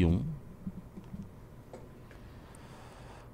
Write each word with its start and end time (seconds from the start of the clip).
e 0.00 0.04
um. 0.04 0.22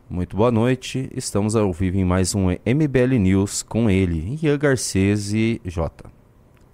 Muito 0.09 0.37
boa 0.37 0.51
noite. 0.51 1.09
Estamos 1.15 1.55
ao 1.55 1.73
vivo 1.73 1.97
em 1.97 2.05
mais 2.05 2.35
um 2.35 2.49
MBL 2.51 3.19
News 3.21 3.63
com 3.63 3.89
ele, 3.89 4.39
Ian 4.43 4.59
Garcês 4.59 5.33
e 5.33 5.61
J. 5.65 6.11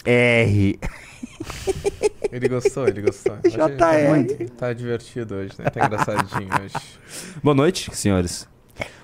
R. 0.04 0.78
Ele 2.32 2.48
gostou, 2.48 2.88
ele 2.88 3.02
gostou. 3.02 3.36
JR. 3.44 3.76
Tá, 3.76 3.92
tá 4.56 4.72
divertido 4.72 5.34
hoje, 5.34 5.52
né? 5.58 5.66
Tá 5.68 5.84
engraçadinho 5.84 6.48
hoje. 6.64 6.74
Boa 7.44 7.54
noite, 7.54 7.94
senhores. 7.94 8.48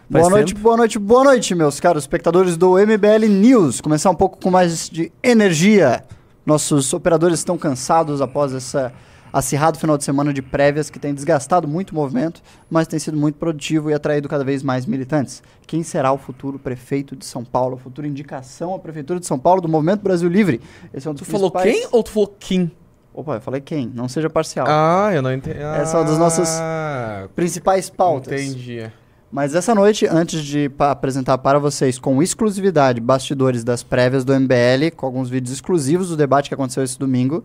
Boa 0.08 0.22
Faz 0.24 0.30
noite, 0.30 0.54
tempo? 0.54 0.60
boa 0.62 0.76
noite, 0.78 0.98
boa 0.98 1.24
noite, 1.24 1.54
meus 1.54 1.78
caros 1.78 2.04
espectadores 2.04 2.56
do 2.56 2.78
MBL 2.78 3.26
News. 3.28 3.82
Começar 3.82 4.08
um 4.08 4.14
pouco 4.14 4.40
com 4.40 4.50
mais 4.50 4.88
de 4.88 5.12
energia. 5.22 6.02
Nossos 6.46 6.94
operadores 6.94 7.40
estão 7.40 7.58
cansados 7.58 8.22
após 8.22 8.54
essa 8.54 8.94
acirrado 9.32 9.78
final 9.78 9.96
de 9.98 10.04
semana 10.04 10.32
de 10.32 10.40
prévias 10.42 10.88
que 10.90 10.98
tem 10.98 11.12
desgastado 11.14 11.66
muito 11.68 11.90
o 11.90 11.94
movimento, 11.94 12.40
mas 12.70 12.86
tem 12.86 12.98
sido 12.98 13.16
muito 13.16 13.36
produtivo 13.36 13.90
e 13.90 13.94
atraído 13.94 14.28
cada 14.28 14.44
vez 14.44 14.62
mais 14.62 14.86
militantes. 14.86 15.42
Quem 15.66 15.82
será 15.82 16.12
o 16.12 16.18
futuro 16.18 16.58
prefeito 16.58 17.14
de 17.16 17.24
São 17.24 17.44
Paulo? 17.44 17.76
A 17.76 17.78
futura 17.78 18.06
indicação 18.06 18.74
à 18.74 18.78
prefeitura 18.78 19.20
de 19.20 19.26
São 19.26 19.38
Paulo 19.38 19.60
do 19.60 19.68
Movimento 19.68 20.00
Brasil 20.02 20.28
Livre. 20.28 20.60
Esse 20.92 21.06
é 21.06 21.10
um 21.10 21.14
dos 21.14 21.26
Tu 21.26 21.30
falou 21.30 21.50
principais- 21.50 21.80
quem 21.80 21.88
ou 21.92 22.02
tu 22.02 22.10
falou 22.10 22.34
Kim? 22.38 22.70
Opa, 23.14 23.34
eu 23.34 23.40
falei 23.40 23.60
quem? 23.60 23.90
Não 23.92 24.08
seja 24.08 24.30
parcial. 24.30 24.66
Ah, 24.68 25.10
eu 25.12 25.20
não 25.20 25.32
entendi. 25.32 25.58
Essa 25.58 25.96
é 25.96 26.00
uma 26.00 26.06
das 26.06 26.18
nossas 26.18 26.48
Ah, 26.60 27.26
Principais 27.34 27.90
pautas. 27.90 28.40
Entendi. 28.40 28.88
Mas 29.30 29.54
essa 29.54 29.74
noite, 29.74 30.06
antes 30.06 30.42
de 30.42 30.70
pa- 30.70 30.90
apresentar 30.92 31.36
para 31.38 31.58
vocês 31.58 31.98
com 31.98 32.22
exclusividade 32.22 32.98
bastidores 33.00 33.62
das 33.62 33.82
prévias 33.82 34.24
do 34.24 34.32
MBL, 34.32 34.90
com 34.96 35.04
alguns 35.04 35.28
vídeos 35.28 35.52
exclusivos 35.52 36.08
do 36.08 36.16
debate 36.16 36.48
que 36.48 36.54
aconteceu 36.54 36.82
esse 36.82 36.98
domingo, 36.98 37.42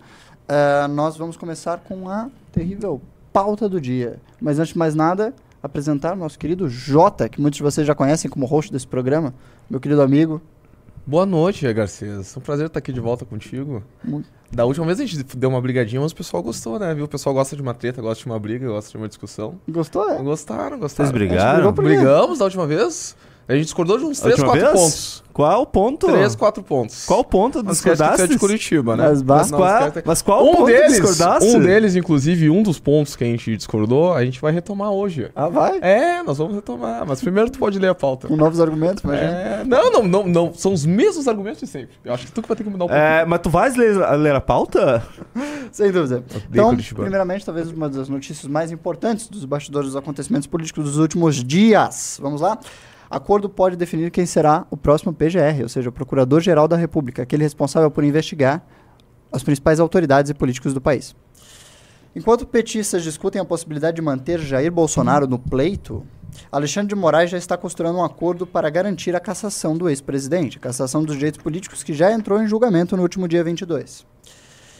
eh, 0.47 0.87
nós 0.87 1.17
vamos 1.17 1.37
começar 1.37 1.77
com 1.79 2.07
a 2.09 2.29
terrível 2.51 3.01
pauta 3.31 3.67
do 3.69 3.79
dia. 3.81 4.19
Mas 4.41 4.59
antes 4.59 4.73
de 4.73 4.79
mais 4.79 4.93
nada, 4.95 5.33
apresentar 5.61 6.13
o 6.13 6.15
nosso 6.15 6.37
querido 6.37 6.67
Jota, 6.69 7.27
que 7.29 7.41
muitos 7.41 7.57
de 7.57 7.63
vocês 7.63 7.85
já 7.87 7.95
conhecem 7.95 8.29
como 8.29 8.45
host 8.45 8.71
desse 8.71 8.87
programa, 8.87 9.33
meu 9.69 9.79
querido 9.79 10.01
amigo. 10.01 10.41
Boa 11.05 11.25
noite, 11.25 11.71
Garcês. 11.73 12.33
É 12.35 12.39
um 12.39 12.41
prazer 12.41 12.67
estar 12.67 12.79
aqui 12.79 12.93
de 12.93 12.99
volta 13.01 13.25
contigo. 13.25 13.83
Muito- 14.03 14.29
Da 14.49 14.63
última 14.65 14.85
vez 14.85 14.99
a 15.01 15.05
gente 15.05 15.35
deu 15.35 15.49
uma 15.49 15.59
brigadinha, 15.59 15.99
mas 15.99 16.11
o 16.11 16.15
pessoal 16.15 16.41
gostou, 16.43 16.77
né? 16.79 16.93
Viu? 16.93 17.05
O 17.05 17.07
pessoal 17.07 17.33
gosta 17.33 17.55
de 17.55 17.61
uma 17.61 17.73
treta, 17.73 18.01
gosta 18.01 18.23
de 18.23 18.29
uma 18.29 18.39
briga, 18.39 18.67
gosta 18.67 18.91
de 18.91 18.97
uma 18.97 19.07
discussão. 19.07 19.55
Gostou, 19.67 20.09
é? 20.09 20.21
Gostaram, 20.21 20.79
gostaram. 20.79 21.09
Vocês 21.09 21.11
brigaram? 21.11 21.71
brigou? 21.73 21.83
Brigamos 21.83 22.39
da 22.39 22.45
última 22.45 22.65
vez? 22.67 23.17
A 23.47 23.53
gente 23.55 23.65
discordou 23.65 23.97
de 23.97 24.05
uns 24.05 24.19
A 24.19 24.23
3, 24.23 24.39
última 24.39 24.53
4 24.53 24.71
vez? 24.71 24.81
pontos. 24.83 25.23
Qual 25.33 25.65
ponto? 25.65 26.05
3, 26.07 26.35
4 26.35 26.63
pontos. 26.63 27.05
Qual 27.05 27.23
ponto 27.23 27.63
Não 27.63 27.71
esquece 27.73 27.83
que 27.83 27.89
é 27.89 28.07
discordaste? 28.07 28.27
de 28.33 28.39
Curitiba, 28.39 28.95
né? 28.95 29.09
Mas. 29.09 29.21
Mas 29.23 29.51
Não 29.51 29.57
qual, 29.57 29.87
esquece- 29.87 30.03
mas 30.05 30.21
qual 30.21 30.47
um 30.47 30.51
ponto 30.53 30.65
deles, 30.67 30.91
discordaste? 30.93 31.49
um 31.49 31.59
deles, 31.59 31.95
inclusive, 31.95 32.49
um 32.51 32.61
dos 32.63 32.79
pontos 32.79 33.15
que 33.15 33.23
a 33.23 33.27
gente 33.27 33.57
discordou, 33.57 34.13
a 34.13 34.23
gente 34.23 34.39
vai 34.39 34.51
retomar 34.53 34.91
hoje. 34.91 35.29
Ah, 35.35 35.49
vai? 35.49 35.79
É, 35.81 36.21
nós 36.23 36.37
vamos 36.37 36.53
retomar. 36.55 37.03
Mas 37.05 37.19
primeiro 37.19 37.49
tu 37.49 37.57
pode 37.59 37.79
ler 37.79 37.89
a 37.89 37.95
pauta. 37.95 38.27
Com 38.27 38.35
novos 38.35 38.61
argumentos, 38.61 39.03
imagina. 39.03 39.29
É, 39.31 39.63
não, 39.65 39.91
não, 39.91 40.03
não, 40.07 40.27
não. 40.27 40.53
São 40.53 40.71
os 40.71 40.85
mesmos 40.85 41.27
argumentos 41.27 41.59
de 41.61 41.67
sempre. 41.67 41.95
Eu 42.05 42.13
acho 42.13 42.27
que 42.27 42.31
tu 42.31 42.41
que 42.41 42.47
vai 42.47 42.55
ter 42.55 42.63
que 42.63 42.69
mudar 42.69 42.85
um 42.85 42.87
pouquinho. 42.87 43.05
É, 43.07 43.25
mas 43.25 43.39
tu 43.41 43.49
vais 43.49 43.75
ler, 43.75 43.97
ler 44.17 44.35
a 44.35 44.41
pauta? 44.41 45.03
Sem 45.71 45.91
dúvida. 45.91 46.23
Então, 46.49 46.69
Curitiba. 46.69 47.01
primeiramente, 47.01 47.43
talvez 47.43 47.69
uma 47.71 47.89
das 47.89 48.07
notícias 48.07 48.45
mais 48.49 48.71
importantes 48.71 49.27
dos 49.27 49.43
bastidores 49.45 49.87
dos 49.89 49.95
acontecimentos 49.97 50.47
políticos 50.47 50.83
dos 50.85 50.97
últimos 50.97 51.43
dias. 51.43 52.19
Vamos 52.21 52.39
lá? 52.39 52.57
Acordo 53.13 53.47
pode 53.47 53.75
definir 53.75 54.09
quem 54.09 54.25
será 54.25 54.65
o 54.71 54.75
próximo 54.75 55.13
PGR, 55.13 55.61
ou 55.61 55.69
seja, 55.69 55.87
o 55.87 55.91
Procurador-Geral 55.91 56.67
da 56.67 56.75
República, 56.75 57.21
aquele 57.21 57.43
responsável 57.43 57.91
por 57.91 58.03
investigar 58.03 58.65
as 59.31 59.43
principais 59.43 59.79
autoridades 59.79 60.31
e 60.31 60.33
políticos 60.33 60.73
do 60.73 60.81
país. 60.81 61.15
Enquanto 62.15 62.47
petistas 62.47 63.03
discutem 63.03 63.39
a 63.39 63.45
possibilidade 63.45 63.97
de 63.97 64.01
manter 64.01 64.39
Jair 64.39 64.71
Bolsonaro 64.71 65.27
no 65.27 65.37
pleito, 65.37 66.03
Alexandre 66.51 66.95
de 66.95 66.99
Moraes 66.99 67.29
já 67.29 67.37
está 67.37 67.55
costurando 67.55 67.99
um 67.99 68.03
acordo 68.03 68.47
para 68.47 68.67
garantir 68.71 69.15
a 69.15 69.19
cassação 69.19 69.77
do 69.77 69.87
ex-presidente, 69.87 70.57
a 70.57 70.61
cassação 70.61 71.03
dos 71.03 71.13
direitos 71.13 71.39
políticos 71.39 71.83
que 71.83 71.93
já 71.93 72.11
entrou 72.11 72.41
em 72.41 72.47
julgamento 72.47 72.97
no 72.97 73.03
último 73.03 73.27
dia 73.27 73.43
22. 73.43 74.07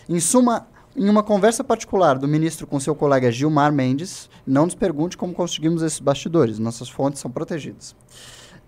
Em 0.10 0.20
suma, 0.20 0.66
em 0.96 1.10
uma 1.10 1.24
conversa 1.24 1.64
particular 1.64 2.18
do 2.18 2.28
ministro 2.28 2.68
com 2.68 2.80
seu 2.80 2.96
colega 2.96 3.32
Gilmar 3.32 3.72
Mendes, 3.74 4.30
não 4.46 4.66
nos 4.66 4.76
pergunte 4.76 5.18
como 5.18 5.34
conseguimos 5.34 5.82
esses 5.82 6.00
bastidores, 6.00 6.60
nossas 6.60 6.90
fontes 6.90 7.20
são 7.20 7.32
protegidas. 7.32 7.96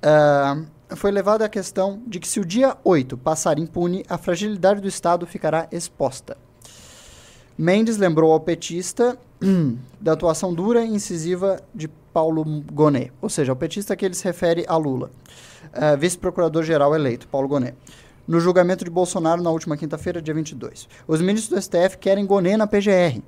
Ah, 0.02 0.62
foi 0.96 1.12
levada 1.12 1.46
a 1.46 1.50
questão 1.50 2.02
de 2.06 2.20
que 2.20 2.28
se 2.28 2.40
o 2.40 2.46
dia 2.46 2.78
8 2.84 3.18
passar 3.18 3.60
impune, 3.60 4.04
a 4.10 4.18
fragilidade 4.18 4.82
do 4.82 4.88
Estado 4.88 5.26
ficará 5.26 5.68
exposta. 5.72 6.38
Mendes 7.58 7.98
lembrou 7.98 8.32
ao 8.32 8.40
petista 8.40 9.18
da 10.00 10.14
atuação 10.14 10.54
dura 10.54 10.84
e 10.84 10.90
incisiva 10.90 11.62
de 11.74 11.88
Paulo 11.88 12.44
Gonet, 12.72 13.12
ou 13.22 13.30
seja, 13.30 13.52
ao 13.52 13.56
petista 13.56 13.96
que 13.96 14.06
ele 14.06 14.14
se 14.14 14.24
refere 14.24 14.66
a 14.68 14.78
Lula, 14.78 15.10
ah, 15.74 15.96
vice-procurador-geral 15.96 16.96
eleito, 16.96 17.28
Paulo 17.28 17.48
Gonet, 17.48 17.76
no 18.28 18.40
julgamento 18.40 18.84
de 18.84 18.90
Bolsonaro 18.90 19.42
na 19.42 19.50
última 19.52 19.78
quinta-feira, 19.78 20.22
dia 20.22 20.34
22. 20.34 20.88
Os 21.08 21.22
ministros 21.22 21.50
do 21.50 21.62
STF 21.62 21.98
querem 21.98 22.26
Gonet 22.26 22.58
na 22.58 22.68
PGR 22.68 23.22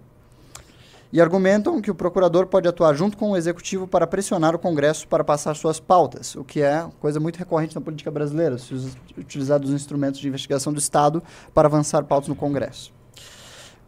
e 1.12 1.22
argumentam 1.22 1.82
que 1.82 1.90
o 1.90 1.96
procurador 1.96 2.48
pode 2.48 2.68
atuar 2.68 2.94
junto 2.94 3.16
com 3.18 3.32
o 3.32 3.38
executivo 3.38 3.88
para 3.88 4.06
pressionar 4.06 4.54
o 4.54 4.60
Congresso 4.60 5.08
para 5.08 5.24
passar 5.24 5.56
suas 5.56 5.80
pautas, 5.80 6.36
o 6.36 6.44
que 6.44 6.62
é 6.62 6.86
coisa 7.00 7.20
muito 7.20 7.38
recorrente 7.38 7.76
na 7.76 7.82
política 7.82 8.12
brasileira, 8.12 8.58
se 8.58 8.74
utilizar 9.18 9.62
os 9.62 9.72
instrumentos 9.72 10.20
de 10.20 10.28
investigação 10.28 10.74
do 10.74 10.80
Estado 10.80 11.24
para 11.54 11.68
avançar 11.68 12.04
pautas 12.04 12.28
no 12.28 12.36
Congresso. 12.36 12.92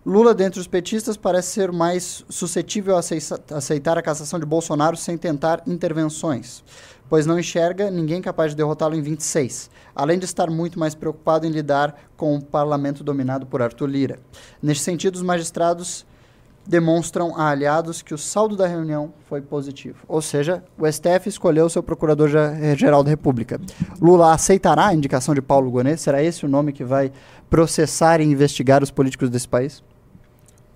Lula, 0.06 0.34
dentre 0.34 0.62
os 0.62 0.66
petistas, 0.68 1.18
parece 1.18 1.50
ser 1.50 1.74
mais 1.74 2.24
suscetível 2.30 2.96
a 2.96 3.00
aceita- 3.00 3.42
aceitar 3.54 3.98
a 3.98 4.02
cassação 4.02 4.40
de 4.40 4.46
Bolsonaro 4.46 4.96
sem 4.96 5.18
tentar 5.18 5.62
intervenções, 5.68 6.64
pois 7.10 7.26
não 7.26 7.40
enxerga 7.40 7.90
ninguém 7.90 8.22
capaz 8.22 8.52
de 8.52 8.58
derrotá-lo 8.58 8.96
em 8.96 9.02
26, 9.02 9.70
além 9.96 10.20
de 10.20 10.26
estar 10.26 10.50
muito 10.50 10.80
mais 10.80 10.94
preocupado 10.94 11.48
em 11.48 11.50
lidar 11.50 11.96
com 12.16 12.36
o 12.36 12.42
parlamento 12.42 13.04
dominado 13.04 13.46
por 13.46 13.62
Arthur 13.62 13.88
Lira. 13.88 14.20
Neste 14.62 14.84
sentido, 14.84 15.16
os 15.16 15.22
magistrados 15.22 16.06
demonstram 16.70 17.36
a 17.36 17.50
aliados 17.50 18.04
que 18.04 18.14
o 18.14 18.18
saldo 18.18 18.56
da 18.56 18.68
reunião 18.68 19.12
foi 19.28 19.42
positivo. 19.42 19.98
Ou 20.08 20.22
seja, 20.22 20.64
o 20.78 20.86
STF 20.90 21.28
escolheu 21.28 21.68
seu 21.68 21.82
procurador-geral 21.82 23.04
da 23.04 23.10
República. 23.10 23.60
Lula 24.00 24.32
aceitará 24.32 24.88
a 24.88 24.94
indicação 24.94 25.34
de 25.34 25.42
Paulo 25.42 25.72
Gonet? 25.72 26.00
Será 26.00 26.22
esse 26.22 26.46
o 26.46 26.50
nome 26.50 26.72
que 26.72 26.84
vai 26.84 27.12
processar 27.50 28.22
e 28.22 28.24
investigar 28.24 28.84
os 28.84 28.92
políticos 28.92 29.32
desse 29.32 29.48
país? 29.48 29.84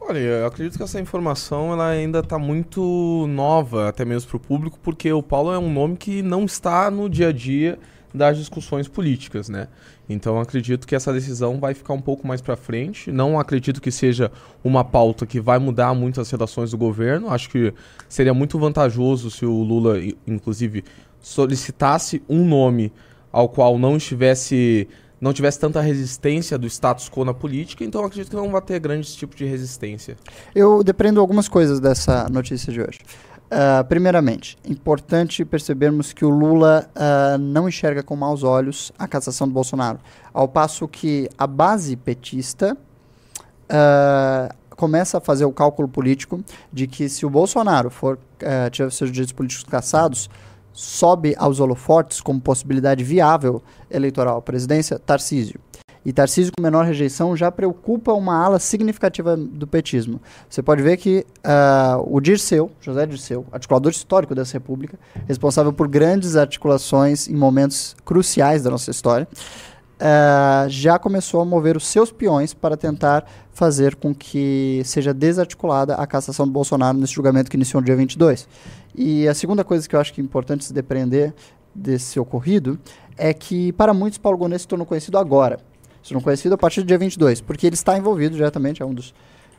Olha, 0.06 0.20
eu 0.20 0.46
acredito 0.46 0.76
que 0.76 0.84
essa 0.84 1.00
informação 1.00 1.72
ela 1.72 1.88
ainda 1.88 2.20
está 2.20 2.38
muito 2.38 3.26
nova, 3.30 3.88
até 3.88 4.04
mesmo 4.04 4.30
para 4.30 4.36
o 4.36 4.40
público, 4.40 4.78
porque 4.84 5.12
o 5.14 5.24
Paulo 5.24 5.54
é 5.54 5.58
um 5.58 5.72
nome 5.72 5.96
que 5.96 6.22
não 6.22 6.44
está 6.44 6.92
no 6.92 7.10
dia 7.10 7.30
a 7.30 7.32
dia 7.32 7.80
das 8.14 8.38
discussões 8.38 8.86
políticas, 8.90 9.48
né? 9.48 9.70
Então 10.10 10.38
acredito 10.42 10.86
que 10.86 10.94
essa 10.94 11.14
decisão 11.14 11.58
vai 11.58 11.74
ficar 11.74 11.94
um 11.94 12.02
pouco 12.02 12.28
mais 12.28 12.42
para 12.42 12.58
frente. 12.58 13.14
Não 13.14 13.40
acredito 13.40 13.82
que 13.82 13.90
seja 13.90 14.30
uma 14.62 14.84
pauta 14.84 15.26
que 15.26 15.40
vai 15.40 15.58
mudar 15.58 15.94
muito 15.94 16.20
as 16.20 16.30
relações 16.30 16.72
do 16.72 16.78
governo. 16.78 17.30
Acho 17.30 17.50
que 17.50 17.74
seria 18.10 18.34
muito 18.34 18.60
vantajoso 18.60 19.32
se 19.32 19.46
o 19.46 19.64
Lula, 19.64 20.00
inclusive, 20.28 20.84
solicitasse 21.22 22.22
um 22.28 22.46
nome 22.46 22.92
ao 23.32 23.48
qual 23.48 23.80
não 23.80 23.96
estivesse 23.96 24.86
não 25.24 25.32
tivesse 25.32 25.58
tanta 25.58 25.80
resistência 25.80 26.58
do 26.58 26.68
status 26.68 27.10
quo 27.10 27.24
na 27.24 27.34
política, 27.34 27.82
então 27.86 28.04
acredito 28.04 28.30
que 28.30 28.36
não 28.36 28.52
vai 28.52 28.62
ter 28.62 28.78
grandes 28.78 29.16
tipos 29.16 29.38
de 29.38 29.46
resistência. 29.46 30.18
Eu 30.54 30.84
depreendo 30.84 31.22
algumas 31.22 31.48
coisas 31.48 31.80
dessa 31.80 32.28
notícia 32.30 32.74
de 32.74 32.82
hoje. 32.82 33.00
Ah, 33.50 33.86
primeiramente, 33.88 34.58
importante 34.68 35.46
percebermos 35.46 36.12
que 36.12 36.26
o 36.26 36.30
Lula 36.30 36.90
ah, 36.94 37.38
não 37.40 37.70
enxerga 37.70 38.04
com 38.04 38.18
maus 38.18 38.44
olhos 38.44 38.92
a 39.00 39.08
cassação 39.08 39.48
do 39.48 39.54
Bolsonaro, 39.54 39.98
ao 40.34 40.46
passo 40.46 40.90
que 40.90 41.30
a 41.38 41.48
base 41.48 41.96
petista 41.96 42.76
ah, 43.70 44.54
começa 44.76 45.20
a 45.20 45.22
fazer 45.22 45.46
o 45.46 45.54
cálculo 45.54 45.88
político 45.88 46.44
de 46.72 46.86
que 46.86 47.08
se 47.08 47.26
o 47.26 47.30
Bolsonaro 47.30 47.90
for 47.90 48.20
tiver 48.72 48.92
seus 48.92 49.10
direitos 49.10 49.32
políticos 49.32 49.64
cassados, 49.64 50.30
sobe 50.74 51.36
aos 51.38 51.60
holofotes 51.60 52.20
como 52.20 52.42
possibilidade 52.42 53.04
viável 53.04 53.62
eleitoral 53.90 54.38
à 54.38 54.42
presidência 54.42 55.00
Tarcísio. 55.00 55.60
E 56.06 56.12
Tarcísio 56.12 56.52
com 56.56 56.62
menor 56.62 56.86
rejeição 56.86 57.36
já 57.36 57.50
preocupa 57.50 58.12
uma 58.12 58.44
ala 58.44 58.60
significativa 58.60 59.38
do 59.38 59.66
petismo. 59.66 60.22
Você 60.50 60.62
pode 60.62 60.82
ver 60.84 60.98
que 60.98 61.26
ah, 61.44 61.98
o 62.06 62.20
Dirceu, 62.20 62.70
José 62.82 63.06
Dirceu, 63.06 63.46
articulador 63.52 63.92
histórico 63.92 64.36
dessa 64.36 64.54
república, 64.54 65.00
responsável 65.26 65.72
por 65.72 65.88
grandes 65.88 66.36
articulações 66.36 67.30
em 67.30 67.36
momentos 67.36 67.96
cruciais 68.04 68.64
da 68.64 68.70
nossa 68.70 68.92
história, 68.92 69.28
ah, 70.00 70.66
já 70.70 70.98
começou 71.00 71.42
a 71.42 71.46
mover 71.46 71.78
os 71.78 71.88
seus 71.88 72.12
peões 72.12 72.54
para 72.54 72.76
tentar 72.76 73.26
fazer 73.52 73.96
com 73.96 74.14
que 74.14 74.82
seja 74.86 75.14
desarticulada 75.14 75.96
a 75.96 76.08
cassação 76.08 76.46
do 76.46 76.52
Bolsonaro 76.52 76.98
nesse 76.98 77.14
julgamento 77.14 77.50
que 77.50 77.58
iniciou 77.58 77.82
no 77.82 77.86
dia 77.86 77.96
22. 77.96 78.48
E 78.96 79.28
a 79.28 79.34
segunda 79.34 79.64
coisa 79.64 79.88
que 79.88 79.96
eu 79.96 80.00
acho 80.00 80.14
que 80.14 80.22
é 80.22 80.24
importante 80.24 80.66
se 80.66 80.74
depreender 80.74 81.34
desse 81.74 82.20
ocorrido 82.20 82.80
é 83.18 83.34
que, 83.34 83.72
para 83.74 83.94
muitos, 83.94 84.18
Paulo 84.18 84.38
Gonet 84.38 84.62
se 84.62 84.68
tornou 84.68 84.86
conhecido 84.86 85.18
agora. 85.18 85.60
Se 86.02 86.10
tornou 86.10 86.24
conhecido 86.24 86.54
a 86.54 86.58
partir 86.58 86.82
do 86.82 86.88
dia 86.88 86.98
22, 86.98 87.42
porque 87.42 87.66
ele 87.66 87.76
está 87.76 87.98
envolvido 87.98 88.36
diretamente, 88.36 88.82
é 88.82 88.86
um 88.86 88.94
dos 88.94 89.14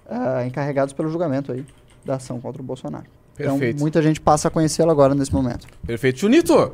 ah, 0.08 0.44
encarregados 0.46 0.92
pelo 0.92 1.08
julgamento 1.08 1.52
aí. 1.52 1.64
da 2.04 2.16
ação 2.16 2.40
contra 2.40 2.60
o 2.60 2.64
Bolsonaro. 2.64 3.06
Perfeito. 3.34 3.64
Então, 3.64 3.80
muita 3.80 4.02
gente 4.02 4.20
passa 4.20 4.48
a 4.48 4.50
conhecê-lo 4.50 4.90
agora 4.90 5.14
nesse 5.14 5.32
momento. 5.32 5.66
Perfeito. 5.86 6.20
Junito, 6.20 6.72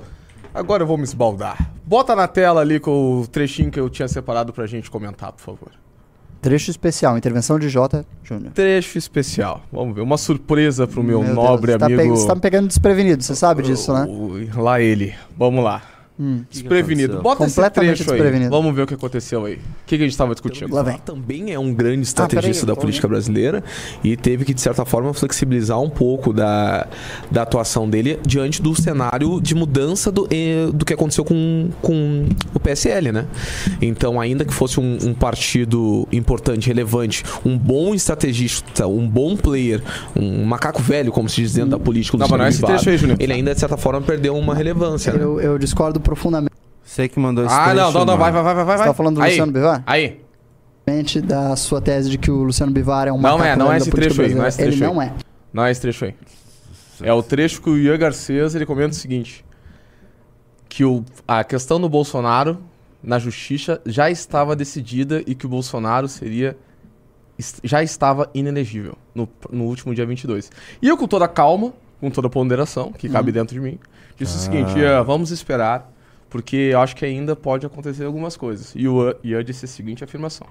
agora 0.52 0.82
eu 0.82 0.86
vou 0.86 0.98
me 0.98 1.04
esbaldar. 1.04 1.72
Bota 1.90 2.14
na 2.14 2.28
tela 2.28 2.60
ali 2.60 2.78
com 2.78 3.20
o 3.20 3.26
trechinho 3.26 3.68
que 3.68 3.80
eu 3.80 3.90
tinha 3.90 4.06
separado 4.06 4.52
pra 4.52 4.64
gente 4.64 4.88
comentar, 4.88 5.32
por 5.32 5.40
favor. 5.42 5.72
Trecho 6.40 6.70
especial, 6.70 7.18
intervenção 7.18 7.58
de 7.58 7.68
J. 7.68 8.06
Júnior. 8.22 8.52
Trecho 8.52 8.96
especial. 8.96 9.62
Vamos 9.72 9.96
ver. 9.96 10.00
Uma 10.00 10.16
surpresa 10.16 10.86
pro 10.86 11.02
meu, 11.02 11.20
Meu 11.20 11.34
nobre 11.34 11.66
Deus, 11.72 11.80
tá 11.80 11.86
amigo. 11.86 12.00
pe- 12.00 12.08
Você 12.10 12.26
tá 12.28 12.34
me 12.36 12.40
pegando 12.40 12.68
desprevenido, 12.68 13.24
você 13.24 13.34
sabe 13.34 13.64
disso, 13.64 13.92
né? 13.92 14.06
Lá 14.54 14.80
ele. 14.80 15.12
Vamos 15.36 15.64
lá. 15.64 15.82
Hum. 16.20 16.42
Desprevenido. 16.50 17.22
Bota 17.22 17.46
esse 17.46 17.54
Completamente 17.54 17.96
trecho 17.96 18.10
aí. 18.10 18.16
desprevenido. 18.18 18.50
Vamos 18.50 18.74
ver 18.74 18.82
o 18.82 18.86
que 18.86 18.92
aconteceu 18.92 19.46
aí. 19.46 19.54
O 19.54 19.58
que, 19.86 19.96
que 19.96 20.02
a 20.02 20.06
gente 20.06 20.16
tava 20.18 20.34
discutindo? 20.34 20.74
Lá 20.74 20.82
vem. 20.82 20.98
Também 20.98 21.50
é 21.50 21.58
um 21.58 21.72
grande 21.72 22.00
Ah, 22.00 22.02
estrategista 22.02 22.66
peraí, 22.66 22.76
da 22.76 22.80
política 22.80 23.08
brasileira 23.08 23.64
e 24.04 24.16
teve 24.18 24.44
que, 24.44 24.52
de 24.52 24.60
certa 24.60 24.84
forma, 24.84 25.14
flexibilizar 25.14 25.80
um 25.80 25.88
pouco 25.88 26.32
da, 26.32 26.86
da 27.30 27.42
atuação 27.42 27.88
dele 27.88 28.20
diante 28.26 28.60
do 28.60 28.78
cenário 28.78 29.40
de 29.40 29.54
mudança 29.54 30.12
do, 30.12 30.28
do 30.74 30.84
que 30.84 30.92
aconteceu 30.92 31.24
com, 31.24 31.70
com 31.80 32.28
o 32.52 32.60
PSL, 32.60 33.12
né? 33.12 33.26
Então, 33.80 34.20
ainda 34.20 34.44
que 34.44 34.52
fosse 34.52 34.78
um, 34.78 34.98
um 35.02 35.14
partido 35.14 36.06
importante, 36.12 36.66
relevante, 36.66 37.24
um 37.46 37.56
bom 37.56 37.94
estrategista, 37.94 38.86
um 38.86 39.08
bom 39.08 39.36
player, 39.36 39.82
um 40.14 40.44
macaco 40.44 40.82
velho, 40.82 41.10
como 41.10 41.30
se 41.30 41.40
diz 41.40 41.54
dentro 41.54 41.70
da 41.70 41.78
política 41.78 42.18
do 42.18 42.20
Não, 42.28 42.36
não 42.36 42.44
é 42.44 42.48
esse 42.50 42.60
Luciano 42.60 42.82
trecho 42.82 43.06
aí, 43.06 43.16
ele 43.18 43.32
ainda, 43.32 43.54
de 43.54 43.60
certa 43.60 43.78
forma, 43.78 44.02
perdeu 44.02 44.36
uma 44.36 44.54
relevância, 44.54 45.12
né? 45.14 45.22
Eu, 45.22 45.40
eu 45.40 45.58
discordo 45.58 45.98
profundamente 46.10 46.52
Você 46.82 47.08
que 47.08 47.20
mandou 47.20 47.44
esse 47.44 47.54
Ah, 47.54 47.70
trecho, 47.70 47.76
não, 47.76 47.92
não, 47.92 48.04
não. 48.04 48.18
Vai, 48.18 48.32
vai, 48.32 48.42
vai, 48.42 48.54
vai. 48.54 48.64
Você 48.64 48.78
vai. 48.78 48.86
tá 48.88 48.94
falando 48.94 49.14
do 49.16 49.22
aí. 49.22 49.30
Luciano 49.30 49.52
Bivar? 49.52 49.82
Aí. 49.86 50.20
da 51.24 51.54
sua 51.54 51.80
tese 51.80 52.10
de 52.10 52.18
que 52.18 52.30
o 52.30 52.42
Luciano 52.42 52.72
Bivar 52.72 53.06
é 53.06 53.12
um 53.12 53.20
Não 53.20 53.42
é, 53.42 53.54
não 53.54 53.72
é 53.72 53.76
esse 53.76 53.90
trecho 53.90 54.22
aí, 54.22 54.34
não 54.34 54.44
é 54.44 54.48
esse 54.48 54.58
brasileira. 54.58 54.62
Ele 54.62 54.76
trecho 54.76 54.84
aí. 54.84 54.94
não 54.94 55.02
é. 55.02 55.14
Não 55.52 55.64
é 55.64 55.70
esse 55.70 55.80
trecho 55.80 56.04
aí. 56.04 56.14
É 57.02 57.12
o 57.12 57.22
trecho 57.22 57.62
que 57.62 57.70
o 57.70 57.78
Ian 57.78 57.96
Garcês 57.96 58.56
ele 58.56 58.66
comenta 58.66 58.90
o 58.90 58.94
seguinte: 58.94 59.44
que 60.68 60.84
o, 60.84 61.04
a 61.28 61.44
questão 61.44 61.80
do 61.80 61.88
Bolsonaro 61.88 62.58
na 63.02 63.18
justiça 63.20 63.80
já 63.86 64.10
estava 64.10 64.56
decidida 64.56 65.22
e 65.26 65.34
que 65.34 65.46
o 65.46 65.48
Bolsonaro 65.48 66.08
seria 66.08 66.56
já 67.62 67.82
estava 67.82 68.28
inelegível 68.34 68.98
no, 69.14 69.28
no 69.50 69.64
último 69.64 69.94
dia 69.94 70.04
22. 70.04 70.50
E 70.82 70.88
eu 70.88 70.96
com 70.96 71.06
toda 71.06 71.24
a 71.24 71.28
calma, 71.28 71.72
com 72.00 72.10
toda 72.10 72.26
a 72.26 72.30
ponderação 72.30 72.92
que 72.92 73.08
cabe 73.08 73.32
dentro 73.32 73.54
de 73.54 73.60
mim, 73.60 73.78
disse 74.18 74.36
o 74.36 74.40
seguinte: 74.40 74.76
Ian, 74.76 75.02
vamos 75.04 75.30
esperar, 75.30 75.90
porque 76.30 76.56
eu 76.72 76.80
acho 76.80 76.96
que 76.96 77.04
ainda 77.04 77.36
pode 77.36 77.66
acontecer 77.66 78.04
algumas 78.04 78.36
coisas. 78.36 78.72
E 78.74 78.88
o 78.88 79.14
Ian 79.22 79.44
disse 79.44 79.64
a 79.66 79.68
seguinte 79.68 80.02
afirmação: 80.04 80.46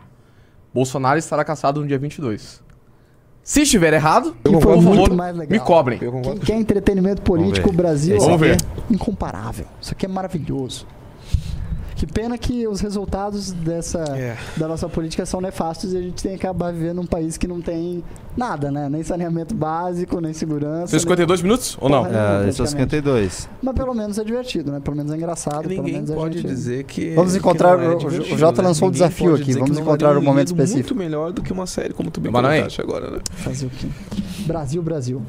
Bolsonaro 0.74 1.18
estará 1.18 1.44
caçado 1.44 1.82
no 1.82 1.88
dia 1.88 1.98
22. 1.98 2.62
Se 3.42 3.62
estiver 3.62 3.94
errado, 3.94 4.36
por 4.44 4.62
favor, 4.62 5.12
mais 5.12 5.36
legal. 5.36 5.60
me 5.60 5.66
cobrem. 5.66 5.98
Quem 5.98 6.38
quer 6.38 6.56
entretenimento 6.58 7.22
político, 7.24 7.70
o 7.70 7.74
Brasil 7.74 8.16
é 8.18 8.20
Vamos 8.20 8.40
ver. 8.40 8.58
incomparável. 8.92 9.66
Isso 9.82 9.92
aqui 9.94 10.06
é 10.06 10.10
maravilhoso. 10.10 10.86
Que 12.00 12.08
pena 12.08 12.38
que 12.38 12.66
os 12.66 12.80
resultados 12.80 13.52
dessa, 13.52 14.00
É. 14.18 14.38
da 14.56 14.70
nossa 14.70 14.88
política 14.88 15.26
são 15.26 15.42
nefastos 15.42 15.92
e 15.94 15.98
a 15.98 16.02
gente 16.02 16.24
tem 16.24 16.38
que 16.38 16.46
acabar 16.48 16.72
vivendo 16.72 16.96
num 16.96 17.06
país 17.06 17.36
que 17.38 17.46
não 17.46 17.60
tem 17.60 18.02
nada, 18.38 18.72
né? 18.72 18.88
Nem 18.88 19.04
saneamento 19.04 19.54
básico, 19.54 20.22
nem 20.22 20.32
segurança. 20.32 20.92
Tem 20.92 21.00
52 21.02 21.42
minutos 21.42 21.78
ou 21.82 21.90
não? 21.90 22.06
É, 22.06 22.48
esse 22.48 22.62
é 22.62 22.64
o 22.64 22.66
praticamente. 22.66 22.70
52. 22.70 23.50
Mas 23.62 23.76
pelo 23.76 23.94
menos 23.94 24.18
é 24.18 24.24
divertido, 24.24 24.72
né? 24.72 24.80
Pelo 24.80 24.96
menos 24.96 25.12
é 25.12 25.18
engraçado. 25.18 25.68
Ninguém 25.68 25.96
menos 25.96 26.10
a 26.12 26.16
pode 26.16 26.38
gente... 26.38 26.48
dizer 26.48 26.86
que. 26.86 27.14
Vamos 27.16 27.34
que 27.34 27.40
encontrar- 27.40 27.78
não 27.78 27.84
é 27.92 27.96
o- 27.98 28.38
Jota 28.38 28.62
lançou 28.62 28.88
um 28.88 28.92
Ninguém 28.92 29.06
desafio 29.08 29.36
aqui, 29.36 29.52
vamos 29.52 29.70
que 29.70 29.76
não 29.76 29.82
encontrar 29.82 30.18
um 30.18 30.22
momento 30.22 30.48
específico. 30.48 30.78
muito 30.78 30.96
melhor 30.96 31.34
do 31.34 31.42
que 31.42 31.52
uma 31.52 31.68
série, 31.68 31.94
como 31.94 32.10
tu 32.10 32.22
bem 32.22 32.32
Mas 32.32 32.42
não 32.44 32.50
é? 32.50 32.54
comentaste 32.60 32.80
agora, 32.82 33.12
né? 33.12 33.20
Fazer 33.34 33.66
o 33.66 33.70
quê? 33.70 33.88
Brasil, 34.48 34.82
Brasil. 34.82 35.22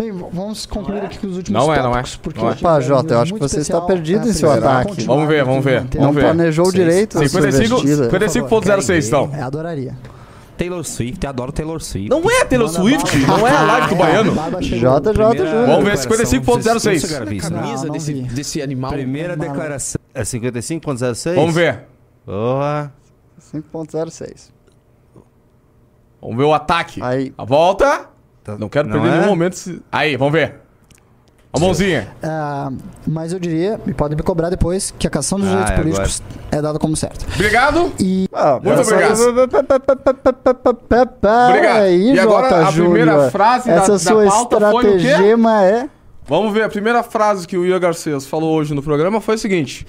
Bem, 0.00 0.12
vamos 0.12 0.64
concluir 0.64 1.02
aqui 1.04 1.18
com 1.18 1.26
os 1.26 1.36
últimos 1.36 1.62
Não 1.66 1.74
é, 1.74 1.82
não 1.82 1.94
é. 1.94 2.02
porque 2.22 2.40
Não 2.40 2.48
é. 2.48 2.52
Opa, 2.52 2.78
é 2.78 2.80
Jota, 2.80 3.14
eu 3.14 3.20
acho 3.20 3.34
que 3.34 3.38
você 3.38 3.60
está 3.60 3.76
especial. 3.78 3.86
perdido 3.86 4.26
É, 4.26 4.30
em 4.30 4.32
seu 4.32 4.50
ataque. 4.50 5.02
Vamos 5.04 5.28
ver, 5.28 5.44
vamos 5.44 5.62
ver, 5.64 5.84
Não 5.96 6.10
ver. 6.12 6.20
planejou 6.22 6.64
Seis. 6.66 6.74
direito 6.74 7.18
a 7.18 7.28
sua 7.28 7.42
55 7.42 7.80
investida. 7.82 8.10
55.06 8.10 9.06
então. 9.06 9.30
Eu 9.36 9.44
adoraria. 9.44 9.94
Taylor 10.56 10.84
Swift, 10.84 11.26
adoro 11.26 11.52
Taylor 11.52 11.80
Swift. 11.82 12.08
Não 12.10 12.30
é 12.30 12.44
Taylor 12.44 12.66
Manda 12.68 12.80
Swift, 12.80 13.16
não 13.26 13.46
é 13.46 13.50
a 13.50 13.62
live 13.62 13.88
do 13.88 13.94
baiano. 13.96 14.34
Jota, 14.62 15.12
Primeira 15.12 15.46
Júnior. 15.46 15.66
Vamos 15.66 15.84
ver, 15.84 15.96
declaração, 15.98 16.40
55.06. 16.40 16.62
vocês- 16.62 16.82
vocês 16.82 17.00
chegaram 17.02 17.26
a 17.26 17.28
ver 17.30 17.36
isso, 17.36 17.50
né? 17.52 17.60
Camisa 17.62 17.90
desse, 17.90 18.12
desse 18.14 18.62
animal. 18.62 18.92
Primeira 18.92 19.36
declaração. 19.36 20.00
É 20.14 20.22
55.06? 20.22 21.34
Vamos 21.34 21.54
ver. 21.54 21.84
Porra. 22.26 22.92
5.06. 23.38 24.50
Vamos 26.20 26.36
ver 26.36 26.44
o 26.44 26.52
ataque. 26.52 27.02
Aí. 27.02 27.32
A 27.38 27.44
volta. 27.44 28.09
Tá- 28.44 28.56
Não 28.58 28.68
quero 28.68 28.88
não 28.88 29.00
perder 29.00 29.08
é? 29.08 29.16
nenhum 29.18 29.28
momento. 29.30 29.54
se- 29.56 29.80
Aí, 29.92 30.16
vamos 30.16 30.32
ver. 30.32 30.54
A 31.52 31.58
mãozinha. 31.58 32.08
Ah, 32.22 32.70
mas 33.04 33.32
eu 33.32 33.38
diria, 33.40 33.80
e 33.84 33.92
podem 33.92 34.16
me 34.16 34.22
cobrar 34.22 34.50
depois, 34.50 34.94
que 34.96 35.04
a 35.06 35.10
cação 35.10 35.36
dos 35.38 35.48
Ah, 35.48 35.50
direitos 35.50 35.72
é 35.72 35.76
políticos 35.76 36.22
é 36.52 36.62
dada 36.62 36.78
como 36.78 36.96
certo. 36.96 37.26
Obrigado. 37.34 37.92
E. 37.98 38.28
Ah, 38.32 38.60
Muito 38.62 38.80
obrigado. 38.80 39.18
Obrigado. 41.48 41.82
Aí, 41.82 42.12
E 42.14 42.20
agora 42.20 42.48
Jota 42.50 42.68
a 42.68 42.72
primeira 42.72 43.30
frase 43.30 43.68
da- 43.68 43.74
Essa 43.74 43.92
da 43.92 43.98
sua 43.98 44.24
pauta 44.26 44.60
foi 44.70 44.84
o 44.86 44.90
quê? 44.92 44.96
estratagema 45.06 45.64
é. 45.64 45.88
Vamos 46.26 46.52
ver. 46.52 46.62
A 46.62 46.68
primeira 46.68 47.02
frase 47.02 47.46
que 47.46 47.56
o 47.56 47.66
Ian 47.66 47.80
Garcês 47.80 48.26
falou 48.26 48.54
hoje 48.56 48.72
no 48.74 48.82
programa 48.82 49.20
foi 49.20 49.34
o 49.34 49.38
seguinte: 49.38 49.84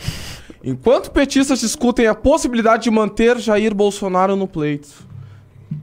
Enquanto 0.64 1.12
petistas 1.12 1.60
discutem 1.60 2.08
a 2.08 2.16
possibilidade 2.16 2.84
de 2.84 2.92
manter 2.92 3.38
Jair 3.40 3.74
Bolsonaro 3.76 4.36
no 4.36 4.48
pleito. 4.48 4.90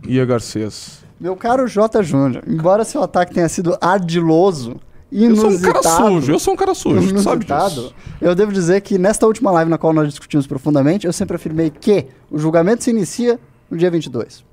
Ian 0.06 0.26
Garcês. 0.26 1.04
Meu 1.20 1.34
caro 1.34 1.66
J. 1.66 2.02
Júnior, 2.02 2.44
embora 2.46 2.84
seu 2.84 3.02
ataque 3.02 3.34
tenha 3.34 3.48
sido 3.48 3.76
ardiloso, 3.80 4.76
Eu 5.10 5.34
sou 5.34 5.46
um 5.46 5.50
inusitado, 5.50 5.82
cara 5.82 5.96
sujo, 5.96 6.32
eu 6.32 6.38
sou 6.38 6.54
um 6.54 6.56
cara 6.56 6.74
sujo, 6.74 7.14
tu 7.14 7.20
sabe 7.22 7.36
inusitado, 7.36 7.74
disso. 7.74 7.94
eu 8.20 8.34
devo 8.34 8.52
dizer 8.52 8.80
que 8.82 8.98
nesta 8.98 9.26
última 9.26 9.50
live 9.50 9.70
na 9.70 9.78
qual 9.78 9.92
nós 9.92 10.08
discutimos 10.08 10.46
profundamente, 10.46 11.06
eu 11.06 11.12
sempre 11.12 11.34
afirmei 11.34 11.70
que 11.70 12.06
o 12.30 12.38
julgamento 12.38 12.84
se 12.84 12.90
inicia 12.90 13.40
no 13.70 13.76
dia 13.76 13.90
22. 13.90 14.44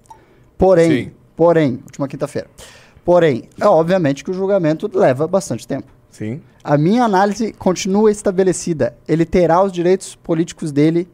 Porém, 0.58 0.92
Sim. 1.06 1.12
porém, 1.36 1.80
última 1.86 2.08
quinta-feira. 2.08 2.48
Porém, 3.04 3.44
é 3.60 3.68
obviamente 3.68 4.24
que 4.24 4.32
o 4.32 4.34
julgamento 4.34 4.90
leva 4.92 5.28
bastante 5.28 5.68
tempo. 5.68 5.88
Sim. 6.10 6.42
A 6.64 6.78
minha 6.78 7.04
análise 7.04 7.54
continua 7.54 8.10
estabelecida. 8.10 8.98
Ele 9.08 9.26
terá 9.26 9.62
os 9.62 9.72
direitos 9.72 10.16
políticos 10.16 10.72
dele 10.72 11.08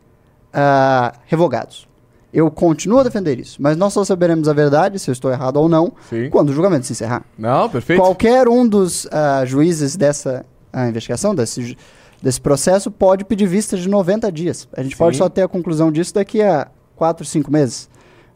ah, 0.53 1.13
revogados. 1.25 1.90
Eu 2.33 2.49
continuo 2.49 2.99
a 2.99 3.03
defender 3.03 3.39
isso, 3.39 3.61
mas 3.61 3.75
nós 3.75 3.91
só 3.91 4.05
saberemos 4.05 4.47
a 4.47 4.53
verdade, 4.53 4.97
se 4.97 5.09
eu 5.09 5.13
estou 5.13 5.29
errado 5.31 5.57
ou 5.57 5.67
não, 5.67 5.91
Sim. 6.09 6.29
quando 6.29 6.49
o 6.49 6.53
julgamento 6.53 6.85
se 6.85 6.93
encerrar. 6.93 7.23
Não, 7.37 7.69
perfeito. 7.69 7.99
Qualquer 8.01 8.47
um 8.47 8.65
dos 8.65 9.05
ah, 9.11 9.43
juízes 9.45 9.97
dessa 9.97 10.45
ah, 10.71 10.87
investigação, 10.87 11.35
desse, 11.35 11.77
desse 12.21 12.39
processo, 12.39 12.89
pode 12.89 13.25
pedir 13.25 13.47
vista 13.47 13.75
de 13.75 13.89
90 13.89 14.31
dias. 14.31 14.67
A 14.75 14.81
gente 14.81 14.93
Sim. 14.93 14.97
pode 14.99 15.17
só 15.17 15.27
ter 15.27 15.41
a 15.41 15.47
conclusão 15.47 15.91
disso 15.91 16.13
daqui 16.13 16.41
a 16.41 16.67
4, 16.95 17.25
5 17.25 17.51
meses. 17.51 17.89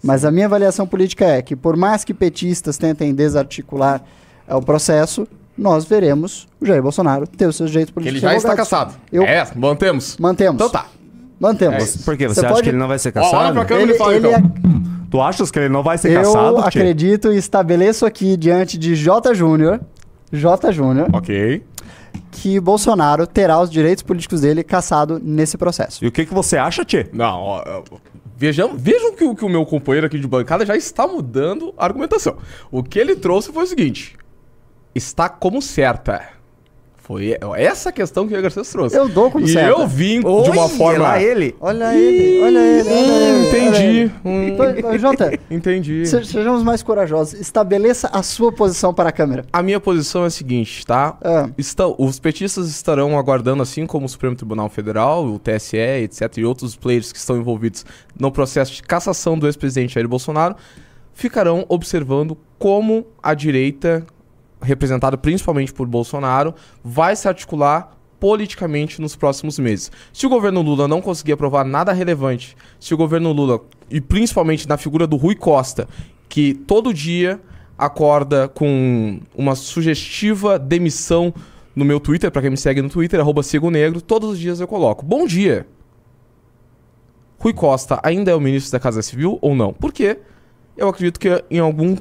Mas 0.04 0.26
a 0.26 0.30
minha 0.30 0.46
avaliação 0.46 0.86
política 0.86 1.26
é 1.26 1.42
que, 1.42 1.56
por 1.56 1.78
mais 1.78 2.04
que 2.04 2.14
petistas 2.14 2.78
tentem 2.78 3.14
desarticular 3.16 4.04
ah, 4.46 4.58
o 4.58 4.62
processo, 4.62 5.26
nós 5.58 5.86
veremos 5.86 6.50
o 6.60 6.66
Jair 6.66 6.84
Bolsonaro 6.84 7.26
ter 7.26 7.48
os 7.48 7.56
seus 7.56 7.72
Que 7.72 7.92
políticos 7.94 8.08
ele 8.08 8.20
já 8.20 8.36
está 8.36 8.56
caçado. 8.56 8.94
Eu- 9.10 9.24
É, 9.24 9.48
mantemos. 9.56 10.18
Mantemos. 10.18 10.56
Então 10.56 10.70
tá. 10.70 10.88
Mantemos. 11.40 12.02
É. 12.02 12.04
Por 12.06 12.16
quê? 12.18 12.28
Você, 12.28 12.36
Você 12.36 12.46
acha 12.46 12.54
pode- 12.56 12.64
que 12.64 12.70
ele 12.70 12.78
não 12.78 12.88
vai 12.88 12.98
ser 13.00 13.14
Ó, 13.16 13.20
olha 13.20 13.30
caçado? 13.32 13.54
pra 13.56 13.66
câmera 13.66 13.86
Ele, 13.88 13.94
e 13.94 13.98
fala 13.98 14.16
ele 14.16 14.28
então. 14.28 14.40
ac- 14.40 15.10
Tu 15.12 15.22
achas 15.22 15.52
que 15.52 15.60
ele 15.60 15.70
não 15.70 15.84
vai 15.84 15.98
ser 15.98 16.12
eu 16.12 16.22
caçado, 16.24 16.56
Tchê? 16.64 16.68
acredito 16.80 17.32
e 17.32 17.38
estabeleço 17.38 18.06
aqui 18.06 18.36
diante 18.36 18.78
de 18.78 18.96
J. 18.96 19.34
Júnior, 19.34 19.80
J. 20.32 20.72
Júnior, 20.72 21.08
Ok. 21.14 21.64
que 22.32 22.60
Bolsonaro 22.60 23.26
terá 23.28 23.60
os 23.62 23.70
direitos 23.70 24.04
políticos 24.04 24.42
dele 24.42 24.64
caçado 24.64 25.20
nesse 25.24 25.58
processo. 25.58 26.04
E 26.04 26.08
o 26.08 26.12
que, 26.12 26.26
que 26.26 26.34
você 26.34 26.58
acha, 26.58 26.84
Tchê? 26.84 27.08
Não, 27.14 27.40
ó, 27.40 27.64
ó, 27.66 27.84
vejam, 28.36 28.76
vejam 28.76 29.14
que, 29.16 29.24
o- 29.24 29.36
que 29.36 29.46
o 29.46 29.50
meu 29.50 29.66
companheiro 29.66 30.08
aqui 30.08 30.20
de 30.20 30.28
bancada 30.28 30.66
já 30.66 30.76
está 30.76 31.08
mudando 31.08 31.74
a 31.78 31.86
argumentação. 31.86 32.36
O 32.72 32.84
que 32.84 33.00
ele 33.00 33.16
trouxe 33.16 33.52
foi 33.54 33.64
o 33.64 33.68
seguinte: 33.68 34.18
está 34.94 35.30
como 35.30 35.62
certa. 35.62 36.35
Foi 37.06 37.38
essa 37.56 37.92
questão 37.92 38.28
que 38.28 38.36
o 38.36 38.42
Garcês 38.42 38.68
trouxe. 38.72 38.98
Eu 38.98 39.08
dou 39.08 39.30
como 39.30 39.46
e 39.46 39.50
certa. 39.50 39.80
eu 39.80 39.88
vim 39.88 40.22
de 40.22 40.26
uma 40.26 40.68
forma. 40.68 41.06
Olha 41.08 41.22
ele, 41.22 41.56
olha 41.60 41.94
ele, 41.96 42.42
olha 42.42 42.60
ele. 42.60 42.90
Hum, 42.90 43.48
entendi. 43.48 44.12
Hum, 44.26 44.48
Então, 44.48 44.70
então, 44.72 44.98
Jota, 44.98 45.40
entendi. 45.52 46.04
se- 46.08 46.26
sejamos 46.26 46.64
mais 46.64 46.82
corajosos. 46.82 47.40
Estabeleça 47.40 48.10
a 48.12 48.24
sua 48.24 48.52
posição 48.52 48.92
para 48.92 49.10
a 49.10 49.12
câmera. 49.12 49.46
A 49.54 49.62
minha 49.62 49.80
posição 49.80 50.24
é 50.24 50.28
a 50.28 50.30
seguinte, 50.32 50.84
tá? 50.84 51.16
Ah. 51.24 51.48
Estão, 51.60 51.96
os 52.00 52.20
petistas 52.20 52.68
estarão 52.70 53.16
aguardando, 53.20 53.62
assim 53.62 53.86
como 53.86 54.08
o 54.08 54.10
Supremo 54.10 54.36
Tribunal 54.36 54.68
Federal, 54.70 55.26
o 55.28 55.38
TSE, 55.38 55.78
etc., 55.78 56.40
e 56.40 56.44
outros 56.46 56.76
players 56.76 57.12
que 57.12 57.20
estão 57.20 57.38
envolvidos 57.38 57.86
no 58.20 58.32
processo 58.32 58.74
de 58.74 58.82
cassação 58.82 59.38
do 59.38 59.46
ex-presidente 59.46 59.94
Jair 59.94 60.08
Bolsonaro, 60.08 60.56
ficarão 61.14 61.66
observando 61.70 62.36
como 62.58 63.06
a 63.22 63.34
direita, 63.36 64.04
representada 64.62 65.18
principalmente 65.18 65.74
por 65.74 65.88
Bolsonaro, 65.88 66.54
vai 66.84 67.16
se 67.16 67.28
articular 67.28 67.96
politicamente 68.20 69.02
nos 69.02 69.16
próximos 69.16 69.60
meses. 69.60 69.92
Se 70.12 70.26
o 70.26 70.30
governo 70.30 70.62
Lula 70.62 70.88
não 70.88 71.02
conseguir 71.02 71.34
aprovar 71.34 71.66
nada 71.66 71.94
relevante, 71.94 72.56
se 72.80 72.94
o 72.94 72.98
governo 72.98 73.32
Lula, 73.32 73.60
e 73.90 74.02
principalmente 74.02 74.68
na 74.68 74.78
figura 74.78 75.06
do 75.06 75.16
Rui 75.16 75.36
Costa, 75.36 75.88
que 76.28 76.54
todo 76.54 76.94
dia 76.94 77.40
acorda 77.78 78.48
com 78.48 79.20
uma 79.36 79.54
sugestiva 79.54 80.58
demissão 80.58 81.34
no 81.76 81.84
meu 81.84 82.00
Twitter, 82.00 82.32
pra 82.32 82.42
quem 82.42 82.50
me 82.50 82.58
segue 82.58 82.82
no 82.82 82.90
Twitter, 82.90 83.20
arroba 83.20 83.42
Negro, 83.72 84.02
todos 84.02 84.32
os 84.32 84.40
dias 84.40 84.60
eu 84.60 84.68
coloco. 84.68 85.06
Bom 85.06 85.28
dia! 85.28 85.68
Rui 87.38 87.54
Costa 87.54 88.00
ainda 88.02 88.32
é 88.32 88.36
o 88.36 88.40
ministro 88.40 88.72
da 88.72 88.80
Casa 88.80 89.02
Civil 89.02 89.38
ou 89.42 89.54
não? 89.54 89.74
Porque 89.74 90.18
eu 90.78 90.88
acredito 90.88 91.20
que 91.20 91.44
em 91.52 91.60
algum 91.60 91.98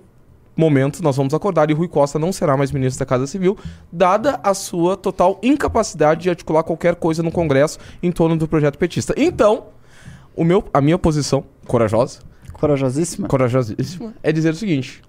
momento 0.56 1.02
nós 1.02 1.16
vamos 1.16 1.34
acordar 1.34 1.70
e 1.70 1.72
Rui 1.72 1.88
Costa 1.88 2.18
não 2.18 2.32
será 2.32 2.56
mais 2.56 2.70
ministro 2.70 2.98
da 2.98 3.06
Casa 3.06 3.26
Civil, 3.26 3.56
dada 3.92 4.40
a 4.42 4.54
sua 4.54 4.96
total 4.96 5.38
incapacidade 5.42 6.22
de 6.22 6.30
articular 6.30 6.62
qualquer 6.62 6.94
coisa 6.94 7.22
no 7.22 7.32
Congresso 7.32 7.78
em 8.02 8.12
torno 8.12 8.36
do 8.36 8.46
projeto 8.46 8.78
petista. 8.78 9.14
Então, 9.16 9.66
o 10.36 10.44
meu, 10.44 10.64
a 10.72 10.80
minha 10.80 10.98
posição, 10.98 11.44
corajosa, 11.66 12.20
Corajosíssima. 12.52 13.28
corajosíssima, 13.28 14.14
é 14.22 14.32
dizer 14.32 14.50
o 14.50 14.56
seguinte: 14.56 15.02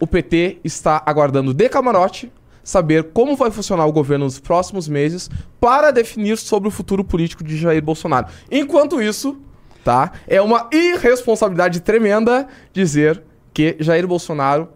o 0.00 0.06
PT 0.06 0.58
está 0.64 1.02
aguardando 1.06 1.54
de 1.54 1.68
camarote 1.68 2.30
saber 2.62 3.04
como 3.12 3.36
vai 3.36 3.50
funcionar 3.50 3.86
o 3.86 3.92
governo 3.92 4.24
nos 4.24 4.40
próximos 4.40 4.88
meses 4.88 5.30
para 5.60 5.92
definir 5.92 6.36
sobre 6.36 6.68
o 6.68 6.70
futuro 6.70 7.04
político 7.04 7.44
de 7.44 7.56
Jair 7.56 7.82
Bolsonaro. 7.82 8.26
Enquanto 8.50 9.00
isso, 9.00 9.38
tá? 9.84 10.10
É 10.26 10.42
uma 10.42 10.68
irresponsabilidade 10.72 11.80
tremenda 11.80 12.48
dizer 12.72 13.22
que 13.56 13.74
Jair 13.80 14.06
Bolsonaro 14.06 14.68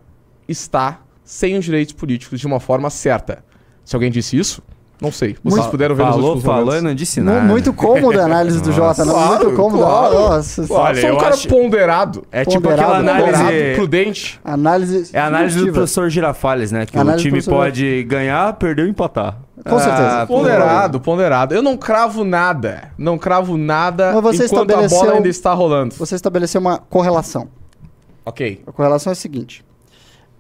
está 0.49 1.01
sem 1.23 1.55
os 1.59 1.67
direitos 1.67 1.93
políticos 1.93 2.41
de 2.41 2.47
uma 2.47 2.59
forma 2.59 2.89
certa. 2.89 3.45
Se 3.85 3.95
alguém 3.95 4.11
disse 4.11 4.39
isso, 4.39 4.63
não 5.03 5.13
sei. 5.13 5.37
Vocês 5.45 5.57
Muito- 5.61 5.71
puderam 5.71 5.95
ver 5.95 6.03
nos 6.07 6.13
Falou, 6.15 6.31
últimos 6.31 6.45
falou 6.47 6.61
e 6.63 6.65
momentos. 6.67 6.83
não 6.85 6.95
disse 6.95 7.21
nada. 7.21 7.41
Muito 7.43 7.73
cômoda 7.75 8.23
a 8.23 8.25
análise 8.25 8.59
do. 8.63 8.73
Jota, 8.73 9.05
não? 9.05 9.13
Claro, 9.13 9.45
muito 9.45 9.57
cômoda. 9.57 9.85
claro. 9.85 10.15
Nossa, 10.15 10.67
Olha, 10.71 10.97
Eu 10.97 11.01
sou 11.03 11.11
um 11.11 11.13
eu 11.13 11.19
cara 11.19 11.35
acho- 11.35 11.49
ponderado. 11.49 12.25
É 12.33 12.45
tipo 12.47 12.63
Ponderado, 12.63 12.93
aquela 12.93 12.99
Ponderado, 13.21 13.37
análise. 13.37 13.75
prudente. 13.75 14.41
análise. 14.43 15.11
É 15.13 15.21
a 15.21 15.27
análise 15.27 15.59
do 15.59 15.73
professor 15.75 16.09
Girafales, 16.09 16.73
né? 16.73 16.87
Que 16.87 16.99
Análise 16.99 17.21
o 17.21 17.29
time 17.29 17.43
professor- 17.43 17.55
pode 17.65 18.03
ganhar, 18.05 18.55
perder 18.55 18.83
ou 18.85 18.89
empatar. 18.89 19.37
Com 19.63 19.79
certeza. 19.79 20.23
Ah, 20.23 20.27
ponderado, 20.27 21.01
ponderado. 21.01 21.55
Eu 21.55 21.61
não 21.63 21.77
cravo 21.77 22.25
nada. 22.25 22.93
Não 22.97 23.19
cravo 23.19 23.59
nada 23.59 24.13
Mas 24.15 24.23
você 24.39 24.47
enquanto 24.47 24.71
a 24.75 24.89
bola 24.89 25.13
ainda 25.13 25.29
está 25.29 25.53
rolando. 25.53 25.95
Você 25.97 26.15
estabeleceu 26.15 26.63
uma 26.63 26.79
correlação. 26.79 27.49
Ok. 28.25 28.63
A 28.67 28.73
correlação 28.73 29.11
é 29.11 29.13
a 29.13 29.17
seguinte. 29.17 29.65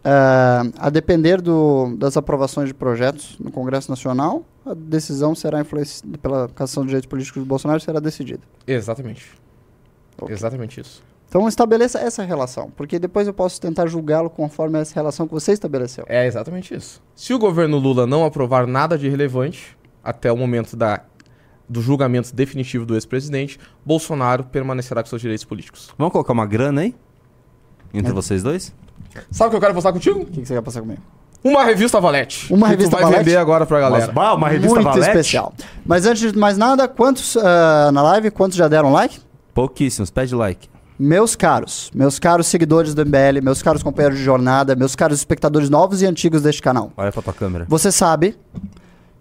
ah, 0.03 0.63
a 0.79 0.89
depender 0.91 1.43
do- 1.43 1.95
das 1.99 2.17
aprovações 2.17 2.69
de 2.69 2.75
projetos 2.75 3.37
no 3.39 3.51
Congresso 3.51 3.91
Nacional, 3.91 4.45
a 4.65 4.73
decisão 4.73 5.35
será 5.35 5.61
influenciada 5.61 6.17
pela 6.17 6.49
cassação 6.49 6.85
de 6.85 6.89
direitos 6.89 7.07
políticos 7.09 7.43
do 7.43 7.47
Bolsonaro 7.47 7.81
será 7.81 8.01
decidida. 8.01 8.41
Exatamente. 8.67 9.27
Ok. 10.19 10.35
Exatamente 10.35 10.81
isso. 10.81 11.03
Então 11.29 11.47
estabeleça 11.47 11.99
essa 12.01 12.23
relação, 12.25 12.71
porque 12.77 12.99
depois 12.99 13.27
eu 13.27 13.35
posso 13.35 13.61
tentar 13.61 13.87
julgá-lo 13.89 14.31
conforme 14.31 14.79
essa 14.81 14.95
relação 14.95 15.29
que 15.29 15.35
você 15.35 15.53
estabeleceu. 15.53 16.05
É 16.09 16.27
exatamente 16.27 16.75
isso. 16.75 17.01
Se 17.15 17.33
o 17.35 17.39
governo 17.39 17.79
Lula 17.79 18.07
não 18.07 18.25
aprovar 18.25 18.67
nada 18.67 18.97
de 18.99 19.07
relevante 19.09 19.77
até 20.03 20.33
o 20.33 20.37
momento 20.37 20.77
da, 20.77 21.03
do 21.69 21.81
julgamento 21.83 22.35
definitivo 22.35 22.85
do 22.87 22.95
ex-presidente, 22.95 23.61
Bolsonaro 23.85 24.45
permanecerá 24.45 25.03
com 25.03 25.09
seus 25.11 25.21
direitos 25.21 25.45
políticos. 25.45 25.91
Vamos 25.99 26.11
colocar 26.13 26.33
uma 26.33 26.47
grana 26.47 26.81
aí? 26.81 26.95
Entre 27.92 28.11
É. 28.11 28.14
vocês 28.14 28.42
dois? 28.42 28.73
Sabe 29.30 29.49
o 29.49 29.50
que 29.50 29.56
eu 29.56 29.61
quero 29.61 29.75
postar 29.75 29.92
contigo? 29.92 30.20
O 30.20 30.26
que 30.26 30.40
que 30.42 30.47
você 30.47 30.54
quer 30.54 30.62
passar 30.62 30.80
comigo? 30.80 31.00
Uma 31.42 31.64
revista 31.64 32.00
Valete. 32.00 32.52
Uma 32.52 32.66
que 32.66 32.70
revista 32.73 32.90
tu 32.90 32.94
vai 33.00 33.04
Valete? 33.04 33.25
vender 33.25 33.37
agora 33.38 33.64
pra 33.66 33.80
galera. 33.80 34.06
Mas, 34.06 34.14
bah, 34.14 34.35
uma 34.35 34.49
revista 34.49 34.75
Muito 34.75 34.85
Valete? 34.85 35.09
especial. 35.09 35.52
Mas 35.87 36.04
antes 36.06 36.32
de 36.32 36.38
mais 36.38 36.56
nada, 36.59 36.87
quantos 36.87 37.37
ah, 37.37 37.90
na 37.92 38.02
live, 38.02 38.30
quantos 38.30 38.56
já 38.56 38.68
deram 38.68 38.92
like? 38.92 39.18
Pouquíssimos, 39.54 40.11
pede 40.11 40.35
like. 40.35 40.68
Meus 40.99 41.35
caros, 41.35 41.90
meus 41.94 42.18
caros 42.18 42.47
seguidores 42.47 42.92
do 42.94 43.04
MBL, 43.06 43.40
meus 43.42 43.62
caros 43.62 43.82
companheiros 43.82 44.18
de 44.18 44.25
jornada, 44.25 44.76
meus 44.76 44.94
caros 44.94 45.16
espectadores 45.18 45.70
novos 45.70 46.02
e 46.02 46.06
antigos 46.06 46.42
deste 46.42 46.61
canal. 46.61 46.92
Olha 46.94 47.11
pra 47.11 47.23
tua 47.23 47.32
câmera. 47.32 47.64
Você 47.68 47.90
sabe 47.90 48.37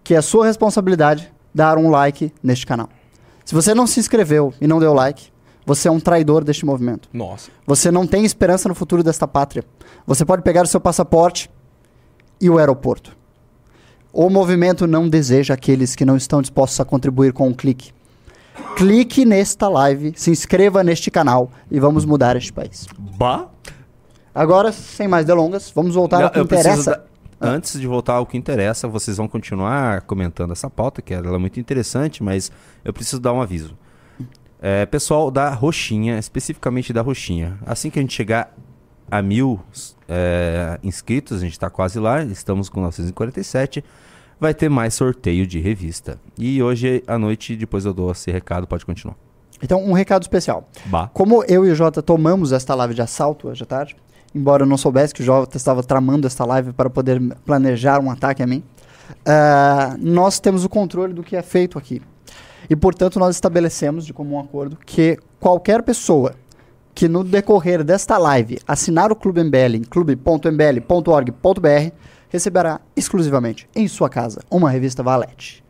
que 0.04 0.14
é 0.14 0.22
sua 0.22 0.46
responsabilidade 0.46 1.32
dar 1.56 1.78
um 1.78 1.90
like 1.90 2.34
neste 2.44 2.66
canal. 2.66 2.90
Se 3.46 3.56
você 3.56 3.74
não 3.74 3.88
se 3.88 3.98
inscreveu 4.00 4.54
e 4.60 4.68
não 4.68 4.78
deu 4.80 4.94
like, 4.94 5.32
você 5.70 5.88
é 5.88 5.92
um 5.92 6.00
traidor 6.00 6.44
deste 6.44 6.66
movimento. 6.66 7.08
Nossa. 7.14 7.52
Você 7.68 7.92
não 7.92 8.08
tem 8.08 8.26
esperança 8.26 8.68
no 8.68 8.74
futuro 8.74 9.04
desta 9.04 9.28
pátria. 9.28 9.64
Você 10.08 10.26
pode 10.26 10.42
pegar 10.42 10.64
o 10.64 10.68
seu 10.68 10.80
passaporte 10.82 11.48
e 12.42 12.50
o 12.50 12.58
aeroporto. 12.58 13.16
O 14.12 14.32
movimento 14.32 14.88
não 14.88 15.08
deseja 15.08 15.54
aqueles 15.54 15.96
que 15.96 16.04
não 16.04 16.18
estão 16.18 16.42
dispostos 16.42 16.80
a 16.80 16.86
contribuir 16.86 17.34
com 17.34 17.48
um 17.48 17.54
clique. 17.54 17.92
Clique 18.76 19.24
nesta 19.26 19.70
live, 19.70 20.12
se 20.16 20.32
inscreva 20.32 20.84
neste 20.84 21.12
canal 21.12 21.52
e 21.70 21.80
vamos 21.80 22.04
mudar 22.04 22.36
este 22.36 22.52
país. 22.52 22.88
Bah? 22.98 23.46
Agora, 24.34 24.72
sem 24.72 25.08
mais 25.08 25.24
delongas, 25.24 25.72
vamos 25.74 25.94
voltar 25.94 26.24
ao 26.24 26.32
que 26.32 26.40
interessa. 26.40 26.92
da- 26.92 27.04
Antes 27.42 27.80
de 27.80 27.86
voltar 27.86 28.16
ao 28.16 28.26
que 28.26 28.36
interessa, 28.38 28.88
vocês 28.88 29.18
vão 29.18 29.28
continuar 29.28 30.02
comentando 30.02 30.52
essa 30.52 30.68
pauta, 30.70 31.00
que 31.02 31.14
ela 31.14 31.36
é 31.36 31.38
muito 31.38 31.60
interessante, 31.60 32.24
mas 32.24 32.52
eu 32.84 32.92
preciso 32.92 33.20
dar 33.22 33.32
um 33.34 33.42
aviso. 33.42 33.78
É, 34.62 34.86
pessoal 34.86 35.32
da 35.32 35.50
Roxinha, 35.50 36.20
especificamente 36.20 36.92
da 36.92 37.02
Roxinha, 37.02 37.58
assim 37.66 37.90
que 37.90 37.98
a 37.98 38.02
gente 38.02 38.14
chegar 38.14 38.54
a 39.10 39.22
mil 39.22 39.60
é, 40.08 40.78
inscritos, 40.84 41.38
a 41.38 41.42
gente 41.42 41.54
está 41.54 41.70
quase 41.70 41.98
lá, 42.00 42.24
estamos 42.24 42.68
com 42.68 42.82
947, 42.82 43.84
vai 44.40 44.54
ter 44.54 44.70
mais 44.70 44.94
sorteio 44.94 45.48
de 45.48 45.60
revista. 45.60 46.20
E 46.38 46.62
hoje 46.62 47.04
à 47.08 47.18
noite, 47.18 47.56
depois 47.56 47.86
eu 47.86 47.94
dou 47.94 48.12
esse 48.12 48.30
recado, 48.32 48.68
pode 48.68 48.86
continuar. 48.86 49.16
Então, 49.62 49.84
um 49.84 49.94
recado 49.94 50.22
especial. 50.22 50.70
Bah. 50.86 51.10
Como 51.14 51.44
eu 51.46 51.66
e 51.66 51.72
o 51.72 51.76
Jota 51.76 52.02
tomamos 52.02 52.52
esta 52.52 52.76
live 52.76 52.94
de 52.94 53.02
assalto 53.02 53.50
hoje 53.50 53.64
à 53.64 53.66
tarde, 53.66 53.96
embora 54.34 54.64
eu 54.64 54.68
não 54.68 54.78
soubesse 54.78 55.14
que 55.14 55.22
o 55.22 55.26
Jota 55.26 55.58
estava 55.58 55.84
tramando 55.84 56.28
esta 56.28 56.46
live 56.46 56.74
para 56.74 56.90
poder 56.90 57.22
planejar 57.46 58.00
um 58.00 58.12
ataque 58.12 58.44
a 58.44 58.48
mim, 58.48 58.64
ah, 59.26 59.96
nós 60.00 60.40
temos 60.40 60.64
o 60.64 60.70
controle 60.70 61.14
do 61.14 61.24
que 61.24 61.36
é 61.36 61.42
feito 61.42 61.78
aqui. 61.78 62.02
E, 62.70 62.76
portanto, 62.76 63.18
nós 63.18 63.36
estabelecemos 63.36 64.06
de 64.06 64.14
comum 64.14 64.40
acordo 64.40 64.78
que 64.86 65.18
qualquer 65.40 65.82
pessoa 65.82 66.36
que 66.94 67.08
no 67.08 67.24
decorrer 67.24 67.84
desta 67.84 68.18
live 68.18 68.60
assinar 68.68 69.12
o 69.12 69.16
Clube 69.16 69.44
MBL 69.44 69.78
em 69.78 69.84
clube.mbl.org.br 69.84 71.94
receberá 72.30 72.80
exclusivamente 72.96 73.68
em 73.76 73.88
sua 73.88 74.10
casa 74.10 74.42
uma 74.52 74.70
revista 74.70 75.02
Valete. 75.02 75.64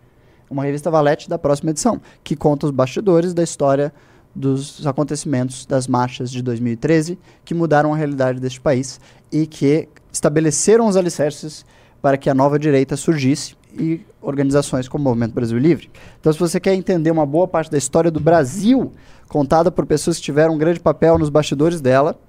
Uma 0.50 0.64
revista 0.64 0.92
Valete 0.92 1.30
da 1.30 1.38
próxima 1.38 1.70
edição, 1.70 2.02
que 2.24 2.36
conta 2.36 2.66
os 2.66 2.72
bastidores 2.72 3.34
da 3.34 3.44
história 3.44 3.94
dos 4.36 4.86
acontecimentos 4.86 5.66
das 5.66 5.88
marchas 5.88 6.32
de 6.32 6.42
2013 6.42 7.18
que 7.46 7.54
mudaram 7.54 7.94
a 7.94 7.98
realidade 7.98 8.40
deste 8.40 8.60
país 8.60 9.00
e 9.32 9.48
que 9.48 9.88
estabeleceram 10.12 10.88
os 10.88 10.98
alicerces 10.98 11.66
para 12.02 12.18
que 12.18 12.30
a 12.30 12.34
nova 12.34 12.58
direita 12.58 12.98
surgisse 12.98 13.56
e 13.78 14.06
organizações 14.22 14.88
como 14.88 15.04
o 15.04 15.06
Movimento 15.06 15.34
Brasil 15.34 15.58
Livre. 15.58 15.90
Então, 16.20 16.32
se 16.32 16.40
você 16.40 16.60
quer 16.60 16.74
entender 16.74 17.12
uma 17.12 17.26
boa 17.26 17.48
parte 17.48 17.70
da 17.72 17.78
história 17.78 18.10
do 18.10 18.20
Brasil, 18.20 18.92
contada 19.28 19.72
por 19.72 19.86
pessoas 19.86 20.18
que 20.18 20.24
tiveram 20.24 20.56
um 20.56 20.58
grande 20.58 20.80
papel 20.80 21.18
nos 21.18 21.30
bastidores 21.30 21.82
dela, 21.82 22.20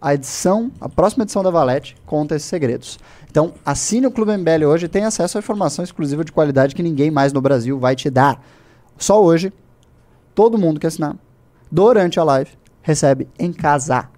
a 0.00 0.14
edição, 0.14 0.72
a 0.80 0.88
próxima 0.88 1.22
edição 1.22 1.44
da 1.44 1.50
Valete 1.50 1.96
conta 2.04 2.34
esses 2.34 2.48
segredos. 2.48 2.98
Então, 3.30 3.54
assine 3.64 4.06
o 4.06 4.10
Clube 4.10 4.36
MBL 4.36 4.66
hoje 4.66 4.86
e 4.86 4.88
tenha 4.88 5.06
acesso 5.06 5.38
a 5.38 5.40
informação 5.40 5.84
exclusiva 5.84 6.24
de 6.24 6.32
qualidade 6.32 6.74
que 6.74 6.82
ninguém 6.82 7.10
mais 7.10 7.32
no 7.32 7.40
Brasil 7.40 7.78
vai 7.78 7.94
te 7.94 8.10
dar. 8.10 8.44
Só 8.98 9.22
hoje, 9.22 9.52
todo 10.34 10.58
mundo 10.58 10.80
que 10.80 10.86
assinar, 10.86 11.16
durante 11.70 12.18
a 12.18 12.24
live, 12.24 12.50
recebe 12.82 13.28
em 13.38 13.52
casa. 13.52 14.08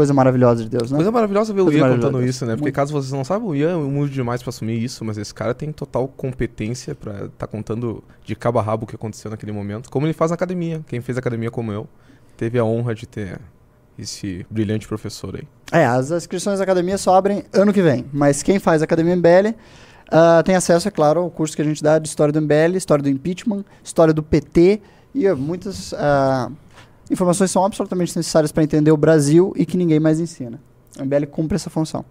Coisa 0.00 0.14
maravilhosa 0.14 0.62
de 0.62 0.70
Deus, 0.70 0.90
né? 0.90 0.96
Coisa 0.96 1.12
maravilhosa 1.12 1.52
ver 1.52 1.60
o 1.60 1.70
Ian 1.70 1.90
contando 1.90 2.24
isso, 2.24 2.46
né? 2.46 2.52
Porque 2.52 2.62
Muito. 2.62 2.74
caso 2.74 2.90
vocês 2.90 3.12
não 3.12 3.22
saibam, 3.22 3.50
o 3.50 3.54
Ian 3.54 3.72
é 3.72 3.76
humilde 3.76 4.14
demais 4.14 4.42
pra 4.42 4.48
assumir 4.48 4.82
isso, 4.82 5.04
mas 5.04 5.18
esse 5.18 5.34
cara 5.34 5.52
tem 5.52 5.70
total 5.70 6.08
competência 6.08 6.94
pra 6.94 7.28
tá 7.36 7.46
contando 7.46 8.02
de 8.24 8.34
cabo 8.34 8.58
a 8.58 8.62
rabo 8.62 8.84
o 8.84 8.86
que 8.86 8.94
aconteceu 8.94 9.30
naquele 9.30 9.52
momento. 9.52 9.90
Como 9.90 10.06
ele 10.06 10.14
faz 10.14 10.30
na 10.30 10.36
academia. 10.36 10.80
Quem 10.88 11.02
fez 11.02 11.18
academia 11.18 11.50
como 11.50 11.70
eu, 11.70 11.86
teve 12.34 12.58
a 12.58 12.64
honra 12.64 12.94
de 12.94 13.06
ter 13.06 13.38
esse 13.98 14.46
brilhante 14.48 14.88
professor 14.88 15.36
aí. 15.36 15.46
É, 15.70 15.84
as 15.84 16.10
inscrições 16.10 16.60
da 16.60 16.62
academia 16.62 16.96
só 16.96 17.14
abrem 17.14 17.44
ano 17.52 17.74
que 17.74 17.82
vem. 17.82 18.06
Mas 18.10 18.42
quem 18.42 18.58
faz 18.58 18.80
Academia 18.80 19.14
MBL 19.14 19.54
ah, 20.10 20.42
tem 20.42 20.54
acesso, 20.54 20.88
é 20.88 20.90
claro, 20.90 21.20
ao 21.20 21.30
curso 21.30 21.54
que 21.54 21.60
a 21.60 21.64
gente 21.64 21.82
dá 21.82 21.98
de 21.98 22.08
História 22.08 22.32
do 22.32 22.40
MBL, 22.40 22.74
História 22.74 23.02
do 23.02 23.10
Impeachment, 23.10 23.64
História 23.84 24.14
do 24.14 24.22
PT 24.22 24.80
e 25.14 25.26
ah, 25.26 25.36
muitas 25.36 25.92
ah, 25.92 26.50
informações 27.10 27.50
são 27.50 27.64
absolutamente 27.64 28.16
necessárias 28.16 28.52
para 28.52 28.62
entender 28.62 28.90
o 28.92 28.96
Brasil 28.96 29.52
e 29.56 29.66
que 29.66 29.76
ninguém 29.76 29.98
mais 30.00 30.20
ensina. 30.20 30.60
A 30.98 31.04
MBL 31.04 31.26
cumpre 31.26 31.56
essa 31.56 31.68
função. 31.70 32.04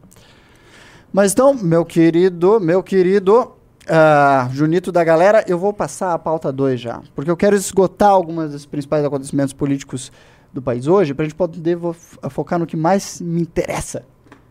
Mas 1.11 1.31
então, 1.31 1.53
meu 1.53 1.83
querido, 1.85 2.59
meu 2.59 2.83
querido 2.83 3.51
ah, 3.87 4.47
Junito 4.53 4.91
da 4.91 5.03
galera, 5.03 5.43
eu 5.47 5.57
vou 5.57 5.73
passar 5.73 6.13
a 6.13 6.19
pauta 6.19 6.51
2 6.51 6.79
já, 6.79 7.01
porque 7.15 7.31
eu 7.31 7.37
quero 7.37 7.55
esgotar 7.55 8.09
algumas 8.09 8.51
dos 8.51 8.65
principais 8.65 9.03
acontecimentos 9.03 9.53
políticos 9.53 10.11
do 10.53 10.61
país 10.61 10.87
hoje, 10.87 11.13
para 11.13 11.23
a 11.25 11.27
gente 11.27 11.35
poder 11.35 11.75
vo- 11.75 11.95
focar 12.29 12.59
no 12.59 12.65
que 12.67 12.75
mais 12.77 13.19
me 13.21 13.41
interessa. 13.41 14.03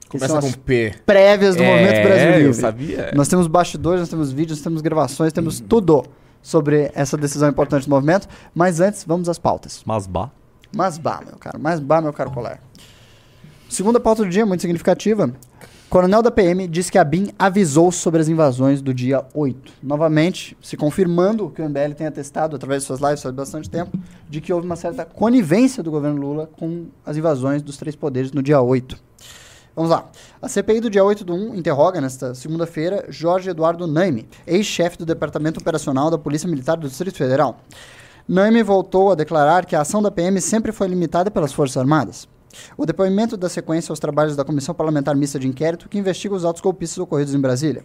Começa 0.08 0.40
com 0.40 0.50
P. 0.52 0.94
prévias 1.04 1.54
do 1.54 1.62
Movimento 1.62 2.02
Brasil 2.02 2.28
É, 2.28 2.34
eu 2.36 2.38
Livre. 2.46 2.54
sabia. 2.54 3.12
Nós 3.14 3.28
temos 3.28 3.46
bastidores, 3.46 4.00
nós 4.00 4.08
temos 4.08 4.32
vídeos, 4.32 4.58
nós 4.58 4.64
temos 4.64 4.80
gravações, 4.80 5.32
temos 5.34 5.60
tudo 5.60 6.02
sobre 6.40 6.90
essa 6.94 7.16
decisão 7.16 7.48
importante 7.48 7.84
do 7.84 7.90
movimento. 7.90 8.26
Mas 8.54 8.80
antes, 8.80 9.04
vamos 9.04 9.28
às 9.28 9.38
pautas. 9.38 9.82
Mas 9.84 10.06
bah. 10.06 10.30
Mas 10.74 10.98
bah, 10.98 11.22
meu 11.26 11.36
caro, 11.38 11.58
mas 11.60 11.80
bah, 11.80 12.00
meu 12.00 12.12
caro 12.12 12.30
colar. 12.30 12.60
Segunda 13.68 14.00
pauta 14.00 14.24
do 14.24 14.30
dia, 14.30 14.46
muito 14.46 14.60
significativa. 14.60 15.30
Coronel 15.90 16.22
da 16.22 16.30
PM 16.30 16.68
diz 16.68 16.90
que 16.90 16.98
a 16.98 17.04
BIM 17.04 17.30
avisou 17.38 17.90
sobre 17.90 18.20
as 18.20 18.28
invasões 18.28 18.82
do 18.82 18.92
dia 18.92 19.24
8. 19.32 19.72
Novamente, 19.82 20.54
se 20.60 20.76
confirmando 20.76 21.46
o 21.46 21.50
que 21.50 21.62
o 21.62 21.64
MBL 21.64 21.94
tem 21.96 22.06
atestado 22.06 22.56
através 22.56 22.82
de 22.82 22.86
suas 22.86 23.00
lives 23.00 23.22
faz 23.22 23.34
bastante 23.34 23.70
tempo, 23.70 23.98
de 24.28 24.42
que 24.42 24.52
houve 24.52 24.66
uma 24.66 24.76
certa 24.76 25.06
conivência 25.06 25.82
do 25.82 25.90
governo 25.90 26.20
Lula 26.20 26.46
com 26.46 26.88
as 27.06 27.16
invasões 27.16 27.62
dos 27.62 27.78
três 27.78 27.96
poderes 27.96 28.32
no 28.32 28.42
dia 28.42 28.60
8. 28.60 28.98
Vamos 29.74 29.90
lá. 29.90 30.10
A 30.42 30.48
CPI 30.48 30.80
do 30.80 30.90
dia 30.90 31.02
8 31.02 31.24
do 31.24 31.34
1 31.34 31.54
interroga 31.54 32.00
nesta 32.02 32.34
segunda-feira 32.34 33.06
Jorge 33.08 33.48
Eduardo 33.48 33.86
Naime, 33.86 34.28
ex-chefe 34.46 34.98
do 34.98 35.06
Departamento 35.06 35.58
Operacional 35.58 36.10
da 36.10 36.18
Polícia 36.18 36.48
Militar 36.48 36.76
do 36.76 36.86
Distrito 36.86 37.16
Federal. 37.16 37.60
Naime 38.30 38.62
voltou 38.62 39.10
a 39.10 39.14
declarar 39.14 39.64
que 39.64 39.74
a 39.74 39.80
ação 39.80 40.02
da 40.02 40.10
PM 40.10 40.38
sempre 40.38 40.70
foi 40.70 40.86
limitada 40.86 41.30
pelas 41.30 41.50
Forças 41.50 41.78
Armadas. 41.78 42.28
O 42.76 42.84
depoimento 42.84 43.38
dá 43.38 43.48
sequência 43.48 43.90
aos 43.90 43.98
trabalhos 43.98 44.36
da 44.36 44.44
Comissão 44.44 44.74
Parlamentar 44.74 45.16
Mista 45.16 45.38
de 45.38 45.48
Inquérito 45.48 45.88
que 45.88 45.96
investiga 45.96 46.34
os 46.34 46.44
atos 46.44 46.60
golpistas 46.60 46.98
ocorridos 46.98 47.34
em 47.34 47.40
Brasília. 47.40 47.84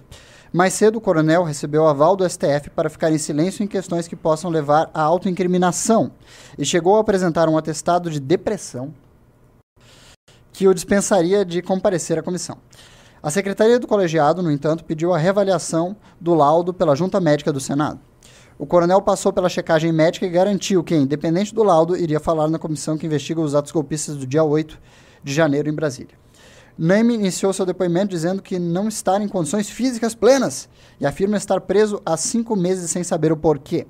Mais 0.52 0.74
cedo, 0.74 0.98
o 0.98 1.02
coronel 1.02 1.44
recebeu 1.46 1.88
aval 1.88 2.18
do 2.18 2.30
STF 2.30 2.70
para 2.76 2.90
ficar 2.90 3.10
em 3.10 3.18
silêncio 3.18 3.64
em 3.64 3.68
questões 3.68 4.06
que 4.06 4.18
possam 4.18 4.52
levar 4.52 4.92
à 4.94 5.02
autoincriminação 5.04 6.12
e 6.58 6.66
chegou 6.66 6.98
a 6.98 7.00
apresentar 7.00 7.48
um 7.48 7.58
atestado 7.58 8.12
de 8.12 8.20
depressão 8.20 8.94
que 10.52 10.68
o 10.68 10.74
dispensaria 10.74 11.46
de 11.46 11.62
comparecer 11.62 12.20
à 12.20 12.22
comissão. 12.22 12.58
A 13.24 13.32
Secretaria 13.32 13.80
do 13.80 13.88
Colegiado, 13.88 14.44
no 14.44 14.52
entanto, 14.52 14.84
pediu 14.84 15.14
a 15.14 15.18
reavaliação 15.18 15.96
do 16.20 16.34
laudo 16.34 16.74
pela 16.74 16.98
Junta 16.98 17.22
Médica 17.22 17.54
do 17.54 17.62
Senado. 17.62 18.02
O 18.57 18.65
coronel 18.65 19.01
passou 19.01 19.33
pela 19.33 19.50
checagem 19.50 19.91
médica 19.91 20.25
e 20.25 20.29
garantiu 20.29 20.83
que, 20.83 20.95
independente 20.95 21.53
do 21.53 21.63
laudo, 21.63 21.98
iria 21.98 22.19
falar 22.19 22.48
na 22.48 22.60
comissão 22.60 22.98
que 22.98 23.05
investiga 23.05 23.41
os 23.41 23.55
atos 23.55 23.72
golpistas 23.72 24.15
do 24.15 24.27
dia 24.27 24.43
8 24.43 24.79
de 25.24 25.33
janeiro 25.33 25.69
em 25.69 25.74
Brasília. 25.74 26.24
Naime 26.77 27.13
iniciou 27.13 27.53
seu 27.53 27.65
depoimento 27.65 28.07
dizendo 28.07 28.41
que 28.41 28.57
não 28.57 28.88
está 28.88 29.22
em 29.22 29.27
condições 29.27 29.69
físicas 29.69 30.15
plenas 30.15 30.67
e 31.00 31.05
afirma 31.05 31.38
estar 31.38 31.62
preso 31.62 32.01
há 32.03 32.17
cinco 32.17 32.55
meses 32.55 32.89
sem 32.89 33.03
saber 33.03 33.31
o 33.31 33.38
porquê. 33.38 33.86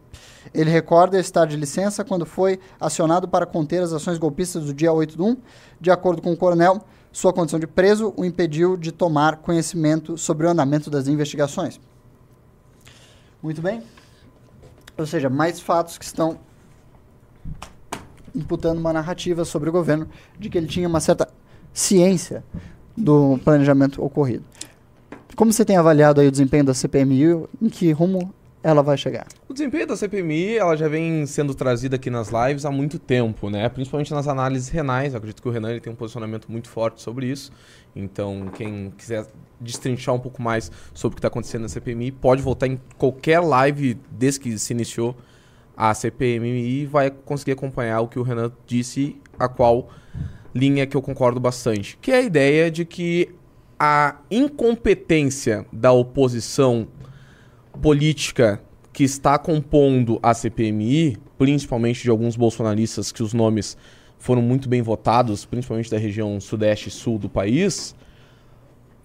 Ele 0.53 0.69
recorda 0.69 1.17
estar 1.17 1.45
de 1.45 1.55
licença 1.55 2.03
quando 2.03 2.25
foi 2.25 2.59
acionado 2.79 3.27
para 3.27 3.45
conter 3.45 3.81
as 3.81 3.93
ações 3.93 4.17
golpistas 4.17 4.65
do 4.65 4.73
dia 4.73 4.91
8 4.91 5.15
de 5.15 5.21
1. 5.21 5.37
De 5.79 5.91
acordo 5.91 6.21
com 6.21 6.33
o 6.33 6.37
coronel, 6.37 6.81
sua 7.11 7.31
condição 7.31 7.59
de 7.59 7.67
preso 7.67 8.13
o 8.17 8.25
impediu 8.25 8.75
de 8.75 8.91
tomar 8.91 9.37
conhecimento 9.37 10.17
sobre 10.17 10.45
o 10.45 10.49
andamento 10.49 10.89
das 10.89 11.07
investigações. 11.07 11.79
Muito 13.41 13.61
bem. 13.61 13.81
Ou 14.97 15.05
seja, 15.05 15.29
mais 15.29 15.59
fatos 15.59 15.97
que 15.97 16.05
estão 16.05 16.37
imputando 18.35 18.79
uma 18.79 18.93
narrativa 18.93 19.45
sobre 19.45 19.69
o 19.69 19.71
governo 19.71 20.07
de 20.37 20.49
que 20.49 20.57
ele 20.57 20.67
tinha 20.67 20.87
uma 20.87 20.99
certa 20.99 21.27
ciência 21.71 22.43
do 22.95 23.39
planejamento 23.43 24.03
ocorrido. 24.03 24.43
Como 25.35 25.51
você 25.51 25.65
tem 25.65 25.77
avaliado 25.77 26.21
aí 26.21 26.27
o 26.27 26.31
desempenho 26.31 26.63
da 26.63 26.73
CPMI? 26.73 27.47
Em 27.61 27.69
que 27.69 27.91
rumo 27.91 28.33
ela 28.63 28.81
vai 28.81 28.97
chegar? 28.97 29.27
O 29.47 29.53
desempenho 29.53 29.85
da 29.85 29.97
CPMI, 29.97 30.57
ela 30.57 30.77
já 30.77 30.87
vem 30.87 31.25
sendo 31.25 31.53
trazida 31.53 31.97
aqui 31.97 32.09
nas 32.09 32.29
lives 32.29 32.63
há 32.65 32.71
muito 32.71 32.97
tempo, 32.97 33.49
né? 33.49 33.67
Principalmente 33.67 34.13
nas 34.13 34.25
análises 34.25 34.69
renais. 34.69 35.13
Eu 35.13 35.17
acredito 35.17 35.41
que 35.41 35.49
o 35.49 35.51
Renan 35.51 35.71
ele 35.71 35.81
tem 35.81 35.91
um 35.91 35.95
posicionamento 35.95 36.49
muito 36.49 36.69
forte 36.69 37.01
sobre 37.01 37.27
isso. 37.27 37.51
Então, 37.93 38.49
quem 38.55 38.91
quiser 38.97 39.27
destrinchar 39.59 40.15
um 40.15 40.19
pouco 40.19 40.41
mais 40.41 40.71
sobre 40.93 41.13
o 41.13 41.15
que 41.15 41.19
está 41.19 41.27
acontecendo 41.27 41.63
na 41.63 41.67
CPMI, 41.67 42.11
pode 42.13 42.41
voltar 42.41 42.67
em 42.67 42.79
qualquer 42.97 43.41
live 43.41 43.99
desde 44.09 44.39
que 44.39 44.57
se 44.57 44.71
iniciou 44.71 45.15
a 45.75 45.93
CPMI 45.93 46.83
e 46.83 46.85
vai 46.85 47.11
conseguir 47.11 47.51
acompanhar 47.51 47.99
o 47.99 48.07
que 48.07 48.17
o 48.17 48.23
Renan 48.23 48.51
disse, 48.65 49.17
a 49.37 49.49
qual 49.49 49.89
linha 50.55 50.87
que 50.87 50.95
eu 50.95 51.01
concordo 51.01 51.39
bastante, 51.39 51.97
que 52.01 52.11
é 52.11 52.17
a 52.17 52.21
ideia 52.21 52.71
de 52.71 52.85
que 52.85 53.29
a 53.77 54.17
incompetência 54.31 55.65
da 55.73 55.91
oposição 55.91 56.87
política 57.81 58.61
que 58.91 59.03
está 59.03 59.37
compondo 59.37 60.19
a 60.21 60.33
CPMI, 60.33 61.17
principalmente 61.37 62.03
de 62.03 62.09
alguns 62.09 62.35
bolsonaristas 62.35 63.11
que 63.11 63.23
os 63.23 63.33
nomes 63.33 63.75
foram 64.19 64.41
muito 64.41 64.69
bem 64.69 64.81
votados, 64.81 65.43
principalmente 65.43 65.89
da 65.89 65.97
região 65.97 66.39
sudeste 66.39 66.89
e 66.89 66.91
sul 66.91 67.17
do 67.17 67.27
país, 67.27 67.95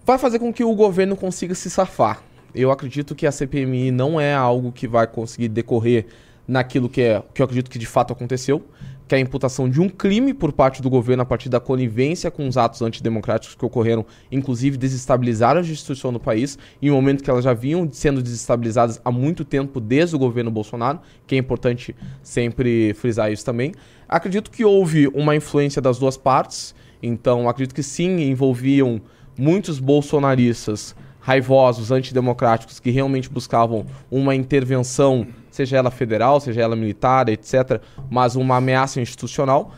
vai 0.05 0.17
fazer 0.17 0.39
com 0.39 0.53
que 0.53 0.63
o 0.63 0.73
governo 0.73 1.15
consiga 1.15 1.53
se 1.53 1.69
safar. 1.69 2.23
Eu 2.53 2.71
acredito 2.71 3.13
que 3.13 3.27
a 3.27 3.31
CPMI 3.31 3.91
não 3.91 4.19
é 4.19 4.33
algo 4.33 4.71
que 4.71 4.87
vai 4.87 5.05
conseguir 5.05 5.49
decorrer 5.49 6.05
naquilo 6.47 6.89
que 6.89 7.01
é 7.01 7.23
que 7.33 7.41
eu 7.41 7.45
acredito 7.45 7.69
que 7.69 7.77
de 7.77 7.85
fato 7.85 8.13
aconteceu, 8.13 8.63
que 9.09 9.15
é 9.15 9.17
a 9.17 9.21
imputação 9.21 9.67
de 9.67 9.81
um 9.81 9.89
crime 9.89 10.35
por 10.35 10.53
parte 10.53 10.83
do 10.83 10.89
governo 10.89 11.23
a 11.23 11.25
partir 11.25 11.49
da 11.49 11.59
conivência 11.59 12.29
com 12.29 12.47
os 12.47 12.57
atos 12.57 12.83
antidemocráticos 12.83 13.55
que 13.55 13.65
ocorreram, 13.65 14.05
inclusive 14.31 14.77
desestabilizar 14.77 15.57
a 15.57 15.61
instituição 15.61 16.13
do 16.13 16.19
país, 16.19 16.59
em 16.79 16.91
um 16.91 16.93
momento 16.93 17.23
que 17.23 17.29
elas 17.29 17.43
já 17.43 17.51
vinham 17.51 17.89
sendo 17.91 18.21
desestabilizadas 18.21 19.01
há 19.03 19.11
muito 19.11 19.43
tempo 19.43 19.79
desde 19.79 20.15
o 20.15 20.19
governo 20.19 20.51
Bolsonaro, 20.51 20.99
que 21.25 21.33
é 21.33 21.39
importante 21.39 21.95
sempre 22.21 22.93
frisar 22.93 23.31
isso 23.31 23.43
também. 23.43 23.73
Acredito 24.07 24.51
que 24.51 24.63
houve 24.63 25.07
uma 25.07 25.35
influência 25.35 25.81
das 25.81 25.97
duas 25.97 26.15
partes, 26.15 26.75
então 27.01 27.49
acredito 27.49 27.73
que 27.73 27.81
sim, 27.81 28.21
envolviam 28.21 29.01
muitos 29.35 29.79
bolsonaristas 29.79 30.95
raivosos, 31.19 31.91
antidemocráticos, 31.91 32.79
que 32.79 32.91
realmente 32.91 33.29
buscavam 33.29 33.85
uma 34.09 34.35
intervenção, 34.35 35.27
seja 35.51 35.77
ela 35.77 35.91
federal, 35.91 36.39
seja 36.39 36.61
ela 36.61 36.75
militar, 36.75 37.29
etc., 37.29 37.81
mas 38.09 38.35
uma 38.35 38.57
ameaça 38.57 38.99
institucional, 39.01 39.73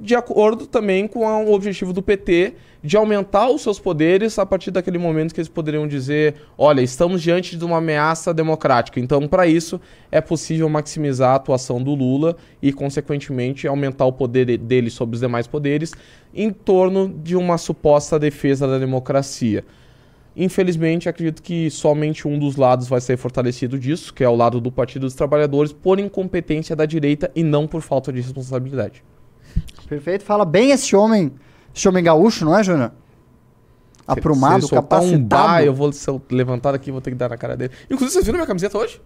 de 0.00 0.14
acordo 0.14 0.66
também 0.66 1.08
com 1.08 1.26
o 1.26 1.52
objetivo 1.52 1.92
do 1.92 2.00
PT 2.00 2.54
de 2.80 2.96
aumentar 2.96 3.50
os 3.50 3.62
seus 3.62 3.80
poderes 3.80 4.38
a 4.38 4.46
partir 4.46 4.70
daquele 4.70 4.96
momento 4.98 5.34
que 5.34 5.40
eles 5.40 5.48
poderiam 5.48 5.88
dizer: 5.88 6.36
olha, 6.56 6.80
estamos 6.80 7.20
diante 7.20 7.56
de 7.56 7.64
uma 7.64 7.78
ameaça 7.78 8.32
democrática. 8.32 9.00
Então, 9.00 9.26
para 9.26 9.48
isso, 9.48 9.80
é 10.12 10.20
possível 10.20 10.68
maximizar 10.68 11.32
a 11.32 11.34
atuação 11.34 11.82
do 11.82 11.92
Lula 11.94 12.36
e, 12.62 12.72
consequentemente, 12.72 13.66
aumentar 13.66 14.04
o 14.06 14.12
poder 14.12 14.44
de- 14.46 14.56
dele 14.56 14.90
sobre 14.90 15.14
os 15.14 15.20
demais 15.20 15.48
poderes 15.48 15.92
em 16.32 16.50
torno 16.52 17.08
de 17.08 17.34
uma 17.34 17.58
suposta 17.58 18.16
defesa 18.16 18.68
da 18.68 18.78
democracia. 18.78 19.64
Infelizmente, 20.40 21.08
acredito 21.08 21.42
que 21.42 21.68
somente 21.68 22.28
um 22.28 22.38
dos 22.38 22.54
lados 22.54 22.86
vai 22.86 23.00
ser 23.00 23.16
fortalecido 23.16 23.76
disso, 23.76 24.14
que 24.14 24.22
é 24.22 24.28
o 24.28 24.36
lado 24.36 24.60
do 24.60 24.70
Partido 24.70 25.02
dos 25.02 25.14
Trabalhadores, 25.14 25.72
por 25.72 25.98
incompetência 25.98 26.76
da 26.76 26.86
direita 26.86 27.28
e 27.34 27.42
não 27.42 27.66
por 27.66 27.82
falta 27.82 28.12
de 28.12 28.20
responsabilidade. 28.20 29.02
Perfeito. 29.88 30.22
Fala 30.22 30.44
bem 30.44 30.70
esse 30.70 30.94
homem, 30.94 31.32
esse 31.74 31.88
homem 31.88 32.04
gaúcho, 32.04 32.44
não 32.44 32.56
é, 32.56 32.62
Júnior? 32.62 32.92
Aprumado, 34.06 34.66
Se 34.66 34.70
capacitado. 34.70 35.16
um 35.16 35.24
bar, 35.24 35.64
eu 35.64 35.74
vou 35.74 35.92
se 35.92 36.08
levantar 36.30 36.72
aqui 36.72 36.90
e 36.90 36.92
vou 36.92 37.00
ter 37.00 37.10
que 37.10 37.16
dar 37.16 37.30
na 37.30 37.36
cara 37.36 37.56
dele. 37.56 37.72
Inclusive, 37.86 38.12
vocês 38.12 38.24
viram 38.24 38.38
minha 38.38 38.46
camiseta 38.46 38.78
hoje? 38.78 39.00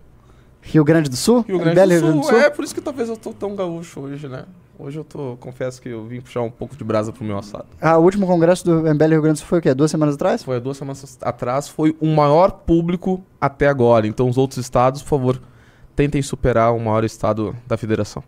Rio 0.63 0.85
Grande 0.85 1.11
do 1.11 1.17
Sul? 1.17 1.45
Rio 1.47 1.59
Grande, 1.59 1.79
MBL 1.79 1.87
do 1.87 1.91
Rio 1.91 2.01
Grande 2.01 2.19
do 2.19 2.23
Sul. 2.23 2.33
Sul? 2.33 2.41
É, 2.41 2.51
por 2.51 2.65
isso 2.65 2.75
que 2.75 2.81
talvez 2.81 3.09
eu 3.09 3.17
tô 3.17 3.33
tão 3.33 3.55
gaúcho 3.55 4.01
hoje, 4.01 4.29
né? 4.29 4.45
Hoje 4.79 4.99
eu 4.99 5.05
tô, 5.05 5.37
confesso 5.39 5.83
que 5.83 5.89
eu 5.89 6.05
vim 6.07 6.21
puxar 6.21 6.41
um 6.41 6.51
pouco 6.51 6.77
de 6.77 6.83
brasa 6.83 7.13
pro 7.13 7.25
meu 7.25 7.37
assado. 7.37 7.67
Ah, 7.81 7.99
o 7.99 8.03
último 8.03 8.27
congresso 8.27 8.65
do 8.65 8.81
MBL 8.95 9.11
Rio 9.11 9.23
Grande 9.23 9.37
do 9.37 9.39
Sul 9.41 9.49
foi 9.49 9.59
o 9.59 9.63
quê? 9.63 9.75
Duas 9.75 9.91
semanas 9.91 10.15
atrás? 10.15 10.43
Foi 10.43 10.59
duas 10.61 10.77
semanas 10.77 11.19
atrás, 11.21 11.69
foi 11.69 11.95
o 12.01 12.07
maior 12.07 12.51
público 12.51 13.23
até 13.41 13.69
agora. 13.69 14.07
Então, 14.07 14.29
os 14.29 14.39
outros 14.39 14.59
estados, 14.59 15.03
por 15.03 15.11
favor, 15.11 15.43
tentem 15.95 16.23
superar 16.23 16.75
o 16.75 16.81
maior 16.81 17.05
estado 17.05 17.55
da 17.67 17.77
federação. 17.77 18.23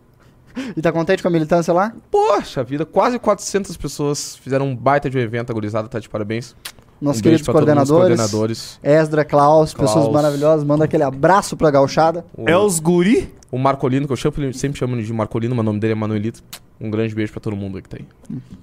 E 0.77 0.81
tá 0.81 0.89
contente 0.89 1.21
com 1.21 1.27
a 1.27 1.31
militância 1.31 1.73
lá? 1.73 1.93
Poxa 2.09 2.63
vida, 2.63 2.85
quase 2.85 3.19
400 3.19 3.75
pessoas 3.75 4.37
fizeram 4.37 4.67
um 4.67 4.75
baita 4.75 5.09
de 5.09 5.17
um 5.17 5.21
evento, 5.21 5.49
a 5.49 5.53
gurizada 5.53 5.89
tá 5.89 5.99
de 5.99 6.07
parabéns. 6.07 6.55
Nossos 7.01 7.19
um 7.19 7.23
queridos 7.23 7.45
coordenadores. 7.47 8.15
coordenadores. 8.17 8.79
Esdra, 8.81 9.25
Klaus, 9.25 9.73
pessoas 9.73 9.93
Klaus. 9.93 10.13
maravilhosas. 10.13 10.63
Manda 10.65 10.85
aquele 10.85 11.03
abraço 11.03 11.55
pra 11.57 11.69
gauchada. 11.69 12.25
O, 12.37 12.49
É 12.49 12.57
os 12.57 12.79
guri? 12.79 13.33
o 13.51 13.57
Marcolino, 13.57 14.07
que 14.07 14.13
eu 14.13 14.17
chamo, 14.17 14.53
sempre 14.53 14.79
chamo 14.79 14.95
ele 14.95 15.03
de 15.03 15.11
Marcolino, 15.13 15.53
mas 15.55 15.61
o 15.61 15.65
nome 15.65 15.79
dele 15.79 15.93
é 15.93 15.95
Manuelito. 15.95 16.41
Um 16.79 16.89
grande 16.89 17.13
beijo 17.13 17.31
pra 17.31 17.41
todo 17.41 17.55
mundo 17.55 17.81
que 17.81 17.89
tá 17.89 17.97
aí. 17.99 18.05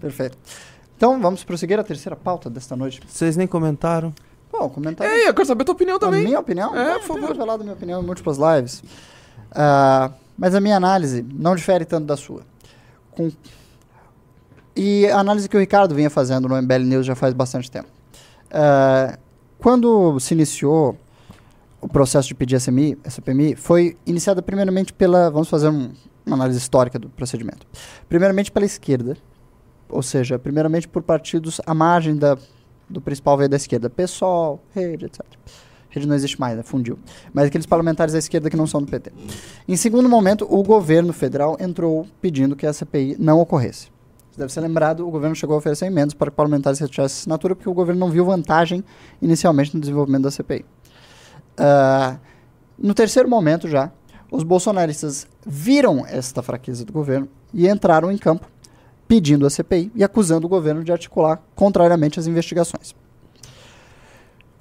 Perfeito. 0.01 0.37
Então, 0.97 1.21
vamos 1.21 1.45
prosseguir 1.45 1.79
a 1.79 1.85
terceira 1.85 2.14
pauta 2.16 2.49
desta 2.51 2.75
noite. 2.77 3.01
Vocês 3.07 3.37
nem 3.37 3.47
comentaram. 3.47 4.12
Bom, 4.51 4.68
comentário. 4.68 5.12
Ei, 5.12 5.29
eu 5.29 5.35
quero 5.35 5.47
saber 5.47 5.62
a 5.62 5.64
tua 5.64 5.75
opinião 5.75 5.97
A 5.97 6.01
também. 6.01 6.25
minha 6.25 6.38
opinião? 6.40 6.77
É, 6.77 6.95
Eu 6.97 7.01
por 7.01 7.09
favor. 7.09 7.29
revelado 7.31 7.62
a 7.62 7.64
minha 7.64 7.75
opinião 7.75 8.03
em 8.03 8.05
múltiplas 8.07 8.37
lives. 8.38 8.83
Ah, 9.51 10.11
mas 10.37 10.55
a 10.55 10.61
minha 10.61 10.77
análise 10.77 11.25
não 11.35 11.55
difere 11.57 11.85
tanto 11.85 12.07
da 12.07 12.16
sua. 12.16 12.42
Com- 13.12 13.31
E 14.77 15.07
a 15.09 15.18
análise 15.18 15.49
que 15.49 15.57
o 15.57 15.61
Ricardo 15.61 15.95
vinha 15.95 16.09
fazendo 16.11 16.49
no 16.49 16.57
MBL 16.57 16.85
News 16.85 17.07
já 17.07 17.14
faz 17.14 17.35
bastante 17.35 17.71
tempo. 17.71 17.88
Ah, 18.52 19.18
quando 19.58 20.18
se 20.20 20.34
iniciou 20.34 20.96
o 21.80 21.88
processo 21.88 22.28
de 22.28 22.34
pedir 22.34 22.56
SMI, 22.56 22.98
SPMI, 23.04 23.56
foi 23.56 23.96
iniciada 24.06 24.42
primeiramente 24.42 24.92
pela. 24.92 25.30
Vamos 25.30 25.48
fazer 25.48 25.68
um- 25.68 25.92
uma 26.24 26.36
análise 26.36 26.58
histórica 26.58 26.98
do 26.98 27.08
procedimento. 27.08 27.66
Primeiramente 28.08 28.52
pela 28.52 28.66
esquerda, 28.66 29.16
ou 29.88 30.02
seja, 30.02 30.38
primeiramente 30.38 30.86
por 30.86 31.02
partidos 31.02 31.60
à 31.66 31.74
margem 31.74 32.14
da, 32.16 32.36
do 32.88 33.00
principal 33.00 33.36
veio 33.36 33.48
da 33.48 33.56
esquerda, 33.56 33.90
PSOL, 33.90 34.60
Rede, 34.74 35.06
etc. 35.06 35.20
Rede 35.90 36.06
não 36.06 36.14
existe 36.14 36.40
mais, 36.40 36.56
né? 36.56 36.62
fundiu. 36.62 36.98
Mas 37.34 37.46
aqueles 37.46 37.66
parlamentares 37.66 38.12
da 38.12 38.18
esquerda 38.18 38.48
que 38.48 38.56
não 38.56 38.66
são 38.66 38.80
do 38.80 38.86
PT. 38.86 39.12
Em 39.68 39.76
segundo 39.76 40.08
momento, 40.08 40.46
o 40.48 40.62
governo 40.62 41.12
federal 41.12 41.56
entrou 41.60 42.06
pedindo 42.20 42.56
que 42.56 42.66
a 42.66 42.72
CPI 42.72 43.16
não 43.18 43.38
ocorresse. 43.40 43.91
Deve 44.37 44.53
ser 44.53 44.61
lembrado, 44.61 45.07
o 45.07 45.11
governo 45.11 45.35
chegou 45.37 45.55
a 45.55 45.59
oferecer 45.59 45.87
emendas 45.87 46.14
para 46.14 46.31
que 46.31 46.37
parlamentares 46.37 46.79
retirassem 46.81 47.16
assinatura 47.16 47.55
porque 47.55 47.68
o 47.68 47.75
governo 47.75 48.01
não 48.01 48.11
viu 48.11 48.25
vantagem 48.25 48.85
inicialmente 49.21 49.75
no 49.75 49.81
desenvolvimento 49.81 50.23
da 50.23 50.31
CPI. 50.31 50.64
Ah, 51.57 52.18
no 52.79 52.95
terceiro 52.95 53.29
momento 53.29 53.68
já, 53.68 53.92
os 54.31 54.42
bolsonaristas 54.42 55.27
viram 55.47 56.07
esta 56.07 56.42
fraqueza 56.42 56.85
do 56.85 56.92
governo 56.92 57.29
e 57.53 57.68
entraram 57.68 58.11
em 58.11 58.16
campo 58.16 58.47
pedindo 59.07 59.47
a 59.47 59.51
CPI 59.51 59.92
e 59.95 60.03
acusando 60.03 60.47
o 60.47 60.51
governo 60.51 60.83
de 60.83 60.90
articular 60.90 61.42
contrariamente 61.55 62.18
às 62.18 62.27
investigações. 62.27 62.95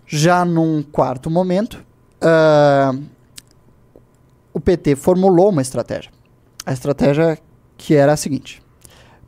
Já 0.06 0.44
num 0.44 0.84
quarto 0.84 1.30
momento, 1.30 1.84
ah, 2.20 2.94
o 4.54 4.60
PT 4.60 4.98
formulou 4.98 5.50
uma 5.50 5.62
estratégia. 5.62 6.12
A 6.66 6.74
estratégia 6.74 7.40
que 7.78 7.96
era 7.96 8.14
a 8.14 8.18
seguinte: 8.18 8.62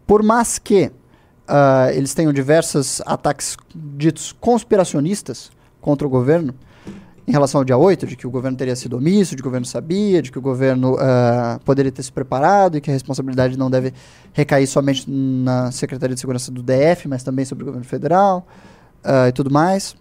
por 0.05 0.23
mais 0.23 0.59
que 0.59 0.91
ah, 1.47 1.89
eles 1.93 2.13
tenham 2.13 2.31
diversos 2.31 3.01
ataques 3.05 3.57
ditos 3.75 4.31
conspiracionistas 4.31 5.51
contra 5.81 6.07
o 6.07 6.09
governo, 6.09 6.53
em 7.25 7.31
relação 7.31 7.61
ao 7.61 7.65
dia 7.65 7.77
8, 7.77 8.05
de 8.05 8.15
que 8.15 8.27
o 8.27 8.29
governo 8.29 8.57
teria 8.57 8.75
sido 8.75 8.97
omisso, 8.97 9.35
de 9.35 9.41
que 9.41 9.47
o 9.47 9.49
governo 9.49 9.65
sabia, 9.65 10.21
de 10.21 10.31
que 10.31 10.37
o 10.37 10.41
governo 10.41 10.97
ah, 10.99 11.59
poderia 11.63 11.91
ter 11.91 12.03
se 12.03 12.11
preparado 12.11 12.77
e 12.77 12.81
que 12.81 12.89
a 12.89 12.93
responsabilidade 12.93 13.57
não 13.57 13.69
deve 13.69 13.93
recair 14.33 14.67
somente 14.67 15.09
na 15.09 15.71
Secretaria 15.71 16.13
de 16.13 16.19
Segurança 16.19 16.51
do 16.51 16.61
DF, 16.61 17.07
mas 17.07 17.23
também 17.23 17.45
sobre 17.45 17.63
o 17.63 17.65
governo 17.65 17.85
federal 17.85 18.45
ah, 19.03 19.29
e 19.29 19.31
tudo 19.31 19.49
mais. 19.49 19.95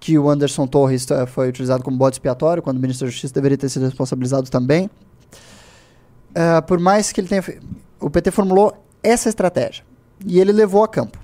Que 0.00 0.16
o 0.16 0.30
Anderson 0.30 0.68
Torres 0.68 1.10
ah, 1.10 1.26
foi 1.26 1.48
utilizado 1.48 1.82
como 1.82 1.96
bode 1.96 2.14
expiatório, 2.14 2.62
quando 2.62 2.76
o 2.76 2.80
ministro 2.80 3.06
da 3.06 3.10
Justiça 3.10 3.34
deveria 3.34 3.58
ter 3.58 3.68
sido 3.68 3.84
responsabilizado 3.84 4.48
também. 4.48 4.88
Por 6.68 6.78
mais 6.78 7.10
que 7.10 7.20
ele 7.20 7.26
tenha. 7.26 7.42
O 7.98 8.08
PT 8.08 8.30
formulou 8.30 8.72
essa 9.02 9.28
estratégia 9.28 9.84
e 10.24 10.40
ele 10.40 10.52
levou 10.52 10.82
a 10.82 10.88
campo. 10.88 11.18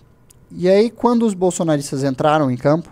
E 0.50 0.68
aí, 0.68 0.90
quando 0.90 1.26
os 1.26 1.34
bolsonaristas 1.34 2.04
entraram 2.04 2.50
em 2.50 2.56
campo 2.56 2.88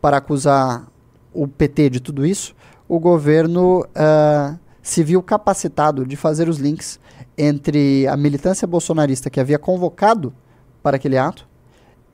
para 0.00 0.18
acusar 0.18 0.86
o 1.32 1.48
PT 1.48 1.90
de 1.90 2.00
tudo 2.00 2.26
isso, 2.26 2.54
o 2.88 2.98
governo 2.98 3.86
ah, 3.94 4.56
se 4.82 5.02
viu 5.02 5.22
capacitado 5.22 6.06
de 6.06 6.16
fazer 6.16 6.48
os 6.48 6.58
links 6.58 7.00
entre 7.36 8.06
a 8.06 8.16
militância 8.16 8.66
bolsonarista 8.66 9.30
que 9.30 9.40
havia 9.40 9.58
convocado 9.58 10.34
para 10.82 10.96
aquele 10.96 11.16
ato 11.16 11.46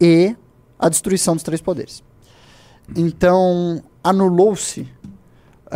e 0.01 0.37
a 0.79 0.89
destruição 0.89 1.35
dos 1.35 1.43
três 1.43 1.61
poderes. 1.61 2.03
Então, 2.95 3.83
anulou-se 4.03 4.87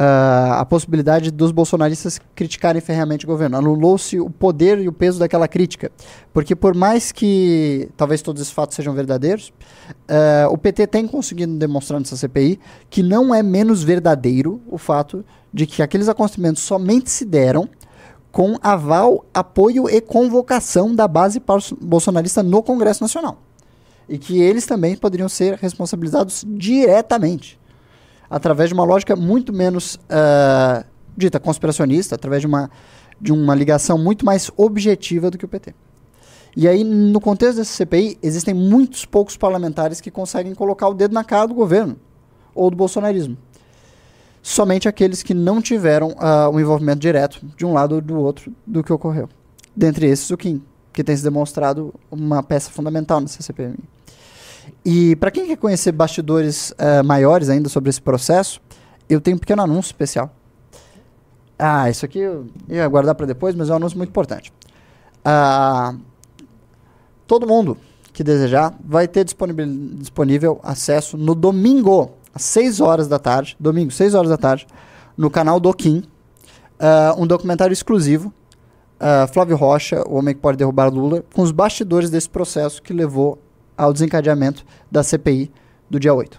ah, 0.01 0.61
a 0.61 0.65
possibilidade 0.65 1.29
dos 1.33 1.51
bolsonaristas 1.51 2.21
criticarem 2.33 2.81
ferreamente 2.81 3.25
o 3.25 3.29
governo. 3.29 3.57
Anulou-se 3.57 4.21
o 4.21 4.31
poder 4.31 4.79
e 4.79 4.87
o 4.87 4.93
peso 4.93 5.19
daquela 5.19 5.49
crítica. 5.49 5.91
Porque, 6.33 6.55
por 6.55 6.73
mais 6.73 7.11
que 7.11 7.91
talvez 7.97 8.23
todos 8.23 8.41
esses 8.41 8.55
fatos 8.55 8.77
sejam 8.77 8.95
verdadeiros, 8.95 9.53
ah, 10.09 10.47
o 10.53 10.57
PT 10.57 10.87
tem 10.87 11.09
conseguido 11.09 11.53
demonstrar 11.59 11.99
nessa 11.99 12.17
CPI 12.17 12.61
que 12.89 13.03
não 13.03 13.35
é 13.35 13.43
menos 13.43 13.83
verdadeiro 13.83 14.63
o 14.69 14.79
fato 14.79 15.25
de 15.53 15.67
que 15.67 15.83
aqueles 15.83 16.09
acontecimentos 16.09 16.63
somente 16.63 17.11
se 17.11 17.25
deram 17.25 17.69
com 18.31 18.57
aval, 18.63 19.25
apoio 19.35 19.91
e 19.91 20.01
convocação 20.01 20.95
da 20.95 21.09
base 21.09 21.43
bolsonarista 21.81 22.41
no 22.41 22.63
Congresso 22.63 23.03
Nacional. 23.03 23.43
E 24.09 24.17
que 24.17 24.41
eles 24.41 24.65
também 24.65 24.97
poderiam 24.97 25.29
ser 25.29 25.55
responsabilizados 25.55 26.45
diretamente 26.47 27.58
através 28.31 28.71
de 28.71 28.75
uma 28.75 28.85
lógica 28.85 29.17
muito 29.17 29.53
menos 29.53 29.99
ah, 30.09 30.85
dita 31.17 31.41
conspiracionista, 31.41 32.15
através 32.15 32.41
de 32.41 32.47
uma, 32.47 32.71
de 33.21 33.33
uma 33.33 33.55
ligação 33.55 33.99
muito 33.99 34.25
mais 34.25 34.51
objetiva 34.57 35.31
do 35.31 35.39
que 35.39 35.45
o 35.45 35.49
PT. 35.49 35.75
E 36.57 36.67
aí, 36.67 36.83
no 36.83 37.21
contexto 37.21 37.59
dessa 37.59 37.73
CPI, 37.73 38.19
existem 38.23 38.55
muitos 38.55 39.05
poucos 39.05 39.37
parlamentares 39.37 40.01
que 40.01 40.11
conseguem 40.11 40.55
colocar 40.55 40.89
o 40.89 40.95
dedo 40.95 41.13
na 41.13 41.23
cara 41.23 41.47
do 41.47 41.55
governo 41.55 41.97
ou 42.55 42.71
do 42.71 42.77
bolsonarismo. 42.77 43.37
Somente 44.43 44.89
aqueles 44.89 45.23
que 45.23 45.35
não 45.35 45.61
tiveram 45.61 46.15
ah, 46.19 46.49
um 46.49 46.59
envolvimento 46.59 47.01
direto 47.01 47.41
de 47.57 47.67
um 47.67 47.73
lado 47.73 47.97
ou 47.97 48.01
do 48.01 48.19
outro 48.19 48.53
do 48.67 48.83
que 48.83 48.93
ocorreu. 48.93 49.29
Dentre 49.77 50.07
esses, 50.07 50.31
o 50.31 50.37
Kim, 50.37 50.63
que 50.93 51.05
tem 51.05 51.17
se 51.17 51.23
demonstrado 51.23 51.95
uma 52.11 52.43
peça 52.43 52.71
fundamental 52.71 53.21
nessa 53.21 53.43
CPMI. 53.43 53.79
E 54.85 55.17
para 55.17 55.31
quem 55.31 55.47
quer 55.47 55.57
conhecer 55.57 55.93
bastidores 55.93 56.75
eh, 56.79 57.03
maiores 57.03 57.49
ainda 57.49 57.69
sobre 57.69 57.91
esse 57.91 58.01
processo, 58.01 58.61
eu 59.09 59.21
tenho 59.21 59.37
um 59.37 59.41
pequeno 59.41 59.63
anúncio 59.63 59.89
especial. 59.89 60.31
Ah, 61.59 61.91
isso 61.91 62.05
aqui 62.05 62.21
eu 62.21 62.47
ia 62.69 62.87
guardar 62.87 63.15
para 63.15 63.27
depois, 63.27 63.55
mas 63.55 63.69
é 63.69 63.73
um 63.73 63.77
anúncio 63.77 63.99
muito 63.99 64.11
importante. 64.11 64.53
Ah, 65.25 65.95
todo 67.27 67.47
mundo 67.47 67.77
que 68.13 68.23
desejar 68.23 68.75
vai 68.85 69.07
ter 69.07 69.25
disponível, 69.25 70.61
acesso 70.63 71.17
no 71.17 71.35
domingo, 71.35 72.13
às 72.35 72.43
6 72.43 72.81
horas 72.81 73.09
da 73.09 73.19
tarde, 73.19 73.57
domingo, 73.59 73.91
6 73.91 74.15
horas 74.15 74.31
da 74.31 74.37
tarde, 74.37 74.67
no 75.17 75.31
canal 75.31 75.59
do 75.59 75.73
Kim, 75.75 76.05
ah, 76.79 77.15
um 77.19 77.27
documentário 77.27 77.73
exclusivo, 77.73 78.33
ah, 79.01 79.29
Flávio 79.33 79.57
Rocha, 79.57 80.03
o 80.09 80.15
homem 80.15 80.35
que 80.35 80.41
pode 80.41 80.59
derrubar 80.59 80.93
Lula, 80.93 81.25
com 81.35 81.43
os 81.43 81.51
bastidores 81.51 82.11
desse 82.11 82.29
processo 82.29 82.83
que 82.83 82.93
levou 82.93 83.39
ao 83.79 83.93
desencadeamento 83.93 84.67
da 84.91 85.03
CPI 85.03 85.51
do 85.89 85.99
dia 86.01 86.13
8. 86.13 86.39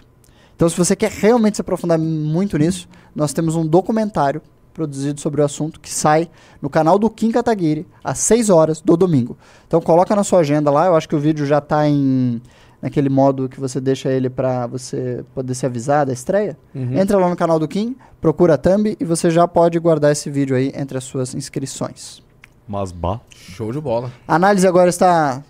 Então, 0.54 0.68
se 0.68 0.76
você 0.76 0.94
quer 0.94 1.10
realmente 1.10 1.56
se 1.56 1.62
aprofundar 1.62 1.98
muito 1.98 2.58
nisso, 2.58 2.86
nós 3.16 3.32
temos 3.32 3.56
um 3.56 3.66
documentário 3.66 4.42
produzido 4.74 5.20
sobre 5.20 5.40
o 5.40 5.44
assunto 5.44 5.80
que 5.80 5.90
sai 5.90 6.30
no 6.60 6.68
canal 6.68 6.98
do 6.98 7.08
Kim 7.08 7.32
Kataguiri 7.32 7.86
às 8.04 8.18
6 8.18 8.50
horas 8.50 8.80
do 8.80 8.96
domingo. 8.96 9.36
Então, 9.66 9.80
coloca 9.80 10.14
na 10.14 10.22
sua 10.22 10.40
agenda 10.40 10.70
lá. 10.70 10.86
Eu 10.86 10.94
acho 10.94 11.08
que 11.08 11.16
o 11.16 11.18
vídeo 11.18 11.46
já 11.46 11.58
está 11.58 11.88
em 11.88 12.40
naquele 12.82 13.08
modo 13.08 13.48
que 13.48 13.60
você 13.60 13.80
deixa 13.80 14.10
ele 14.10 14.30
para 14.30 14.66
você 14.66 15.24
poder 15.34 15.54
se 15.54 15.66
avisar 15.66 16.06
da 16.06 16.12
estreia. 16.12 16.56
Entra 16.74 17.18
lá 17.18 17.28
no 17.28 17.36
canal 17.36 17.58
do 17.58 17.68
Kim, 17.68 17.96
procura 18.20 18.54
a 18.54 18.58
thumb 18.58 18.96
e 18.98 19.04
você 19.04 19.30
já 19.30 19.46
pode 19.46 19.78
guardar 19.78 20.12
esse 20.12 20.30
vídeo 20.30 20.56
aí 20.56 20.72
entre 20.74 20.96
as 20.96 21.04
suas 21.04 21.34
inscrições. 21.34 22.22
Mas 22.66 22.92
bah. 22.92 23.20
Show 23.34 23.72
de 23.72 23.80
bola. 23.80 24.12
A 24.26 24.36
análise 24.36 24.66
agora 24.66 24.88
está 24.88 25.42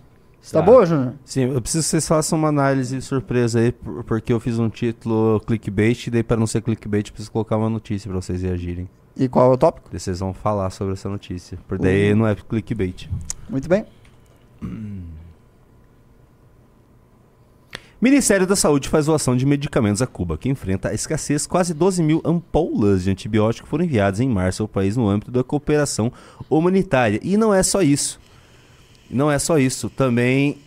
está 0.43 0.61
Tá. 0.61 0.67
boa, 0.67 0.85
Júnior? 0.87 1.15
Sim, 1.25 1.53
eu 1.53 1.61
preciso 1.61 1.85
que 1.85 1.91
vocês 1.91 2.07
façam 2.09 2.39
uma 2.39 2.49
análise 2.49 3.01
surpresa 3.03 3.61
aí, 3.61 3.73
por- 3.73 4.05
porque 4.05 4.33
eu 4.33 4.41
fiz 4.41 4.59
um 4.59 4.69
título 4.69 5.41
clickbait, 5.47 6.07
e 6.07 6.11
daí 6.11 6.23
para 6.23 6.37
não 6.37 6.47
ser 6.47 6.61
clickbait, 6.63 7.07
eu 7.09 7.13
preciso 7.13 7.31
colocar 7.33 7.57
uma 7.57 7.69
notícia 7.71 8.11
para 8.11 8.21
vocês 8.21 8.43
reagirem. 8.43 8.89
E 9.17 9.29
qual 9.29 9.51
é 9.51 9.55
o 9.55 9.59
tópico? 9.59 9.91
Vocês 9.93 10.21
vão 10.21 10.33
falar 10.33 10.71
sobre 10.71 10.95
essa 10.95 11.09
notícia. 11.09 11.59
Por 11.69 11.79
daí 11.79 12.15
não 12.15 12.27
é 12.27 12.35
clickbait. 12.35 13.09
Muito 13.49 13.69
bem. 13.69 13.85
Ministério 18.01 18.47
da 18.47 18.57
Saúde 18.57 18.89
faz 18.89 19.05
doação 19.07 19.37
de 19.37 19.45
medicamentos 19.45 20.01
a 20.01 20.07
Cuba, 20.07 20.39
que 20.39 20.49
enfrenta 20.49 20.89
a 20.89 20.95
escassez. 20.95 21.47
Quase 21.47 21.75
12 21.75 22.03
mil 22.03 22.23
ampolas 22.25 23.05
de 23.05 23.11
antibiótico 23.11 23.69
foram 23.69 23.85
enviadas 23.85 24.21
em 24.21 24.29
março 24.29 24.63
ao 24.63 24.69
país 24.69 24.97
no 24.97 25.07
âmbito 25.07 25.31
da 25.31 25.45
cooperação 25.45 26.11
humanitária. 26.49 27.21
E 27.23 27.37
não 27.37 27.53
é 27.53 27.63
só 27.63 27.83
isso. 27.83 28.19
Não 29.11 29.31
é 29.31 29.39
só 29.39 29.59
isso. 29.59 29.91
Também 29.91 30.59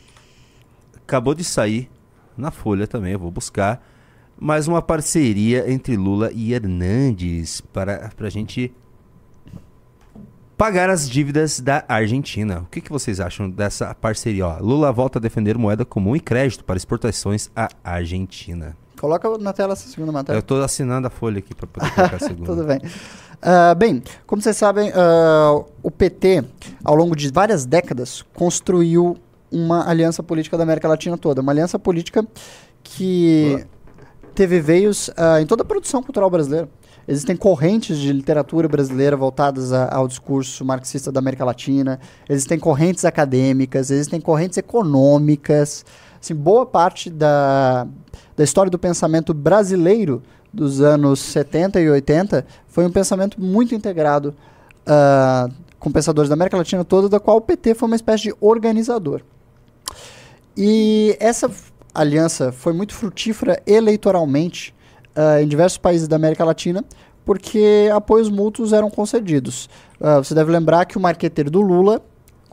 acabou 0.95 1.33
de 1.33 1.43
sair 1.43 1.89
na 2.37 2.51
Folha 2.51 2.87
também, 2.87 3.13
eu 3.13 3.19
vou 3.19 3.31
buscar, 3.31 3.85
mais 4.39 4.67
uma 4.67 4.81
parceria 4.81 5.71
entre 5.71 5.95
Lula 5.95 6.31
e 6.33 6.53
Hernandes 6.53 7.61
para 7.61 8.11
a 8.19 8.29
gente 8.29 8.73
pagar 10.57 10.89
as 10.89 11.09
dívidas 11.09 11.59
da 11.59 11.85
Argentina. 11.87 12.61
O 12.61 12.65
que, 12.65 12.81
que 12.81 12.91
vocês 12.91 13.19
acham 13.19 13.49
dessa 13.49 13.93
parceria? 13.93 14.47
Ó, 14.47 14.57
Lula 14.59 14.91
volta 14.91 15.19
a 15.19 15.21
defender 15.21 15.57
moeda 15.57 15.85
comum 15.85 16.15
e 16.15 16.19
crédito 16.19 16.63
para 16.63 16.77
exportações 16.77 17.49
à 17.55 17.69
Argentina. 17.83 18.75
Coloca 18.99 19.37
na 19.37 19.51
tela 19.51 19.73
essa 19.73 19.87
segunda 19.89 20.11
matéria. 20.11 20.37
Eu 20.37 20.41
estou 20.41 20.63
assinando 20.63 21.07
a 21.07 21.09
folha 21.09 21.39
aqui 21.39 21.53
para 21.53 21.67
poder 21.67 21.91
colocar 21.91 22.15
a 22.15 22.19
segunda. 22.19 22.45
Tudo 22.45 22.63
bem. 22.65 22.79
Ah, 23.45 23.75
bem, 23.75 24.01
como 24.25 24.41
vocês 24.41 24.55
sabem, 24.55 24.89
ah, 24.95 25.61
o 25.81 25.91
PT, 25.91 26.45
ao 26.83 26.95
longo 26.95 27.13
de 27.15 27.29
várias 27.29 27.65
décadas, 27.65 28.23
construiu 28.33 29.17
uma 29.51 29.87
aliança 29.87 30.23
política 30.23 30.57
da 30.57 30.63
América 30.63 30.87
Latina 30.87 31.17
toda. 31.17 31.41
Uma 31.41 31.51
aliança 31.51 31.77
política 31.77 32.25
que 32.83 33.65
teve 34.33 34.61
veios 34.61 35.09
ah, 35.17 35.41
em 35.41 35.45
toda 35.45 35.61
a 35.63 35.65
produção 35.65 36.01
cultural 36.01 36.29
brasileira. 36.29 36.69
Existem 37.05 37.35
correntes 37.35 37.97
de 37.97 38.13
literatura 38.13 38.65
brasileira 38.69 39.17
voltadas 39.17 39.73
a- 39.73 39.93
ao 39.93 40.07
discurso 40.07 40.63
marxista 40.63 41.11
da 41.11 41.19
América 41.19 41.43
Latina, 41.43 41.99
existem 42.29 42.57
correntes 42.57 43.03
acadêmicas, 43.03 43.91
existem 43.91 44.21
correntes 44.21 44.57
econômicas. 44.57 45.83
Assim, 46.21 46.33
boa 46.33 46.65
parte 46.65 47.09
da, 47.09 47.85
da 48.37 48.43
história 48.45 48.71
do 48.71 48.79
pensamento 48.79 49.33
brasileiro 49.33 50.23
dos 50.53 50.81
anos 50.81 51.19
70 51.19 51.81
e 51.81 51.89
80 51.89 52.45
foi 52.67 52.85
um 52.85 52.91
pensamento 52.91 53.41
muito 53.41 53.73
integrado 53.73 54.35
ah, 54.85 55.49
com 55.79 55.91
pensadores 55.91 56.29
da 56.29 56.35
América 56.35 56.57
Latina 56.57 56.85
toda, 56.85 57.09
da 57.09 57.19
qual 57.19 57.37
o 57.37 57.41
PT 57.41 57.73
foi 57.73 57.87
uma 57.87 57.95
espécie 57.95 58.23
de 58.23 58.35
organizador. 58.39 59.21
E 60.55 61.17
essa 61.19 61.49
aliança 61.93 62.51
foi 62.51 62.73
muito 62.73 62.93
frutífera 62.93 63.61
eleitoralmente 63.65 64.73
ah, 65.15 65.41
em 65.41 65.47
diversos 65.47 65.77
países 65.77 66.07
da 66.07 66.15
América 66.15 66.45
Latina, 66.45 66.85
porque 67.25 67.89
apoios 67.93 68.29
mútuos 68.29 68.73
eram 68.73 68.89
concedidos. 68.89 69.69
Ah, 69.99 70.19
você 70.19 70.35
deve 70.35 70.51
lembrar 70.51 70.85
que 70.85 70.97
o 70.97 71.01
marqueteiro 71.01 71.49
do 71.49 71.61
Lula 71.61 72.01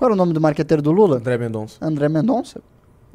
Qual 0.00 0.08
era 0.08 0.14
o 0.14 0.16
nome 0.16 0.32
do 0.32 0.40
marqueteiro 0.40 0.80
do 0.80 0.90
Lula? 0.90 1.18
André 1.18 1.36
Mendonça. 1.36 1.76
André 1.78 2.08
Mendonça. 2.08 2.62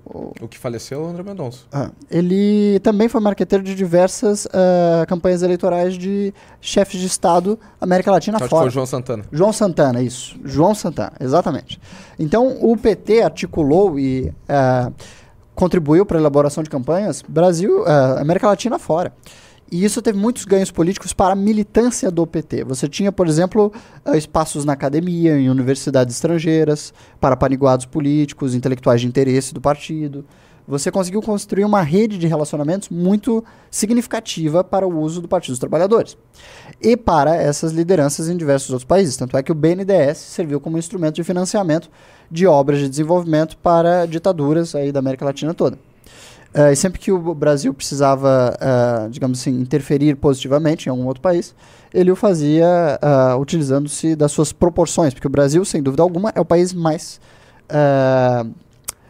O 0.05 0.47
que 0.47 0.57
faleceu 0.57 1.01
é 1.01 1.03
o 1.03 1.07
André 1.07 1.23
Mendonça. 1.23 1.61
Ah, 1.71 1.89
ele 2.11 2.79
também 2.81 3.09
foi 3.09 3.19
marqueteiro 3.19 3.63
de 3.63 3.73
diversas 3.73 4.47
ah, 4.53 5.03
campanhas 5.07 5.41
eleitorais 5.41 5.97
de 5.97 6.31
chefes 6.61 6.99
de 6.99 7.07
Estado 7.07 7.59
América 7.81 8.11
Latina 8.11 8.37
Acho 8.37 8.43
que 8.45 8.49
fora. 8.49 8.63
foi 8.63 8.69
João 8.69 8.85
Santana. 8.85 9.23
João 9.31 9.51
Santana, 9.51 10.01
isso. 10.03 10.37
João 10.43 10.75
Santana, 10.75 11.13
exatamente. 11.19 11.79
Então, 12.19 12.57
o 12.61 12.77
PT 12.77 13.23
articulou 13.23 13.99
e 13.99 14.31
ah, 14.47 14.91
contribuiu 15.55 16.05
para 16.05 16.17
a 16.17 16.21
elaboração 16.21 16.61
de 16.63 16.69
campanhas 16.69 17.23
Brasil, 17.27 17.83
ah, 17.87 18.21
América 18.21 18.47
Latina 18.47 18.77
fora. 18.77 19.11
E 19.71 19.83
isso 19.83 20.01
teve 20.01 20.17
muitos 20.17 20.45
ganhos 20.45 20.69
políticos 20.69 21.11
para 21.11 21.33
a 21.33 21.35
militância 21.35 22.11
do 22.11 22.25
PT. 22.27 22.63
Você 22.65 22.87
tinha, 22.87 23.11
por 23.11 23.27
exemplo, 23.27 23.73
ah, 24.03 24.15
espaços 24.15 24.63
na 24.63 24.73
academia, 24.73 25.37
em 25.37 25.49
universidades 25.49 26.15
estrangeiras, 26.15 26.93
para 27.19 27.35
paniguados 27.35 27.85
políticos, 27.85 28.53
intelectuais 28.53 29.01
de 29.01 29.07
interesse 29.07 29.53
do 29.53 29.61
partido. 29.61 30.23
Você 30.67 30.91
conseguiu 30.91 31.21
construir 31.21 31.63
uma 31.63 31.81
rede 31.81 32.17
de 32.17 32.25
relacionamentos 32.25 32.89
muito 32.89 33.43
significativa 33.69 34.63
para 34.63 34.87
o 34.87 34.99
uso 34.99 35.21
do 35.21 35.27
Partido 35.27 35.51
dos 35.51 35.59
Trabalhadores 35.59 36.17
e 36.81 36.97
para 36.97 37.35
essas 37.35 37.71
lideranças 37.71 38.29
em 38.29 38.37
diversos 38.37 38.71
outros 38.71 38.87
países. 38.87 39.15
Tanto 39.15 39.37
é 39.37 39.43
que 39.43 39.51
o 39.51 39.55
BNDES 39.55 40.17
serviu 40.17 40.59
como 40.59 40.77
instrumento 40.77 41.15
de 41.15 41.23
financiamento 41.23 41.89
de 42.31 42.47
obras 42.47 42.79
de 42.79 42.89
desenvolvimento 42.89 43.57
para 43.57 44.07
ditaduras 44.07 44.73
aí 44.73 44.91
da 44.91 44.99
América 44.99 45.25
Latina 45.25 45.53
toda. 45.53 45.77
Eh, 46.55 46.71
e 46.71 46.75
sempre 46.77 47.01
que 47.01 47.11
o 47.11 47.35
Brasil 47.35 47.73
precisava, 47.73 48.55
eh, 48.61 49.09
digamos 49.09 49.41
assim, 49.41 49.51
interferir 49.59 50.15
positivamente 50.15 50.87
em 50.87 50.89
algum 50.89 51.05
outro 51.05 51.21
país, 51.21 51.53
ele 51.93 52.09
o 52.09 52.15
fazia 52.15 52.97
ah, 53.01 53.35
utilizando-se 53.37 54.15
das 54.15 54.31
suas 54.31 54.53
proporções, 54.53 55.13
porque 55.13 55.27
o 55.27 55.29
Brasil, 55.29 55.65
sem 55.65 55.83
dúvida 55.83 56.01
alguma, 56.01 56.31
é 56.33 56.39
o 56.39 56.45
país 56.45 56.73
mais 56.73 57.19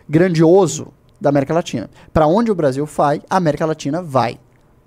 grandioso 0.07 0.87
da 1.19 1.29
América 1.29 1.53
Latina. 1.53 1.89
Para 2.13 2.25
onde 2.25 2.51
o 2.51 2.55
Brasil 2.55 2.85
vai, 2.85 3.21
a 3.29 3.37
América 3.37 3.65
Latina 3.65 4.01
vai. 4.01 4.39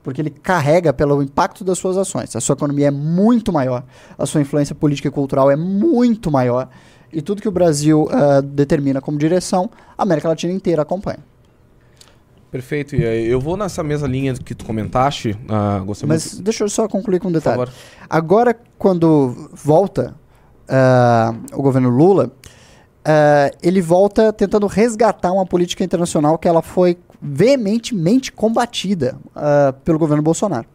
Porque 0.03 0.23
ele 0.23 0.31
carrega 0.31 0.92
pelo 0.92 1.23
impacto 1.23 1.64
das 1.64 1.77
suas 1.77 1.97
ações. 1.97 2.35
A 2.35 2.40
sua 2.40 2.55
economia 2.55 2.87
é 2.88 2.90
muito 2.90 3.53
maior, 3.53 3.85
a 4.16 4.25
sua 4.27 4.40
influência 4.40 4.75
política 4.75 5.09
e 5.09 5.11
cultural 5.11 5.51
é 5.51 5.57
muito 5.57 6.31
maior. 6.31 6.68
E 7.12 7.21
tudo 7.21 7.42
que 7.42 7.49
o 7.49 7.53
Brasil 7.53 8.09
determina 8.44 9.01
como 9.01 9.18
direção, 9.18 9.68
a 9.97 10.03
América 10.03 10.29
Latina 10.29 10.53
inteira 10.53 10.83
acompanha. 10.83 11.18
Perfeito. 12.51 12.97
E 12.97 13.05
aí, 13.05 13.27
eu 13.27 13.41
vou 13.41 13.57
nessa 13.57 13.83
mesma 13.83 14.09
linha 14.09 14.35
que 14.35 14.55
tu 14.55 14.65
comentaste. 14.65 15.39
Ah, 15.49 15.83
gostei 15.85 16.09
Mas 16.09 16.33
muito. 16.33 16.45
deixa 16.45 16.65
eu 16.65 16.69
só 16.69 16.89
concluir 16.89 17.21
com 17.21 17.29
um 17.29 17.33
detalhe. 17.33 17.71
Agora, 18.09 18.59
quando 18.79 19.51
volta 19.53 20.15
ah, 20.69 21.35
o 21.53 21.63
governo 21.63 21.91
Lula, 21.91 22.31
ah, 23.05 23.51
ele 23.63 23.83
volta 23.83 24.33
tentando 24.33 24.67
resgatar 24.67 25.31
uma 25.33 25.45
política 25.45 25.85
internacional 25.85 26.39
que 26.39 26.49
ela 26.49 26.63
foi 26.63 26.99
veementemente 27.21 28.31
combatida 28.31 29.19
pelo 29.85 29.99
governo 29.99 30.23
Bolsonaro. 30.23 30.67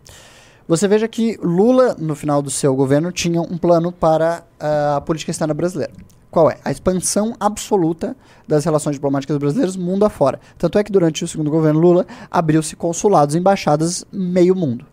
Você 0.68 0.90
veja 0.90 1.08
que 1.08 1.38
Lula, 1.42 1.96
no 1.98 2.16
final 2.16 2.42
do 2.42 2.50
seu 2.50 2.76
governo, 2.76 3.14
tinha 3.14 3.42
um 3.42 3.58
plano 3.58 3.94
para 3.94 4.44
a 4.60 5.02
política 5.02 5.32
externa 5.32 5.54
brasileira. 5.54 5.94
Qual 6.34 6.50
é? 6.50 6.58
A 6.66 6.72
expansão 6.72 7.36
absoluta 7.40 8.18
das 8.48 8.66
relações 8.66 8.96
diplomáticas 8.96 9.38
brasileiras 9.38 9.78
mundo 9.78 10.04
afora. 10.04 10.40
Tanto 10.58 10.80
é 10.80 10.84
que 10.84 10.92
durante 10.92 11.24
o 11.24 11.28
segundo 11.28 11.52
governo 11.52 11.80
Lula 11.80 12.08
abriu-se 12.32 12.76
consulados 12.76 13.36
e 13.36 13.38
embaixadas 13.38 14.04
meio 14.12 14.56
mundo. 14.56 14.84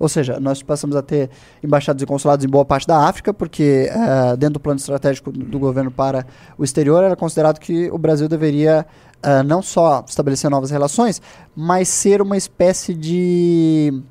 Ou 0.00 0.08
seja, 0.08 0.40
nós 0.40 0.64
passamos 0.64 0.96
a 0.96 1.02
ter 1.02 1.30
embaixadas 1.62 2.02
e 2.02 2.06
consulados 2.06 2.44
em 2.44 2.48
boa 2.48 2.64
parte 2.64 2.88
da 2.88 3.06
África, 3.06 3.32
porque 3.32 3.88
eh, 3.88 4.36
dentro 4.36 4.54
do 4.54 4.60
plano 4.60 4.80
estratégico 4.80 5.30
do 5.30 5.60
governo 5.60 5.92
para 5.92 6.26
o 6.58 6.64
exterior 6.64 7.04
era 7.04 7.14
considerado 7.14 7.60
que 7.60 7.88
o 7.92 7.96
Brasil 7.98 8.26
deveria 8.26 8.84
eh, 9.22 9.42
não 9.44 9.62
só 9.62 10.04
estabelecer 10.08 10.50
novas 10.50 10.72
relações, 10.72 11.22
mas 11.54 11.88
ser 11.88 12.20
uma 12.20 12.36
espécie 12.36 12.94
de 12.94 14.02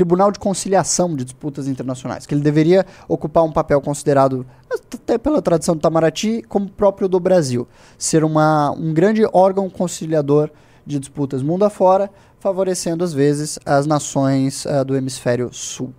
tribunal 0.00 0.32
de 0.32 0.38
conciliação 0.38 1.14
de 1.14 1.26
disputas 1.26 1.68
internacionais, 1.68 2.24
que 2.24 2.32
ele 2.32 2.40
deveria 2.40 2.86
ocupar 3.06 3.44
um 3.44 3.52
papel 3.52 3.82
considerado, 3.82 4.46
até 4.94 5.18
pela 5.18 5.42
tradição 5.42 5.74
do 5.74 5.80
Itamaraty, 5.80 6.42
como 6.48 6.70
próprio 6.70 7.06
do 7.06 7.20
Brasil, 7.20 7.68
ser 7.98 8.24
uma, 8.24 8.70
um 8.70 8.94
grande 8.94 9.22
órgão 9.30 9.68
conciliador 9.68 10.48
de 10.86 10.98
disputas 10.98 11.42
mundo 11.42 11.66
afora, 11.66 12.10
favorecendo 12.38 13.04
às 13.04 13.12
vezes 13.12 13.58
as 13.66 13.84
nações 13.84 14.66
ah, 14.66 14.82
do 14.82 14.96
hemisfério 14.96 15.52
sul. 15.52 15.92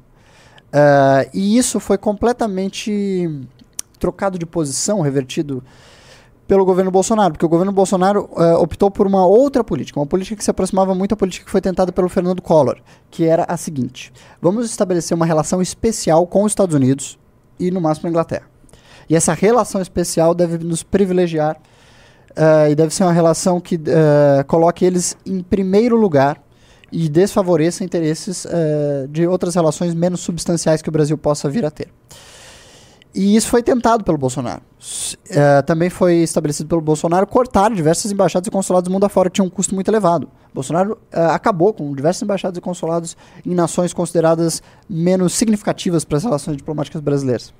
Ah, 0.73 1.27
e 1.31 1.55
isso 1.55 1.79
foi 1.79 1.99
completamente 1.99 3.29
trocado 3.99 4.39
de 4.39 4.47
posição, 4.47 5.01
revertido 5.01 5.63
pelo 6.51 6.65
governo 6.65 6.91
Bolsonaro, 6.91 7.31
porque 7.31 7.45
o 7.45 7.47
governo 7.47 7.71
Bolsonaro 7.71 8.29
ah, 8.35 8.59
optou 8.59 8.91
por 8.91 9.07
uma 9.07 9.25
outra 9.25 9.63
política, 9.63 9.97
uma 9.97 10.05
política 10.05 10.35
que 10.35 10.43
se 10.43 10.51
aproximava 10.51 10.93
muito 10.93 11.13
à 11.13 11.15
política 11.15 11.45
que 11.45 11.49
foi 11.49 11.61
tentada 11.61 11.93
pelo 11.93 12.09
Fernando 12.09 12.41
Collor, 12.41 12.77
que 13.09 13.23
era 13.23 13.45
a 13.47 13.55
seguinte: 13.55 14.11
vamos 14.41 14.65
estabelecer 14.65 15.15
uma 15.15 15.25
relação 15.25 15.61
especial 15.61 16.27
com 16.27 16.43
os 16.43 16.51
Estados 16.51 16.75
Unidos 16.75 17.17
e, 17.57 17.71
no 17.71 17.79
máximo, 17.79 18.07
a 18.07 18.09
Inglaterra. 18.09 18.43
E 19.09 19.15
essa 19.15 19.33
relação 19.33 19.81
especial 19.81 20.35
deve 20.35 20.57
nos 20.57 20.83
privilegiar 20.83 21.55
ah, 22.35 22.69
e 22.69 22.75
deve 22.75 22.93
ser 22.93 23.03
uma 23.03 23.13
relação 23.13 23.61
que 23.61 23.79
ah, 23.87 24.43
coloque 24.43 24.83
eles 24.83 25.15
em 25.25 25.41
primeiro 25.41 25.95
lugar 25.95 26.43
e 26.91 27.07
desfavoreça 27.07 27.85
interesses 27.85 28.45
de 29.09 29.25
outras 29.25 29.55
relações 29.55 29.93
menos 29.93 30.19
substanciais 30.19 30.81
que 30.81 30.89
o 30.89 30.91
Brasil 30.91 31.17
possa 31.17 31.49
vir 31.49 31.63
a 31.63 31.71
ter. 31.71 31.87
E 33.13 33.35
isso 33.35 33.49
foi 33.49 33.61
tentado 33.61 34.03
pelo 34.03 34.17
Bolsonaro. 34.17 34.61
Eh, 35.29 35.61
também 35.63 35.89
foi 35.89 36.17
estabelecido 36.17 36.69
pelo 36.69 36.81
Bolsonaro 36.81 37.27
cortar 37.27 37.69
diversas 37.71 38.11
embaixadas 38.11 38.47
e 38.47 38.51
consulados 38.51 38.87
do 38.87 38.91
mundo 38.91 39.03
afora 39.03 39.29
que 39.29 39.35
tinham 39.35 39.47
um 39.47 39.49
custo 39.49 39.75
muito 39.75 39.89
elevado. 39.89 40.29
Bolsonaro 40.53 40.97
eh, 41.11 41.25
acabou 41.25 41.73
com 41.73 41.93
diversas 41.93 42.21
embaixadas 42.21 42.57
e 42.57 42.61
consulados 42.61 43.17
em 43.45 43.53
nações 43.53 43.93
consideradas 43.93 44.63
menos 44.89 45.33
significativas 45.33 46.05
para 46.05 46.17
as 46.17 46.23
relações 46.23 46.55
diplomáticas 46.55 47.01
brasileiras. 47.01 47.53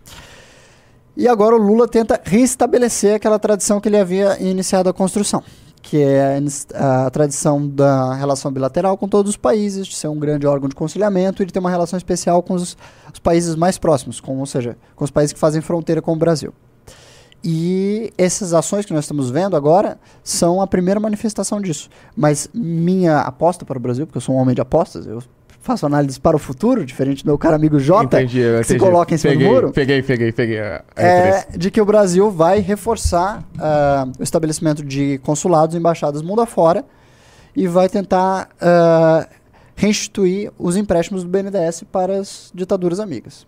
E 1.16 1.28
agora 1.28 1.56
o 1.56 1.60
Lula 1.60 1.88
tenta 1.88 2.20
restabelecer 2.24 3.16
aquela 3.16 3.38
tradição 3.38 3.82
que 3.82 3.90
ele 3.90 3.98
havia 3.98 4.42
iniciado 4.42 4.90
a 4.90 4.94
construção, 4.94 5.44
que 5.82 5.98
é 6.02 6.40
a 6.74 7.10
tradição 7.10 7.68
da 7.68 8.14
relação 8.14 8.52
bilateral 8.52 8.98
com 8.98 9.08
todos 9.08 9.32
os 9.32 9.38
países, 9.38 9.88
de 9.88 9.96
ser 9.96 10.08
um 10.08 10.20
grande 10.20 10.46
órgão 10.46 10.70
de 10.70 10.76
conciliamento 10.76 11.42
e 11.42 11.46
de 11.46 11.52
ter 11.52 11.60
uma 11.60 11.70
relação 11.70 11.98
especial 11.98 12.44
com 12.44 12.54
os, 12.54 12.78
os 13.12 13.20
países 13.20 13.56
mais 13.56 13.78
próximos, 13.78 14.20
com, 14.20 14.38
ou 14.38 14.46
seja, 14.46 14.78
com 14.96 15.04
os 15.04 15.12
países 15.12 15.34
que 15.34 15.40
fazem 15.40 15.62
fronteira 15.62 16.02
com 16.02 16.14
o 16.14 16.16
Brasil. 16.16 16.54
E 17.44 18.14
essas 18.18 18.54
ações 18.54 18.86
que 18.86 18.94
nós 18.94 19.06
estamos 19.06 19.32
vendo 19.32 19.56
agora 19.56 20.00
são 20.24 20.62
a 20.62 20.68
primeira 20.68 21.00
manifestação 21.00 21.60
disso. 21.60 21.90
Mas 22.16 22.48
minha 22.54 23.20
aposta 23.22 23.66
para 23.66 23.78
o 23.78 23.82
Brasil, 23.82 24.06
porque 24.06 24.18
eu 24.18 24.22
sou 24.22 24.36
um 24.36 24.38
homem 24.38 24.54
de 24.54 24.62
apostas, 24.62 25.08
eu 25.08 25.24
faço 25.62 25.86
análise 25.86 26.20
para 26.20 26.36
o 26.36 26.40
futuro, 26.40 26.84
diferente 26.86 27.24
do 27.24 27.28
meu 27.28 27.38
caro 27.38 27.56
amigo 27.56 27.80
Jota, 27.80 28.18
Entendi, 28.22 28.40
que 28.40 28.64
se 28.64 28.74
entendi. 28.74 28.80
coloca 28.80 29.14
em 29.14 29.18
cima 29.18 29.34
peguei, 29.34 29.48
do 29.48 29.54
muro 29.54 29.72
Peguei, 29.72 30.02
peguei, 30.02 30.32
peguei. 30.32 30.60
a- 30.60 30.84
a 30.96 31.02
é 31.02 31.46
de 31.56 31.70
que 31.70 31.80
o 31.80 31.86
Brasil 31.86 32.32
vai 32.32 32.60
reforçar 32.60 33.44
ah, 33.60 34.08
o 34.20 34.24
estabelecimento 34.24 34.84
de 34.84 35.20
consulados 35.20 35.76
e 35.76 35.78
embaixadas 35.78 36.22
mundo 36.24 36.42
afora 36.42 36.84
e 37.56 37.68
vai 37.68 37.88
tentar 37.88 38.50
ah, 38.60 39.28
reinstituir 39.76 40.52
os 40.58 40.76
empréstimos 40.76 41.24
do 41.24 41.30
BNDES 41.30 41.84
para 41.92 42.18
as 42.18 42.52
ditaduras 42.54 43.00
amigas. 43.00 43.46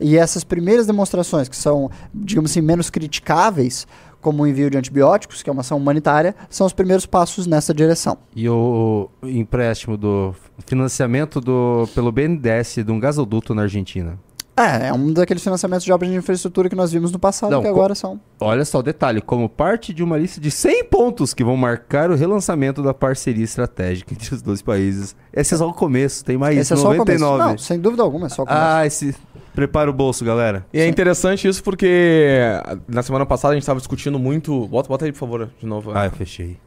E 0.00 0.16
essas 0.16 0.44
primeiras 0.44 0.86
demonstrações, 0.86 1.48
que 1.48 1.56
são, 1.56 1.90
digamos 2.14 2.52
assim, 2.52 2.60
menos 2.60 2.88
criticáveis, 2.88 3.84
como 4.20 4.42
o 4.42 4.46
envio 4.46 4.70
de 4.70 4.76
antibióticos, 4.76 5.42
que 5.42 5.50
é 5.50 5.52
uma 5.52 5.60
ação 5.60 5.78
humanitária, 5.78 6.34
são 6.48 6.66
os 6.66 6.72
primeiros 6.72 7.06
passos 7.06 7.46
nessa 7.46 7.72
direção. 7.72 8.18
E 8.34 8.48
o 8.48 9.08
empréstimo 9.22 9.96
do 9.96 10.34
financiamento 10.66 11.40
do 11.40 11.88
pelo 11.94 12.12
BNDES 12.12 12.78
de 12.84 12.92
um 12.92 12.98
gasoduto 12.98 13.54
na 13.54 13.62
Argentina. 13.62 14.18
É, 14.58 14.88
é 14.88 14.92
um 14.92 15.12
daqueles 15.12 15.42
financiamentos 15.42 15.84
de 15.84 15.92
obras 15.92 16.10
de 16.10 16.16
infraestrutura 16.16 16.68
que 16.68 16.74
nós 16.74 16.92
vimos 16.92 17.12
no 17.12 17.18
passado, 17.18 17.50
Não, 17.50 17.62
que 17.62 17.68
agora 17.68 17.94
são. 17.94 18.20
Olha 18.40 18.64
só 18.64 18.78
o 18.78 18.82
detalhe, 18.82 19.20
como 19.20 19.48
parte 19.48 19.92
de 19.94 20.02
uma 20.02 20.16
lista 20.16 20.40
de 20.40 20.50
100 20.50 20.84
pontos 20.84 21.32
que 21.32 21.44
vão 21.44 21.56
marcar 21.56 22.10
o 22.10 22.14
relançamento 22.16 22.82
da 22.82 22.92
parceria 22.92 23.44
estratégica 23.44 24.12
entre 24.14 24.34
os 24.34 24.42
dois 24.42 24.60
países. 24.62 25.14
Esse 25.32 25.54
é 25.54 25.56
só 25.58 25.68
o 25.68 25.72
começo, 25.74 26.24
tem 26.24 26.36
mais 26.36 26.58
Esse 26.58 26.72
é 26.72 26.76
só 26.76 26.92
o 26.92 26.96
começo. 26.96 27.24
99. 27.24 27.50
Não, 27.50 27.58
sem 27.58 27.78
dúvida 27.78 28.02
alguma, 28.02 28.26
é 28.26 28.30
só 28.30 28.42
o 28.42 28.46
começo. 28.46 28.64
ah, 28.64 28.86
esse 28.86 29.14
prepara 29.54 29.90
o 29.90 29.92
bolso, 29.92 30.24
galera. 30.24 30.64
E 30.72 30.80
é 30.80 30.86
interessante 30.86 31.48
isso 31.48 31.62
porque 31.64 32.40
na 32.86 33.02
semana 33.02 33.26
passada 33.26 33.52
a 33.52 33.54
gente 33.54 33.62
estava 33.62 33.80
discutindo 33.80 34.18
muito. 34.18 34.66
Bota, 34.68 34.88
bota 34.88 35.04
aí, 35.04 35.12
por 35.12 35.18
favor, 35.18 35.50
de 35.58 35.66
novo. 35.66 35.90
Ah, 35.94 36.04
eu 36.06 36.10
fechei. 36.12 36.58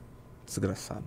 Desgraçado. 0.46 1.04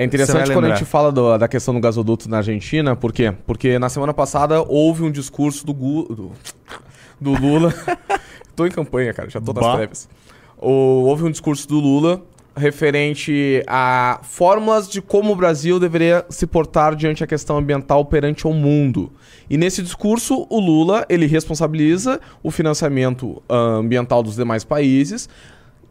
É 0.00 0.04
interessante 0.04 0.52
quando 0.52 0.66
a 0.66 0.74
gente 0.74 0.84
fala 0.84 1.10
do- 1.10 1.36
da 1.36 1.48
questão 1.48 1.74
do 1.74 1.80
gasoduto 1.80 2.28
na 2.30 2.36
Argentina, 2.36 2.94
por 2.94 3.12
quê? 3.12 3.34
Porque 3.46 3.78
na 3.80 3.88
semana 3.88 4.14
passada 4.14 4.62
houve 4.62 5.02
um 5.02 5.10
discurso 5.10 5.66
do, 5.66 5.74
Gu- 5.74 6.14
do, 6.14 6.32
do 7.20 7.32
Lula. 7.40 7.74
tô 8.54 8.64
em 8.64 8.70
campanha, 8.70 9.12
cara, 9.12 9.28
já 9.28 9.40
tô 9.40 9.52
nas 9.52 9.64
Bah. 9.64 9.76
prévias. 9.76 10.08
O- 10.56 11.04
houve 11.04 11.24
um 11.24 11.30
discurso 11.30 11.66
do 11.66 11.80
Lula 11.80 12.22
referente 12.56 13.62
a 13.66 14.20
fórmulas 14.22 14.88
de 14.88 15.00
como 15.00 15.32
o 15.32 15.36
Brasil 15.36 15.78
deveria 15.80 16.24
se 16.28 16.46
portar 16.46 16.94
diante 16.94 17.22
a 17.22 17.26
questão 17.26 17.56
ambiental 17.56 18.04
perante 18.04 18.46
o 18.46 18.52
mundo. 18.52 19.12
E 19.50 19.56
nesse 19.56 19.82
discurso, 19.82 20.46
o 20.50 20.60
Lula, 20.60 21.04
ele 21.08 21.26
responsabiliza 21.26 22.20
o 22.42 22.50
financiamento 22.50 23.42
ah, 23.48 23.54
ambiental 23.78 24.22
dos 24.22 24.36
demais 24.36 24.62
países 24.64 25.28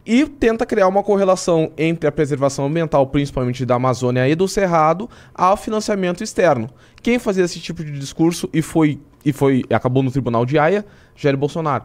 e 0.08 0.26
tenta 0.26 0.64
criar 0.64 0.88
uma 0.88 1.02
correlação 1.02 1.70
entre 1.76 2.08
a 2.08 2.12
preservação 2.12 2.64
ambiental, 2.64 3.06
principalmente 3.08 3.66
da 3.66 3.74
Amazônia 3.74 4.26
e 4.26 4.34
do 4.34 4.48
Cerrado, 4.48 5.06
ao 5.34 5.54
financiamento 5.54 6.24
externo. 6.24 6.70
Quem 7.02 7.18
fazia 7.18 7.44
esse 7.44 7.60
tipo 7.60 7.84
de 7.84 7.92
discurso 7.92 8.48
e 8.50 8.62
foi 8.62 8.98
e 9.22 9.34
foi 9.34 9.64
acabou 9.68 10.02
no 10.02 10.10
Tribunal 10.10 10.46
de 10.46 10.58
Haia, 10.58 10.86
Jair 11.14 11.36
Bolsonaro. 11.36 11.84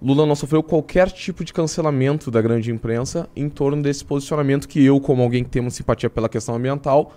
Lula 0.00 0.24
não 0.24 0.36
sofreu 0.36 0.62
qualquer 0.62 1.10
tipo 1.10 1.44
de 1.44 1.52
cancelamento 1.52 2.30
da 2.30 2.40
grande 2.40 2.70
imprensa 2.70 3.28
em 3.34 3.48
torno 3.48 3.82
desse 3.82 4.04
posicionamento 4.04 4.68
que 4.68 4.84
eu, 4.84 5.00
como 5.00 5.20
alguém 5.20 5.42
que 5.42 5.50
tem 5.50 5.60
uma 5.60 5.70
simpatia 5.70 6.08
pela 6.08 6.28
questão 6.28 6.54
ambiental, 6.54 7.12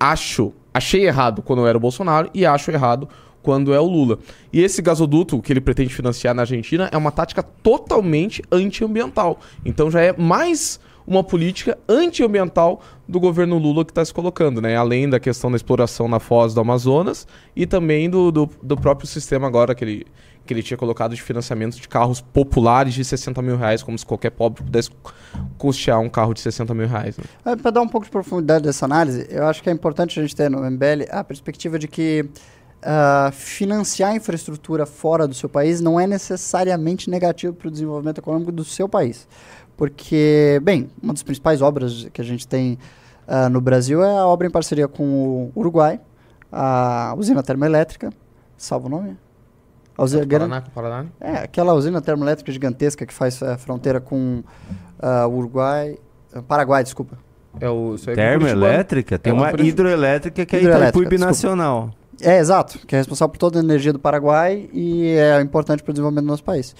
acho, 0.00 0.54
achei 0.72 1.06
errado 1.06 1.42
quando 1.42 1.58
eu 1.58 1.66
era 1.66 1.76
o 1.76 1.80
Bolsonaro 1.80 2.30
e 2.32 2.46
acho 2.46 2.70
errado 2.70 3.06
quando 3.46 3.72
é 3.72 3.78
o 3.78 3.86
Lula. 3.86 4.18
E 4.52 4.60
esse 4.60 4.82
gasoduto 4.82 5.40
que 5.40 5.52
ele 5.52 5.60
pretende 5.60 5.94
financiar 5.94 6.34
na 6.34 6.42
Argentina 6.42 6.88
é 6.90 6.96
uma 6.96 7.12
tática 7.12 7.44
totalmente 7.44 8.42
antiambiental. 8.50 9.38
Então 9.64 9.88
já 9.88 10.00
é 10.00 10.12
mais 10.12 10.80
uma 11.06 11.22
política 11.22 11.78
antiambiental 11.88 12.82
do 13.06 13.20
governo 13.20 13.56
Lula 13.56 13.84
que 13.84 13.92
está 13.92 14.04
se 14.04 14.12
colocando, 14.12 14.60
né? 14.60 14.74
Além 14.74 15.08
da 15.08 15.20
questão 15.20 15.48
da 15.48 15.56
exploração 15.56 16.08
na 16.08 16.18
foz 16.18 16.54
do 16.54 16.60
Amazonas 16.60 17.24
e 17.54 17.66
também 17.66 18.10
do, 18.10 18.32
do, 18.32 18.50
do 18.60 18.76
próprio 18.76 19.06
sistema 19.06 19.46
agora 19.46 19.72
que 19.76 19.84
ele, 19.84 20.06
que 20.44 20.52
ele 20.52 20.64
tinha 20.64 20.76
colocado 20.76 21.14
de 21.14 21.22
financiamento 21.22 21.76
de 21.76 21.86
carros 21.86 22.20
populares 22.20 22.94
de 22.94 23.04
60 23.04 23.40
mil 23.42 23.56
reais, 23.56 23.80
como 23.80 23.96
se 23.96 24.04
qualquer 24.04 24.30
pobre 24.30 24.64
pudesse 24.64 24.90
custear 25.56 26.00
um 26.00 26.08
carro 26.08 26.34
de 26.34 26.40
60 26.40 26.74
mil 26.74 26.88
reais. 26.88 27.16
Né? 27.16 27.56
Para 27.56 27.70
dar 27.70 27.80
um 27.80 27.88
pouco 27.88 28.06
de 28.06 28.10
profundidade 28.10 28.64
dessa 28.64 28.84
análise, 28.84 29.24
eu 29.30 29.46
acho 29.46 29.62
que 29.62 29.70
é 29.70 29.72
importante 29.72 30.18
a 30.18 30.22
gente 30.22 30.34
ter 30.34 30.50
no 30.50 30.68
MBL 30.68 31.04
a 31.10 31.22
perspectiva 31.22 31.78
de 31.78 31.86
que 31.86 32.28
uh, 32.86 33.32
financiar 33.32 34.12
a 34.12 34.16
infraestrutura 34.16 34.86
fora 34.86 35.26
do 35.26 35.34
seu 35.34 35.48
país 35.48 35.80
não 35.80 35.98
é 35.98 36.06
necessariamente 36.06 37.10
negativo 37.10 37.52
para 37.52 37.68
o 37.68 37.70
desenvolvimento 37.70 38.18
econômico 38.18 38.52
do 38.52 38.64
seu 38.64 38.88
país. 38.88 39.26
Porque, 39.76 40.60
bem, 40.62 40.88
uma 41.02 41.12
das 41.12 41.22
principais 41.22 41.60
obras 41.60 42.08
que 42.12 42.20
a 42.20 42.24
gente 42.24 42.46
tem 42.46 42.78
uh, 43.26 43.48
no 43.50 43.60
Brasil 43.60 44.02
é 44.02 44.18
a 44.18 44.26
obra 44.26 44.46
em 44.46 44.50
parceria 44.50 44.88
com 44.88 45.04
o 45.04 45.52
Uruguai, 45.54 46.00
a 46.50 47.14
usina 47.18 47.42
termoelétrica, 47.42 48.10
salvo 48.56 48.86
o 48.86 48.90
nome? 48.90 49.16
A 49.98 50.04
usina, 50.04 50.26
Paraná 50.26 50.60
com 50.60 50.70
Paraná? 50.70 51.06
É, 51.20 51.32
aquela 51.38 51.74
usina 51.74 52.00
termoelétrica 52.00 52.52
gigantesca 52.52 53.04
que 53.04 53.12
faz 53.12 53.42
a 53.42 53.58
fronteira 53.58 54.00
com 54.00 54.42
uh, 55.02 55.28
o 55.28 55.36
Uruguai, 55.36 55.98
uh, 56.34 56.42
Paraguai, 56.42 56.82
desculpa. 56.82 57.18
É 57.58 57.68
o, 57.70 57.94
é 58.06 58.14
Termoelétrica? 58.14 59.18
Tem 59.18 59.30
É 59.30 59.34
uma 59.34 59.50
uma 59.50 59.60
hidroelétrica 59.62 60.44
que 60.44 60.56
é 60.56 60.62
Itaipu 60.62 61.00
desculpa. 61.08 61.94
É, 62.20 62.38
exato, 62.38 62.78
que 62.86 62.94
é 62.94 62.98
responsável 62.98 63.32
por 63.32 63.38
toda 63.38 63.58
a 63.58 63.62
energia 63.62 63.92
do 63.92 63.98
Paraguai 63.98 64.68
e 64.72 65.08
é 65.08 65.40
importante 65.40 65.82
para 65.82 65.90
o 65.90 65.92
desenvolvimento 65.92 66.24
do 66.24 66.30
nosso 66.30 66.44
país. 66.44 66.74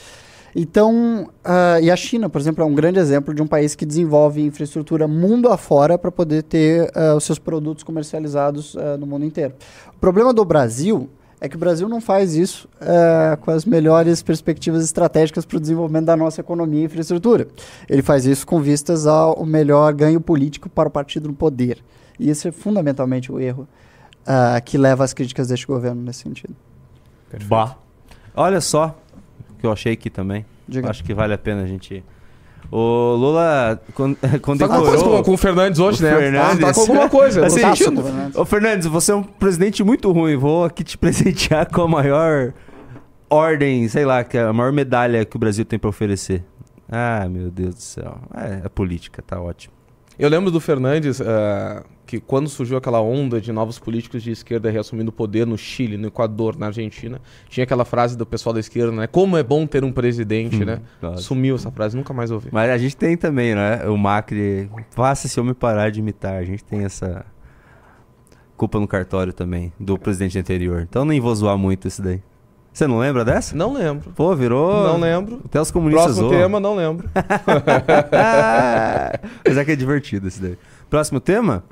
Então, 0.58 1.28
ah, 1.44 1.78
e 1.82 1.90
a 1.90 1.96
China, 1.96 2.30
por 2.30 2.40
exemplo, 2.40 2.64
é 2.64 2.66
um 2.66 2.74
grande 2.74 2.98
exemplo 2.98 3.34
de 3.34 3.42
um 3.42 3.46
país 3.46 3.74
que 3.74 3.84
desenvolve 3.84 4.40
infraestrutura 4.40 5.06
mundo 5.06 5.50
afora 5.50 5.98
para 5.98 6.10
poder 6.10 6.42
ter 6.44 6.90
ah, 6.94 7.14
os 7.14 7.24
seus 7.24 7.38
produtos 7.38 7.84
comercializados 7.84 8.74
ah, 8.74 8.96
no 8.96 9.06
mundo 9.06 9.26
inteiro. 9.26 9.52
O 9.94 9.98
problema 9.98 10.32
do 10.32 10.42
Brasil 10.46 11.10
é 11.38 11.46
que 11.46 11.56
o 11.56 11.58
Brasil 11.58 11.86
não 11.90 12.00
faz 12.00 12.34
isso 12.34 12.66
ah, 12.80 13.36
com 13.38 13.50
as 13.50 13.66
melhores 13.66 14.22
perspectivas 14.22 14.82
estratégicas 14.82 15.44
para 15.44 15.58
o 15.58 15.60
desenvolvimento 15.60 16.06
da 16.06 16.16
nossa 16.16 16.40
economia 16.40 16.80
e 16.80 16.84
infraestrutura. 16.84 17.46
Ele 17.86 18.00
faz 18.00 18.24
isso 18.24 18.46
com 18.46 18.58
vistas 18.58 19.06
ao 19.06 19.44
melhor 19.44 19.92
ganho 19.92 20.22
político 20.22 20.70
para 20.70 20.88
o 20.88 20.90
partido 20.90 21.28
no 21.28 21.34
poder. 21.34 21.84
E 22.18 22.30
esse 22.30 22.48
é 22.48 22.52
fundamentalmente 22.52 23.30
o 23.30 23.38
erro 23.38 23.68
ah, 24.26 24.60
que 24.60 24.76
leva 24.76 25.04
às 25.04 25.12
críticas 25.14 25.48
deste 25.48 25.66
governo 25.66 26.02
nesse 26.02 26.20
sentido. 26.22 26.54
Bah. 27.46 27.76
Olha 28.34 28.60
só 28.60 28.96
o 29.50 29.54
que 29.60 29.66
eu 29.66 29.72
achei 29.72 29.92
aqui 29.92 30.10
também. 30.10 30.44
Diga. 30.68 30.90
Acho 30.90 31.02
que 31.04 31.14
vale 31.14 31.32
a 31.34 31.38
pena 31.38 31.62
a 31.62 31.66
gente. 31.66 32.04
O 32.70 33.14
Lula 33.14 33.80
con- 33.94 34.14
Tá 34.20 34.28
com, 34.30 34.38
condecorou. 34.40 35.22
com 35.22 35.34
o 35.34 35.36
Fernandes 35.36 35.78
hoje, 35.78 36.02
O 36.04 36.06
né? 36.08 36.16
Fernandes. 36.16 36.58
Tá, 36.60 36.66
tá 36.66 36.74
com 36.74 36.80
alguma 36.80 37.08
coisa. 37.10 37.46
Assim, 37.46 37.60
sentindo. 37.60 38.02
Fernandes. 38.02 38.36
Ô 38.36 38.44
Fernandes, 38.44 38.86
você 38.88 39.12
é 39.12 39.14
um 39.14 39.22
presidente 39.22 39.84
muito 39.84 40.10
ruim. 40.10 40.36
Vou 40.36 40.64
aqui 40.64 40.82
te 40.82 40.98
presentear 40.98 41.70
com 41.70 41.82
a 41.82 41.88
maior 41.88 42.52
ordem, 43.30 43.86
sei 43.88 44.04
lá, 44.04 44.24
que 44.24 44.36
é 44.36 44.42
a 44.42 44.52
maior 44.52 44.72
medalha 44.72 45.24
que 45.24 45.36
o 45.36 45.38
Brasil 45.38 45.64
tem 45.64 45.78
pra 45.78 45.88
oferecer. 45.90 46.44
Ah, 46.88 47.26
meu 47.28 47.50
Deus 47.50 47.74
do 47.74 47.80
céu. 47.82 48.18
É, 48.34 48.62
é 48.66 48.68
política, 48.68 49.22
tá 49.22 49.40
ótimo. 49.40 49.74
Eu 50.18 50.28
lembro 50.30 50.50
do 50.50 50.58
Fernandes 50.60 51.20
eh, 51.20 51.82
que 52.06 52.18
quando 52.18 52.48
surgiu 52.48 52.78
aquela 52.78 53.00
onda 53.02 53.38
de 53.38 53.52
novos 53.52 53.78
políticos 53.78 54.22
de 54.22 54.30
esquerda 54.30 54.70
reassumindo 54.70 55.10
o 55.10 55.12
poder 55.12 55.46
no 55.46 55.58
Chile, 55.58 55.98
no 55.98 56.08
Equador, 56.08 56.56
na 56.56 56.66
Argentina, 56.66 57.20
tinha 57.50 57.64
aquela 57.64 57.84
frase 57.84 58.16
do 58.16 58.24
pessoal 58.24 58.54
da 58.54 58.60
esquerda, 58.60 58.92
né? 58.92 59.06
Como 59.06 59.36
é 59.36 59.42
bom 59.42 59.66
ter 59.66 59.84
um 59.84 59.92
presidente, 59.92 60.56
Hum, 60.62 60.64
né? 60.64 60.80
claro. 61.00 61.18
Sumiu 61.18 61.56
essa 61.56 61.70
frase, 61.70 61.96
nunca 61.96 62.14
mais 62.14 62.30
ouvi. 62.30 62.48
Mas 62.50 62.70
a 62.70 62.78
gente 62.78 62.96
tem 62.96 63.14
também, 63.16 63.54
né? 63.54 63.86
O 63.88 63.96
Macri. 63.98 64.70
Faça 64.90 65.26
esse 65.26 65.38
homem 65.38 65.52
parar 65.52 65.90
de 65.90 66.00
imitar. 66.00 66.36
A 66.36 66.44
gente 66.44 66.64
tem 66.64 66.84
essa 66.84 67.26
culpa 68.56 68.80
no 68.80 68.88
cartório 68.88 69.34
também, 69.34 69.70
do 69.78 69.98
presidente 69.98 70.38
anterior. 70.38 70.80
Então 70.88 71.04
nem 71.04 71.20
vou 71.20 71.34
zoar 71.34 71.58
muito 71.58 71.86
isso 71.88 72.00
daí. 72.00 72.22
Você 72.76 72.86
não 72.86 72.98
lembra 72.98 73.24
dessa? 73.24 73.56
Não 73.56 73.72
lembro. 73.72 74.12
Pô, 74.14 74.36
virou. 74.36 74.86
Não 74.86 75.00
lembro. 75.00 75.40
Até 75.46 75.58
os 75.58 75.70
comunistas 75.70 76.04
Próximo 76.04 76.28
zoam. 76.28 76.38
tema, 76.42 76.60
não 76.60 76.76
lembro. 76.76 77.08
Mas 79.48 79.56
é 79.56 79.64
que 79.64 79.72
é 79.72 79.76
divertido 79.76 80.28
esse 80.28 80.38
daí. 80.42 80.58
Próximo 80.90 81.18
tema? 81.18 81.64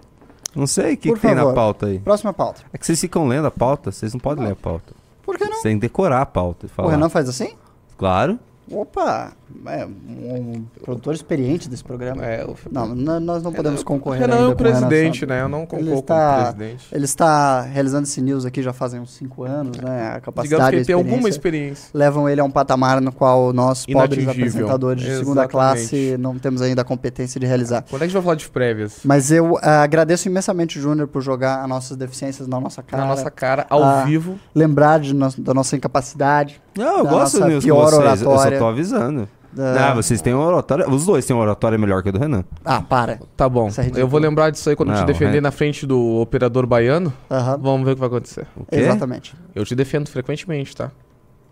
Não 0.57 0.67
sei 0.67 0.95
o 0.95 0.97
que, 0.97 1.13
que 1.13 1.21
tem 1.21 1.35
na 1.35 1.53
pauta 1.53 1.89
aí. 1.89 1.99
Próxima 1.99 2.33
pauta. 2.33 2.63
É 2.73 2.79
que 2.79 2.87
vocês 2.87 2.99
ficam 2.99 3.29
lendo 3.29 3.47
a 3.47 3.51
pauta, 3.51 3.93
vocês 3.93 4.15
não 4.15 4.19
podem 4.19 4.47
ler 4.47 4.53
a 4.53 4.57
pauta. 4.57 4.95
Por 5.23 5.37
que 5.37 5.45
não? 5.45 5.61
Que 5.61 5.75
decorar 5.77 6.23
a 6.23 6.27
pauta 6.27 6.65
e 6.65 6.69
O 6.69 6.71
falar. 6.71 6.93
Renan 6.93 7.11
faz 7.11 7.29
assim? 7.29 7.53
Claro. 7.99 8.39
Opa! 8.71 9.33
É 9.67 9.87
um 9.87 10.65
produtor 10.83 11.15
experiente 11.15 11.69
desse 11.69 11.83
programa. 11.85 12.25
É, 12.25 12.45
o 12.45 12.55
Não, 12.71 12.95
nós 13.21 13.43
não 13.43 13.53
podemos 13.53 13.83
concorrer 13.83 14.23
Renan 14.23 14.35
é 14.35 14.39
ainda 14.41 14.53
o 14.53 14.57
com 14.57 14.63
o 14.63 14.67
Renan 14.67 14.79
presidente, 14.89 15.27
né? 15.27 15.41
Eu 15.43 15.49
não 15.49 15.67
concordo 15.67 15.95
está- 15.95 16.35
com 16.35 16.41
o 16.41 16.55
presidente. 16.55 16.87
Ele 16.93 17.05
está 17.05 17.61
realizando 17.63 18.05
esse 18.05 18.21
news 18.21 18.45
aqui 18.45 18.63
já 18.63 18.73
fazem 18.73 19.01
uns 19.01 19.13
5 19.15 19.45
anos, 19.45 19.77
né? 19.79 19.91
A 19.91 20.05
Digamos 20.05 20.25
capacidade 20.25 20.71
que 20.71 20.75
e 20.75 20.77
a 20.77 20.79
ele 20.79 20.85
tem 20.85 20.95
alguma 20.95 21.29
experiência 21.29 21.91
levam 21.95 22.29
ele 22.29 22.41
a 22.41 22.45
um 22.45 22.51
patamar 22.51 23.01
no 23.01 23.13
qual 23.13 23.53
nós, 23.53 23.87
pobres 23.87 24.27
apresentadores 24.29 25.03
de 25.03 25.09
segunda 25.11 25.43
Exatamente. 25.43 25.51
classe, 25.51 26.17
não 26.19 26.39
temos 26.39 26.61
ainda 26.63 26.83
a 26.83 26.85
competência 26.85 27.39
de 27.41 27.47
realizar. 27.47 27.83
Quando 27.89 27.97
é 27.97 27.99
que 27.99 28.05
a 28.05 28.07
gente 28.09 28.15
vai 28.15 28.23
falar 28.23 28.35
de 28.37 28.49
prévias? 28.49 29.01
Mas 29.05 29.31
eu 29.31 29.59
ah, 29.63 29.83
agradeço 29.83 30.29
imensamente 30.29 30.79
o 30.79 30.83
Júnior 30.83 31.07
por 31.09 31.23
jogar 31.23 31.63
as 31.63 31.69
nossas 31.69 31.97
deficiências 31.97 32.47
na 32.49 32.61
nossa 32.61 32.83
cara. 32.83 33.03
Na 33.03 33.09
nossa 33.09 33.31
cara, 33.31 33.67
ao 33.71 33.83
Ah, 33.83 34.05
vivo. 34.05 34.39
Lembrar 34.55 35.01
de 35.01 35.15
no- 35.15 35.31
da 35.39 35.55
nossa 35.55 35.77
incapacidade. 35.77 36.61
Não, 36.77 36.99
eu 36.99 37.07
gosto 37.07 37.45
mesmo 37.45 37.63
pior 37.63 37.91
vocês. 37.91 38.21
Eu 38.23 38.27
só 38.27 38.31
oratória. 38.33 38.59
tô 38.59 38.67
avisando. 38.67 39.29
Da- 39.55 39.91
Ah, 39.91 39.95
vocês 39.95 40.21
têm 40.21 40.35
uma 40.35 40.45
oratória. 40.47 40.89
Os 40.89 41.07
dois 41.07 41.25
têm 41.25 41.35
uma 41.35 41.43
oratória 41.43 41.79
melhor 41.79 42.03
que 42.03 42.09
a 42.09 42.13
do 42.13 42.19
Renan. 42.19 42.45
Ah, 42.65 42.83
para. 42.83 43.19
Tá 43.37 43.49
bom. 43.49 43.69
É 43.69 44.01
eu 44.01 44.09
vou 44.09 44.21
lembrar 44.21 44.51
disso 44.51 44.69
aí 44.71 44.77
quando 44.77 44.91
eu 44.91 44.97
Não, 44.97 45.05
te 45.05 45.07
defender 45.13 45.39
é- 45.39 45.41
na 45.41 45.51
frente 45.51 45.87
do 45.87 45.99
operador 46.21 46.67
baiano. 46.67 47.13
Aham. 47.31 47.59
Vamos 47.59 47.85
ver 47.87 47.93
o 47.93 47.95
que 47.95 48.01
vai 48.01 48.09
acontecer. 48.09 48.47
O 48.57 48.65
quê? 48.65 48.77
Exatamente. 48.77 49.35
Eu 49.55 49.65
te 49.65 49.75
defendo 49.75 50.09
frequentemente, 50.09 50.75
tá? 50.77 50.91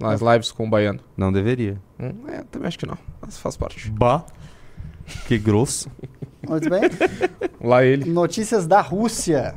Nas 0.00 0.20
lives 0.20 0.50
com 0.50 0.66
o 0.66 0.70
baiano. 0.70 0.98
Não 1.16 1.32
deveria. 1.32 1.78
Hum, 2.00 2.12
é, 2.28 2.42
também 2.50 2.66
acho 2.66 2.78
que 2.78 2.86
não. 2.86 2.98
Mas 3.20 3.38
faz 3.38 3.56
parte. 3.56 3.88
Bah. 3.90 4.24
Que 5.28 5.38
grosso. 5.38 5.88
Muito 6.48 6.68
bem. 6.68 6.82
Lá 7.60 7.84
ele. 7.84 8.10
Notícias 8.10 8.66
da 8.66 8.80
Rússia. 8.80 9.54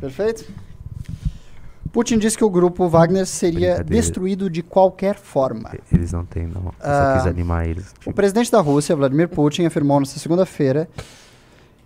Perfeito? 0.00 0.44
Putin 1.92 2.18
disse 2.18 2.36
que 2.38 2.44
o 2.44 2.50
grupo 2.50 2.88
Wagner 2.88 3.26
seria 3.26 3.82
destruído 3.82 4.48
de 4.48 4.62
qualquer 4.62 5.16
forma. 5.16 5.72
Eles 5.92 6.12
não 6.12 6.24
têm, 6.24 6.46
não. 6.46 6.62
Eu 6.66 6.72
Ah, 6.80 7.12
só 7.14 7.18
quis 7.18 7.26
animar 7.32 7.68
eles. 7.68 7.92
O 8.06 8.12
presidente 8.12 8.50
da 8.50 8.60
Rússia, 8.60 8.94
Vladimir 8.94 9.28
Putin, 9.28 9.64
afirmou 9.66 9.98
nesta 9.98 10.18
segunda-feira 10.18 10.88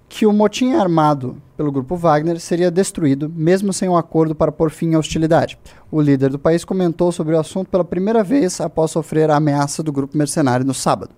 que 0.09 0.27
o 0.27 0.33
motim 0.33 0.75
armado 0.75 1.37
pelo 1.57 1.73
grupo 1.73 1.97
Wagner 1.97 2.39
seria 2.39 2.71
destruído, 2.71 3.29
mesmo 3.35 3.73
sem 3.73 3.89
um 3.89 3.97
acordo 3.97 4.35
para 4.35 4.53
pôr 4.53 4.71
fim 4.71 4.95
à 4.95 4.99
hostilidade. 4.99 5.59
O 5.91 6.01
líder 6.01 6.31
do 6.31 6.39
país 6.39 6.65
comentou 6.65 7.11
sobre 7.11 7.35
o 7.35 7.39
assunto 7.41 7.69
pela 7.69 7.85
primeira 7.85 8.23
vez 8.23 8.61
após 8.61 8.91
sofrer 8.91 9.31
a 9.31 9.37
ameaça 9.37 9.83
do 9.83 9.91
grupo 9.91 10.17
mercenário 10.17 10.65
no 10.65 10.75
sábado. 10.75 11.11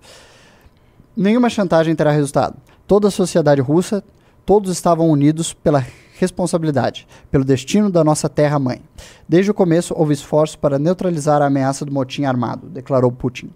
Nenhuma 1.15 1.49
chantagem 1.49 1.95
terá 1.95 2.11
resultado. 2.11 2.55
Toda 2.87 3.09
a 3.09 3.11
sociedade 3.11 3.59
russa, 3.61 4.03
todos 4.45 4.71
estavam 4.71 5.09
unidos 5.09 5.53
pela 5.53 5.85
responsabilidade, 6.19 7.07
pelo 7.29 7.45
destino 7.45 7.89
da 7.89 8.03
nossa 8.03 8.27
terra-mãe. 8.27 8.81
Desde 9.27 9.51
o 9.51 9.53
começo, 9.53 9.93
houve 9.97 10.13
esforço 10.13 10.57
para 10.59 10.79
neutralizar 10.79 11.41
a 11.41 11.45
ameaça 11.47 11.85
do 11.85 11.91
motim 11.91 12.25
armado, 12.25 12.67
declarou 12.67 13.11
Putin. 13.11 13.49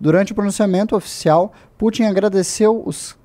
Durante 0.00 0.32
o 0.32 0.34
pronunciamento 0.34 0.96
oficial, 0.96 1.52
Putin 1.78 2.04
agradeceu 2.04 2.82
os 2.84 3.16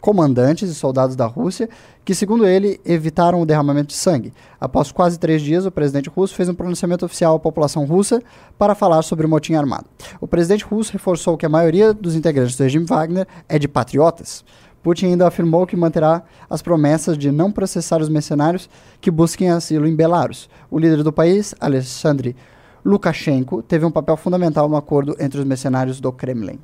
comandantes 0.00 0.70
e 0.70 0.74
soldados 0.74 1.16
da 1.16 1.26
Rússia 1.26 1.68
que, 2.04 2.14
segundo 2.14 2.46
ele, 2.46 2.80
evitaram 2.86 3.42
o 3.42 3.46
derramamento 3.46 3.88
de 3.88 3.94
sangue. 3.94 4.32
Após 4.58 4.90
quase 4.90 5.18
três 5.18 5.42
dias, 5.42 5.66
o 5.66 5.70
presidente 5.70 6.08
russo 6.08 6.34
fez 6.34 6.48
um 6.48 6.54
pronunciamento 6.54 7.04
oficial 7.04 7.36
à 7.36 7.38
população 7.38 7.84
russa 7.84 8.22
para 8.56 8.74
falar 8.74 9.02
sobre 9.02 9.26
o 9.26 9.28
motim 9.28 9.54
armado. 9.54 9.84
O 10.20 10.26
presidente 10.26 10.64
russo 10.64 10.92
reforçou 10.92 11.36
que 11.36 11.44
a 11.44 11.50
maioria 11.50 11.92
dos 11.92 12.14
integrantes 12.14 12.56
do 12.56 12.62
regime 12.62 12.86
Wagner 12.86 13.26
é 13.48 13.58
de 13.58 13.68
patriotas. 13.68 14.44
Putin 14.88 15.08
ainda 15.08 15.28
afirmou 15.28 15.66
que 15.66 15.76
manterá 15.76 16.22
as 16.48 16.62
promessas 16.62 17.18
de 17.18 17.30
não 17.30 17.52
processar 17.52 18.00
os 18.00 18.08
mercenários 18.08 18.70
que 19.02 19.10
busquem 19.10 19.50
asilo 19.50 19.86
em 19.86 19.94
Belarus. 19.94 20.48
O 20.70 20.78
líder 20.78 21.02
do 21.02 21.12
país, 21.12 21.54
Alexandre 21.60 22.34
Lukashenko, 22.82 23.62
teve 23.62 23.84
um 23.84 23.90
papel 23.90 24.16
fundamental 24.16 24.66
no 24.66 24.76
acordo 24.76 25.14
entre 25.20 25.38
os 25.38 25.44
mercenários 25.44 26.00
do 26.00 26.10
Kremlin. 26.10 26.58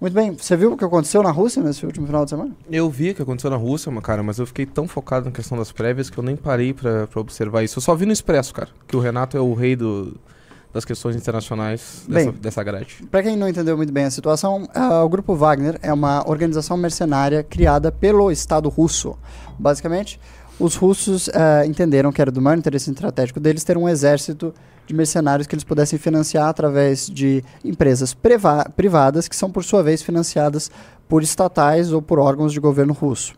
Muito 0.00 0.14
bem. 0.14 0.36
Você 0.36 0.56
viu 0.56 0.72
o 0.72 0.76
que 0.76 0.84
aconteceu 0.84 1.22
na 1.22 1.30
Rússia 1.30 1.62
nesse 1.62 1.86
último 1.86 2.06
final 2.08 2.24
de 2.24 2.30
semana? 2.30 2.50
Eu 2.68 2.90
vi 2.90 3.10
o 3.10 3.14
que 3.14 3.22
aconteceu 3.22 3.50
na 3.50 3.56
Rússia, 3.56 3.92
cara, 4.00 4.20
mas 4.20 4.40
eu 4.40 4.46
fiquei 4.46 4.66
tão 4.66 4.88
focado 4.88 5.26
na 5.26 5.30
questão 5.30 5.56
das 5.56 5.70
prévias 5.70 6.10
que 6.10 6.18
eu 6.18 6.24
nem 6.24 6.34
parei 6.34 6.74
pra 6.74 7.06
observar 7.14 7.62
isso. 7.62 7.78
Eu 7.78 7.82
só 7.82 7.94
vi 7.94 8.04
no 8.04 8.12
Expresso, 8.12 8.52
cara, 8.52 8.70
que 8.88 8.96
o 8.96 9.00
Renato 9.00 9.36
é 9.36 9.40
o 9.40 9.54
rei 9.54 9.76
do, 9.76 10.16
das 10.78 10.84
questões 10.84 11.16
internacionais 11.16 12.04
dessa, 12.08 12.30
Bem. 12.30 12.40
dessa 12.40 12.62
grade. 12.62 12.98
Para 13.10 13.22
quem 13.22 13.36
não 13.36 13.48
entendeu 13.48 13.76
muito 13.76 13.92
bem 13.92 14.04
a 14.04 14.10
situação, 14.10 14.68
ah, 14.74 15.02
o 15.02 15.08
Grupo 15.08 15.34
Wagner 15.34 15.76
é 15.82 15.92
uma 15.92 16.22
organização 16.28 16.76
mercenária 16.76 17.42
criada 17.42 17.90
pelo 17.90 18.30
Estado 18.30 18.68
russo. 18.68 19.16
Basicamente, 19.58 20.20
os 20.58 20.76
russos 20.76 21.28
ah, 21.34 21.66
entenderam 21.66 22.12
que 22.12 22.20
era 22.22 22.30
do 22.30 22.40
maior 22.40 22.56
interesse 22.56 22.90
estratégico 22.90 23.40
deles 23.40 23.64
ter 23.64 23.76
um 23.76 23.88
exército 23.88 24.54
de 24.86 24.94
mercenários 24.94 25.46
que 25.48 25.54
eles 25.54 25.64
pudessem 25.64 25.98
financiar 25.98 26.48
através 26.48 27.06
de 27.08 27.44
empresas 27.64 28.14
priva- 28.14 28.70
privadas, 28.76 29.26
que 29.28 29.34
são, 29.36 29.50
por 29.50 29.62
sua 29.64 29.82
vez, 29.82 30.00
financiadas 30.00 30.70
por 31.08 31.22
estatais 31.22 31.92
ou 31.92 32.00
por 32.00 32.18
órgãos 32.20 32.52
de 32.52 32.60
governo 32.60 32.92
russo. 32.92 33.34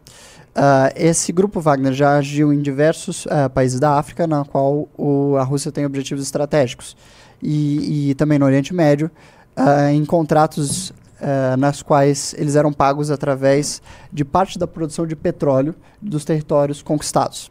Ah, 0.55 0.93
esse 0.97 1.33
grupo 1.33 1.61
Wagner 1.61 1.93
já 1.93 2.17
agiu 2.19 2.53
em 2.53 2.61
diversos 2.61 3.27
ah, 3.31 3.49
países 3.49 3.81
da 3.81 3.99
África, 3.99 4.27
na 4.27 4.45
qual 4.45 4.89
o- 4.99 5.37
a 5.39 5.43
Rússia 5.45 5.73
tem 5.73 5.87
objetivos 5.87 6.23
estratégicos, 6.25 6.97
e, 7.43 8.11
e 8.11 8.15
também 8.15 8.39
no 8.39 8.45
Oriente 8.45 8.75
Médio, 8.75 9.11
ah, 9.57 9.93
em 9.93 10.05
contratos 10.05 10.93
ah, 11.21 11.57
nas 11.57 11.83
quais 11.83 12.35
eles 12.39 12.57
eram 12.57 12.73
pagos 12.73 13.11
através 13.11 13.83
de 14.11 14.25
parte 14.25 14.59
da 14.59 14.67
produção 14.67 15.07
de 15.07 15.15
petróleo 15.15 15.75
dos 16.01 16.25
territórios 16.25 16.83
conquistados. 16.83 17.51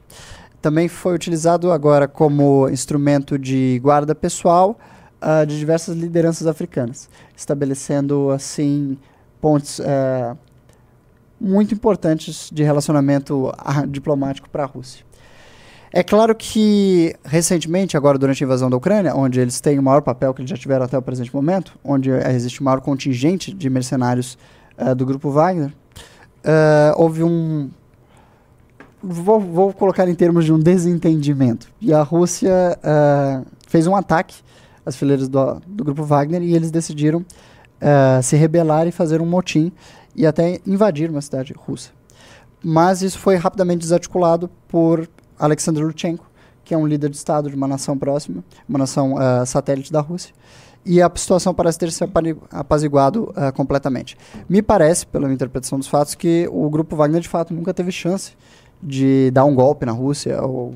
Também 0.60 0.88
foi 0.88 1.14
utilizado 1.14 1.72
agora 1.72 2.08
como 2.08 2.68
instrumento 2.70 3.38
de 3.38 3.80
guarda 3.82 4.16
pessoal 4.16 4.78
ah, 5.22 5.46
de 5.46 5.58
diversas 5.58 5.96
lideranças 5.96 6.48
africanas, 6.48 7.10
estabelecendo 7.36 8.32
assim 8.32 8.98
pontos 9.40 9.80
ah, 9.82 10.36
muito 11.40 11.74
importantes 11.74 12.50
de 12.52 12.64
relacionamento 12.64 13.54
diplomático 13.88 14.50
para 14.50 14.64
a 14.64 14.66
Rússia. 14.66 15.06
É 15.92 16.04
claro 16.04 16.36
que, 16.36 17.16
recentemente, 17.24 17.98
agora 17.98 18.18
durante 18.18 18.44
a 18.44 18.46
invasão 18.46 18.70
da 18.70 18.78
Ucrânia, 18.78 19.16
onde 19.16 19.40
eles 19.40 19.60
têm 19.60 19.80
o 19.80 19.84
maior 19.84 20.02
papel 20.02 20.34
que 20.34 20.42
eles 20.42 20.50
já 20.50 20.58
tiveram 20.58 20.86
até 20.86 20.96
o 20.96 21.02
presente 21.02 21.34
momento, 21.34 21.74
onde 21.84 22.12
eh, 22.12 22.32
existe 22.32 22.62
o 22.62 22.64
maior 22.64 22.80
contingente 22.80 23.52
de 23.52 23.70
mercenários 23.72 24.38
eh, 24.78 24.94
do 24.94 25.04
grupo 25.06 25.32
Wagner, 25.32 25.74
eh, 26.44 26.94
houve 26.96 27.24
um. 27.24 27.70
Vou, 29.02 29.40
vou 29.40 29.74
colocar 29.74 30.08
em 30.08 30.16
termos 30.16 30.46
de 30.46 30.54
um 30.54 30.60
desentendimento. 30.60 31.72
E 31.82 31.92
a 31.94 32.04
Rússia 32.04 32.78
eh, 32.84 33.42
fez 33.68 33.88
um 33.88 33.96
ataque 33.96 34.36
às 34.86 34.96
fileiras 34.96 35.28
do, 35.28 35.60
do 35.66 35.84
grupo 35.84 36.04
Wagner 36.04 36.44
e 36.44 36.56
eles 36.56 36.72
decidiram 36.72 37.26
se 38.22 38.36
rebelar 38.36 38.88
e 38.88 38.92
fazer 38.92 39.22
um 39.22 39.26
motim 39.26 39.72
e 40.14 40.28
até 40.28 40.60
invadir 40.68 41.10
uma 41.10 41.22
cidade 41.22 41.54
russa. 41.58 41.92
Mas 42.62 43.02
isso 43.02 43.18
foi 43.18 43.38
rapidamente 43.38 43.80
desarticulado 43.80 44.50
por 44.68 45.08
Alexander 45.40 45.84
Lutsenko, 45.84 46.26
que 46.64 46.74
é 46.74 46.78
um 46.78 46.86
líder 46.86 47.10
de 47.10 47.16
Estado 47.18 47.50
de 47.50 47.56
uma 47.56 47.68
nação 47.68 47.98
próxima, 47.98 48.44
uma 48.68 48.78
nação 48.78 49.18
ah, 49.18 49.46
satélite 49.46 49.92
da 49.92 50.02
Rússia. 50.02 50.34
E 50.86 51.02
a 51.02 51.12
situação 51.16 51.54
parece 51.54 51.78
ter 51.80 51.92
se 51.92 52.04
apaziguado 52.52 53.34
ah, 53.36 53.52
completamente. 53.52 54.18
Me 54.48 54.62
parece, 54.62 55.06
pela 55.08 55.26
minha 55.26 55.36
interpretação 55.36 55.80
dos 55.80 55.88
fatos, 55.88 56.16
que 56.16 56.48
o 56.52 56.70
grupo 56.70 56.96
Wagner 56.96 57.22
de 57.22 57.28
fato 57.28 57.54
nunca 57.54 57.74
teve 57.74 57.92
chance 57.92 58.34
de 58.82 59.30
dar 59.32 59.46
um 59.46 59.54
golpe 59.56 59.86
na 59.86 59.92
Rússia 59.92 60.42
ou, 60.42 60.74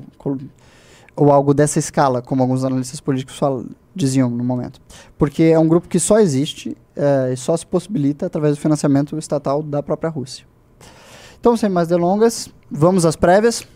ou 1.16 1.32
algo 1.32 1.54
dessa 1.54 1.78
escala, 1.78 2.20
como 2.20 2.42
alguns 2.42 2.64
analistas 2.64 3.00
políticos 3.00 3.38
fal- 3.38 3.64
diziam 3.94 4.28
no 4.28 4.44
momento. 4.44 4.80
Porque 5.16 5.44
é 5.44 5.58
um 5.58 5.66
grupo 5.66 5.88
que 5.88 5.98
só 5.98 6.18
existe 6.18 6.76
eh, 6.96 7.30
e 7.32 7.36
só 7.36 7.56
se 7.56 7.64
possibilita 7.64 8.26
através 8.26 8.56
do 8.56 8.60
financiamento 8.60 9.16
estatal 9.16 9.62
da 9.62 9.82
própria 9.82 10.10
Rússia. 10.10 10.44
Então, 11.40 11.56
sem 11.56 11.70
mais 11.70 11.88
delongas, 11.88 12.48
vamos 12.70 13.06
às 13.06 13.16
prévias. 13.16 13.66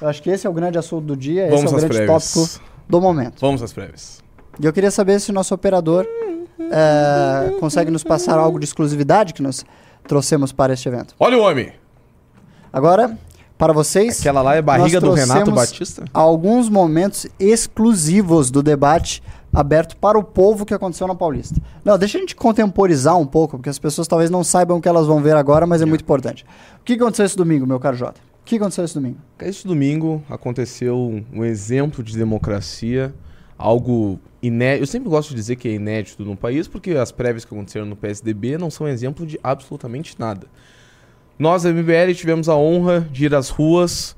Eu 0.00 0.08
acho 0.08 0.22
que 0.22 0.30
esse 0.30 0.46
é 0.46 0.50
o 0.50 0.52
grande 0.52 0.78
assunto 0.78 1.04
do 1.06 1.16
dia, 1.16 1.46
esse 1.46 1.50
Vamos 1.56 1.72
é 1.72 1.74
o 1.74 1.78
grande 1.78 1.94
prévias. 1.96 2.32
tópico 2.34 2.60
do 2.88 3.00
momento. 3.00 3.40
Vamos 3.40 3.62
às 3.62 3.72
prévias. 3.72 4.20
E 4.60 4.66
eu 4.66 4.72
queria 4.72 4.90
saber 4.90 5.20
se 5.20 5.30
o 5.30 5.34
nosso 5.34 5.54
operador 5.54 6.06
eh, 6.60 7.54
consegue 7.60 7.90
nos 7.90 8.04
passar 8.04 8.38
algo 8.38 8.58
de 8.58 8.64
exclusividade 8.64 9.32
que 9.32 9.42
nós 9.42 9.64
trouxemos 10.06 10.52
para 10.52 10.72
este 10.72 10.88
evento. 10.88 11.14
Olha 11.18 11.38
o 11.38 11.42
homem! 11.42 11.72
Agora, 12.72 13.16
para 13.56 13.72
vocês, 13.72 14.18
Aquela 14.20 14.42
lá 14.42 14.54
é 14.56 14.62
barriga 14.62 15.00
do 15.00 15.12
Renato 15.12 15.50
Batista? 15.52 16.04
alguns 16.12 16.68
momentos 16.68 17.26
exclusivos 17.38 18.50
do 18.50 18.62
debate 18.62 19.22
aberto 19.52 19.96
para 19.98 20.18
o 20.18 20.24
povo 20.24 20.64
que 20.64 20.72
aconteceu 20.74 21.06
na 21.06 21.14
Paulista. 21.14 21.60
Não, 21.84 21.96
deixa 21.98 22.16
a 22.16 22.20
gente 22.20 22.34
contemporizar 22.34 23.16
um 23.18 23.26
pouco, 23.26 23.58
porque 23.58 23.68
as 23.68 23.78
pessoas 23.78 24.08
talvez 24.08 24.30
não 24.30 24.42
saibam 24.42 24.78
o 24.78 24.80
que 24.80 24.88
elas 24.88 25.06
vão 25.06 25.20
ver 25.20 25.36
agora, 25.36 25.66
mas 25.66 25.82
é 25.82 25.84
muito 25.84 26.00
importante. 26.00 26.44
O 26.80 26.84
que 26.84 26.94
aconteceu 26.94 27.26
esse 27.26 27.36
domingo, 27.36 27.66
meu 27.66 27.78
caro 27.78 27.96
Jota? 27.96 28.20
O 28.42 28.44
que 28.44 28.56
aconteceu 28.56 28.84
esse 28.84 28.94
domingo? 28.94 29.18
Este 29.40 29.66
domingo 29.66 30.22
aconteceu 30.28 31.24
um 31.32 31.44
exemplo 31.44 32.02
de 32.02 32.18
democracia, 32.18 33.14
algo 33.56 34.18
inédito. 34.42 34.82
Eu 34.82 34.86
sempre 34.88 35.08
gosto 35.08 35.30
de 35.30 35.36
dizer 35.36 35.56
que 35.56 35.68
é 35.68 35.72
inédito 35.72 36.24
no 36.24 36.36
país, 36.36 36.66
porque 36.66 36.90
as 36.90 37.12
prévias 37.12 37.44
que 37.44 37.54
aconteceram 37.54 37.86
no 37.86 37.94
PSDB 37.94 38.58
não 38.58 38.68
são 38.68 38.88
exemplo 38.88 39.24
de 39.24 39.38
absolutamente 39.42 40.16
nada. 40.18 40.48
Nós, 41.38 41.62
da 41.62 41.72
MBL, 41.72 42.12
tivemos 42.14 42.48
a 42.48 42.56
honra 42.56 43.00
de 43.00 43.26
ir 43.26 43.34
às 43.34 43.48
ruas 43.48 44.16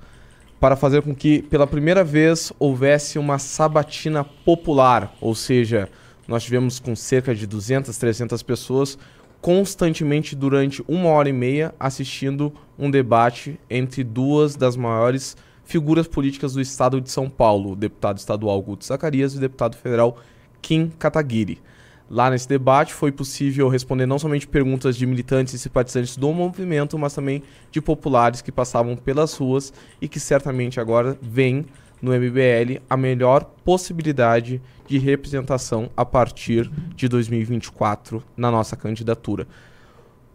para 0.58 0.74
fazer 0.74 1.02
com 1.02 1.14
que, 1.14 1.42
pela 1.42 1.66
primeira 1.66 2.02
vez, 2.02 2.50
houvesse 2.58 3.18
uma 3.18 3.38
sabatina 3.38 4.24
popular. 4.24 5.14
Ou 5.20 5.34
seja, 5.34 5.88
nós 6.26 6.42
tivemos 6.42 6.80
com 6.80 6.96
cerca 6.96 7.34
de 7.34 7.46
200, 7.46 7.96
300 7.96 8.42
pessoas 8.42 8.98
constantemente 9.44 10.34
durante 10.34 10.82
uma 10.88 11.10
hora 11.10 11.28
e 11.28 11.32
meia 11.32 11.74
assistindo 11.78 12.50
um 12.78 12.90
debate 12.90 13.60
entre 13.68 14.02
duas 14.02 14.56
das 14.56 14.74
maiores 14.74 15.36
figuras 15.66 16.08
políticas 16.08 16.54
do 16.54 16.62
estado 16.62 16.98
de 16.98 17.10
São 17.10 17.28
Paulo, 17.28 17.72
o 17.72 17.76
deputado 17.76 18.16
estadual 18.16 18.62
Guto 18.62 18.86
Zacarias 18.86 19.34
e 19.34 19.36
o 19.36 19.40
deputado 19.40 19.76
federal 19.76 20.16
Kim 20.62 20.90
Kataguiri. 20.98 21.60
Lá 22.08 22.30
nesse 22.30 22.48
debate 22.48 22.94
foi 22.94 23.12
possível 23.12 23.68
responder 23.68 24.06
não 24.06 24.18
somente 24.18 24.48
perguntas 24.48 24.96
de 24.96 25.04
militantes 25.04 25.52
e 25.52 25.58
simpatizantes 25.58 26.16
do 26.16 26.32
movimento, 26.32 26.98
mas 26.98 27.12
também 27.12 27.42
de 27.70 27.82
populares 27.82 28.40
que 28.40 28.50
passavam 28.50 28.96
pelas 28.96 29.34
ruas 29.34 29.74
e 30.00 30.08
que 30.08 30.18
certamente 30.18 30.80
agora 30.80 31.18
veem 31.20 31.66
no 32.00 32.12
MBL 32.12 32.80
a 32.88 32.96
melhor 32.96 33.44
possibilidade 33.62 34.52
de 34.54 34.62
representação 34.98 35.90
a 35.96 36.04
partir 36.04 36.70
de 36.94 37.08
2024 37.08 38.22
na 38.36 38.50
nossa 38.50 38.76
candidatura. 38.76 39.46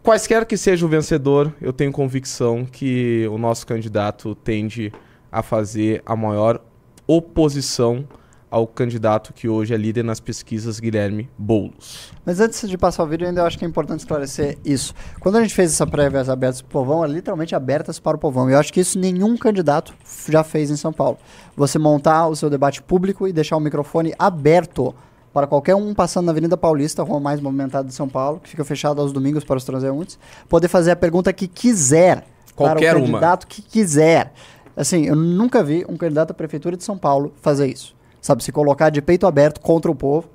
Quaisquer 0.02 0.46
que 0.46 0.58
seja 0.58 0.86
o 0.86 0.90
vencedor, 0.90 1.54
eu 1.62 1.74
tenho 1.74 1.92
convicção 1.92 2.66
que 2.66 3.28
o 3.32 3.38
nosso 3.38 3.68
candidato 3.68 4.34
tende 4.36 4.92
a 5.32 5.44
fazer 5.44 6.02
a 6.06 6.16
maior 6.16 6.62
oposição 7.06 8.08
ao 8.52 8.66
candidato 8.66 9.34
que 9.34 9.48
hoje 9.48 9.74
é 9.74 9.78
líder 9.78 10.04
nas 10.04 10.20
pesquisas, 10.20 10.80
Guilherme 10.80 11.30
Boulos. 11.38 12.12
Mas 12.26 12.40
antes 12.40 12.68
de 12.68 12.78
passar 12.78 13.04
o 13.04 13.08
vídeo, 13.08 13.26
eu 13.26 13.30
ainda 13.30 13.44
acho 13.44 13.58
que 13.58 13.66
é 13.66 13.68
importante 13.68 14.00
esclarecer 14.00 14.58
isso. 14.66 14.94
Quando 15.20 15.38
a 15.38 15.42
gente 15.42 15.54
fez 15.54 15.72
essa 15.72 15.86
prévia 15.86 16.22
abertas 16.22 16.62
para 16.62 16.70
o 16.70 16.72
povão, 16.72 17.06
é 17.06 17.08
literalmente 17.08 17.56
abertas 17.56 18.00
para 18.00 18.18
o 18.18 18.20
povão. 18.20 18.50
E 18.50 18.54
eu 18.54 18.60
acho 18.60 18.74
que 18.74 18.80
isso 18.80 18.98
nenhum 18.98 19.38
candidato 19.38 19.94
já 20.28 20.44
fez 20.44 20.72
em 20.72 20.76
São 20.76 20.92
Paulo. 20.92 21.18
Você 21.56 21.78
montar 21.78 22.28
o 22.28 22.36
seu 22.36 22.50
debate 22.50 22.82
público 22.82 23.28
e 23.28 23.34
deixar 23.34 23.58
o 23.58 23.60
microfone 23.60 24.14
aberto 24.18 24.94
para 25.34 25.46
qualquer 25.46 25.76
um 25.76 25.94
passando 25.94 26.26
na 26.26 26.32
Avenida 26.32 26.58
Paulista, 26.58 27.02
a 27.02 27.06
rua 27.06 27.20
mais 27.20 27.40
movimentada 27.40 27.88
de 27.88 27.94
São 27.94 28.10
Paulo, 28.10 28.40
que 28.40 28.50
fica 28.50 28.64
fechada 28.64 29.00
aos 29.00 29.14
domingos 29.14 29.44
para 29.44 29.58
os 29.58 29.64
transeuntes, 29.64 30.18
poder 30.48 30.68
fazer 30.68 30.92
a 30.92 30.96
pergunta 30.96 31.32
que 31.32 31.48
quiser 31.48 32.26
Qualquer 32.56 32.92
para 32.92 33.00
o 33.00 33.04
uma. 33.04 33.12
candidato 33.12 33.48
que 33.48 33.62
quiser. 33.62 34.34
Assim, 34.76 35.06
eu 35.06 35.16
nunca 35.16 35.64
vi 35.64 35.86
um 35.88 35.98
candidato 35.98 36.32
à 36.32 36.34
prefeitura 36.34 36.76
de 36.76 36.84
São 36.84 36.98
Paulo 36.98 37.34
fazer 37.42 37.68
isso. 37.68 37.99
Sabe, 38.22 38.44
se 38.44 38.52
colocar 38.52 38.90
de 38.90 39.02
peito 39.02 39.26
aberto 39.26 39.62
contra 39.62 39.90
o 39.90 39.96
povo 39.96 40.30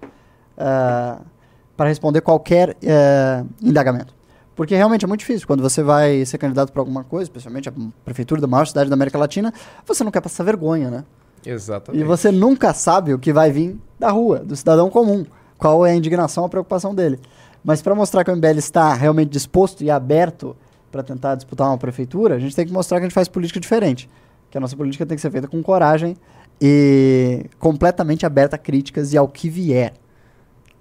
para 1.77 1.89
responder 1.89 2.21
qualquer 2.21 2.77
eh, 2.83 3.45
indagamento. 3.61 4.15
Porque 4.55 4.75
realmente 4.77 5.05
é 5.05 5.09
muito 5.09 5.21
difícil. 5.21 5.47
Quando 5.47 5.63
você 5.63 5.83
vai 5.83 6.25
ser 6.25 6.39
candidato 6.39 6.73
para 6.73 6.81
alguma 6.81 7.03
coisa, 7.03 7.25
especialmente 7.25 7.69
a 7.69 7.73
prefeitura 8.05 8.41
da 8.41 8.47
maior 8.47 8.67
cidade 8.67 8.89
da 8.89 8.95
América 8.95 9.19
Latina, 9.19 9.53
você 9.85 10.05
não 10.05 10.13
quer 10.13 10.21
passar 10.21 10.45
vergonha, 10.45 10.91
né? 10.91 11.05
Exatamente. 11.45 12.01
E 12.01 12.05
você 12.05 12.31
nunca 12.31 12.73
sabe 12.73 13.13
o 13.13 13.19
que 13.19 13.33
vai 13.33 13.51
vir 13.51 13.77
da 13.99 14.11
rua, 14.11 14.39
do 14.39 14.55
cidadão 14.55 14.89
comum. 14.89 15.27
Qual 15.59 15.85
é 15.85 15.91
a 15.91 15.95
indignação, 15.95 16.45
a 16.45 16.49
preocupação 16.49 16.95
dele. 16.95 17.19
Mas 17.65 17.83
para 17.83 17.95
mostrar 17.95 18.23
que 18.25 18.31
o 18.31 18.37
MBL 18.37 18.59
está 18.59 18.95
realmente 18.95 19.31
disposto 19.31 19.83
e 19.83 19.91
aberto 19.91 20.57
para 20.93 21.03
tentar 21.03 21.35
disputar 21.35 21.69
uma 21.69 21.79
prefeitura, 21.79 22.37
a 22.37 22.39
gente 22.39 22.55
tem 22.55 22.67
que 22.67 22.73
mostrar 22.73 22.99
que 22.99 23.05
a 23.05 23.09
gente 23.09 23.15
faz 23.15 23.27
política 23.27 23.59
diferente. 23.59 24.09
Que 24.51 24.59
a 24.59 24.61
nossa 24.61 24.77
política 24.77 25.05
tem 25.05 25.17
que 25.17 25.23
ser 25.23 25.31
feita 25.31 25.49
com 25.49 25.61
coragem 25.63 26.17
e 26.61 27.47
completamente 27.59 28.25
aberta 28.25 28.57
a 28.57 28.59
críticas 28.59 29.13
e 29.13 29.17
ao 29.17 29.29
que 29.29 29.49
vier. 29.49 29.95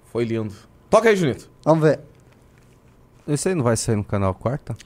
Foi 0.06 0.24
lindo. 0.24 0.54
Toca 0.88 1.08
aí, 1.08 1.16
Junito. 1.16 1.50
Vamos 1.64 1.82
ver. 1.84 2.00
Esse 3.26 3.48
aí 3.48 3.54
não 3.54 3.64
vai 3.64 3.76
sair 3.76 3.96
no 3.96 4.04
canal 4.04 4.34
quarta? 4.34 4.76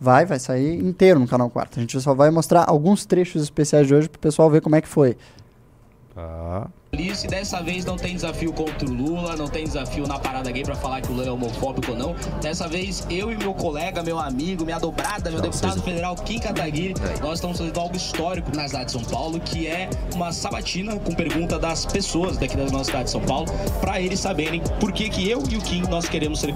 Vai, 0.00 0.24
vai 0.24 0.38
sair 0.38 0.78
inteiro 0.78 1.18
no 1.18 1.26
canal 1.26 1.50
4. 1.50 1.80
A 1.80 1.80
gente 1.80 2.00
só 2.00 2.14
vai 2.14 2.30
mostrar 2.30 2.64
alguns 2.68 3.04
trechos 3.04 3.42
especiais 3.42 3.86
de 3.86 3.94
hoje 3.94 4.08
pro 4.08 4.20
pessoal 4.20 4.48
ver 4.48 4.60
como 4.60 4.76
é 4.76 4.80
que 4.80 4.86
foi. 4.86 5.16
Tá. 6.18 6.68
E 6.94 7.12
dessa 7.28 7.62
vez 7.62 7.84
não 7.84 7.96
tem 7.96 8.16
desafio 8.16 8.52
contra 8.52 8.88
o 8.88 8.92
Lula, 8.92 9.36
não 9.36 9.46
tem 9.46 9.62
desafio 9.62 10.04
na 10.04 10.18
parada 10.18 10.50
gay 10.50 10.64
pra 10.64 10.74
falar 10.74 11.00
que 11.00 11.12
o 11.12 11.14
Lula 11.14 11.28
é 11.28 11.30
homofóbico 11.30 11.92
ou 11.92 11.96
não. 11.96 12.16
Dessa 12.42 12.66
vez, 12.66 13.06
eu 13.08 13.30
e 13.30 13.36
meu 13.36 13.54
colega, 13.54 14.02
meu 14.02 14.18
amigo, 14.18 14.64
minha 14.64 14.80
dobrada, 14.80 15.30
meu 15.30 15.40
deputado 15.40 15.80
federal 15.80 16.16
Kim 16.16 16.40
Kataguiri, 16.40 16.94
nós 17.20 17.34
estamos 17.34 17.58
fazendo 17.58 17.78
algo 17.78 17.94
histórico 17.94 18.50
na 18.56 18.66
cidade 18.66 18.86
de 18.86 18.92
São 18.92 19.04
Paulo, 19.04 19.38
que 19.38 19.68
é 19.68 19.88
uma 20.12 20.32
sabatina 20.32 20.98
com 20.98 21.14
pergunta 21.14 21.56
das 21.56 21.86
pessoas 21.86 22.36
daqui 22.36 22.56
da 22.56 22.64
nossa 22.64 22.86
cidade 22.86 23.04
de 23.04 23.10
São 23.12 23.20
Paulo, 23.20 23.46
pra 23.80 24.00
eles 24.00 24.18
saberem 24.18 24.60
por 24.80 24.90
que 24.90 25.08
que 25.08 25.30
eu 25.30 25.40
e 25.48 25.56
o 25.56 25.60
Kim 25.60 25.82
nós 25.82 26.08
queremos 26.08 26.40
ser 26.40 26.52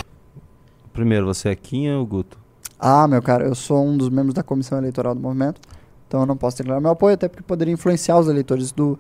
Primeiro, 0.93 1.27
você 1.27 1.51
é 1.51 1.55
Quinha 1.55 1.97
ou 1.99 2.05
Guto? 2.05 2.37
Ah, 2.81 3.07
meu 3.07 3.23
cara, 3.23 3.45
eu 3.45 3.55
sou 3.55 3.87
um 3.87 3.97
dos 3.97 4.09
membros 4.09 4.35
da 4.35 4.43
comissão 4.43 4.77
eleitoral 4.77 5.15
do 5.15 5.21
movimento, 5.21 5.61
então 6.09 6.19
eu 6.19 6.27
não 6.27 6.37
posso 6.37 6.57
declarar 6.57 6.81
meu 6.81 6.91
apoio, 6.91 7.15
até 7.15 7.29
porque 7.29 7.45
poderia 7.45 7.73
influenciar 7.73 8.19
os 8.19 8.27
eleitores 8.27 8.73
do 8.73 8.99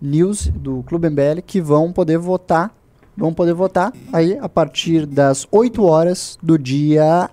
News, 0.00 0.48
do 0.54 0.82
Clube 0.84 1.08
MBL, 1.10 1.40
que 1.46 1.60
vão 1.60 1.92
poder 1.92 2.18
votar, 2.18 2.74
vão 3.16 3.32
poder 3.32 3.54
votar 3.54 3.92
aí 4.12 4.38
a 4.40 4.48
partir 4.48 5.06
das 5.06 5.46
8 5.50 5.82
horas 5.84 6.38
do 6.42 6.58
dia 6.58 7.30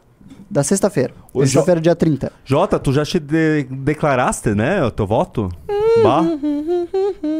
da 0.49 0.64
sexta-feira. 0.64 1.14
Sexta-feira, 1.36 1.82
dia 1.82 1.95
30. 1.95 2.32
Jota, 2.45 2.80
tu 2.80 2.93
já 2.93 3.03
te 3.03 3.20
de- 3.20 3.64
declaraste, 3.64 4.53
né, 4.53 4.84
o 4.84 4.91
teu 4.91 5.07
voto? 5.07 5.49
Bah. 6.03 6.24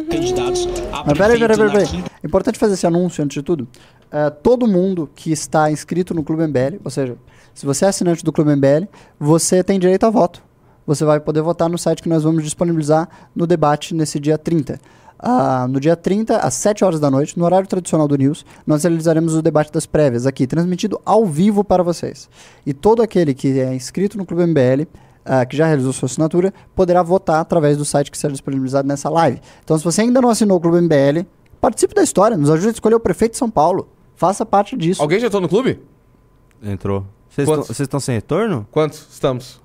candidatos 0.10 0.68
a 0.92 1.04
Mas 1.06 1.18
peraí, 1.18 1.40
peraí, 1.40 1.58
peraí, 1.58 1.72
peraí. 1.72 2.04
É 2.24 2.28
importante 2.28 2.60
fazer 2.60 2.74
esse 2.76 2.86
anúncio 2.86 3.24
antes 3.24 3.36
de 3.36 3.42
tudo. 3.44 3.68
É, 4.12 4.30
todo 4.30 4.68
mundo 4.68 5.10
que 5.16 5.32
está 5.32 5.72
inscrito 5.72 6.14
no 6.14 6.24
Clube 6.24 6.44
MBL, 6.48 6.80
ou 6.84 6.92
seja, 6.92 7.18
se 7.54 7.66
você 7.66 7.86
é 7.86 7.88
assinante 7.88 8.24
do 8.24 8.32
Clube 8.32 8.56
MBL, 8.56 8.88
você 9.20 9.64
tem 9.64 9.80
direito 9.80 10.06
a 10.06 10.10
voto. 10.10 10.42
Você 10.86 11.06
vai 11.06 11.20
poder 11.20 11.42
votar 11.42 11.70
no 11.70 11.78
site 11.78 12.04
que 12.04 12.10
nós 12.10 12.24
vamos 12.24 12.44
disponibilizar 12.44 13.08
no 13.36 13.48
debate 13.48 13.96
nesse 13.96 14.20
dia 14.20 14.38
30. 14.38 14.80
Ah, 15.26 15.66
no 15.70 15.80
dia 15.80 15.96
30, 15.96 16.36
às 16.38 16.54
7 16.56 16.84
horas 16.84 17.00
da 17.00 17.10
noite, 17.10 17.40
no 17.40 17.46
horário 17.46 17.66
tradicional 17.66 18.10
do 18.10 18.18
News, 18.18 18.46
nós 18.68 18.84
realizaremos 18.84 19.34
o 19.36 19.42
debate 19.42 19.72
das 19.72 19.86
prévias 19.86 20.26
aqui, 20.28 20.46
transmitido 20.46 21.00
ao 21.06 21.26
vivo 21.26 21.64
para 21.64 21.82
vocês. 21.82 22.30
E 22.66 22.74
todo 22.74 23.02
aquele 23.02 23.34
que 23.34 23.58
é 23.58 23.74
inscrito 23.74 24.18
no 24.18 24.26
Clube 24.26 24.44
MBL, 24.46 24.86
ah, 25.24 25.46
que 25.46 25.56
já 25.56 25.66
realizou 25.66 25.94
sua 25.94 26.08
assinatura, 26.08 26.54
poderá 26.76 27.02
votar 27.02 27.40
através 27.40 27.78
do 27.78 27.86
site 27.86 28.12
que 28.12 28.18
será 28.18 28.34
disponibilizado 28.34 28.86
nessa 28.86 29.10
live. 29.10 29.40
Então, 29.64 29.78
se 29.78 29.84
você 29.86 30.02
ainda 30.02 30.20
não 30.22 30.28
assinou 30.30 30.58
o 30.58 30.60
Clube 30.60 30.82
MBL, 30.82 31.26
participe 31.62 31.96
da 31.96 32.04
história, 32.04 32.36
nos 32.36 32.50
ajude 32.50 32.68
a 32.68 32.72
escolher 32.72 32.96
o 32.96 33.00
prefeito 33.00 33.32
de 33.32 33.38
São 33.38 33.50
Paulo. 33.50 33.88
Faça 34.18 34.46
parte 34.46 34.76
disso. 34.76 35.02
Alguém 35.02 35.22
já 35.22 35.28
entrou 35.28 35.42
no 35.42 35.48
clube? 35.48 35.80
Entrou. 36.62 37.06
Vocês 37.30 37.48
Quantos? 37.48 37.64
estão- 37.64 37.76
Vocês 37.76 37.86
estão 37.86 38.00
sem 38.02 38.16
retorno? 38.16 38.68
Quantos 38.72 39.08
estamos? 39.12 39.62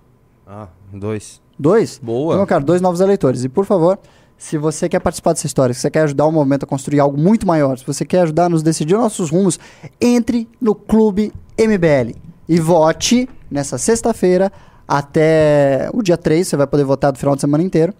Ah, 0.46 0.68
dois. 0.92 1.40
Dois? 1.58 1.98
Boa. 2.02 2.34
Então, 2.34 2.46
cara, 2.46 2.62
dois 2.64 2.80
novos 2.80 3.00
eleitores. 3.00 3.42
E 3.44 3.48
por 3.48 3.64
favor, 3.66 3.98
se 4.38 4.56
você 4.56 4.88
quer 4.88 5.00
participar 5.00 5.32
dessa 5.32 5.46
história, 5.46 5.74
se 5.74 5.80
você 5.80 5.90
quer 5.90 6.02
ajudar 6.02 6.24
o 6.24 6.32
movimento 6.32 6.62
a 6.62 6.66
construir 6.66 7.00
algo 7.00 7.18
muito 7.18 7.46
maior, 7.46 7.76
se 7.76 7.84
você 7.84 8.04
quer 8.04 8.20
ajudar 8.20 8.44
a 8.44 8.48
nos 8.48 8.62
decidir 8.62 8.94
nossos 8.94 9.30
rumos, 9.30 9.58
entre 10.00 10.48
no 10.60 10.76
Clube 10.76 11.32
MBL 11.58 12.16
e 12.48 12.60
vote 12.60 13.28
nessa 13.50 13.76
sexta-feira 13.76 14.52
até 14.86 15.90
o 15.92 16.02
dia 16.02 16.16
3, 16.16 16.46
você 16.46 16.56
vai 16.56 16.66
poder 16.66 16.84
votar 16.84 17.10
do 17.10 17.18
final 17.18 17.34
de 17.34 17.40
semana 17.40 17.64
inteiro, 17.64 17.92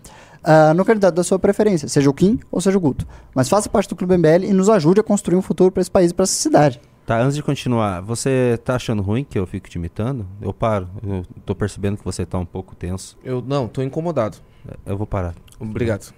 ah, 0.45 0.73
no 0.73 0.85
candidato 0.85 1.17
da 1.17 1.25
sua 1.25 1.39
preferência, 1.39 1.89
seja 1.89 2.09
o 2.09 2.15
Kim 2.15 2.39
ou 2.51 2.61
seja 2.61 2.79
o 2.79 2.81
Guto. 2.81 3.07
Mas 3.35 3.49
faça 3.49 3.69
parte 3.69 3.89
do 3.89 3.97
Clube 3.97 4.17
MBL 4.17 4.45
e 4.45 4.53
nos 4.53 4.71
ajude 4.71 5.01
a 5.01 5.03
construir 5.03 5.37
um 5.37 5.43
futuro 5.43 5.73
para 5.73 5.81
esse 5.81 5.91
país 5.91 6.13
e 6.13 6.15
para 6.15 6.23
essa 6.23 6.33
cidade. 6.33 6.81
Tá, 7.05 7.21
antes 7.21 7.37
de 7.37 7.43
continuar, 7.43 8.01
você 8.03 8.61
tá 8.63 8.77
achando 8.77 9.03
ruim 9.03 9.25
que 9.25 9.39
eu 9.39 9.47
fico 9.47 9.69
te 9.69 9.77
imitando? 9.77 10.27
Eu 10.43 10.53
paro. 10.53 10.89
Eu 11.03 11.25
tô 11.45 11.55
percebendo 11.55 11.97
que 11.97 12.05
você 12.05 12.27
tá 12.27 12.39
um 12.39 12.45
pouco 12.45 12.77
tenso. 12.77 13.17
Eu 13.25 13.43
não, 13.43 13.67
tô 13.67 13.83
incomodado. 13.83 14.37
Eu 14.85 14.97
vou 14.97 15.07
parar. 15.07 15.35
Obrigado. 15.59 16.13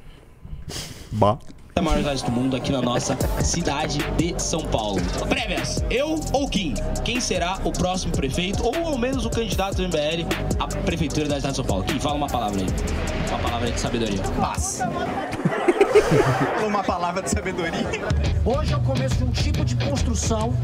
Bah. 1.13 1.39
a 1.75 1.83
maior 1.83 1.99
cidade 1.99 2.25
do 2.25 2.31
mundo 2.31 2.57
aqui 2.57 2.71
na 2.71 2.83
nossa 2.83 3.17
cidade 3.43 3.99
de 4.17 4.35
São 4.41 4.61
Paulo. 4.61 5.01
Prévias, 5.29 5.83
eu 5.91 6.21
ou 6.33 6.49
Kim? 6.49 6.75
Quem 7.05 7.21
será 7.21 7.59
o 7.65 7.73
próximo 7.73 8.13
prefeito 8.13 8.63
ou 8.65 8.75
ao 8.87 8.99
menos 8.99 9.25
o 9.25 9.31
candidato 9.31 9.77
do 9.77 9.85
MBL 9.85 10.27
à 10.59 10.67
prefeitura 10.67 11.27
da 11.27 11.37
cidade 11.37 11.53
de 11.53 11.57
São 11.57 11.65
Paulo? 11.65 11.85
Kim, 11.85 11.99
fala 11.99 12.17
uma 12.17 12.29
palavra 12.29 12.61
aí. 12.61 12.67
Uma 13.29 13.39
palavra 13.39 13.67
aí 13.67 13.73
de 13.73 13.81
sabedoria. 13.81 14.23
Paz. 14.41 14.81
Uma 16.67 16.83
palavra 16.85 17.23
de 17.23 17.31
sabedoria. 17.31 17.87
Hoje 18.45 18.73
é 18.73 18.77
o 18.77 18.81
começo 18.81 19.17
de 19.17 19.25
um 19.25 19.31
tipo 19.31 19.65
de 19.65 19.77
construção 19.77 20.55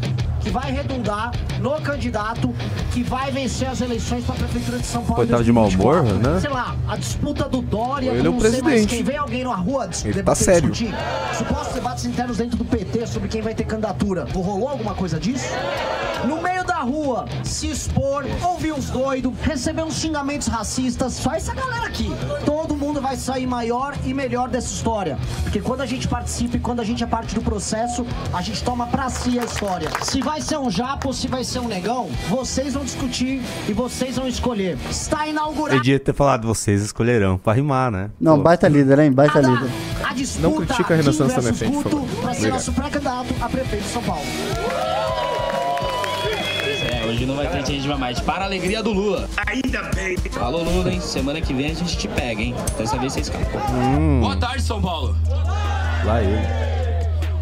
que 0.46 0.50
vai 0.50 0.70
redundar 0.70 1.32
no 1.60 1.72
candidato 1.80 2.54
que 2.92 3.02
vai 3.02 3.32
vencer 3.32 3.66
as 3.66 3.80
eleições 3.80 4.24
para 4.24 4.36
a 4.36 4.38
Prefeitura 4.38 4.78
de 4.78 4.86
São 4.86 5.04
Paulo. 5.04 5.26
Tava 5.26 5.42
de 5.42 5.50
mau 5.52 5.66
humor, 5.66 6.02
2024. 6.02 6.32
né? 6.34 6.40
Sei 6.40 6.50
lá, 6.50 6.76
a 6.86 6.96
disputa 6.96 7.48
do 7.48 7.60
Dória, 7.60 8.10
Ele 8.12 8.20
com 8.20 8.26
é 8.26 8.30
o 8.30 8.38
presidente. 8.38 8.86
quem. 8.86 9.02
Vem 9.02 9.16
alguém 9.16 9.42
na 9.42 9.56
rua 9.56 9.90
Ele 10.04 10.22
tá 10.22 10.36
sério. 10.36 10.70
discutir. 10.70 10.94
Supostos 11.36 11.74
debates 11.74 12.04
internos 12.04 12.36
dentro 12.36 12.56
do 12.56 12.64
PT 12.64 13.08
sobre 13.08 13.28
quem 13.28 13.42
vai 13.42 13.56
ter 13.56 13.64
candidatura. 13.64 14.24
Rolou 14.32 14.68
alguma 14.68 14.94
coisa 14.94 15.18
disso? 15.18 15.48
No 16.24 16.40
meio 16.40 16.62
da 16.64 16.76
rua, 16.76 17.26
se 17.42 17.68
expor, 17.68 18.24
ouvir 18.44 18.72
uns 18.72 18.88
doidos, 18.88 19.32
receber 19.42 19.82
uns 19.82 19.94
xingamentos 19.94 20.46
racistas, 20.46 21.14
só 21.14 21.32
essa 21.32 21.52
galera 21.54 21.86
aqui. 21.86 22.08
Todo 22.44 22.75
mundo 22.96 23.00
vai 23.02 23.16
sair 23.16 23.46
maior 23.46 23.94
e 24.04 24.14
melhor 24.14 24.48
dessa 24.48 24.72
história. 24.72 25.18
Porque 25.42 25.60
quando 25.60 25.82
a 25.82 25.86
gente 25.86 26.08
participa 26.08 26.56
e 26.56 26.60
quando 26.60 26.80
a 26.80 26.84
gente 26.84 27.04
é 27.04 27.06
parte 27.06 27.34
do 27.34 27.42
processo, 27.42 28.06
a 28.32 28.40
gente 28.40 28.62
toma 28.64 28.86
pra 28.86 29.10
si 29.10 29.38
a 29.38 29.44
história. 29.44 29.90
Se 30.02 30.20
vai 30.22 30.40
ser 30.40 30.58
um 30.58 30.70
japo 30.70 31.08
ou 31.08 31.12
se 31.12 31.28
vai 31.28 31.44
ser 31.44 31.58
um 31.58 31.68
negão, 31.68 32.08
vocês 32.28 32.74
vão 32.74 32.84
discutir 32.84 33.42
e 33.68 33.72
vocês 33.72 34.16
vão 34.16 34.26
escolher. 34.26 34.78
Está 34.90 35.26
inaugurado. 35.26 35.76
Eu 35.76 35.82
devia 35.82 36.00
ter 36.00 36.14
falado, 36.14 36.46
vocês 36.46 36.82
escolherão. 36.82 37.38
Pra 37.38 37.52
rimar, 37.52 37.90
né? 37.90 38.10
Não, 38.20 38.36
Pô. 38.36 38.44
baita 38.44 38.68
líder, 38.68 38.98
hein? 39.00 39.12
Baita 39.12 39.38
a, 39.38 39.42
líder. 39.42 39.70
a 40.02 40.14
disputa 40.14 40.48
Não 40.48 40.56
critica 40.56 40.94
a 40.94 40.96
por 40.96 41.66
Guto 41.66 41.90
favor. 41.90 42.08
pra 42.22 42.34
ser 42.34 42.48
nosso 42.48 42.72
pré-candidato 42.72 43.34
a 43.40 43.48
prefeito 43.48 43.82
de 43.82 43.90
São 43.90 44.02
Paulo. 44.02 44.95
É, 47.06 47.10
hoje 47.10 47.26
não 47.26 47.36
vai 47.36 47.46
ter 47.48 47.64
gente 47.64 47.86
mais. 47.88 48.18
Para 48.20 48.42
a 48.42 48.46
alegria 48.46 48.82
do 48.82 48.92
Lula. 48.92 49.28
Ainda 49.46 49.82
bem. 49.94 50.16
Falou, 50.32 50.64
Lula, 50.64 50.90
hein? 50.92 51.00
Semana 51.00 51.40
que 51.40 51.54
vem 51.54 51.66
a 51.70 51.74
gente 51.74 51.96
te 51.96 52.08
pega, 52.08 52.42
hein? 52.42 52.54
Dessa 52.76 52.98
vez 52.98 53.12
você 53.12 53.20
escapou. 53.20 53.60
Boa 54.20 54.36
tarde, 54.36 54.62
São 54.62 54.80
Paulo. 54.80 55.16
Lá 56.04 56.22
ele. 56.22 56.36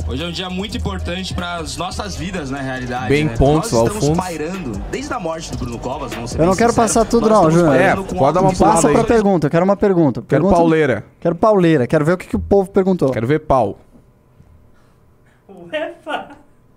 Hoje 0.06 0.22
é 0.22 0.26
um 0.26 0.32
dia 0.32 0.50
muito 0.50 0.76
importante 0.76 1.32
para 1.32 1.56
as 1.56 1.78
nossas 1.78 2.14
vidas, 2.14 2.50
na 2.50 2.60
realidade. 2.60 3.08
Bem 3.08 3.24
né? 3.24 3.36
pontos 3.38 3.72
Nós 3.72 3.80
ao 3.80 3.86
estamos 3.86 4.06
fundo. 4.08 4.16
pairando, 4.18 4.72
desde 4.90 5.14
a 5.14 5.18
morte 5.18 5.50
do 5.50 5.56
Bruno 5.56 5.78
Covas, 5.78 6.12
vamos 6.12 6.30
ser 6.30 6.40
Eu 6.40 6.44
não 6.44 6.54
quero 6.54 6.72
sinceros, 6.72 6.92
passar 6.94 7.08
tudo 7.08 7.26
não, 7.30 7.50
Júnior. 7.50 7.74
É, 7.74 7.96
pode 7.96 8.34
dar 8.34 8.42
uma 8.42 8.54
Passa 8.54 8.90
pra 8.90 9.02
pergunta, 9.02 9.46
eu 9.46 9.50
quero 9.50 9.64
uma 9.64 9.76
pergunta. 9.76 10.20
Quero 10.20 10.28
Pergunta- 10.42 10.54
pauleira. 10.56 11.06
Quero 11.18 11.34
pauleira, 11.34 11.86
quero 11.86 12.04
ver 12.04 12.12
o 12.12 12.18
que, 12.18 12.26
que 12.26 12.36
o 12.36 12.38
povo 12.38 12.70
perguntou. 12.70 13.10
Quero 13.12 13.26
ver 13.26 13.40
pau. 13.40 13.78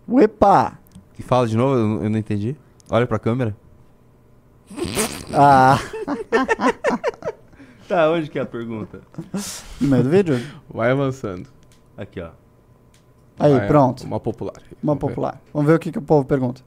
Uepa! 0.08 0.80
E 1.20 1.22
fala 1.22 1.48
de 1.48 1.58
novo, 1.58 2.02
eu 2.06 2.10
não 2.10 2.18
entendi. 2.18 2.56
Olha 2.90 3.08
pra 3.08 3.20
câmera. 3.20 3.56
Ah, 5.34 5.80
Tá, 7.88 8.12
onde 8.12 8.30
que 8.30 8.38
é 8.38 8.42
a 8.42 8.46
pergunta? 8.46 9.00
no 9.80 9.88
meio 9.88 10.04
do 10.04 10.10
vídeo? 10.10 10.36
Vai 10.70 10.92
avançando. 10.92 11.48
Aqui, 11.96 12.20
ó. 12.20 12.32
Aí, 13.40 13.54
é, 13.54 13.68
pronto. 13.68 14.04
Uma 14.04 14.20
popular. 14.20 14.56
Uma 14.84 14.94
Vamos 14.94 15.02
ver. 15.02 15.08
popular. 15.10 15.42
Vamos 15.54 15.70
ver 15.70 15.76
o 15.76 15.80
que, 15.80 15.92
que 15.92 15.98
o 15.98 16.02
povo 16.02 16.26
pergunta. 16.26 16.62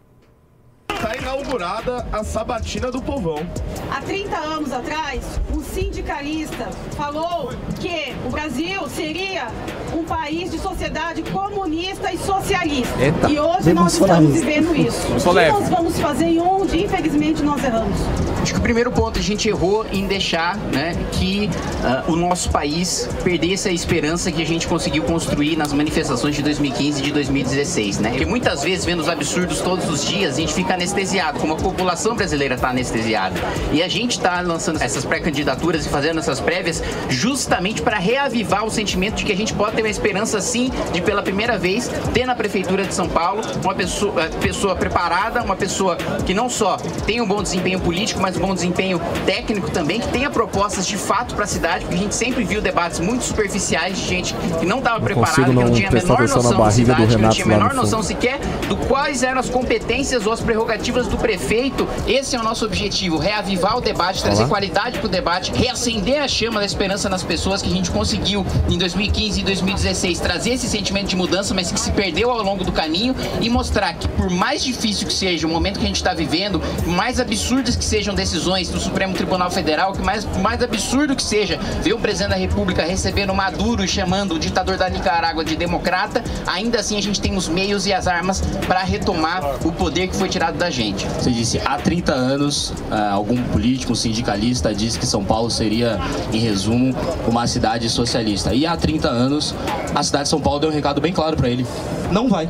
Tá 0.99 1.17
inaugurada 1.17 2.07
a 2.13 2.25
sabatina 2.25 2.91
do 2.91 3.01
povão. 3.01 3.47
Há 3.91 4.01
30 4.03 4.37
anos 4.37 4.73
atrás, 4.73 5.41
um 5.55 5.63
sindicalista 5.63 6.69
falou 6.97 7.53
que 7.81 8.15
o 8.27 8.31
Brasil 8.31 8.89
seria 8.89 9.49
um 9.95 10.05
país 10.05 10.51
de 10.51 10.59
sociedade 10.59 11.23
comunista 11.23 12.13
e 12.13 12.19
socialista. 12.19 12.95
Eita, 13.01 13.31
e 13.31 13.39
hoje 13.39 13.73
nós 13.73 13.95
estamos 13.95 14.33
vivendo 14.33 14.75
isso. 14.77 15.07
O 15.13 15.35
que 15.35 15.49
nós 15.49 15.69
vamos 15.69 15.99
fazer 15.99 16.29
e 16.29 16.39
onde, 16.39 16.85
infelizmente, 16.85 17.43
nós 17.43 17.63
erramos? 17.65 17.97
Acho 18.43 18.55
que 18.55 18.59
o 18.59 18.63
primeiro 18.63 18.91
ponto 18.91 19.19
a 19.19 19.23
gente 19.23 19.49
errou 19.49 19.85
em 19.93 20.07
deixar 20.07 20.57
né, 20.57 20.95
que 21.13 21.51
ah, 21.85 22.05
o 22.09 22.17
nosso 22.17 22.51
país 22.51 23.09
perdesse 23.23 23.69
a 23.69 23.73
esperança 23.73 24.33
que 24.33 24.41
a 24.41 24.47
gente 24.47 24.67
conseguiu 24.67 25.03
construir 25.03 25.57
nas 25.57 25.73
manifestações 25.75 26.37
de 26.37 26.43
2015 26.43 27.01
e 27.01 27.03
de 27.03 27.13
2016. 27.13 27.99
Né? 27.99 28.11
Porque 28.11 28.25
muitas 28.25 28.63
vezes, 28.63 28.85
vendo 28.85 29.01
os 29.01 29.09
absurdos 29.09 29.61
todos 29.61 29.89
os 29.91 30.05
dias, 30.05 30.35
a 30.35 30.41
gente 30.41 30.55
fica 30.55 30.77
anestesiado, 30.81 31.39
como 31.39 31.53
a 31.53 31.57
população 31.57 32.15
brasileira 32.15 32.55
está 32.55 32.71
anestesiada. 32.71 33.39
E 33.73 33.83
a 33.83 33.89
gente 33.89 34.13
está 34.13 34.41
lançando 34.41 34.81
essas 34.83 35.05
pré-candidaturas 35.05 35.85
e 35.85 35.89
fazendo 35.89 36.19
essas 36.19 36.41
prévias 36.41 36.83
justamente 37.09 37.83
para 37.83 37.99
reavivar 37.99 38.65
o 38.65 38.71
sentimento 38.71 39.17
de 39.17 39.25
que 39.25 39.33
a 39.33 39.37
gente 39.37 39.53
pode 39.53 39.77
ter 39.77 39.83
uma 39.83 39.91
esperança, 39.91 40.41
sim, 40.41 40.73
de 40.93 41.03
pela 41.03 41.23
primeira 41.23 41.59
vez 41.59 41.91
ter 42.15 42.25
na 42.25 42.35
Prefeitura 42.35 42.85
de 42.85 42.95
São 42.95 43.09
Paulo 43.09 43.43
uma 43.63 43.75
pessoa, 43.75 44.25
eh, 44.25 44.29
pessoa 44.41 44.75
preparada, 44.75 45.43
uma 45.43 45.57
pessoa 45.57 45.97
que 46.25 46.33
não 46.33 46.49
só 46.49 46.79
tem 47.07 47.21
um 47.21 47.27
bom 47.27 47.43
desempenho 47.43 47.81
político, 47.81 48.21
mas 48.21 48.37
um 48.37 48.41
bom 48.41 48.55
desempenho 48.55 49.01
técnico 49.27 49.71
também, 49.71 50.01
que 50.01 50.09
tenha 50.09 50.31
propostas 50.31 50.87
de 50.87 50.97
fato 50.97 51.35
para 51.35 51.45
a 51.45 51.49
cidade, 51.49 51.85
porque 51.85 51.97
a 51.97 52.03
gente 52.03 52.15
sempre 52.15 52.43
viu 52.45 52.63
debates 52.63 53.01
muito 53.01 53.25
superficiais 53.25 53.99
de 53.99 54.07
gente 54.07 54.35
que 54.59 54.65
não 54.65 54.79
estava 54.79 55.01
preparada, 55.01 55.45
que 55.45 55.53
não 55.53 55.71
tinha 55.73 55.89
a 55.89 55.93
menor 55.93 56.21
noção 56.21 56.65
da 56.65 56.71
cidade, 56.71 57.17
que 57.17 57.23
não 57.23 57.31
tinha 57.31 57.45
a 57.45 57.49
menor 57.49 57.75
noção 57.75 58.03
sequer 58.03 58.39
do 58.69 58.77
quais 58.77 59.23
eram 59.23 59.41
as 59.41 59.51
competências 59.51 60.27
ou 60.27 60.33
as 60.33 60.41
prerrogativas 60.41 60.70
do 60.79 61.17
prefeito. 61.17 61.89
Esse 62.07 62.37
é 62.37 62.41
o 62.41 62.45
nosso 62.45 62.65
objetivo, 62.65 63.19
reavivar 63.19 63.77
o 63.77 63.81
debate, 63.81 64.23
trazer 64.23 64.47
qualidade 64.47 64.99
para 65.01 65.07
o 65.07 65.11
debate 65.11 65.51
reacender 65.53 66.23
a 66.23 66.29
chama 66.29 66.61
da 66.61 66.67
esperança 66.67 67.09
nas 67.09 67.25
pessoas 67.25 67.61
que 67.61 67.69
a 67.69 67.73
gente 67.73 67.91
conseguiu 67.91 68.47
em 68.69 68.79
2015 68.79 69.41
e 69.41 69.43
2016 69.43 70.21
trazer 70.21 70.51
esse 70.51 70.69
sentimento 70.69 71.09
de 71.09 71.17
mudança, 71.17 71.53
mas 71.55 71.73
que 71.73 71.81
se 71.81 71.91
perdeu 71.91 72.31
ao 72.31 72.41
longo 72.43 72.63
do 72.63 72.71
caminho 72.71 73.17
e 73.41 73.51
mostrar 73.51 73.95
que 73.95 74.07
por 74.09 74.31
mais 74.31 74.63
difícil 74.63 75.09
que 75.09 75.13
seja 75.13 75.45
o 75.45 75.51
momento 75.51 75.79
que 75.79 75.85
a 75.85 75.89
gente 75.89 75.97
está 75.97 76.15
vivendo, 76.15 76.63
mais 76.87 77.19
absurdas 77.19 77.75
que 77.75 77.85
sejam 77.85 78.15
decisões 78.15 78.69
do 78.69 78.79
Supremo 78.79 79.13
Tribunal 79.15 79.51
Federal, 79.51 79.93
que 79.93 80.03
mais, 80.03 80.25
mais 80.39 80.63
absurdo 80.63 81.17
que 81.17 81.23
seja 81.23 81.59
ver 81.83 81.95
o 81.95 81.99
presidente 81.99 82.31
da 82.31 82.37
República 82.37 82.85
recebendo 82.85 83.35
Maduro 83.35 83.85
e 83.85 83.89
chamando 83.89 84.35
o 84.35 84.39
ditador 84.39 84.77
da 84.77 84.89
Nicarágua 84.89 85.45
de 85.45 85.57
democrata, 85.57 86.23
ainda 86.47 86.79
assim 86.79 86.97
a 86.97 87.03
gente 87.03 87.21
tem 87.21 87.37
os 87.37 87.49
meios 87.49 87.87
e 87.87 87.93
as 87.93 88.07
armas 88.07 88.41
para 88.69 88.81
retomar 88.81 89.43
o 89.67 89.73
poder 89.73 90.07
que 90.07 90.17
foi 90.17 90.29
tirado 90.29 90.60
da 90.61 90.69
gente. 90.71 91.07
Você 91.07 91.31
disse, 91.31 91.59
há 91.65 91.79
30 91.79 92.13
anos, 92.13 92.75
ah, 92.91 93.13
algum 93.13 93.43
político, 93.45 93.97
sindicalista 93.97 94.75
disse 94.75 94.99
que 94.99 95.07
São 95.07 95.25
Paulo 95.25 95.51
seria, 95.51 95.99
em 96.33 96.39
resumo, 96.39 96.95
uma 97.27 97.47
cidade 97.47 97.89
socialista. 97.89 98.55
E 98.55 98.67
há 98.67 98.77
30 98.77 99.09
anos, 99.09 99.55
a 99.95 100.03
cidade 100.03 100.25
de 100.25 100.29
São 100.29 100.41
Paulo 100.41 100.61
deu 100.61 100.69
um 100.69 100.73
recado 100.73 101.01
bem 101.01 101.15
claro 101.15 101.35
para 101.35 101.49
ele. 101.49 101.67
Não 102.13 102.29
vai. 102.29 102.49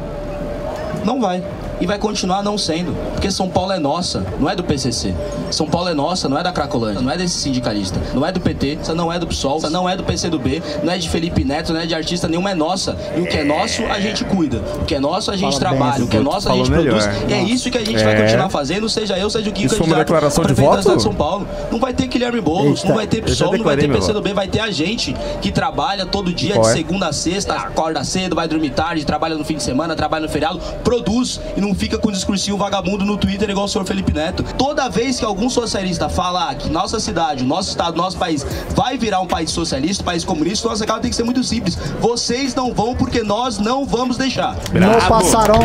Não 1.04 1.20
vai. 1.20 1.42
E 1.80 1.86
vai 1.86 1.98
continuar 1.98 2.42
não 2.42 2.58
sendo. 2.58 2.94
Porque 3.12 3.30
São 3.30 3.48
Paulo 3.48 3.72
é 3.72 3.78
nossa, 3.78 4.24
não 4.38 4.48
é 4.50 4.54
do 4.54 4.62
PCC. 4.62 5.14
São 5.50 5.66
Paulo 5.66 5.88
é 5.88 5.94
nossa, 5.94 6.28
não 6.28 6.38
é 6.38 6.42
da 6.42 6.52
Cracolândia, 6.52 7.00
não 7.00 7.10
é 7.10 7.16
desse 7.16 7.38
sindicalista, 7.38 7.98
não 8.14 8.24
é 8.26 8.30
do 8.30 8.38
PT, 8.40 8.78
essa 8.80 8.94
não 8.94 9.12
é 9.12 9.18
do 9.18 9.26
PSOL, 9.26 9.56
essa 9.56 9.70
não 9.70 9.88
é 9.88 9.96
do 9.96 10.04
PCdoB, 10.04 10.62
não 10.82 10.92
é 10.92 10.98
de 10.98 11.08
Felipe 11.08 11.42
Neto, 11.44 11.72
não 11.72 11.80
é 11.80 11.86
de 11.86 11.94
artista 11.94 12.28
nenhuma, 12.28 12.50
é 12.50 12.54
nossa. 12.54 12.96
E 13.16 13.20
o 13.20 13.26
que 13.26 13.36
é 13.38 13.44
nosso, 13.44 13.84
a 13.86 13.98
gente 13.98 14.24
cuida. 14.24 14.62
O 14.80 14.84
que 14.84 14.94
é 14.94 15.00
nosso, 15.00 15.30
a 15.30 15.36
gente 15.36 15.58
Fala 15.58 15.70
bem, 15.70 15.78
trabalha. 15.78 16.04
O 16.04 16.08
que 16.08 16.16
é 16.16 16.20
nosso, 16.20 16.48
a 16.50 16.54
gente 16.54 16.70
produz. 16.70 17.06
melhor. 17.06 17.30
E 17.30 17.32
é 17.32 17.42
isso 17.42 17.70
que 17.70 17.78
a 17.78 17.84
gente 17.84 18.02
vai 18.04 18.14
É. 18.14 18.22
continuar 18.22 18.48
fazendo, 18.50 18.88
seja 18.88 19.18
eu, 19.18 19.30
seja 19.30 19.48
o 19.48 19.52
Kiko 19.52 19.68
foi 19.70 19.78
uma 19.78 19.84
candidato 19.96 20.06
declaração 20.06 20.44
de 20.44 20.54
da 20.54 20.62
voto? 20.62 20.78
cidade 20.82 20.96
de 20.98 21.02
São 21.02 21.14
Paulo. 21.14 21.48
Não 21.70 21.78
vai 21.78 21.92
ter 21.94 22.06
Guilherme 22.06 22.40
Boulos, 22.40 22.78
Eita. 22.80 22.88
não 22.88 22.94
vai 22.96 23.06
ter 23.06 23.22
PSOL, 23.22 23.56
não 23.56 23.64
vai 23.64 23.76
ter 23.76 23.88
PCdoB, 23.90 24.32
vai 24.32 24.48
ter 24.48 24.60
a 24.60 24.70
gente 24.70 25.14
que 25.40 25.50
trabalha 25.50 26.04
todo 26.06 26.32
dia, 26.32 26.54
de 26.54 26.60
é? 26.60 26.72
segunda 26.72 27.08
a 27.08 27.12
sexta, 27.12 27.54
acorda 27.54 28.04
cedo, 28.04 28.36
vai 28.36 28.46
dormir 28.46 28.70
tarde, 28.70 29.04
trabalha 29.04 29.34
no 29.36 29.44
fim 29.44 29.56
de 29.56 29.62
semana, 29.62 29.94
trabalha 29.96 30.22
no 30.26 30.28
feriado, 30.28 30.60
produz 30.84 31.40
e 31.56 31.60
não 31.60 31.69
fica 31.74 31.98
com 31.98 32.10
discursinho 32.10 32.56
vagabundo 32.56 33.04
no 33.04 33.16
Twitter 33.16 33.50
igual 33.50 33.66
o 33.66 33.68
senhor 33.68 33.84
Felipe 33.84 34.12
Neto. 34.12 34.42
Toda 34.56 34.88
vez 34.88 35.18
que 35.18 35.24
algum 35.24 35.48
socialista 35.48 36.08
falar 36.08 36.54
que 36.54 36.68
nossa 36.68 37.00
cidade, 37.00 37.44
nosso 37.44 37.70
estado, 37.70 37.96
nosso 37.96 38.16
país 38.16 38.46
vai 38.74 38.96
virar 38.96 39.20
um 39.20 39.26
país 39.26 39.50
socialista, 39.50 40.02
um 40.02 40.06
país 40.06 40.24
comunista, 40.24 40.68
nossa 40.68 40.86
causa 40.86 41.02
tem 41.02 41.10
que 41.10 41.16
ser 41.16 41.24
muito 41.24 41.42
simples. 41.44 41.76
Vocês 42.00 42.54
não 42.54 42.72
vão 42.72 42.94
porque 42.94 43.22
nós 43.22 43.58
não 43.58 43.84
vamos 43.84 44.16
deixar. 44.16 44.56
Não 44.72 44.98
passarão. 45.08 45.60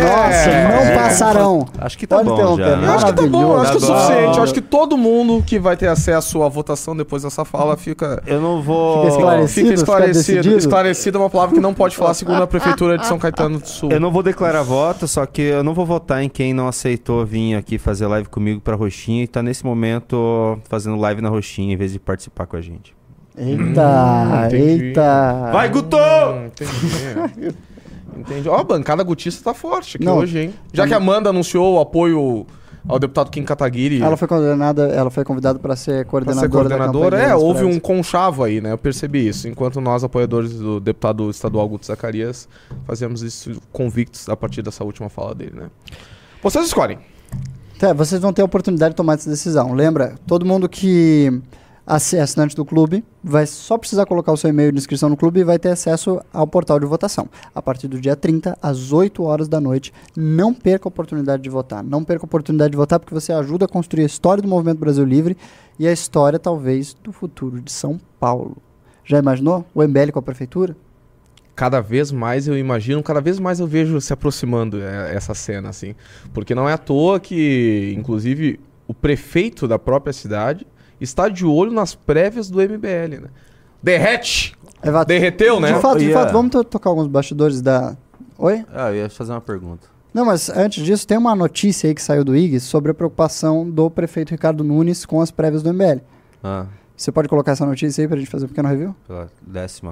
Nossa, 0.00 0.68
não 0.88 0.96
passarão. 0.96 1.68
Acho 1.78 1.98
que 1.98 2.06
tá 2.06 2.16
Pode 2.16 2.28
bom 2.28 2.34
interromper. 2.34 2.64
já, 2.64 2.76
né? 2.76 2.86
Eu 2.86 2.92
acho 2.92 3.06
que 3.06 3.12
tá 3.12 3.26
bom, 3.26 3.42
eu 3.42 3.60
acho 3.60 3.70
que 3.70 3.76
é 3.76 3.78
o 3.78 3.80
Tá 3.80 3.86
bom. 3.86 3.98
suficiente. 4.00 4.36
Eu 4.38 4.42
acho 4.44 4.54
que 4.54 4.60
todo 4.60 4.96
mundo 4.96 5.42
que 5.46 5.58
vai 5.58 5.76
ter 5.76 5.88
acesso 5.88 6.42
à 6.42 6.48
votação 6.48 6.96
depois 6.96 7.22
dessa 7.22 7.44
fala 7.44 7.76
fica. 7.76 8.22
Eu 8.26 8.40
não 8.40 8.62
vou. 8.62 9.02
Fica 9.04 9.08
esclarecido. 9.16 9.48
Fica 9.48 9.62
fica 9.68 9.74
esclarecido. 9.74 10.14
decidido? 10.18 10.56
Esclarecido 10.58 11.18
é 11.18 11.20
uma 11.20 11.30
palavra 11.30 11.54
que 11.54 11.60
não 11.60 11.74
pode 11.74 11.96
falar 11.96 12.14
segundo 12.14 12.42
a 12.42 12.46
Prefeitura 12.46 12.96
de 12.98 13.06
São 13.06 13.18
Caetano 13.20 13.58
do 13.58 13.66
Sul. 13.68 13.90
Eu 13.92 14.00
não 14.00 14.10
vou 14.10 14.22
declarar 14.22 14.62
voto, 14.62 15.06
só 15.06 15.26
que 15.26 15.42
eu 15.42 15.62
não 15.64 15.74
vou 15.74 15.84
votar 15.86 16.22
em 16.22 16.28
quem 16.28 16.52
não 16.54 16.68
aceitou 16.68 17.24
vir 17.26 17.54
aqui 17.54 17.78
fazer 17.78 18.06
live 18.06 18.28
comigo 18.28 18.60
pra 18.60 18.74
Roxinha 18.74 19.24
e 19.24 19.26
tá 19.26 19.42
nesse 19.42 19.64
momento 19.64 20.58
fazendo 20.68 20.96
live 20.96 21.20
na 21.20 21.28
Roxinha 21.28 21.74
em 21.74 21.76
vez 21.76 21.92
de 21.92 21.98
participar 21.98 22.46
com 22.46 22.56
a 22.56 22.60
gente. 22.60 22.94
Eita, 23.36 24.46
entendi. 24.46 24.84
eita. 24.86 25.50
Vai, 25.52 25.68
Guto! 25.68 25.96
Hum, 25.96 26.46
entendi. 26.46 27.54
Entendi. 28.16 28.48
Ó, 28.48 28.56
a 28.56 28.64
bancada 28.64 29.02
gutista 29.02 29.42
tá 29.44 29.54
forte 29.54 29.96
aqui 29.96 30.04
Não. 30.04 30.18
hoje, 30.18 30.38
hein? 30.38 30.54
Já 30.72 30.86
que 30.86 30.94
a 30.94 30.96
Amanda 30.96 31.30
anunciou 31.30 31.76
o 31.76 31.80
apoio 31.80 32.46
ao 32.86 32.98
deputado 32.98 33.30
Kim 33.30 33.44
Kataguiri 33.44 34.02
Ela 34.02 34.16
foi 34.16 34.26
coordenada, 34.26 34.88
ela 34.88 35.10
foi 35.10 35.24
convidada 35.24 35.58
para 35.58 35.76
ser 35.76 36.04
pra 36.04 36.10
coordenadora, 36.10 36.48
ser 36.48 36.50
coordenadora, 36.50 37.18
é, 37.18 37.34
houve 37.34 37.64
um 37.64 37.78
conchavo 37.78 38.42
aí, 38.44 38.60
né? 38.60 38.72
Eu 38.72 38.78
percebi 38.78 39.26
isso. 39.26 39.48
Enquanto 39.48 39.80
nós, 39.80 40.02
apoiadores 40.02 40.52
do 40.54 40.80
deputado 40.80 41.30
estadual 41.30 41.68
Guto 41.68 41.86
Zacarias, 41.86 42.48
fazemos 42.84 43.22
isso 43.22 43.60
convictos 43.70 44.28
a 44.28 44.36
partir 44.36 44.62
dessa 44.62 44.82
última 44.84 45.08
fala 45.08 45.34
dele, 45.34 45.52
né? 45.54 45.70
Vocês 46.42 46.66
escolhem. 46.66 46.98
É, 47.80 47.92
vocês 47.92 48.20
vão 48.20 48.32
ter 48.32 48.42
a 48.42 48.44
oportunidade 48.44 48.92
de 48.92 48.96
tomar 48.96 49.14
essa 49.14 49.28
decisão. 49.28 49.72
Lembra, 49.72 50.14
todo 50.26 50.46
mundo 50.46 50.68
que 50.68 51.40
assinante 51.86 52.54
do 52.54 52.64
clube 52.64 53.04
vai 53.22 53.46
só 53.46 53.76
precisar 53.76 54.06
colocar 54.06 54.32
o 54.32 54.36
seu 54.36 54.50
e-mail 54.50 54.72
de 54.72 54.78
inscrição 54.78 55.08
no 55.08 55.16
clube 55.16 55.40
e 55.40 55.44
vai 55.44 55.58
ter 55.58 55.70
acesso 55.70 56.20
ao 56.32 56.46
portal 56.46 56.78
de 56.78 56.86
votação. 56.86 57.28
A 57.54 57.60
partir 57.60 57.88
do 57.88 58.00
dia 58.00 58.14
30, 58.14 58.56
às 58.62 58.92
8 58.92 59.22
horas 59.22 59.48
da 59.48 59.60
noite. 59.60 59.92
Não 60.16 60.54
perca 60.54 60.86
a 60.86 60.90
oportunidade 60.90 61.42
de 61.42 61.50
votar. 61.50 61.82
Não 61.82 62.04
perca 62.04 62.24
a 62.24 62.26
oportunidade 62.26 62.70
de 62.70 62.76
votar 62.76 63.00
porque 63.00 63.14
você 63.14 63.32
ajuda 63.32 63.64
a 63.64 63.68
construir 63.68 64.04
a 64.04 64.06
história 64.06 64.42
do 64.42 64.48
Movimento 64.48 64.78
Brasil 64.78 65.04
Livre 65.04 65.36
e 65.78 65.86
a 65.86 65.92
história, 65.92 66.38
talvez, 66.38 66.94
do 67.02 67.12
futuro 67.12 67.60
de 67.60 67.72
São 67.72 67.98
Paulo. 68.20 68.56
Já 69.04 69.18
imaginou? 69.18 69.64
O 69.74 69.82
MBL 69.82 70.12
com 70.12 70.18
a 70.18 70.22
prefeitura? 70.22 70.76
Cada 71.54 71.80
vez 71.80 72.10
mais 72.10 72.48
eu 72.48 72.56
imagino, 72.56 73.02
cada 73.02 73.20
vez 73.20 73.38
mais 73.38 73.60
eu 73.60 73.66
vejo 73.66 74.00
se 74.00 74.12
aproximando 74.12 74.80
é, 74.80 75.14
essa 75.14 75.34
cena, 75.34 75.68
assim. 75.68 75.94
Porque 76.32 76.54
não 76.54 76.68
é 76.68 76.72
à 76.72 76.78
toa 76.78 77.20
que, 77.20 77.94
inclusive, 77.96 78.58
o 78.86 78.94
prefeito 78.94 79.68
da 79.68 79.78
própria 79.78 80.12
cidade 80.12 80.66
está 81.04 81.28
de 81.28 81.44
olho 81.44 81.72
nas 81.72 81.94
prévias 81.94 82.48
do 82.50 82.58
MBL, 82.60 83.20
né? 83.22 83.28
Derrete! 83.82 84.54
Evato, 84.82 85.08
Derreteu, 85.08 85.60
né? 85.60 85.72
De 85.74 85.80
fato, 85.80 85.98
de 85.98 86.12
fato, 86.12 86.32
vamos 86.32 86.50
to- 86.50 86.64
tocar 86.64 86.90
alguns 86.90 87.06
bastidores 87.06 87.60
da. 87.60 87.96
Oi? 88.38 88.64
Ah, 88.74 88.90
eu 88.90 88.96
ia 88.96 89.10
fazer 89.10 89.30
uma 89.32 89.40
pergunta. 89.40 89.86
Não, 90.12 90.24
mas 90.26 90.50
antes 90.50 90.84
disso, 90.84 91.06
tem 91.06 91.16
uma 91.16 91.34
notícia 91.34 91.88
aí 91.88 91.94
que 91.94 92.02
saiu 92.02 92.24
do 92.24 92.36
IG 92.36 92.58
sobre 92.60 92.90
a 92.90 92.94
preocupação 92.94 93.68
do 93.68 93.88
prefeito 93.88 94.30
Ricardo 94.30 94.62
Nunes 94.64 95.06
com 95.06 95.20
as 95.20 95.30
prévias 95.30 95.62
do 95.62 95.72
MBL. 95.72 96.00
Ah, 96.42 96.66
Você 97.02 97.10
pode 97.10 97.28
colocar 97.28 97.50
essa 97.50 97.66
notícia 97.66 98.00
aí 98.02 98.06
pra 98.06 98.16
gente 98.16 98.30
fazer 98.30 98.44
um 98.44 98.48
pequeno 98.48 98.68
review? 98.68 98.94
pela 99.08 99.26
15 99.44 99.82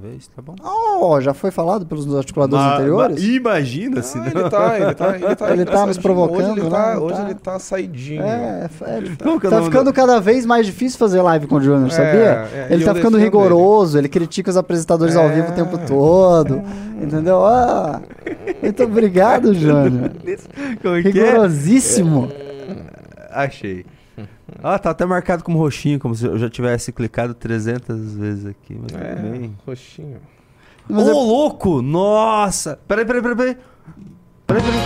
vez, 0.00 0.28
tá 0.28 0.40
bom? 0.40 0.54
Oh, 0.62 1.20
já 1.20 1.34
foi 1.34 1.50
falado 1.50 1.84
pelos 1.84 2.14
articuladores 2.14 2.64
anteriores? 2.64 3.24
imagina 3.24 4.00
se 4.02 4.16
Ah, 4.16 4.26
ele 4.26 4.48
tá, 4.48 4.78
ele 4.78 4.94
tá, 4.94 5.16
ele 5.16 5.34
tá, 5.36 5.50
Ele 5.52 5.64
tá 5.64 5.86
nos 5.86 5.98
provocando, 5.98 6.50
Hoje 6.52 6.60
ele 6.60 6.62
né? 6.62 6.70
tá, 6.70 6.92
Ele 6.92 7.00
hoje 7.00 7.14
tá- 7.16 7.24
ele 7.24 7.34
tá 7.34 7.58
saidinho. 7.58 8.22
É, 8.22 8.64
f- 8.66 8.84
é, 8.84 9.02
Como 9.20 9.40
que 9.40 9.48
é 9.48 9.50
tá 9.50 9.62
ficando 9.64 9.92
cada 9.92 10.20
vez 10.20 10.46
mais 10.46 10.64
difícil 10.64 10.96
fazer 10.96 11.20
live 11.22 11.48
com 11.48 11.56
o 11.56 11.60
Júnior, 11.60 11.88
É, 11.88 11.90
sabia? 11.90 12.48
é, 12.60 12.66
e 12.70 12.74
ele 12.74 12.84
tá 12.84 12.94
ficando 12.94 13.18
rigoroso, 13.18 13.98
ele. 13.98 14.08
critica 14.08 14.48
os 14.50 14.56
apresentadores 14.56 15.16
ao 15.16 15.24
É. 15.24 15.32
vivo 15.34 15.50
o 15.50 15.54
tempo 15.56 15.76
todo. 15.88 16.62
Entendeu? 17.02 17.44
Ah, 17.44 18.00
muito 18.62 18.82
obrigado, 18.84 19.52
Júnior. 19.54 20.12
É 20.24 20.98
é? 20.98 21.00
Rigorosíssimo. 21.00 22.30
Achei. 23.32 23.84
Ah, 24.62 24.78
tá 24.78 24.90
até 24.90 25.04
marcado 25.06 25.42
como 25.44 25.58
roxinho, 25.58 25.98
como 25.98 26.14
se 26.14 26.26
eu 26.26 26.38
já 26.38 26.48
tivesse 26.50 26.92
clicado 26.92 27.32
300 27.34 28.14
vezes 28.14 28.46
aqui. 28.46 28.78
Mas 28.80 28.92
É, 29.00 29.48
roxinho. 29.66 30.18
Ô, 30.88 30.92
Mas 30.94 31.08
é- 31.08 31.12
louco! 31.12 31.82
Nossa! 31.82 32.78
Peraí, 32.88 33.04
peraí, 33.04 33.22
peraí, 33.22 33.36
peraí. 33.36 33.56
Peraí, 34.46 34.62
peraí. 34.62 34.80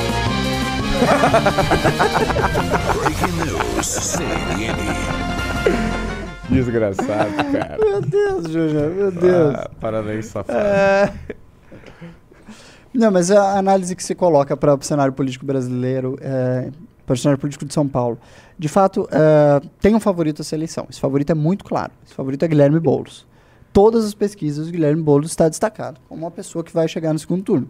Desgraçado, 6.49 7.35
cara. 7.53 7.77
Meu 7.79 8.01
Deus, 8.01 8.45
Júnior, 8.51 8.91
meu 8.91 9.11
Deus. 9.11 9.55
Ah, 9.55 9.71
parabéns, 9.81 10.27
safado. 10.27 10.59
Não, 12.93 13.11
mas 13.11 13.31
a 13.31 13.59
análise 13.59 13.97
que 13.97 14.03
se 14.05 14.15
coloca 14.15 14.57
para 14.57 14.75
o 14.75 14.83
cenário 14.83 15.13
político 15.13 15.45
brasileiro, 15.45 16.17
é, 16.21 16.71
cenário 17.17 17.39
político 17.41 17.65
de 17.65 17.75
São 17.75 17.87
Paulo, 17.87 18.19
de 18.59 18.69
fato, 18.69 19.09
é, 19.11 19.61
tem 19.81 19.95
um 19.95 20.01
favorito 20.01 20.43
essa 20.43 20.55
eleição. 20.55 20.87
Esse 20.89 21.01
favorito 21.01 21.31
é 21.31 21.35
muito 21.35 21.65
claro. 21.65 21.93
Esse 22.05 22.15
favorito 22.15 22.43
é 22.45 22.49
Guilherme 22.49 22.81
Boulos. 22.81 23.27
Todas 23.73 24.05
as 24.05 24.15
pesquisas, 24.15 24.69
o 24.69 24.71
Guilherme 24.71 25.03
Boulos 25.03 25.31
está 25.31 25.49
destacado 25.49 26.01
como 26.09 26.23
uma 26.23 26.31
pessoa 26.31 26.63
que 26.65 26.73
vai 26.73 26.87
chegar 26.89 27.13
no 27.13 27.19
segundo 27.19 27.43
turno. 27.43 27.69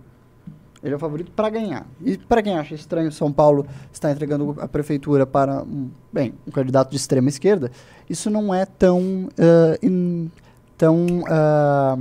Ele 0.82 0.92
é 0.92 0.96
o 0.96 1.00
favorito 1.00 1.32
para 1.32 1.48
ganhar. 1.48 1.86
E 2.04 2.18
para 2.18 2.42
quem 2.42 2.58
acha 2.58 2.74
estranho 2.74 3.10
São 3.10 3.32
Paulo 3.32 3.66
estar 3.90 4.12
entregando 4.12 4.54
a 4.60 4.68
prefeitura 4.68 5.24
para 5.26 5.62
um, 5.62 5.88
bem, 6.12 6.34
um 6.46 6.50
candidato 6.50 6.90
de 6.90 6.96
extrema 6.96 7.30
esquerda, 7.30 7.70
isso 8.08 8.28
não 8.28 8.54
é 8.54 8.66
tão, 8.66 9.30
eh, 9.38 9.78
in- 9.82 10.30
tão 10.76 11.24
ah, 11.26 11.96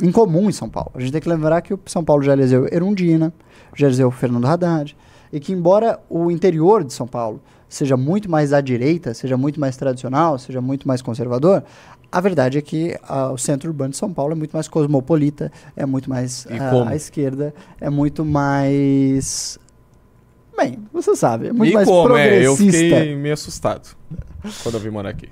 incomum 0.00 0.48
em 0.48 0.52
São 0.52 0.68
Paulo. 0.68 0.92
A 0.94 1.00
gente 1.00 1.10
tem 1.10 1.20
que 1.20 1.28
lembrar 1.28 1.60
que 1.62 1.74
o 1.74 1.80
São 1.86 2.04
Paulo 2.04 2.22
já 2.22 2.32
elegeu 2.32 2.68
Erundina, 2.70 3.32
já 3.74 3.88
elegeu 3.88 4.08
Fernando 4.12 4.46
Haddad, 4.46 4.96
e 5.32 5.40
que 5.40 5.52
embora 5.52 6.00
o 6.08 6.30
interior 6.30 6.84
de 6.84 6.92
São 6.92 7.06
Paulo 7.06 7.40
seja 7.68 7.96
muito 7.96 8.30
mais 8.30 8.52
à 8.52 8.60
direita, 8.60 9.12
seja 9.12 9.36
muito 9.36 9.60
mais 9.60 9.76
tradicional, 9.76 10.38
seja 10.38 10.60
muito 10.60 10.88
mais 10.88 11.02
conservador, 11.02 11.62
a 12.10 12.20
verdade 12.20 12.56
é 12.56 12.62
que 12.62 12.98
ah, 13.02 13.30
o 13.30 13.36
centro 13.36 13.68
urbano 13.68 13.90
de 13.90 13.98
São 13.98 14.12
Paulo 14.12 14.32
é 14.32 14.34
muito 14.34 14.52
mais 14.52 14.66
cosmopolita, 14.66 15.52
é 15.76 15.84
muito 15.84 16.08
mais 16.08 16.46
como? 16.70 16.88
à 16.88 16.96
esquerda, 16.96 17.54
é 17.80 17.90
muito 17.90 18.24
mais... 18.24 19.58
Bem, 20.56 20.78
você 20.92 21.14
sabe, 21.14 21.48
é 21.48 21.52
muito 21.52 21.70
e 21.70 21.74
mais 21.74 21.86
como, 21.86 22.16
é? 22.16 22.38
Eu 22.38 22.56
progressista. 22.56 22.96
fiquei 22.96 23.16
meio 23.16 23.34
assustado 23.34 23.94
quando 24.62 24.76
eu 24.76 24.80
vim 24.80 24.90
morar 24.90 25.10
aqui. 25.10 25.28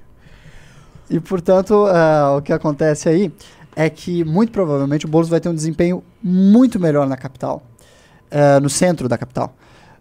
E, 1.09 1.19
portanto, 1.19 1.87
ah, 1.87 2.37
o 2.37 2.43
que 2.43 2.53
acontece 2.53 3.09
aí 3.09 3.33
é 3.75 3.89
que, 3.89 4.25
muito 4.25 4.53
provavelmente, 4.53 5.07
o 5.07 5.09
Boulos 5.09 5.29
vai 5.29 5.41
ter 5.41 5.49
um 5.49 5.55
desempenho 5.55 6.05
muito 6.23 6.79
melhor 6.79 7.09
na 7.09 7.17
capital, 7.17 7.63
no 8.61 8.69
centro 8.69 9.09
da 9.09 9.17
capital, 9.17 9.55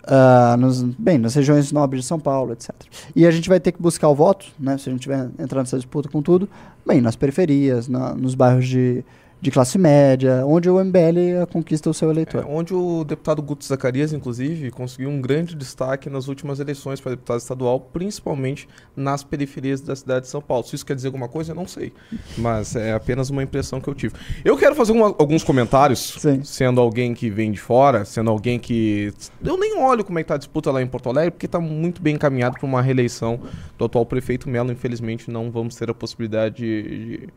ah, 0.07 0.55
nos, 0.57 0.81
bem, 0.83 1.17
nas 1.17 1.33
regiões 1.35 1.71
nobres 1.71 2.01
de 2.03 2.07
São 2.07 2.19
Paulo, 2.19 2.53
etc. 2.53 2.69
E 3.15 3.25
a 3.25 3.31
gente 3.31 3.49
vai 3.49 3.59
ter 3.59 3.71
que 3.71 3.81
buscar 3.81 4.07
o 4.09 4.15
voto, 4.15 4.45
né, 4.59 4.77
se 4.77 4.89
a 4.89 4.91
gente 4.91 4.99
estiver 5.01 5.29
entrando 5.39 5.63
nessa 5.63 5.77
disputa 5.77 6.09
com 6.09 6.21
tudo, 6.21 6.47
bem, 6.85 7.01
nas 7.01 7.15
periferias, 7.15 7.87
na- 7.87 8.13
nos 8.13 8.35
bairros 8.35 8.67
de, 8.67 9.03
de 9.45 9.51
classe 9.51 9.77
média, 9.77 10.43
onde 10.43 10.67
o 10.67 10.83
MBL 10.83 11.45
conquista 11.51 11.87
o 11.87 11.93
seu 11.93 12.09
eleitor. 12.09 12.41
É, 12.41 12.45
onde 12.47 12.73
o 12.73 13.03
deputado 13.03 13.43
Guto 13.43 13.63
Zacarias, 13.63 14.11
inclusive, 14.11 14.71
conseguiu 14.71 15.07
um 15.07 15.21
grande 15.21 15.55
destaque 15.55 16.09
nas 16.09 16.27
últimas 16.27 16.59
eleições 16.59 16.99
para 16.99 17.11
deputado 17.11 17.37
estadual, 17.37 17.79
principalmente 17.79 18.67
nas 18.95 19.23
periferias 19.23 19.81
da 19.81 19.95
cidade 19.95 20.25
de 20.25 20.31
São 20.31 20.41
Paulo. 20.41 20.63
Se 20.65 20.73
isso 20.75 20.83
quer 20.83 20.95
dizer 20.95 21.09
alguma 21.09 21.27
coisa, 21.27 21.51
eu 21.51 21.55
não 21.55 21.67
sei. 21.67 21.93
Mas 22.35 22.75
é 22.75 22.93
apenas 22.93 23.29
uma 23.29 23.43
impressão 23.43 23.79
que 23.79 23.87
eu 23.87 23.93
tive. 23.93 24.15
Eu 24.43 24.57
quero 24.57 24.73
fazer 24.73 24.93
uma- 24.93 25.13
alguns 25.19 25.43
comentários, 25.43 26.17
sendo 26.43 26.81
alguém 26.81 27.13
que 27.13 27.29
vem 27.29 27.51
de 27.51 27.59
fora, 27.59 28.03
sendo 28.03 28.31
alguém 28.31 28.57
que. 28.57 29.13
Eu 29.43 29.59
nem 29.59 29.77
olho 29.77 30.03
como 30.03 30.17
é 30.17 30.23
que 30.23 30.27
tá 30.27 30.33
a 30.33 30.39
disputa 30.39 30.71
lá 30.71 30.81
em 30.81 30.87
Porto 30.87 31.07
Alegre, 31.07 31.29
porque 31.29 31.45
está 31.45 31.59
muito 31.59 32.01
bem 32.01 32.15
encaminhado 32.15 32.57
para 32.57 32.65
uma 32.65 32.81
reeleição 32.81 33.39
do 33.77 33.85
atual 33.85 34.07
prefeito 34.07 34.49
Melo. 34.49 34.71
Infelizmente, 34.71 35.29
não 35.29 35.51
vamos 35.51 35.75
ter 35.75 35.87
a 35.87 35.93
possibilidade 35.93 36.55
de. 36.55 36.81
de 37.27 37.29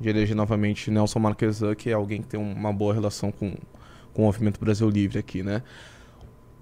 de 0.00 0.08
eleger 0.08 0.36
novamente 0.36 0.90
Nelson 0.90 1.18
Marquesan, 1.18 1.74
que 1.74 1.90
é 1.90 1.92
alguém 1.92 2.22
que 2.22 2.28
tem 2.28 2.40
uma 2.40 2.72
boa 2.72 2.94
relação 2.94 3.32
com, 3.32 3.52
com 4.12 4.22
o 4.22 4.24
Movimento 4.26 4.60
Brasil 4.60 4.88
Livre 4.88 5.18
aqui, 5.18 5.42
né? 5.42 5.62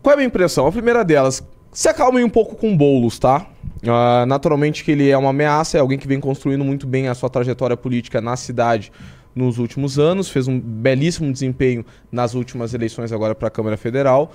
Qual 0.02 0.12
é 0.12 0.14
a 0.14 0.16
minha 0.16 0.26
impressão? 0.26 0.66
A 0.66 0.72
primeira 0.72 1.04
delas, 1.04 1.42
se 1.72 1.88
acalmem 1.88 2.24
um 2.24 2.30
pouco 2.30 2.56
com 2.56 2.72
o 2.72 2.76
Boulos, 2.76 3.18
tá? 3.18 3.46
Ah, 3.86 4.24
naturalmente 4.26 4.82
que 4.82 4.90
ele 4.90 5.10
é 5.10 5.18
uma 5.18 5.30
ameaça, 5.30 5.76
é 5.76 5.80
alguém 5.80 5.98
que 5.98 6.08
vem 6.08 6.20
construindo 6.20 6.64
muito 6.64 6.86
bem 6.86 7.08
a 7.08 7.14
sua 7.14 7.28
trajetória 7.28 7.76
política 7.76 8.20
na 8.20 8.36
cidade 8.36 8.90
nos 9.34 9.58
últimos 9.58 9.98
anos, 9.98 10.30
fez 10.30 10.48
um 10.48 10.58
belíssimo 10.58 11.30
desempenho 11.30 11.84
nas 12.10 12.34
últimas 12.34 12.72
eleições 12.72 13.12
agora 13.12 13.34
para 13.34 13.48
a 13.48 13.50
Câmara 13.50 13.76
Federal. 13.76 14.32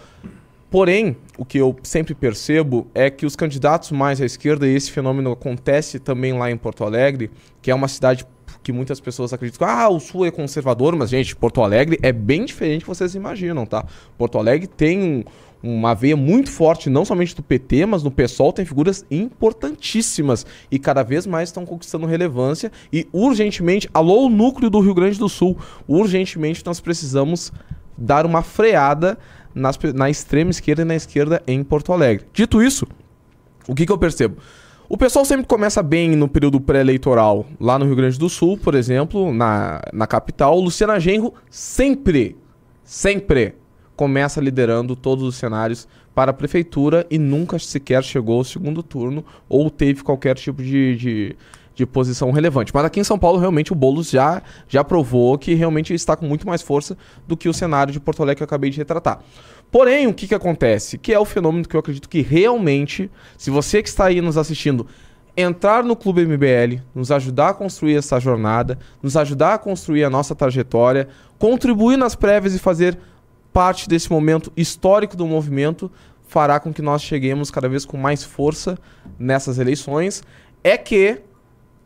Porém, 0.70 1.18
o 1.38 1.44
que 1.44 1.58
eu 1.58 1.76
sempre 1.84 2.14
percebo 2.14 2.88
é 2.94 3.10
que 3.10 3.26
os 3.26 3.36
candidatos 3.36 3.92
mais 3.92 4.22
à 4.22 4.26
esquerda, 4.26 4.68
e 4.68 4.76
esse 4.76 4.92
fenômeno 4.92 5.32
acontece 5.32 6.00
também 6.00 6.32
lá 6.32 6.52
em 6.52 6.56
Porto 6.56 6.84
Alegre, 6.84 7.32
que 7.62 7.72
é 7.72 7.76
uma 7.76 7.88
cidade 7.88 8.26
que 8.64 8.72
muitas 8.72 9.00
pessoas 9.00 9.34
acreditam 9.34 9.68
ah, 9.68 9.90
o 9.90 10.00
Sul 10.00 10.26
é 10.26 10.32
conservador, 10.32 10.96
mas, 10.96 11.10
gente, 11.10 11.36
Porto 11.36 11.62
Alegre 11.62 11.98
é 12.02 12.12
bem 12.12 12.46
diferente 12.46 12.80
do 12.80 12.84
que 12.84 12.90
vocês 12.90 13.16
imaginam, 13.16 13.66
tá? 13.66 13.86
Porto 14.18 14.38
Alegre 14.38 14.68
tem 14.68 15.02
um- 15.02 15.24
uma 15.64 15.94
veia 15.94 16.16
muito 16.18 16.50
forte, 16.50 16.90
não 16.90 17.06
somente 17.06 17.36
do 17.36 17.44
PT, 17.44 17.86
mas 17.86 18.02
no 18.02 18.10
PSOL 18.10 18.52
tem 18.52 18.66
figuras 18.66 19.06
importantíssimas 19.12 20.46
e 20.72 20.80
cada 20.80 21.04
vez 21.04 21.28
mais 21.28 21.50
estão 21.50 21.66
conquistando 21.66 22.06
relevância 22.08 22.72
e 22.92 23.08
urgentemente, 23.14 23.88
alô, 23.94 24.26
o 24.26 24.30
núcleo 24.30 24.70
do 24.70 24.80
Rio 24.80 24.94
Grande 24.94 25.20
do 25.20 25.30
Sul, 25.30 25.58
urgentemente 25.88 26.66
nós 26.66 26.80
precisamos 26.80 27.52
dar 27.98 28.26
uma 28.26 28.42
freada 28.42 29.18
nas 29.54 29.78
na 29.94 30.10
extrema 30.10 30.50
esquerda 30.50 30.82
e 30.82 30.86
na 30.86 30.96
esquerda 30.96 31.44
em 31.46 31.64
Porto 31.64 31.94
Alegre. 31.94 32.26
Dito 32.34 32.62
isso, 32.64 32.88
o 33.68 33.76
que, 33.76 33.86
que 33.86 33.92
eu 33.92 33.98
percebo? 33.98 34.38
O 34.94 34.98
pessoal 34.98 35.24
sempre 35.24 35.46
começa 35.46 35.82
bem 35.82 36.18
no 36.18 36.28
período 36.28 36.60
pré-eleitoral. 36.60 37.46
Lá 37.62 37.80
no 37.80 37.86
Rio 37.86 37.96
Grande 37.96 38.20
do 38.20 38.28
Sul, 38.28 38.58
por 38.58 38.76
exemplo, 38.76 39.34
na, 39.34 39.80
na 39.94 40.06
capital, 40.06 40.60
Luciana 40.60 41.00
Genro 41.00 41.34
sempre, 41.50 42.36
sempre 42.84 43.56
começa 43.96 44.42
liderando 44.42 44.94
todos 44.94 45.24
os 45.24 45.36
cenários 45.36 45.88
para 46.14 46.32
a 46.32 46.34
prefeitura 46.34 47.08
e 47.10 47.18
nunca 47.18 47.58
sequer 47.58 48.04
chegou 48.04 48.40
ao 48.40 48.44
segundo 48.44 48.84
turno 48.84 49.24
ou 49.48 49.70
teve 49.70 50.04
qualquer 50.04 50.36
tipo 50.36 50.62
de, 50.62 50.98
de, 50.98 51.36
de 51.74 51.86
posição 51.86 52.30
relevante. 52.30 52.74
Mas 52.74 52.84
aqui 52.84 53.00
em 53.00 53.06
São 53.06 53.18
Paulo, 53.18 53.40
realmente, 53.40 53.72
o 53.72 53.76
Boulos 53.76 54.10
já, 54.10 54.42
já 54.68 54.84
provou 54.84 55.38
que 55.38 55.54
realmente 55.54 55.94
está 55.94 56.18
com 56.18 56.26
muito 56.26 56.46
mais 56.46 56.62
força 56.62 56.98
do 57.26 57.38
que 57.38 57.48
o 57.48 57.54
cenário 57.54 57.94
de 57.94 58.00
Porto 58.02 58.22
Alegre 58.22 58.40
que 58.40 58.44
eu 58.44 58.46
acabei 58.46 58.70
de 58.70 58.78
retratar. 58.80 59.22
Porém, 59.72 60.06
o 60.06 60.14
que, 60.14 60.28
que 60.28 60.36
acontece? 60.36 60.98
Que 60.98 61.14
é 61.14 61.20
o 61.20 61.24
fenômeno 61.24 61.66
que 61.66 61.76
eu 61.76 61.80
acredito 61.80 62.10
que 62.10 62.22
realmente, 62.22 63.10
se 63.38 63.50
você 63.50 63.82
que 63.82 63.88
está 63.88 64.06
aí 64.06 64.20
nos 64.20 64.38
assistindo, 64.38 64.86
entrar 65.36 65.82
no 65.84 65.96
Clube 65.96 66.26
MBL, 66.26 66.82
nos 66.94 67.10
ajudar 67.10 67.50
a 67.50 67.54
construir 67.54 67.96
essa 67.96 68.20
jornada, 68.20 68.78
nos 69.02 69.16
ajudar 69.16 69.54
a 69.54 69.58
construir 69.58 70.04
a 70.04 70.10
nossa 70.10 70.36
trajetória, 70.36 71.08
contribuir 71.40 71.98
nas 71.98 72.16
prévias 72.16 72.54
e 72.54 72.60
fazer 72.60 72.98
parte 73.54 73.88
desse 73.88 74.12
momento 74.12 74.52
histórico 74.58 75.16
do 75.16 75.26
movimento, 75.26 75.90
fará 76.28 76.60
com 76.60 76.74
que 76.74 76.82
nós 76.82 77.02
cheguemos 77.02 77.50
cada 77.50 77.70
vez 77.70 77.86
com 77.86 77.98
mais 77.98 78.24
força 78.24 78.78
nessas 79.18 79.58
eleições, 79.58 80.22
é 80.64 80.78
que 80.78 81.22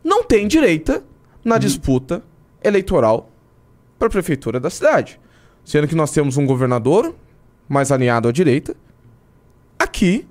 não 0.02 0.24
tem 0.24 0.46
direita 0.48 1.02
na 1.44 1.58
disputa 1.58 2.22
eleitoral 2.62 3.30
para 3.98 4.08
a 4.08 4.10
prefeitura 4.10 4.58
da 4.58 4.70
cidade. 4.70 5.20
Sendo 5.64 5.88
que 5.88 5.94
nós 5.94 6.12
temos 6.12 6.36
um 6.36 6.46
governador 6.46 7.14
mais 7.68 7.90
alinhado 7.90 8.28
à 8.28 8.32
direita. 8.32 8.76
Aqui, 9.78 10.26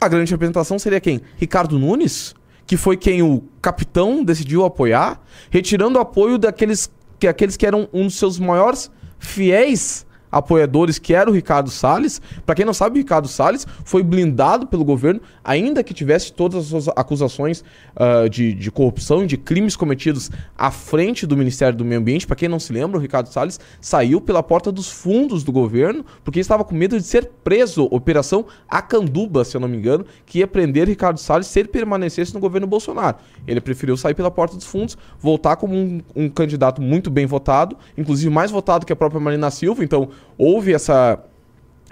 a 0.00 0.08
grande 0.08 0.30
representação 0.30 0.78
seria 0.78 1.00
quem? 1.00 1.20
Ricardo 1.36 1.78
Nunes, 1.78 2.34
que 2.66 2.76
foi 2.76 2.96
quem 2.96 3.22
o 3.22 3.42
capitão 3.60 4.24
decidiu 4.24 4.64
apoiar, 4.64 5.20
retirando 5.50 5.98
o 5.98 6.02
apoio 6.02 6.38
daqueles 6.38 6.90
que, 7.18 7.28
aqueles 7.28 7.56
que 7.56 7.66
eram 7.66 7.88
um 7.92 8.04
dos 8.04 8.18
seus 8.18 8.38
maiores 8.38 8.90
fiéis 9.18 10.04
apoiadores, 10.32 10.98
que 10.98 11.14
era 11.14 11.30
o 11.30 11.32
Ricardo 11.32 11.70
Salles. 11.70 12.20
Para 12.46 12.54
quem 12.54 12.64
não 12.64 12.72
sabe, 12.72 12.98
o 12.98 13.02
Ricardo 13.02 13.28
Salles 13.28 13.66
foi 13.84 14.02
blindado 14.02 14.66
pelo 14.66 14.84
governo, 14.84 15.20
ainda 15.44 15.84
que 15.84 15.92
tivesse 15.92 16.32
todas 16.32 16.58
as 16.60 16.66
suas 16.66 16.88
acusações 16.88 17.62
ah, 17.94 18.26
de, 18.28 18.54
de 18.54 18.70
corrupção 18.70 19.24
e 19.24 19.26
de 19.26 19.36
crimes 19.36 19.76
cometidos 19.76 20.30
à 20.56 20.70
frente 20.70 21.26
do 21.26 21.36
Ministério 21.36 21.76
do 21.76 21.84
Meio 21.84 22.00
Ambiente. 22.00 22.26
Para 22.26 22.36
quem 22.36 22.48
não 22.48 22.58
se 22.58 22.72
lembra, 22.72 22.98
o 22.98 23.00
Ricardo 23.00 23.26
Salles 23.26 23.60
saiu 23.80 24.20
pela 24.20 24.42
porta 24.42 24.72
dos 24.72 24.90
fundos 24.90 25.44
do 25.44 25.52
governo, 25.52 26.04
porque 26.24 26.40
estava 26.40 26.64
com 26.64 26.74
medo 26.74 26.96
de 26.98 27.04
ser 27.04 27.30
preso. 27.44 27.86
Operação 27.90 28.46
Acanduba, 28.68 29.44
se 29.44 29.56
eu 29.56 29.60
não 29.60 29.68
me 29.68 29.76
engano, 29.76 30.06
que 30.24 30.38
ia 30.38 30.46
prender 30.46 30.88
Ricardo 30.88 31.18
Salles 31.18 31.46
se 31.46 31.60
ele 31.60 31.68
permanecesse 31.68 32.32
no 32.32 32.40
governo 32.40 32.66
Bolsonaro. 32.66 33.18
Ele 33.46 33.60
preferiu 33.60 33.96
sair 33.96 34.14
pela 34.14 34.30
porta 34.30 34.56
dos 34.56 34.64
fundos, 34.64 34.96
voltar 35.20 35.56
como 35.56 35.74
um, 35.74 36.00
um 36.16 36.28
candidato 36.28 36.80
muito 36.80 37.10
bem 37.10 37.26
votado, 37.26 37.76
inclusive 37.96 38.30
mais 38.32 38.50
votado 38.50 38.86
que 38.86 38.92
a 38.92 38.96
própria 38.96 39.20
Marina 39.20 39.50
Silva. 39.50 39.84
Então, 39.84 40.08
houve 40.36 40.72
essa 40.72 41.18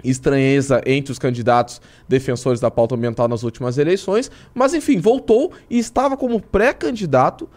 estranheza 0.03 0.81
entre 0.85 1.11
os 1.11 1.19
candidatos 1.19 1.81
defensores 2.07 2.59
da 2.59 2.71
pauta 2.71 2.95
ambiental 2.95 3.27
nas 3.27 3.43
últimas 3.43 3.77
eleições, 3.77 4.31
mas 4.53 4.73
enfim, 4.73 4.99
voltou 4.99 5.51
e 5.69 5.77
estava 5.77 6.17
como 6.17 6.41
pré-candidato 6.41 7.47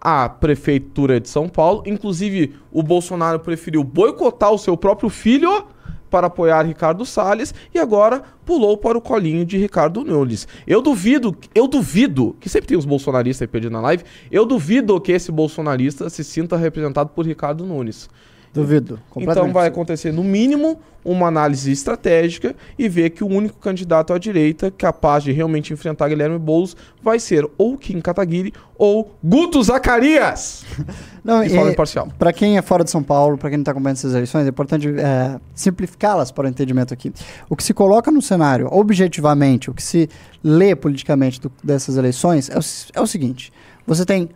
à 0.00 0.28
prefeitura 0.28 1.18
de 1.18 1.28
São 1.28 1.48
Paulo. 1.48 1.82
Inclusive, 1.86 2.54
o 2.70 2.82
Bolsonaro 2.82 3.40
preferiu 3.40 3.82
boicotar 3.82 4.52
o 4.52 4.58
seu 4.58 4.76
próprio 4.76 5.08
filho 5.08 5.66
para 6.10 6.28
apoiar 6.28 6.62
Ricardo 6.62 7.04
Salles 7.04 7.52
e 7.74 7.78
agora 7.78 8.22
pulou 8.44 8.76
para 8.76 8.96
o 8.96 9.00
colinho 9.00 9.44
de 9.44 9.58
Ricardo 9.58 10.04
Nunes. 10.04 10.46
Eu 10.64 10.80
duvido, 10.80 11.36
eu 11.52 11.66
duvido, 11.66 12.36
que 12.38 12.48
sempre 12.48 12.68
tem 12.68 12.78
os 12.78 12.84
bolsonaristas 12.84 13.42
aí 13.42 13.48
pedindo 13.48 13.72
na 13.72 13.80
live, 13.80 14.04
eu 14.30 14.46
duvido 14.46 15.00
que 15.00 15.10
esse 15.10 15.32
bolsonarista 15.32 16.08
se 16.08 16.22
sinta 16.22 16.56
representado 16.56 17.10
por 17.10 17.26
Ricardo 17.26 17.66
Nunes. 17.66 18.08
Duvido. 18.54 19.00
Então 19.16 19.52
vai 19.52 19.66
acontecer, 19.66 20.12
no 20.12 20.22
mínimo, 20.22 20.78
uma 21.04 21.26
análise 21.26 21.70
estratégica 21.72 22.54
e 22.78 22.88
ver 22.88 23.10
que 23.10 23.22
o 23.24 23.26
único 23.26 23.58
candidato 23.58 24.12
à 24.12 24.18
direita 24.18 24.70
capaz 24.70 25.24
de 25.24 25.32
realmente 25.32 25.72
enfrentar 25.72 26.08
Guilherme 26.08 26.38
Boulos 26.38 26.76
vai 27.02 27.18
ser 27.18 27.46
ou 27.58 27.76
Kim 27.76 28.00
Kataguiri 28.00 28.52
ou 28.78 29.12
Guto 29.22 29.62
Zacarias. 29.62 30.64
Não, 31.22 31.42
de 31.42 31.50
forma 31.50 31.72
imparcial. 31.72 32.08
Para 32.18 32.32
quem 32.32 32.56
é 32.56 32.62
fora 32.62 32.84
de 32.84 32.90
São 32.90 33.02
Paulo, 33.02 33.36
para 33.36 33.48
quem 33.50 33.56
não 33.58 33.62
está 33.62 33.72
acompanhando 33.72 33.96
essas 33.96 34.12
eleições, 34.14 34.46
é 34.46 34.48
importante 34.50 34.88
é, 34.88 35.40
simplificá-las 35.54 36.30
para 36.30 36.46
o 36.46 36.48
entendimento 36.48 36.92
aqui. 36.94 37.12
O 37.48 37.56
que 37.56 37.64
se 37.64 37.72
coloca 37.74 38.10
no 38.10 38.20
cenário, 38.22 38.68
objetivamente, 38.70 39.70
o 39.70 39.74
que 39.74 39.82
se 39.82 40.08
lê 40.42 40.76
politicamente 40.76 41.40
do- 41.40 41.50
dessas 41.62 41.96
eleições 41.96 42.48
é 42.50 42.58
o, 42.58 42.62
é 42.94 43.00
o 43.00 43.06
seguinte: 43.06 43.52
você 43.86 44.04
tem 44.04 44.28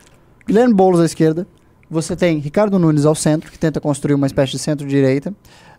Guilherme 0.46 0.72
Boulos 0.74 1.00
à 1.00 1.04
esquerda, 1.04 1.46
você 1.90 2.14
tem 2.14 2.38
Ricardo 2.38 2.78
Nunes 2.78 3.04
ao 3.04 3.14
centro, 3.14 3.50
que 3.50 3.58
tenta 3.58 3.80
construir 3.80 4.14
uma 4.14 4.26
espécie 4.26 4.52
de 4.52 4.58
centro-direita 4.58 5.34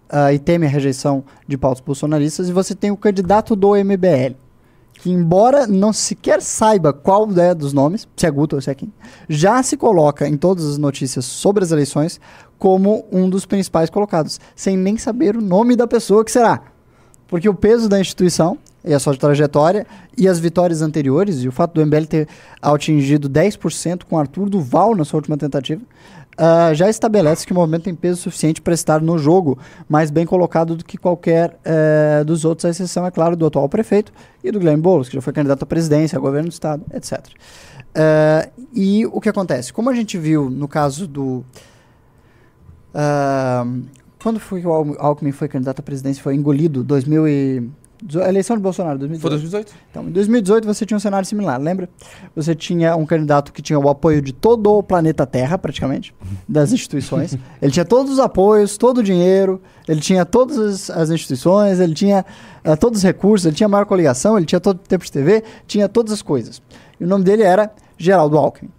ah, 0.09 0.33
e 0.33 0.39
teme 0.39 0.65
a 0.65 0.69
rejeição 0.69 1.23
de 1.47 1.57
pautas 1.57 1.81
bolsonaristas, 1.81 2.49
e 2.49 2.53
você 2.53 2.73
tem 2.73 2.91
o 2.91 2.97
candidato 2.97 3.55
do 3.55 3.75
MBL 3.75 4.35
que 4.99 5.09
embora 5.09 5.65
não 5.65 5.93
sequer 5.93 6.41
saiba 6.41 6.91
qual 6.91 7.27
é 7.37 7.55
dos 7.55 7.71
nomes, 7.71 8.07
se 8.17 8.25
é 8.25 8.31
Guto 8.31 8.57
ou 8.57 8.61
se 8.61 8.69
é 8.69 8.75
quem, 8.75 8.91
já 9.29 9.63
se 9.63 9.77
coloca 9.77 10.27
em 10.27 10.35
todas 10.35 10.65
as 10.65 10.77
notícias 10.77 11.23
sobre 11.23 11.63
as 11.63 11.71
eleições 11.71 12.19
como 12.57 13.05
um 13.09 13.29
dos 13.29 13.45
principais 13.45 13.89
colocados, 13.89 14.39
sem 14.55 14.75
nem 14.75 14.97
saber 14.97 15.37
o 15.37 15.41
nome 15.41 15.77
da 15.77 15.87
pessoa 15.87 16.25
que 16.25 16.31
será. 16.31 16.61
Porque 17.27 17.47
o 17.47 17.53
peso 17.53 17.87
da 17.87 17.99
instituição 17.99 18.57
e 18.83 18.93
a 18.93 18.99
sua 18.99 19.15
trajetória 19.15 19.85
e 20.17 20.27
as 20.27 20.39
vitórias 20.39 20.81
anteriores, 20.81 21.43
e 21.43 21.47
o 21.47 21.51
fato 21.51 21.73
do 21.73 21.85
MBL 21.85 22.05
ter 22.05 22.27
atingido 22.61 23.29
10% 23.29 24.03
com 24.09 24.17
Arthur 24.17 24.49
Duval 24.49 24.95
na 24.95 25.03
sua 25.05 25.17
última 25.17 25.37
tentativa, 25.37 25.81
ah, 26.37 26.73
já 26.73 26.89
estabelece 26.89 27.45
que 27.45 27.51
o 27.51 27.55
movimento 27.55 27.83
tem 27.83 27.93
peso 27.93 28.21
suficiente 28.21 28.61
para 28.61 28.73
estar 28.73 29.01
no 29.01 29.17
jogo 29.17 29.57
mais 29.89 30.09
bem 30.09 30.25
colocado 30.25 30.73
do 30.75 30.85
que 30.85 30.97
qualquer 30.97 31.59
eh, 31.65 32.23
dos 32.25 32.45
outros, 32.45 32.63
à 32.63 32.69
exceção, 32.69 33.05
é 33.05 33.11
claro, 33.11 33.35
do 33.35 33.45
atual 33.45 33.67
prefeito 33.67 34.13
e 34.41 34.49
do 34.49 34.57
Guilherme 34.59 34.81
Boulos, 34.81 35.09
que 35.09 35.15
já 35.15 35.21
foi 35.21 35.33
candidato 35.33 35.63
à 35.63 35.65
presidência, 35.65 36.17
a 36.17 36.21
governo 36.21 36.47
do 36.47 36.53
estado, 36.53 36.85
etc. 36.93 37.19
Eh, 37.93 38.49
e 38.73 39.05
o 39.07 39.19
que 39.19 39.27
acontece? 39.27 39.73
Como 39.73 39.89
a 39.89 39.93
gente 39.93 40.17
viu 40.17 40.49
no 40.49 40.67
caso 40.69 41.05
do. 41.05 41.43
ah, 42.93 43.65
quando 44.21 44.39
foi 44.39 44.61
que 44.61 44.67
o 44.67 44.71
Al- 44.73 44.95
Alckmin 44.99 45.31
foi 45.31 45.47
candidato 45.47 45.79
à 45.79 45.83
presidência? 45.83 46.21
Foi 46.21 46.35
engolido? 46.35 46.83
2000 46.83 47.27
e, 47.27 47.69
A 48.21 48.29
eleição 48.29 48.55
de 48.55 48.61
Bolsonaro, 48.61 48.97
2018. 48.97 49.21
Foi 49.21 49.29
2018? 49.29 49.73
Então, 49.91 50.03
em 50.07 50.11
2018 50.11 50.65
você 50.65 50.85
tinha 50.85 50.95
um 50.95 50.99
cenário 50.99 51.27
similar, 51.27 51.59
lembra? 51.59 51.89
Você 52.35 52.55
tinha 52.55 52.95
um 52.95 53.05
candidato 53.05 53.51
que 53.51 53.61
tinha 53.61 53.77
o 53.77 53.89
apoio 53.89 54.21
de 54.21 54.31
todo 54.31 54.71
o 54.71 54.81
planeta 54.81 55.25
Terra, 55.25 55.57
praticamente, 55.57 56.15
das 56.47 56.71
instituições. 56.71 57.37
ele 57.61 57.71
tinha 57.71 57.85
todos 57.85 58.13
os 58.13 58.19
apoios, 58.19 58.77
todo 58.77 58.99
o 58.99 59.03
dinheiro, 59.03 59.61
ele 59.87 59.99
tinha 59.99 60.25
todas 60.25 60.57
as, 60.57 60.89
as 60.89 61.09
instituições, 61.09 61.79
ele 61.79 61.93
tinha 61.93 62.25
eh, 62.63 62.75
todos 62.75 62.99
os 62.99 63.03
recursos, 63.03 63.45
ele 63.45 63.55
tinha 63.55 63.67
a 63.67 63.69
maior 63.69 63.85
coligação, 63.85 64.37
ele 64.37 64.45
tinha 64.45 64.59
todo 64.59 64.77
o 64.77 64.87
tempo 64.87 65.03
de 65.03 65.11
TV, 65.11 65.43
tinha 65.67 65.89
todas 65.89 66.13
as 66.13 66.21
coisas. 66.21 66.61
E 66.99 67.03
o 67.03 67.07
nome 67.07 67.23
dele 67.25 67.43
era 67.43 67.69
Geraldo 67.97 68.37
Alckmin. 68.37 68.71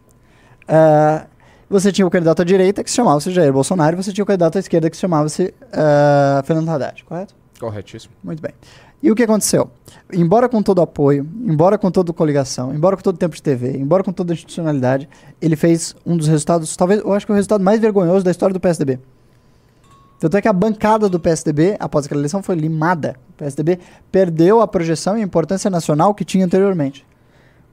Ah, 0.67 1.27
você 1.69 1.93
tinha 1.93 2.07
o 2.07 2.11
candidato 2.11 2.43
à 2.43 2.45
direita, 2.45 2.83
que 2.83 2.91
se 2.91 2.97
chamava-se 2.97 3.31
Jair 3.31 3.53
Bolsonaro, 3.53 3.97
e 3.97 4.03
você 4.03 4.13
tinha 4.13 4.25
o 4.25 4.27
candidato 4.27 4.57
à 4.57 4.61
esquerda, 4.61 4.89
que 4.89 4.97
se 4.97 5.01
chamava-se 5.01 5.55
ah, 5.73 6.43
Fernando 6.45 6.69
Haddad, 6.69 7.05
correto? 7.05 7.35
Corretíssimo. 7.59 8.15
Muito 8.25 8.41
bem. 8.41 8.53
E 9.03 9.11
o 9.11 9.15
que 9.15 9.23
aconteceu? 9.23 9.71
Embora 10.13 10.49
com 10.49 10.63
todo 10.63 10.83
apoio, 10.83 11.27
embora 11.43 11.79
com 11.79 11.91
toda 11.91 12.13
coligação, 12.13 12.75
embora 12.75 12.97
com 12.97 13.03
todo 13.03 13.17
tempo 13.17 13.35
de 13.35 13.43
TV, 13.43 13.79
embora 13.79 14.05
com 14.05 14.13
toda 14.13 14.35
institucionalidade, 14.35 15.09
ele 15.41 15.57
fez 15.57 15.97
um 16.05 16.17
dos 16.17 16.29
resultados, 16.29 16.77
talvez, 16.77 17.01
eu 17.01 17.13
acho 17.13 17.25
que 17.25 17.33
o 17.33 17.35
resultado 17.35 17.65
mais 17.65 17.81
vergonhoso 17.81 18.25
da 18.25 18.31
história 18.31 18.53
do 18.53 18.61
PSDB. 18.61 18.99
Tanto 20.19 20.37
é 20.37 20.43
que 20.43 20.49
a 20.49 20.53
bancada 20.53 21.09
do 21.09 21.19
PSDB, 21.19 21.77
após 21.81 22.05
aquela 22.05 22.21
eleição, 22.21 22.43
foi 22.43 22.55
limada. 22.55 23.17
O 23.31 23.33
PSDB 23.39 23.79
perdeu 24.13 24.61
a 24.61 24.69
projeção 24.69 25.17
e 25.17 25.23
a 25.23 25.25
importância 25.25 25.71
nacional 25.71 26.15
que 26.15 26.27
tinha 26.27 26.45
anteriormente. 26.45 27.07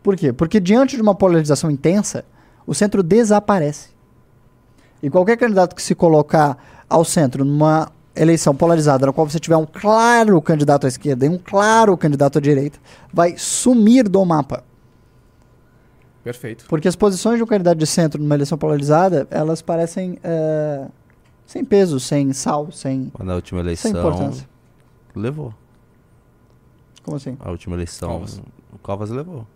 Por 0.01 0.15
quê? 0.15 0.32
Porque 0.32 0.61
diante 0.61 0.95
de 0.95 1.01
uma 1.01 1.13
polarização 1.13 1.69
intensa, 1.69 2.23
o 2.65 2.73
centro 2.73 3.03
desaparece. 3.03 3.89
E 5.03 5.09
qualquer 5.09 5.36
candidato 5.36 5.75
que 5.75 5.82
se 5.82 5.93
colocar 5.93 6.57
ao 6.89 7.03
centro 7.03 7.43
numa 7.43 7.91
eleição 8.20 8.55
polarizada, 8.55 9.05
na 9.05 9.13
qual 9.13 9.28
você 9.30 9.39
tiver 9.39 9.57
um 9.57 9.65
claro 9.65 10.41
candidato 10.41 10.86
à 10.86 10.88
esquerda 10.88 11.26
e 11.26 11.30
um 11.30 11.38
claro 11.38 11.95
candidato 11.97 12.38
à 12.38 12.41
direita, 12.41 12.80
vai 13.13 13.36
sumir 13.38 14.07
do 14.07 14.24
mapa. 14.26 14.63
Perfeito. 16.24 16.65
Porque 16.68 16.88
as 16.88 16.95
posições 16.95 17.38
de 17.38 17.43
um 17.43 17.47
candidato 17.47 17.78
de 17.78 17.88
centro 17.88 18.22
numa 18.22 18.36
eleição 18.36 18.57
polarizada, 18.57 19.28
elas 19.32 19.61
parecem 19.61 20.20
eh, 20.24 20.88
sem 21.45 21.63
peso, 21.63 21.99
sem 21.99 22.34
sal, 22.34 22.70
sem, 22.72 23.11
Na 23.20 23.36
última 23.36 23.61
sem 23.61 23.65
eleição. 23.65 23.91
importância. 23.91 24.49
Levou. 25.15 25.53
Como 27.03 27.15
assim? 27.15 27.38
A 27.39 27.49
última 27.49 27.76
eleição. 27.76 28.09
Covas. 28.09 28.41
O 28.74 28.78
Covas 28.80 29.09
levou. 29.09 29.47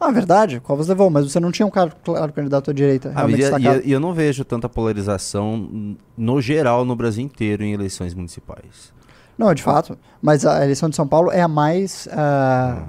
Ah, 0.00 0.10
verdade, 0.10 0.60
Covas 0.60 0.88
levou, 0.88 1.10
mas 1.10 1.30
você 1.30 1.38
não 1.38 1.52
tinha 1.52 1.66
um 1.66 1.70
claro, 1.70 1.92
claro 2.02 2.32
candidato 2.32 2.70
à 2.70 2.74
direita. 2.74 3.10
Ah, 3.14 3.26
realmente 3.26 3.42
e, 3.42 3.86
e- 3.86 3.88
e 3.90 3.92
eu 3.92 4.00
não 4.00 4.14
vejo 4.14 4.44
tanta 4.44 4.66
polarização 4.68 5.96
no 6.16 6.40
geral 6.40 6.84
no 6.86 6.96
Brasil 6.96 7.22
inteiro 7.22 7.62
em 7.62 7.72
eleições 7.74 8.14
municipais. 8.14 8.92
Não, 9.36 9.52
de 9.54 9.62
fato. 9.62 9.98
Mas 10.22 10.44
a 10.46 10.62
eleição 10.64 10.88
de 10.88 10.96
São 10.96 11.06
Paulo 11.06 11.30
é 11.30 11.42
a 11.42 11.48
mais. 11.48 12.08
ah, 12.12 12.84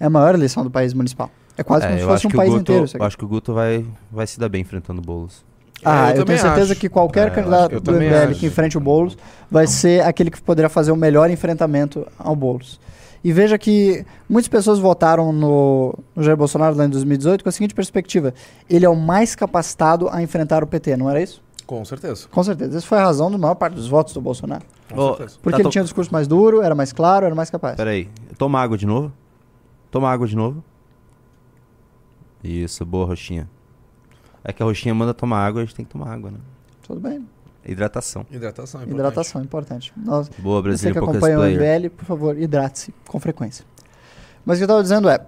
é 0.00 0.06
a 0.06 0.10
maior 0.10 0.34
eleição 0.34 0.62
do 0.64 0.70
país 0.70 0.92
municipal. 0.94 1.30
É 1.56 1.62
quase 1.62 1.84
É, 1.84 1.88
como 1.88 1.98
se 1.98 2.02
eu 2.04 2.08
fosse 2.08 2.16
acho 2.18 2.26
um 2.28 2.30
que 2.30 2.36
o 2.36 2.40
país 2.40 2.50
Guto, 2.52 2.72
inteiro. 2.72 2.86
eu 2.98 3.04
acho 3.06 3.16
que 3.18 3.24
o 3.24 3.28
Guto 3.28 3.54
vai, 3.54 3.86
vai 4.10 4.26
se 4.26 4.40
dar 4.40 4.48
bem 4.48 4.62
enfrentando 4.62 5.00
o 5.00 5.04
Boulos. 5.04 5.44
Ah, 5.84 6.08
É, 6.08 6.10
eu, 6.10 6.12
tenho 6.14 6.24
também 6.26 6.38
certeza 6.40 6.72
acho. 6.72 6.80
que 6.80 6.88
qualquer 6.88 7.26
É, 7.28 7.30
eu 7.30 7.34
candidato 7.34 7.72
eu 7.74 7.80
do 7.80 7.92
MBL 7.92 8.30
acho. 8.30 8.40
que 8.40 8.46
enfrente 8.46 8.76
o 8.76 8.80
Boulos 8.80 9.16
vai 9.50 9.66
ser 9.66 10.02
aquele 10.02 10.30
que 10.30 10.40
poderá 10.42 10.68
fazer 10.68 10.90
o 10.92 10.96
melhor 10.96 11.30
enfrentamento 11.30 12.06
ao 12.18 12.34
Boulos. 12.34 12.80
E 13.24 13.32
veja 13.32 13.56
que 13.56 14.04
muitas 14.28 14.48
pessoas 14.48 14.78
votaram 14.78 15.32
no, 15.32 15.94
no 16.14 16.22
Jair 16.22 16.36
Bolsonaro 16.36 16.76
lá 16.76 16.84
em 16.84 16.90
2018 16.90 17.42
com 17.42 17.48
a 17.48 17.52
seguinte 17.52 17.74
perspectiva: 17.74 18.34
ele 18.68 18.84
é 18.84 18.88
o 18.88 18.94
mais 18.94 19.34
capacitado 19.34 20.08
a 20.10 20.22
enfrentar 20.22 20.62
o 20.62 20.66
PT, 20.66 20.94
não 20.98 21.08
era 21.08 21.22
isso? 21.22 21.42
Com 21.66 21.82
certeza. 21.86 22.28
Com 22.30 22.44
certeza. 22.44 22.76
Essa 22.76 22.86
foi 22.86 22.98
a 22.98 23.02
razão 23.04 23.30
da 23.30 23.38
maior 23.38 23.54
parte 23.54 23.74
dos 23.74 23.88
votos 23.88 24.12
do 24.12 24.20
Bolsonaro. 24.20 24.62
Certeza. 24.88 25.38
Porque 25.42 25.50
Tá, 25.52 25.56
ele 25.56 25.62
tô- 25.62 25.70
tinha 25.70 25.80
um 25.80 25.84
discurso 25.86 26.12
mais 26.12 26.28
duro, 26.28 26.60
era 26.60 26.74
mais 26.74 26.92
claro, 26.92 27.24
era 27.24 27.34
mais 27.34 27.48
capaz. 27.48 27.74
Peraí, 27.76 28.10
toma 28.36 28.60
água 28.60 28.76
de 28.76 28.84
novo. 28.86 29.10
Toma 29.90 30.10
água 30.10 30.26
de 30.26 30.36
novo. 30.36 30.62
Isso, 32.42 32.84
boa, 32.84 33.06
Roxinha. 33.06 33.48
É 34.44 34.52
que 34.52 34.62
a 34.62 34.66
Roxinha 34.66 34.94
manda 34.94 35.14
tomar 35.14 35.38
água, 35.46 35.62
a 35.62 35.64
gente 35.64 35.74
tem 35.74 35.84
que 35.86 35.90
tomar 35.90 36.12
água, 36.12 36.30
né? 36.30 36.38
Tudo 36.86 37.00
bem. 37.00 37.26
Hidratação. 37.66 38.26
Hidratação 38.30 38.80
é 38.80 38.84
importante. 38.84 39.00
Hidratação 39.00 39.40
é 39.40 39.44
importante. 39.44 39.92
Nós, 39.96 40.28
Boa, 40.38 40.60
você 40.60 40.62
Brasil 40.68 40.92
que 40.92 41.00
Podcast 41.00 41.26
acompanha 41.32 41.38
o. 41.40 41.78
MBL, 41.80 41.90
por 41.90 42.04
favor, 42.04 42.38
hidrate-se 42.40 42.94
com 43.08 43.18
frequência. 43.18 43.64
Mas 44.44 44.56
o 44.56 44.58
que 44.58 44.62
eu 44.62 44.66
estava 44.66 44.82
dizendo 44.82 45.08
é, 45.08 45.18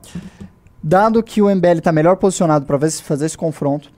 dado 0.82 1.22
que 1.22 1.41
o 1.41 1.49
MBL 1.55 1.78
está 1.78 1.91
melhor 1.93 2.16
posicionado 2.16 2.66
para 2.66 2.78
fazer 2.91 3.26
esse 3.26 3.37
confronto, 3.39 3.91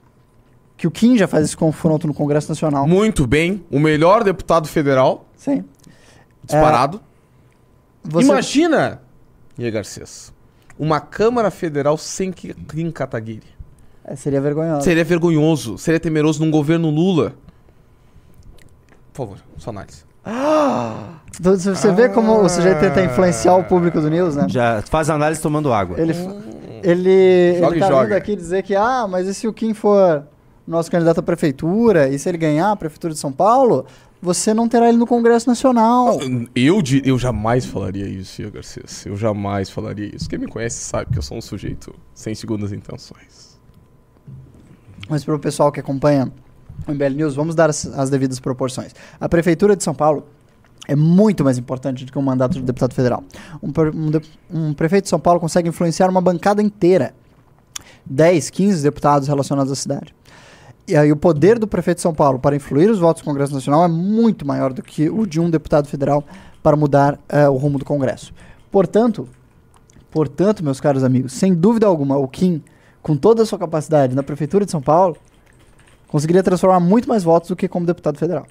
que 0.77 0.87
o 0.87 0.91
Kim 0.91 1.17
já 1.17 1.27
faz 1.27 1.43
esse 1.43 1.57
confronto 1.57 2.07
no 2.07 2.13
Congresso 2.13 2.47
Nacional, 2.49 2.87
Muito 2.87 3.27
bem. 3.27 3.63
O 3.69 3.79
melhor 3.79 4.23
deputado 4.23 4.67
federal, 4.67 5.25
sim, 5.35 5.65
disparado. 6.43 7.01
você, 8.03 8.25
Imagina, 8.27 9.01
Iê 9.57 9.69
Garcês, 9.69 10.31
uma 10.77 11.01
Câmara 11.01 11.51
Federal 11.51 11.97
sem 11.97 12.31
Ki- 12.31 12.53
Kim 12.53 12.89
Kataguiri. 12.91 13.43
é, 14.05 14.15
seria 14.15 14.39
vergonhoso. 14.39 14.83
Seria 14.85 15.03
vergonhoso, 15.03 15.77
seria 15.77 15.99
temeroso 15.99 16.43
num 16.43 16.49
governo 16.49 16.89
Lula. 16.89 17.33
Por 19.19 19.27
favor, 19.27 19.37
sua 19.57 19.71
análise. 19.71 20.03
Então, 21.39 21.55
Você 21.57 21.91
vê 21.91 22.07
como 22.07 22.41
o 22.41 22.47
sujeito 22.47 22.79
tenta 22.79 23.03
influenciar 23.03 23.55
o 23.57 23.65
público 23.65 23.99
do 23.99 24.09
News, 24.09 24.37
né? 24.37 24.45
Já 24.47 24.81
faz 24.83 25.09
análise 25.09 25.41
tomando 25.41 25.73
água. 25.73 25.99
Ele, 25.99 26.13
ele, 26.81 27.55
Joga 27.59 27.67
ele 27.67 27.77
e 27.77 27.79
tá 27.81 27.87
joga. 27.89 28.03
vindo 28.05 28.13
aqui 28.15 28.35
dizer 28.37 28.63
que, 28.63 28.75
ah, 28.75 29.05
mas 29.09 29.27
e 29.27 29.33
se 29.33 29.45
o 29.45 29.51
Kim 29.51 29.73
for 29.73 30.23
nosso 30.65 30.89
candidato 30.89 31.19
à 31.19 31.23
prefeitura, 31.23 32.07
e 32.07 32.17
se 32.17 32.29
ele 32.29 32.37
ganhar 32.37 32.71
a 32.71 32.75
prefeitura 32.77 33.13
de 33.13 33.19
São 33.19 33.31
Paulo, 33.31 33.85
você 34.21 34.53
não 34.53 34.69
terá 34.69 34.87
ele 34.87 34.97
no 34.97 35.05
Congresso 35.07 35.49
Nacional. 35.49 36.17
Eu, 36.55 36.81
di- 36.81 37.01
eu 37.03 37.19
jamais 37.19 37.65
falaria 37.65 38.07
isso, 38.07 38.41
Iê 38.41 38.49
Garcês. 38.49 39.05
Eu 39.05 39.17
jamais 39.17 39.69
falaria 39.69 40.09
isso. 40.15 40.29
Quem 40.29 40.39
me 40.39 40.47
conhece 40.47 40.77
sabe 40.81 41.11
que 41.11 41.17
eu 41.17 41.21
sou 41.23 41.37
um 41.37 41.41
sujeito 41.41 41.93
sem 42.13 42.33
segundas 42.33 42.71
intenções. 42.71 43.59
Mas 45.09 45.25
para 45.25 45.35
o 45.35 45.39
pessoal 45.39 45.71
que 45.73 45.79
acompanha 45.81 46.31
o 46.87 46.91
MBL 46.91 47.15
News, 47.15 47.35
vamos 47.35 47.55
dar 47.55 47.69
as, 47.69 47.85
as 47.85 48.09
devidas 48.09 48.39
proporções. 48.39 48.93
A 49.19 49.27
Prefeitura 49.29 49.75
de 49.75 49.83
São 49.83 49.93
Paulo 49.93 50.25
é 50.87 50.95
muito 50.95 51.43
mais 51.43 51.57
importante 51.57 52.03
do 52.03 52.11
que 52.11 52.17
um 52.17 52.21
mandato 52.21 52.53
de 52.53 52.61
deputado 52.61 52.93
federal. 52.93 53.23
Um, 53.61 53.71
um 53.93 54.69
um 54.69 54.73
prefeito 54.73 55.03
de 55.03 55.09
São 55.09 55.19
Paulo 55.19 55.39
consegue 55.39 55.69
influenciar 55.69 56.09
uma 56.09 56.21
bancada 56.21 56.61
inteira. 56.61 57.13
10, 58.05 58.49
15 58.49 58.83
deputados 58.83 59.27
relacionados 59.27 59.71
à 59.71 59.75
cidade. 59.75 60.15
E 60.87 60.97
aí 60.97 61.11
o 61.11 61.15
poder 61.15 61.59
do 61.59 61.67
prefeito 61.67 61.97
de 61.97 62.01
São 62.01 62.13
Paulo 62.15 62.39
para 62.39 62.55
influir 62.55 62.89
os 62.89 62.97
votos 62.97 63.21
do 63.21 63.25
Congresso 63.25 63.53
Nacional 63.53 63.85
é 63.85 63.87
muito 63.87 64.47
maior 64.47 64.73
do 64.73 64.81
que 64.81 65.07
o 65.07 65.27
de 65.27 65.39
um 65.39 65.47
deputado 65.47 65.87
federal 65.87 66.23
para 66.63 66.75
mudar 66.75 67.19
eh, 67.29 67.47
o 67.47 67.55
rumo 67.57 67.77
do 67.77 67.85
Congresso. 67.85 68.33
Portanto, 68.71 69.29
portanto, 70.09 70.63
meus 70.63 70.81
caros 70.81 71.03
amigos, 71.03 71.33
sem 71.33 71.53
dúvida 71.53 71.85
alguma, 71.85 72.17
o 72.17 72.27
Kim, 72.27 72.63
com 73.03 73.15
toda 73.15 73.43
a 73.43 73.45
sua 73.45 73.59
capacidade 73.59 74.15
na 74.15 74.23
prefeitura 74.23 74.65
de 74.65 74.71
São 74.71 74.81
Paulo, 74.81 75.15
conseguiria 76.09 76.43
transformar 76.43 76.79
muito 76.79 77.07
mais 77.07 77.23
votos 77.23 77.49
do 77.49 77.55
que 77.55 77.67
como 77.67 77.85
deputado 77.85 78.17
federal. 78.17 78.45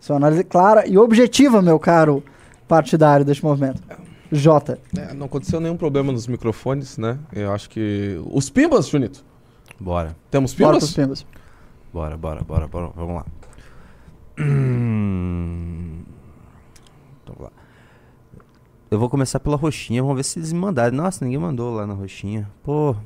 Isso 0.00 0.12
é 0.12 0.14
uma 0.14 0.26
análise 0.26 0.44
clara 0.44 0.86
e 0.86 0.98
objetiva, 0.98 1.62
meu 1.62 1.78
caro 1.78 2.22
partidário 2.66 3.24
deste 3.24 3.44
movimento. 3.44 3.80
Jota. 4.32 4.78
É, 4.96 5.14
não 5.14 5.26
aconteceu 5.26 5.60
nenhum 5.60 5.76
problema 5.76 6.10
nos 6.10 6.26
microfones, 6.26 6.98
né? 6.98 7.18
Eu 7.32 7.52
acho 7.52 7.70
que. 7.70 8.20
Os 8.32 8.50
pimbas, 8.50 8.88
Junito? 8.88 9.24
Bora. 9.78 10.16
Temos 10.30 10.52
Bora 10.54 10.72
pimbas? 10.72 10.92
pros 10.92 10.94
pimbas. 10.94 11.26
Bora, 11.92 12.16
bora, 12.16 12.42
bora, 12.42 12.66
bora. 12.66 12.90
Vamos 12.96 13.14
lá. 13.14 13.26
Hum. 14.40 16.02
Então, 17.22 17.36
vamos 17.36 17.44
lá. 17.44 17.52
Eu 18.90 18.98
vou 18.98 19.08
começar 19.08 19.40
pela 19.40 19.56
roxinha, 19.56 20.02
vamos 20.02 20.16
ver 20.16 20.22
se 20.24 20.38
eles 20.38 20.52
me 20.52 20.58
mandaram. 20.58 20.96
Nossa, 20.96 21.24
ninguém 21.24 21.38
mandou 21.38 21.72
lá 21.74 21.86
na 21.86 21.94
roxinha. 21.94 22.50
Pô, 22.62 22.96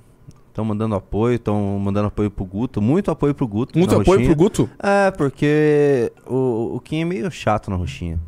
estão 0.59 0.65
mandando 0.65 0.95
apoio, 0.97 1.37
estão 1.37 1.79
mandando 1.79 2.09
apoio 2.09 2.31
pro 2.31 2.45
Guto. 2.45 2.83
Muito 2.83 3.11
apoio 3.13 3.33
pro 3.35 3.47
Guto. 3.47 3.79
Muito 3.79 3.93
apoio 3.95 4.19
roxinha. 4.19 4.27
pro 4.27 4.37
Guto? 4.37 4.71
É, 4.83 5.11
porque 5.13 6.13
o, 6.27 6.75
o 6.77 6.81
Kim 6.81 7.03
é 7.03 7.05
meio 7.05 7.31
chato 7.31 7.71
na 7.71 7.77
roxinha. 7.77 8.19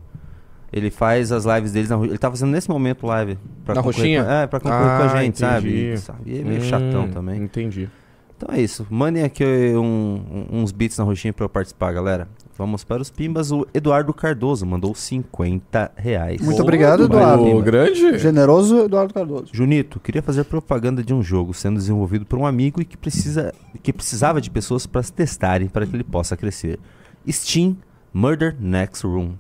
Ele 0.73 0.89
faz 0.91 1.33
as 1.33 1.45
lives 1.45 1.73
deles 1.73 1.91
na 1.91 1.97
roxinha. 1.97 2.13
Ele 2.13 2.19
tá 2.19 2.31
fazendo 2.31 2.51
nesse 2.53 2.69
momento 2.71 3.05
live. 3.05 3.37
Pra 3.65 3.75
Na 3.75 3.81
roxinha? 3.81 4.25
com- 4.25 4.31
é, 4.31 4.47
pra 4.47 4.61
concorrer 4.61 4.85
com 4.85 5.03
a 5.03 5.13
Ah, 5.13 5.23
gente, 5.23 5.39
sabe? 5.41 5.69
entendi. 5.69 5.99
sabe? 6.01 6.21
E 6.27 6.39
é 6.41 6.45
meio 6.45 6.63
chatão 6.63 7.05
Hum, 7.07 7.11
também. 7.11 7.43
Entendi. 7.43 7.89
Então 8.37 8.55
é 8.55 8.61
isso. 8.61 8.87
Mandem 8.89 9.25
aqui 9.25 9.45
um- 9.75 10.47
uns 10.53 10.71
beats 10.71 10.97
na 10.97 11.03
roxinha 11.05 11.33
pra 11.33 11.45
eu 11.45 11.49
participar, 11.49 11.93
galera. 11.93 12.29
Vamos 12.61 12.85
para 12.85 13.01
os 13.01 13.09
pimbas. 13.09 13.51
O 13.51 13.67
Eduardo 13.73 14.13
Cardoso 14.13 14.67
mandou 14.67 14.95
50 14.95 15.93
reais. 15.97 16.43
Muito 16.43 16.61
obrigado, 16.61 17.05
Eduardo. 17.05 17.43
Ô, 17.43 17.63
grande. 17.63 18.19
Generoso 18.19 18.81
Eduardo 18.81 19.15
Cardoso. 19.15 19.47
Junito, 19.51 19.99
queria 19.99 20.21
fazer 20.21 20.45
propaganda 20.45 21.03
de 21.03 21.15
um 21.15 21.23
jogo 21.23 21.55
sendo 21.55 21.77
desenvolvido 21.79 22.27
por 22.27 22.39
um 22.39 22.45
amigo 22.45 22.79
e 22.83 22.85
que, 22.85 22.99
precisa, 22.99 23.55
que 23.83 23.95
precisava 23.95 24.43
de 24.43 24.51
pessoas 24.51 24.87
para 24.87 25.03
se 25.03 25.11
testarem 25.11 25.69
para 25.71 25.87
que 25.87 25.97
ele 25.97 26.05
possa 26.05 26.37
crescer. 26.37 26.79
Steam 27.27 27.79
Murder 28.13 28.55
Next 28.61 29.07
Room. 29.07 29.37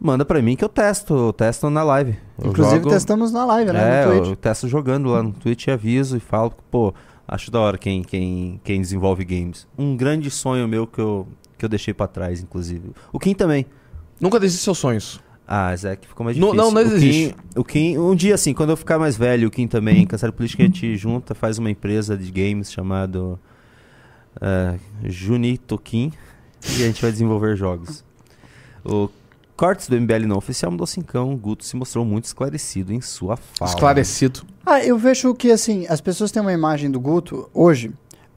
Manda 0.00 0.24
pra 0.24 0.42
mim 0.42 0.56
que 0.56 0.64
eu 0.64 0.68
testo, 0.68 1.14
eu 1.14 1.32
testo 1.32 1.70
na 1.70 1.84
live. 1.84 2.16
Eu 2.42 2.50
Inclusive, 2.50 2.78
jogo- 2.78 2.90
testamos 2.90 3.30
na 3.30 3.44
live, 3.44 3.72
né? 3.72 4.02
É, 4.02 4.06
no 4.06 4.12
eu 4.12 4.34
testo 4.34 4.66
jogando 4.66 5.08
lá 5.10 5.22
no 5.22 5.30
Twitch 5.30 5.68
e 5.68 5.70
aviso 5.70 6.16
e 6.16 6.20
falo, 6.20 6.52
pô, 6.68 6.92
acho 7.28 7.48
da 7.52 7.60
hora 7.60 7.78
quem, 7.78 8.02
quem, 8.02 8.60
quem 8.64 8.80
desenvolve 8.80 9.24
games. 9.24 9.68
Um 9.78 9.96
grande 9.96 10.32
sonho 10.32 10.66
meu 10.66 10.84
que 10.84 10.98
eu, 10.98 11.28
que 11.58 11.64
eu 11.64 11.68
deixei 11.68 11.92
pra 11.94 12.06
trás, 12.06 12.40
inclusive. 12.42 12.90
O 13.12 13.18
Kim 13.18 13.34
também. 13.34 13.66
Nunca 14.20 14.38
desiste 14.40 14.64
seus 14.64 14.78
sonhos. 14.78 15.20
Ah, 15.46 15.74
Zé, 15.76 15.96
que 15.96 16.08
ficou 16.08 16.24
mais 16.24 16.36
Não- 16.38 16.52
difícil. 16.52 16.72
não, 16.72 16.82
não 16.82 16.90
O 16.90 16.94
existe. 16.94 17.34
Kim- 17.34 17.60
o 17.60 17.64
Kim, 17.64 17.98
um 17.98 18.14
dia 18.14 18.34
assim, 18.34 18.54
quando 18.54 18.70
eu 18.70 18.76
ficar 18.76 18.98
mais 18.98 19.16
velho, 19.16 19.48
o 19.48 19.50
Kim 19.50 19.66
também, 19.66 20.06
Cansado 20.06 20.32
Política, 20.32 20.62
a 20.62 20.66
gente 20.66 20.96
junta, 20.96 21.34
faz 21.34 21.58
uma 21.58 21.70
empresa 21.70 22.16
de 22.16 22.30
games 22.30 22.72
chamado 22.72 23.38
uh, 24.36 24.78
Junito 25.04 25.76
Kim 25.78 26.12
e 26.78 26.82
a 26.82 26.86
gente 26.86 27.02
vai 27.02 27.12
desenvolver 27.12 27.56
jogos. 27.56 28.02
O 28.84 29.08
Cortes 29.56 29.88
do 29.88 30.00
MBL 30.00 30.26
não 30.26 30.36
oficial 30.36 30.70
mudou 30.72 30.86
cincão, 30.86 31.32
o 31.32 31.36
Guto 31.36 31.64
se 31.64 31.76
mostrou 31.76 32.04
muito 32.04 32.24
esclarecido 32.24 32.92
em 32.92 33.00
sua 33.00 33.36
fala. 33.36 33.70
Esclarecido. 33.70 34.42
Ah, 34.66 34.82
eu 34.82 34.98
vejo 34.98 35.32
que, 35.34 35.50
assim, 35.52 35.86
as 35.88 36.00
pessoas 36.00 36.32
têm 36.32 36.40
uma 36.42 36.52
imagem 36.52 36.90
do 36.90 36.98
Guto 36.98 37.48
hoje 37.54 37.92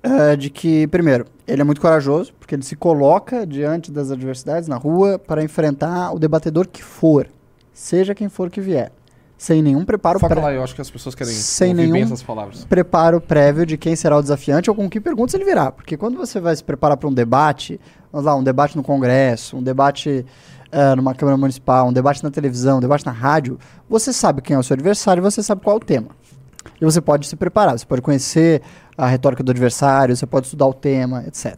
eh, 0.08 0.36
de 0.36 0.50
que, 0.50 0.88
primeiro, 0.88 1.26
ele 1.48 1.62
é 1.62 1.64
muito 1.66 1.82
corajoso, 1.82 2.34
porque 2.40 2.56
ele 2.56 2.64
se 2.64 2.76
coloca 2.76 3.46
diante 3.46 3.92
das 3.92 4.12
adversidades 4.12 4.68
na 4.68 4.76
rua 4.78 5.18
para 5.20 5.44
enfrentar 5.44 6.12
o 6.14 6.20
debatedor 6.20 6.68
que 6.68 6.84
for, 6.84 7.28
seja 7.74 8.14
quem 8.16 8.30
for 8.30 8.50
que 8.50 8.60
vier, 8.62 8.92
sem 9.38 9.62
nenhum 9.62 9.86
preparo 9.86 10.20
Foca 10.20 10.34
pré- 10.36 10.44
lá, 10.44 10.54
eu 10.54 10.64
acho 10.64 10.74
que 10.74 10.82
as 10.82 10.90
pessoas 10.90 11.14
querem 11.14 11.32
Sem 11.34 11.74
nenhum- 11.74 11.96
essas 11.98 12.24
palavras. 12.24 12.66
preparo 12.66 13.22
prévio 13.22 13.66
de 13.66 13.78
quem 13.78 13.96
será 13.96 14.18
o 14.18 14.22
desafiante 14.22 14.70
ou 14.70 14.76
com 14.76 14.90
que 14.90 15.00
perguntas 15.00 15.34
ele 15.36 15.46
virá. 15.46 15.72
Porque 15.72 15.96
quando 15.96 16.18
você 16.18 16.40
vai 16.40 16.56
se 16.56 16.64
preparar 16.64 16.98
para 16.98 17.08
um 17.08 17.14
debate, 17.14 17.80
vamos 18.12 18.26
lá, 18.26 18.36
um 18.36 18.44
debate 18.44 18.76
no 18.76 18.82
Congresso, 18.84 19.56
um 19.58 19.62
debate 19.62 20.26
eh, 20.72 20.96
numa 20.96 21.14
Câmara 21.14 21.38
Municipal, 21.38 21.88
um 21.88 21.94
debate 21.94 22.24
na 22.24 22.32
televisão, 22.32 22.78
um 22.78 22.82
debate 22.82 23.06
na 23.06 23.12
rádio, 23.12 23.60
você 23.88 24.12
sabe 24.12 24.42
quem 24.42 24.56
é 24.56 24.60
o 24.60 24.64
seu 24.64 24.74
adversário 24.74 25.22
e 25.22 25.24
você 25.24 25.42
sabe 25.44 25.62
qual 25.62 25.76
é 25.76 25.78
o 25.78 25.80
tema. 25.80 26.08
E 26.82 26.84
você 26.84 27.00
pode 27.00 27.28
se 27.28 27.36
preparar, 27.36 27.78
você 27.78 27.86
pode 27.86 28.02
conhecer 28.02 28.62
a 28.98 29.08
retórica 29.08 29.44
do 29.44 29.52
adversário, 29.52 30.16
você 30.16 30.26
pode 30.26 30.48
estudar 30.48 30.66
o 30.66 30.74
tema, 30.74 31.24
etc. 31.28 31.56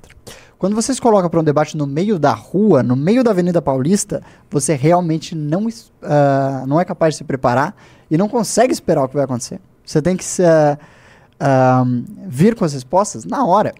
Quando 0.60 0.76
você 0.76 0.94
se 0.94 1.00
coloca 1.00 1.30
para 1.30 1.40
um 1.40 1.44
debate 1.44 1.78
no 1.78 1.88
meio 1.88 2.20
da 2.20 2.34
rua, 2.34 2.84
no 2.84 2.94
meio 2.94 3.24
da 3.24 3.32
Avenida 3.32 3.62
Paulista, 3.62 4.22
você 4.52 4.76
realmente 4.76 5.34
não, 5.34 5.68
ah, 6.04 6.66
não 6.68 6.82
é 6.82 6.84
capaz 6.84 7.14
de 7.14 7.20
se 7.20 7.24
preparar 7.24 7.74
e 8.12 8.18
não 8.18 8.28
consegue 8.28 8.74
esperar 8.74 9.06
o 9.06 9.08
que 9.08 9.16
vai 9.16 9.24
acontecer. 9.24 9.62
Você 9.86 10.02
tem 10.02 10.18
que 10.18 10.26
ah, 10.44 10.78
ah, 11.40 11.86
vir 12.28 12.56
com 12.56 12.66
as 12.66 12.74
respostas 12.74 13.24
na 13.24 13.46
hora. 13.46 13.74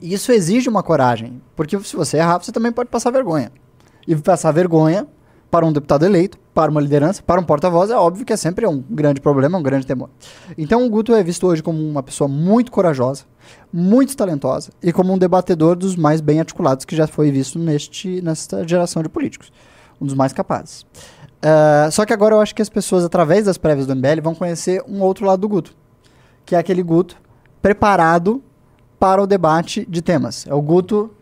E 0.00 0.14
isso 0.14 0.30
exige 0.30 0.68
uma 0.68 0.82
coragem, 0.82 1.42
porque 1.56 1.76
se 1.80 1.96
você 1.96 2.18
errar, 2.18 2.38
você 2.38 2.52
também 2.52 2.70
pode 2.70 2.88
passar 2.88 3.10
vergonha. 3.10 3.50
E 4.06 4.14
passar 4.14 4.52
vergonha 4.52 5.08
para 5.56 5.64
um 5.64 5.72
deputado 5.72 6.04
eleito, 6.04 6.38
para 6.52 6.70
uma 6.70 6.82
liderança, 6.82 7.22
para 7.22 7.40
um 7.40 7.44
porta-voz, 7.44 7.88
é 7.88 7.96
óbvio 7.96 8.26
que 8.26 8.32
é 8.34 8.36
sempre 8.36 8.66
um 8.66 8.84
grande 8.90 9.22
problema, 9.22 9.56
um 9.56 9.62
grande 9.62 9.86
temor. 9.86 10.10
Então 10.58 10.84
o 10.84 10.90
Guto 10.90 11.14
é 11.14 11.22
visto 11.22 11.46
hoje 11.46 11.62
como 11.62 11.82
uma 11.82 12.02
pessoa 12.02 12.28
muito 12.28 12.70
corajosa, 12.70 13.24
muito 13.72 14.14
talentosa 14.14 14.70
e 14.82 14.92
como 14.92 15.14
um 15.14 15.16
debatedor 15.16 15.74
dos 15.74 15.96
mais 15.96 16.20
bem 16.20 16.40
articulados 16.40 16.84
que 16.84 16.94
já 16.94 17.06
foi 17.06 17.30
visto 17.30 17.58
neste, 17.58 18.20
nesta 18.20 18.68
geração 18.68 19.02
de 19.02 19.08
políticos. 19.08 19.50
Um 19.98 20.04
dos 20.04 20.14
mais 20.14 20.34
capazes. 20.34 20.84
Ah, 21.40 21.88
só 21.90 22.04
que 22.04 22.12
agora 22.12 22.34
eu 22.34 22.40
acho 22.42 22.54
que 22.54 22.60
as 22.60 22.68
pessoas, 22.68 23.02
através 23.02 23.46
das 23.46 23.56
prévias 23.56 23.86
do 23.86 23.96
MBL, 23.96 24.20
vão 24.22 24.34
conhecer 24.34 24.84
um 24.86 25.00
outro 25.00 25.24
lado 25.24 25.40
do 25.40 25.48
Guto, 25.48 25.74
que 26.44 26.54
é 26.54 26.58
aquele 26.58 26.82
Guto 26.82 27.16
preparado 27.62 28.42
para 28.98 29.22
o 29.22 29.26
debate 29.26 29.86
de 29.88 30.02
temas. 30.02 30.46
É 30.46 30.52
o 30.52 30.60
Guto 30.60 31.15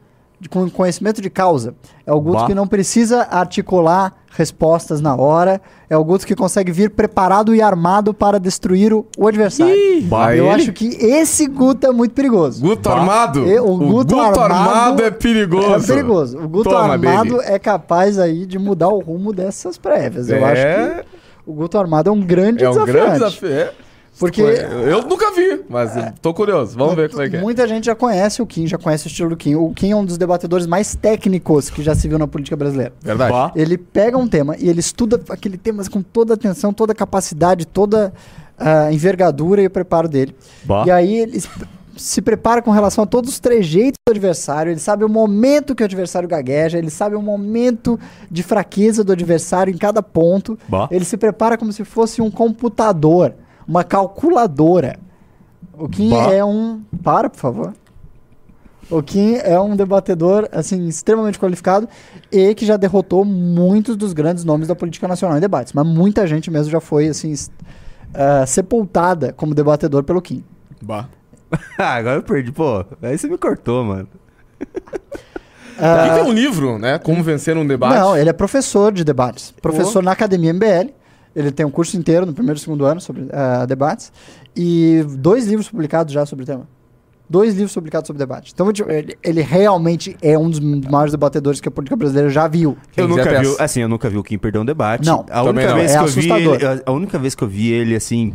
com 0.49 0.69
conhecimento 0.71 1.21
de 1.23 1.31
causa. 1.31 1.75
É 2.07 2.13
o 2.13 2.21
Guto 2.21 2.41
Bah. 2.41 2.47
que 2.47 2.55
não 2.55 2.67
precisa 2.67 3.23
articular 3.31 4.15
respostas 4.37 5.01
na 5.01 5.15
hora. 5.15 5.61
É 5.89 5.97
o 5.97 6.03
Guto 6.05 6.27
que 6.27 6.35
consegue 6.35 6.73
vir 6.73 6.91
preparado 6.91 7.55
e 7.55 7.63
armado 7.63 8.13
para 8.13 8.39
destruir 8.41 8.93
o, 8.93 9.07
o 9.17 9.29
adversário. 9.29 9.75
Bah, 10.03 10.35
Eu 10.35 10.47
ele? 10.47 10.55
acho 10.55 10.73
que 10.73 10.87
esse 10.89 11.47
Guto 11.47 11.87
é 11.87 11.93
muito 11.93 12.13
perigoso. 12.13 12.61
Guto 12.61 12.89
armado? 12.91 13.47
E- 13.47 13.59
o 13.61 13.77
Guto 13.77 14.19
armado 14.19 15.03
é 15.05 15.11
perigoso. 15.11 15.91
É 15.93 15.95
perigoso. 15.95 16.39
O 16.39 16.49
Guto 16.49 16.71
Toma, 16.71 16.95
armado 16.95 17.37
baby. 17.37 17.45
é 17.47 17.59
capaz 17.59 18.19
aí 18.19 18.45
de 18.45 18.59
mudar 18.59 18.89
o 18.89 18.99
rumo 18.99 19.33
dessas 19.33 19.79
prévias. 19.79 20.29
Eu 20.29 20.39
É. 20.45 20.53
acho 20.53 21.03
que 21.03 21.07
o 21.47 21.53
Guto 21.55 21.79
armado 21.79 22.11
é 22.11 22.13
um 22.13 22.21
grande 22.21 22.65
É 22.65 22.69
um 22.69 22.73
desafiante. 22.73 22.99
grande 23.01 23.19
desafio. 23.19 23.84
É. 24.15 24.19
Porque 24.19 24.41
Eu, 24.43 25.03
nunca 25.03 25.31
vi, 25.33 25.63
mas 25.69 25.97
eu 25.97 26.05
tô 26.23 26.33
curioso. 26.33 26.77
Vamos 26.79 26.95
ver 26.95 27.11
como 27.11 27.23
é 27.23 27.29
que 27.29 27.37
é. 27.37 27.41
Muita 27.41 27.67
gente 27.67 27.85
já 27.87 27.95
conhece 27.95 28.41
o 28.41 28.47
Kim, 28.47 28.67
já 28.67 28.79
conhece 28.79 29.07
o 29.07 29.09
estilo 29.09 29.31
do 29.31 29.37
Kim. 29.37 29.55
O 29.57 29.73
Kim 29.75 29.91
é 29.91 29.97
um 29.97 30.05
dos 30.05 30.17
debatedores 30.17 30.67
mais 30.67 30.95
técnicos 30.95 31.69
que 31.71 31.83
já 31.83 31.95
se 31.95 32.07
viu 32.09 32.19
na 32.19 32.27
política 32.27 32.57
brasileira. 32.57 32.93
Verdade. 33.01 33.33
Bah. 33.33 33.53
Ele 33.57 33.77
pega 33.77 34.17
um 34.17 34.27
tema 34.29 34.57
e 34.59 34.69
ele 34.69 34.81
estuda 34.81 35.21
aquele 35.31 35.57
tema 35.59 35.83
com 35.91 36.03
toda 36.03 36.35
a 36.35 36.37
atenção, 36.37 36.73
toda 36.73 36.93
a 36.93 36.95
capacidade, 36.95 37.67
toda 37.67 38.13
a 38.57 38.93
envergadura 38.93 39.61
e 39.63 39.67
o 39.67 39.71
preparo 39.71 40.09
dele. 40.09 40.35
Bah. 40.65 40.85
E 40.87 40.91
aí 40.91 41.17
ele 41.19 41.41
se- 41.41 41.49
se 41.97 42.21
prepara 42.23 42.61
com 42.63 42.71
relação 42.73 43.05
a 43.05 43.07
todos 43.07 43.31
os 43.31 43.39
trejeitos 43.39 43.99
do 44.07 44.11
adversário, 44.11 44.73
ele 44.73 44.81
sabe 44.81 45.05
o 45.05 45.09
momento 45.09 45.75
que 45.77 45.83
o 45.83 45.87
adversário 45.87 46.29
gagueja, 46.29 46.77
ele 46.77 46.91
sabe 46.91 47.15
o 47.15 47.23
momento 47.23 47.99
de 48.31 48.43
fraqueza 48.43 49.05
do 49.05 49.13
adversário 49.13 49.73
em 49.73 49.79
cada 49.79 50.03
ponto. 50.03 50.59
Bah. 50.69 50.89
Ele 50.91 51.05
se 51.05 51.17
prepara 51.17 51.57
como 51.57 51.73
se 51.73 51.85
fosse 51.85 52.21
um 52.21 52.31
computador, 52.31 53.35
uma 53.67 53.85
calculadora. 53.85 54.99
O 55.77 55.89
Kim 55.89 56.11
Bah. 56.11 56.33
é 56.33 56.45
um. 56.45 56.83
Para, 57.03 57.29
por 57.29 57.39
favor. 57.39 57.73
O 58.91 59.03
Kim 59.03 59.37
é 59.37 59.59
um 59.59 59.75
debatedor 59.75 60.49
assim 60.53 60.87
extremamente 60.87 61.39
qualificado 61.39 61.89
e 62.31 62.55
que 62.55 62.67
já 62.67 62.77
derrotou 62.77 63.25
muitos 63.25 63.97
dos 63.97 64.13
grandes 64.13 64.45
nomes 64.45 64.69
da 64.69 64.75
política 64.75 65.09
nacional 65.09 65.39
em 65.39 65.41
debates. 65.41 65.73
Mas 65.73 65.87
muita 65.87 66.27
gente 66.27 66.51
mesmo 66.51 66.71
já 66.71 66.81
foi 66.81 67.09
assim 67.09 67.35
ah, 68.15 68.45
sepultada 68.47 69.33
como 69.33 69.55
debatedor 69.55 70.05
pelo 70.05 70.21
Kim. 70.23 70.45
Bah. 70.83 71.09
Ah, 71.79 71.95
agora 71.95 72.17
eu 72.17 72.23
perdi, 72.23 72.51
pô. 72.51 72.85
Aí 73.01 73.17
você 73.17 73.29
me 73.29 73.39
cortou, 73.39 73.85
mano. 73.85 74.09
Ah, 75.79 76.05
Aqui 76.05 76.15
tem 76.17 76.25
um 76.25 76.33
livro, 76.33 76.79
né? 76.79 76.99
Como 76.99 77.23
vencer 77.23 77.57
um 77.57 77.67
debate. 77.67 77.95
Não, 77.97 78.17
ele 78.17 78.29
é 78.29 78.33
professor 78.33 78.93
de 78.93 79.05
debates. 79.05 79.53
Professor 79.63 80.03
na 80.03 80.13
Academia 80.13 80.53
MBL. 80.53 80.91
Ele 81.35 81.51
tem 81.51 81.67
um 81.67 81.71
curso 81.71 81.97
inteiro 81.97 82.25
no 82.25 82.33
primeiro 82.33 82.59
e 82.59 82.61
segundo 82.61 82.85
ano 82.85 83.01
sobre 83.01 83.27
ah, 83.33 83.67
debates. 83.67 84.13
E 84.57 85.05
dois 85.19 85.47
livros 85.47 85.69
publicados 85.69 86.13
já 86.13 86.25
sobre 86.25 86.45
o 86.45 86.47
tema. 86.47 86.69
Dois 87.29 87.55
livros 87.55 87.73
publicados 87.73 88.07
sobre 88.07 88.19
debate. 88.19 88.53
Então, 88.55 88.71
tipo, 88.71 88.91
ele, 88.91 89.17
ele 89.23 89.41
realmente 89.41 90.15
é 90.21 90.39
um 90.39 90.51
dos 90.51 90.61
maiores 90.61 91.11
debatedores 91.11 91.61
que 91.61 91.67
a 91.67 91.71
política 91.71 91.97
brasileira 91.97 92.29
já 92.29 92.47
viu. 92.47 92.77
Eu 92.95 93.09
nunca 93.09 93.41
vi, 93.41 93.57
assim, 93.59 93.81
eu 93.81 93.89
nunca 93.89 94.11
vi 94.11 94.19
o 94.19 94.23
Kim 94.23 94.37
perder 94.37 94.59
um 94.59 94.65
debate. 94.65 95.07
Não, 95.07 95.25
a 95.31 95.43
única 95.43 95.69
não. 95.69 95.77
vez 95.77 95.93
É 95.93 95.99
que 95.99 96.05
eu 96.05 96.09
vi 96.09 96.31
ele, 96.31 96.83
a 96.85 96.93
única 96.93 97.19
vez 97.19 97.35
que 97.35 97.43
eu 97.43 97.49
vi 97.49 97.73
ele 97.73 97.97
assim 97.97 98.35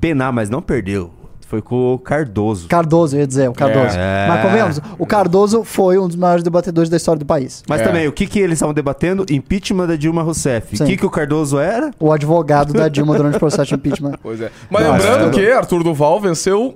penar, 0.00 0.32
mas 0.32 0.48
não 0.48 0.62
perdeu, 0.62 1.10
foi 1.52 1.60
com 1.60 1.92
o 1.92 1.98
Cardoso. 1.98 2.66
Cardoso, 2.66 3.14
eu 3.14 3.20
ia 3.20 3.26
dizer, 3.26 3.50
o 3.50 3.52
Cardoso. 3.52 3.94
É. 3.94 4.26
Mas 4.26 4.40
convenhamos, 4.40 4.80
o 4.98 5.04
Cardoso 5.04 5.62
foi 5.64 5.98
um 5.98 6.08
dos 6.08 6.16
maiores 6.16 6.42
debatedores 6.42 6.88
da 6.88 6.96
história 6.96 7.18
do 7.18 7.26
país. 7.26 7.62
Mas 7.68 7.82
É. 7.82 7.84
também, 7.84 8.08
o 8.08 8.12
que 8.12 8.26
que 8.26 8.38
eles 8.38 8.54
estavam 8.54 8.72
debatendo? 8.72 9.26
Impeachment 9.30 9.86
da 9.86 9.94
Dilma 9.94 10.22
Rousseff. 10.22 10.78
Sim. 10.78 10.84
O 10.84 10.86
que 10.86 10.96
que 10.96 11.04
o 11.04 11.10
Cardoso 11.10 11.58
era? 11.58 11.90
O 12.00 12.10
advogado 12.10 12.72
da 12.72 12.88
Dilma 12.88 13.14
durante 13.18 13.36
o 13.36 13.38
processo 13.38 13.66
de 13.66 13.74
impeachment. 13.74 14.14
Pois 14.22 14.40
é. 14.40 14.50
Mas 14.70 14.82
lembrando 14.82 15.26
é. 15.26 15.30
que 15.30 15.52
Arthur 15.52 15.84
Duval 15.84 16.18
venceu 16.22 16.74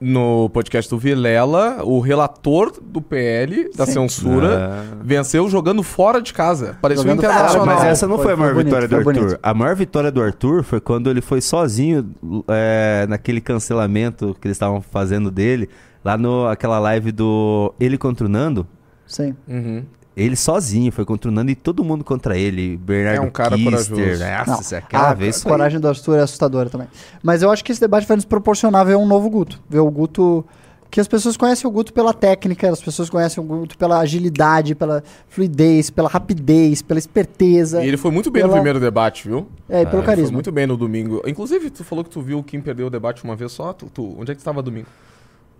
no 0.00 0.50
podcast 0.50 0.90
do 0.90 0.98
Vilela, 0.98 1.82
o 1.84 2.00
relator 2.00 2.72
do 2.82 3.00
PL, 3.00 3.70
da 3.74 3.86
Sim. 3.86 3.92
censura, 3.92 4.70
Ah. 4.92 4.96
venceu 5.02 5.48
jogando 5.48 5.82
fora 5.82 6.20
de 6.20 6.32
casa. 6.32 6.76
Pareceu 6.82 7.04
Jogando 7.04 7.20
internacional. 7.20 7.66
Mas 7.66 7.84
essa 7.84 8.06
não 8.06 8.16
foi- 8.16 8.24
foi, 8.24 8.32
a 8.32 8.36
foi 8.36 8.42
maior 8.44 8.54
bonito, 8.54 8.66
vitória 8.66 8.88
do 8.88 8.90
foi 9.02 9.12
Arthur. 9.12 9.24
bonito. 9.26 9.40
A 9.42 9.54
maior 9.54 9.76
vitória 9.76 10.10
do 10.12 10.20
Arthur 10.22 10.62
foi 10.62 10.80
quando 10.80 11.08
ele 11.08 11.20
foi 11.20 11.40
sozinho 11.40 12.10
é, 12.48 13.06
naquele 13.08 13.40
cancelamento 13.40 14.36
que 14.40 14.46
eles 14.46 14.56
estavam 14.56 14.82
fazendo 14.82 15.30
dele, 15.30 15.68
lá 16.04 16.18
no 16.18 16.46
aquela 16.48 16.78
live 16.78 17.10
do 17.12 17.72
Ele 17.80 17.96
contra 17.96 18.26
o 18.26 18.28
Nando. 18.28 18.66
Sim. 19.06 19.34
Uhum. 19.48 19.84
Ele 20.16 20.36
sozinho 20.36 20.92
foi 20.92 21.04
contra 21.04 21.28
o 21.28 21.34
Nando 21.34 21.50
e 21.50 21.54
todo 21.56 21.82
mundo 21.82 22.04
contra 22.04 22.36
ele. 22.38 22.76
Bernardo 22.76 23.16
É 23.16 23.20
um 23.20 23.30
cara 23.30 23.56
Kister, 23.56 23.72
corajoso. 23.72 24.24
Nossa, 24.50 24.74
Não, 24.74 24.78
é 24.78 24.82
aquela 24.84 25.10
a 25.10 25.14
vez 25.14 25.44
a 25.44 25.48
coragem 25.48 25.80
do 25.80 25.88
Arthur 25.88 26.18
é 26.18 26.22
assustadora 26.22 26.70
também. 26.70 26.86
Mas 27.22 27.42
eu 27.42 27.50
acho 27.50 27.64
que 27.64 27.72
esse 27.72 27.80
debate 27.80 28.06
vai 28.06 28.16
nos 28.16 28.24
proporcionar 28.24 28.86
ver 28.86 28.96
um 28.96 29.06
novo 29.06 29.28
Guto. 29.28 29.60
Ver 29.68 29.80
o 29.80 29.90
Guto. 29.90 30.44
Que 30.88 31.00
as 31.00 31.08
pessoas 31.08 31.36
conhecem 31.36 31.66
o 31.68 31.72
Guto 31.72 31.92
pela 31.92 32.14
técnica, 32.14 32.70
as 32.70 32.80
pessoas 32.80 33.10
conhecem 33.10 33.42
o 33.42 33.46
Guto 33.46 33.76
pela 33.76 33.98
agilidade, 33.98 34.76
pela 34.76 35.02
fluidez, 35.28 35.90
pela 35.90 36.08
rapidez, 36.08 36.80
pela 36.82 37.00
esperteza. 37.00 37.82
E 37.84 37.88
ele 37.88 37.96
foi 37.96 38.12
muito 38.12 38.30
bem 38.30 38.42
no 38.42 38.48
Pela- 38.50 38.58
primeiro 38.60 38.78
debate, 38.78 39.26
viu? 39.26 39.48
É, 39.68 39.82
e 39.82 39.86
pelo 39.86 39.96
Ele 39.98 40.06
foi 40.06 40.14
carisma. 40.14 40.32
muito 40.34 40.52
bem 40.52 40.68
no 40.68 40.76
domingo. 40.76 41.20
Inclusive, 41.26 41.68
tu 41.70 41.82
falou 41.82 42.04
que 42.04 42.10
tu 42.10 42.22
viu 42.22 42.38
o 42.38 42.44
Kim 42.44 42.60
perder 42.60 42.84
o 42.84 42.90
debate 42.90 43.24
uma 43.24 43.34
vez 43.34 43.50
só. 43.50 43.72
Tu, 43.72 43.86
tu- 43.92 44.14
onde 44.16 44.30
é 44.30 44.34
que 44.34 44.38
tu 44.38 44.42
estava 44.42 44.62
domingo? 44.62 44.86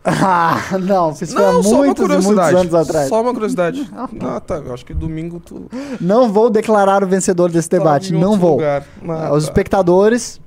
Ah, 0.04 0.60
não, 0.82 1.12
isso 1.12 1.28
foi 1.28 1.42
há 1.44 1.52
Não, 1.52 1.62
só 1.62 1.68
uma 1.76 1.84
muitos 1.86 2.06
muitos 2.26 2.54
anos 2.54 2.74
atrás. 2.74 3.08
Só 3.08 3.22
uma 3.22 3.32
curiosidade. 3.32 3.90
ah, 4.20 4.38
tá. 4.40 4.56
Eu 4.56 4.74
acho 4.74 4.84
que 4.84 4.92
domingo 4.92 5.40
tu. 5.40 5.66
Não 6.00 6.30
vou 6.30 6.50
declarar 6.50 7.02
o 7.02 7.06
vencedor 7.06 7.50
desse 7.50 7.70
debate, 7.70 8.08
tava 8.08 8.18
em 8.18 8.20
não 8.20 8.30
outro 8.32 8.46
vou. 8.46 8.60
Ah, 8.60 8.82
Ah, 9.08 9.32
Os 9.34 9.44
tá. 9.44 9.50
espectadores 9.50 10.40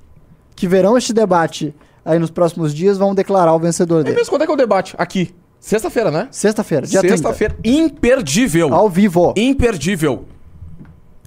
que 0.55 0.67
verão 0.67 0.95
este 0.97 1.11
debate 1.11 1.73
aí 2.05 2.19
nos 2.19 2.29
próximos 2.29 2.73
dias 2.73 2.97
vão 2.99 3.15
declarar 3.15 3.53
o 3.55 3.59
vencedor 3.59 4.01
É 4.01 4.03
dele. 4.03 4.15
mesmo, 4.17 4.29
quando 4.31 4.43
é 4.43 4.45
que 4.45 4.51
é 4.51 4.53
o 4.53 4.57
debate? 4.57 4.93
Aqui. 4.97 5.33
Sexta-feira, 5.59 6.11
né? 6.11 6.27
Sexta-feira, 6.29 6.85
dia 6.85 6.99
30. 6.99 7.17
Sexta-feira. 7.17 7.57
Imperdível. 7.63 8.71
Ao 8.73 8.87
vivo. 8.89 9.33
Imperdível. 9.35 10.25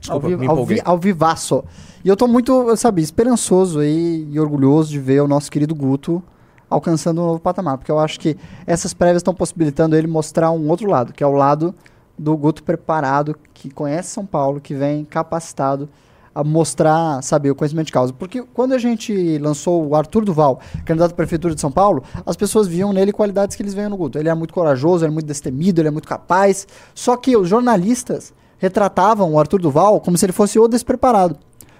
Desculpa, 0.01 0.27
ao, 0.27 0.31
vi- 0.31 0.37
me 0.37 0.47
ao, 0.47 0.65
vi- 0.65 0.81
ao 0.85 0.99
vivaço. 0.99 1.65
E 2.05 2.09
eu 2.09 2.17
tô 2.17 2.27
muito, 2.29 2.75
sabe, 2.77 3.03
esperançoso 3.03 3.81
aí 3.81 4.27
e 4.31 4.39
orgulhoso 4.41 4.89
de 4.91 4.99
ver 5.01 5.21
o 5.21 5.29
nosso 5.29 5.51
querido 5.51 5.75
Guto 5.75 6.23
alcançando 6.71 7.21
um 7.21 7.27
novo 7.27 7.41
patamar, 7.41 7.77
porque 7.77 7.91
eu 7.91 7.99
acho 7.99 8.21
que 8.21 8.37
essas 8.67 8.95
prévias 8.95 9.19
estão 9.19 9.35
possibilitando 9.35 9.97
ele 9.97 10.07
mostrar 10.07 10.53
um 10.53 10.69
outro 10.69 10.89
lado, 10.89 11.13
que 11.13 11.23
é 11.23 11.27
o 11.27 11.33
lado 11.33 11.75
do 12.17 12.37
Guto 12.37 12.63
preparado, 12.63 13.37
que 13.53 13.71
conhece 13.71 14.11
São 14.11 14.25
Paulo, 14.25 14.61
que 14.61 14.75
vem 14.75 15.05
capacitado 15.05 15.89
a 16.35 16.45
mostrar, 16.45 17.23
sabe, 17.23 17.51
o 17.51 17.55
conhecimento 17.55 17.87
de 17.87 17.93
causa. 17.93 18.13
Porque 18.13 18.43
quando 18.55 18.73
a 18.73 18.79
gente 18.79 19.37
lançou 19.39 19.87
o 19.87 19.97
Arthur 19.97 20.25
Duval, 20.25 20.61
candidato 20.85 21.13
à 21.13 21.15
prefeitura 21.15 21.55
de 21.55 21.61
São 21.61 21.73
Paulo, 21.73 22.05
as 22.25 22.37
pessoas 22.37 22.69
viam 22.69 22.93
nele 22.93 23.13
qualidades 23.13 23.57
que 23.57 23.63
eles 23.63 23.75
veem 23.75 23.89
no 23.89 23.97
Guto. 23.97 24.19
Ele 24.19 24.29
é 24.29 24.35
muito 24.35 24.55
corajoso, 24.55 25.05
ele 25.05 25.11
é 25.11 25.15
muito 25.15 25.27
destemido, 25.27 25.81
ele 25.81 25.89
é 25.89 25.91
muito 25.91 26.07
capaz. 26.07 26.69
Só 26.95 27.17
que 27.17 27.37
os 27.37 27.49
jornalistas 27.49 28.33
retratavam 28.59 29.33
o 29.33 29.39
Arthur 29.39 29.61
Duval 29.61 30.01
como 30.01 30.17
se 30.17 30.25
ele 30.27 30.33
fosse 30.33 30.59
o 30.59 30.69
despreparado. 30.69 31.37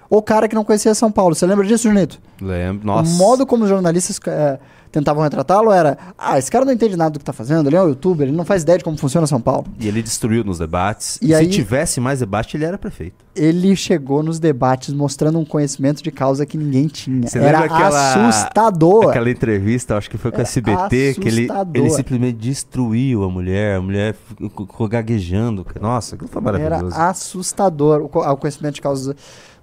O 0.09 0.21
cara 0.21 0.47
que 0.49 0.55
não 0.55 0.65
conhecia 0.65 0.93
São 0.93 1.09
Paulo. 1.09 1.33
Você 1.33 1.45
lembra 1.45 1.65
disso, 1.65 1.87
Junito? 1.87 2.19
Lembro. 2.41 2.85
Nossa. 2.85 3.09
O 3.09 3.17
modo 3.17 3.45
como 3.45 3.63
os 3.63 3.69
jornalistas 3.69 4.19
eh, 4.27 4.59
tentavam 4.91 5.23
retratá-lo 5.23 5.71
era: 5.71 5.97
ah, 6.17 6.37
esse 6.37 6.51
cara 6.51 6.65
não 6.65 6.73
entende 6.73 6.95
nada 6.97 7.11
do 7.11 7.19
que 7.19 7.25
tá 7.25 7.33
fazendo, 7.33 7.67
ele 7.69 7.75
é 7.75 7.81
um 7.81 7.87
youtuber, 7.89 8.27
ele 8.27 8.35
não 8.35 8.45
faz 8.45 8.63
ideia 8.63 8.77
de 8.77 8.83
como 8.83 8.97
funciona 8.97 9.25
São 9.25 9.39
Paulo. 9.41 9.65
E 9.79 9.87
ele 9.87 10.01
destruiu 10.03 10.43
nos 10.43 10.59
debates. 10.59 11.17
E 11.21 11.27
E, 11.27 11.33
aí- 11.35 11.45
se 11.45 11.51
tivesse 11.51 11.99
mais 11.99 12.19
debate, 12.19 12.57
ele 12.57 12.65
era 12.65 12.77
prefeito. 12.77 13.15
Ele 13.35 13.75
chegou 13.75 14.21
nos 14.21 14.39
debates 14.39 14.93
mostrando 14.93 15.39
um 15.39 15.45
conhecimento 15.45 16.03
de 16.03 16.11
causa 16.11 16.45
que 16.45 16.57
ninguém 16.57 16.87
tinha. 16.87 17.27
Você 17.27 17.39
era 17.39 17.59
aquela- 17.59 18.13
assustador. 18.31 19.09
Aquela 19.09 19.29
entrevista, 19.29 19.95
acho 19.97 20.09
que 20.09 20.17
foi 20.17 20.31
com 20.31 20.37
o 20.37 20.41
É 20.41 20.43
SBT, 20.43 21.13
que 21.19 21.27
ele, 21.27 21.43
assustador. 21.45 21.71
ele 21.81 21.89
simplesmente 21.91 22.37
destruiu 22.37 23.23
a 23.23 23.29
mulher, 23.29 23.77
a 23.77 23.81
mulher 23.81 24.15
ficou 24.37 24.87
gaguejando. 24.87 25.65
Nossa, 25.79 26.15
aquilo 26.15 26.29
foi 26.29 26.41
Era 26.41 26.51
maravilhoso. 26.59 26.95
assustador 26.99 28.01
o, 28.01 28.19
o 28.19 28.37
conhecimento 28.37 28.75
de 28.75 28.81
causa 28.81 29.15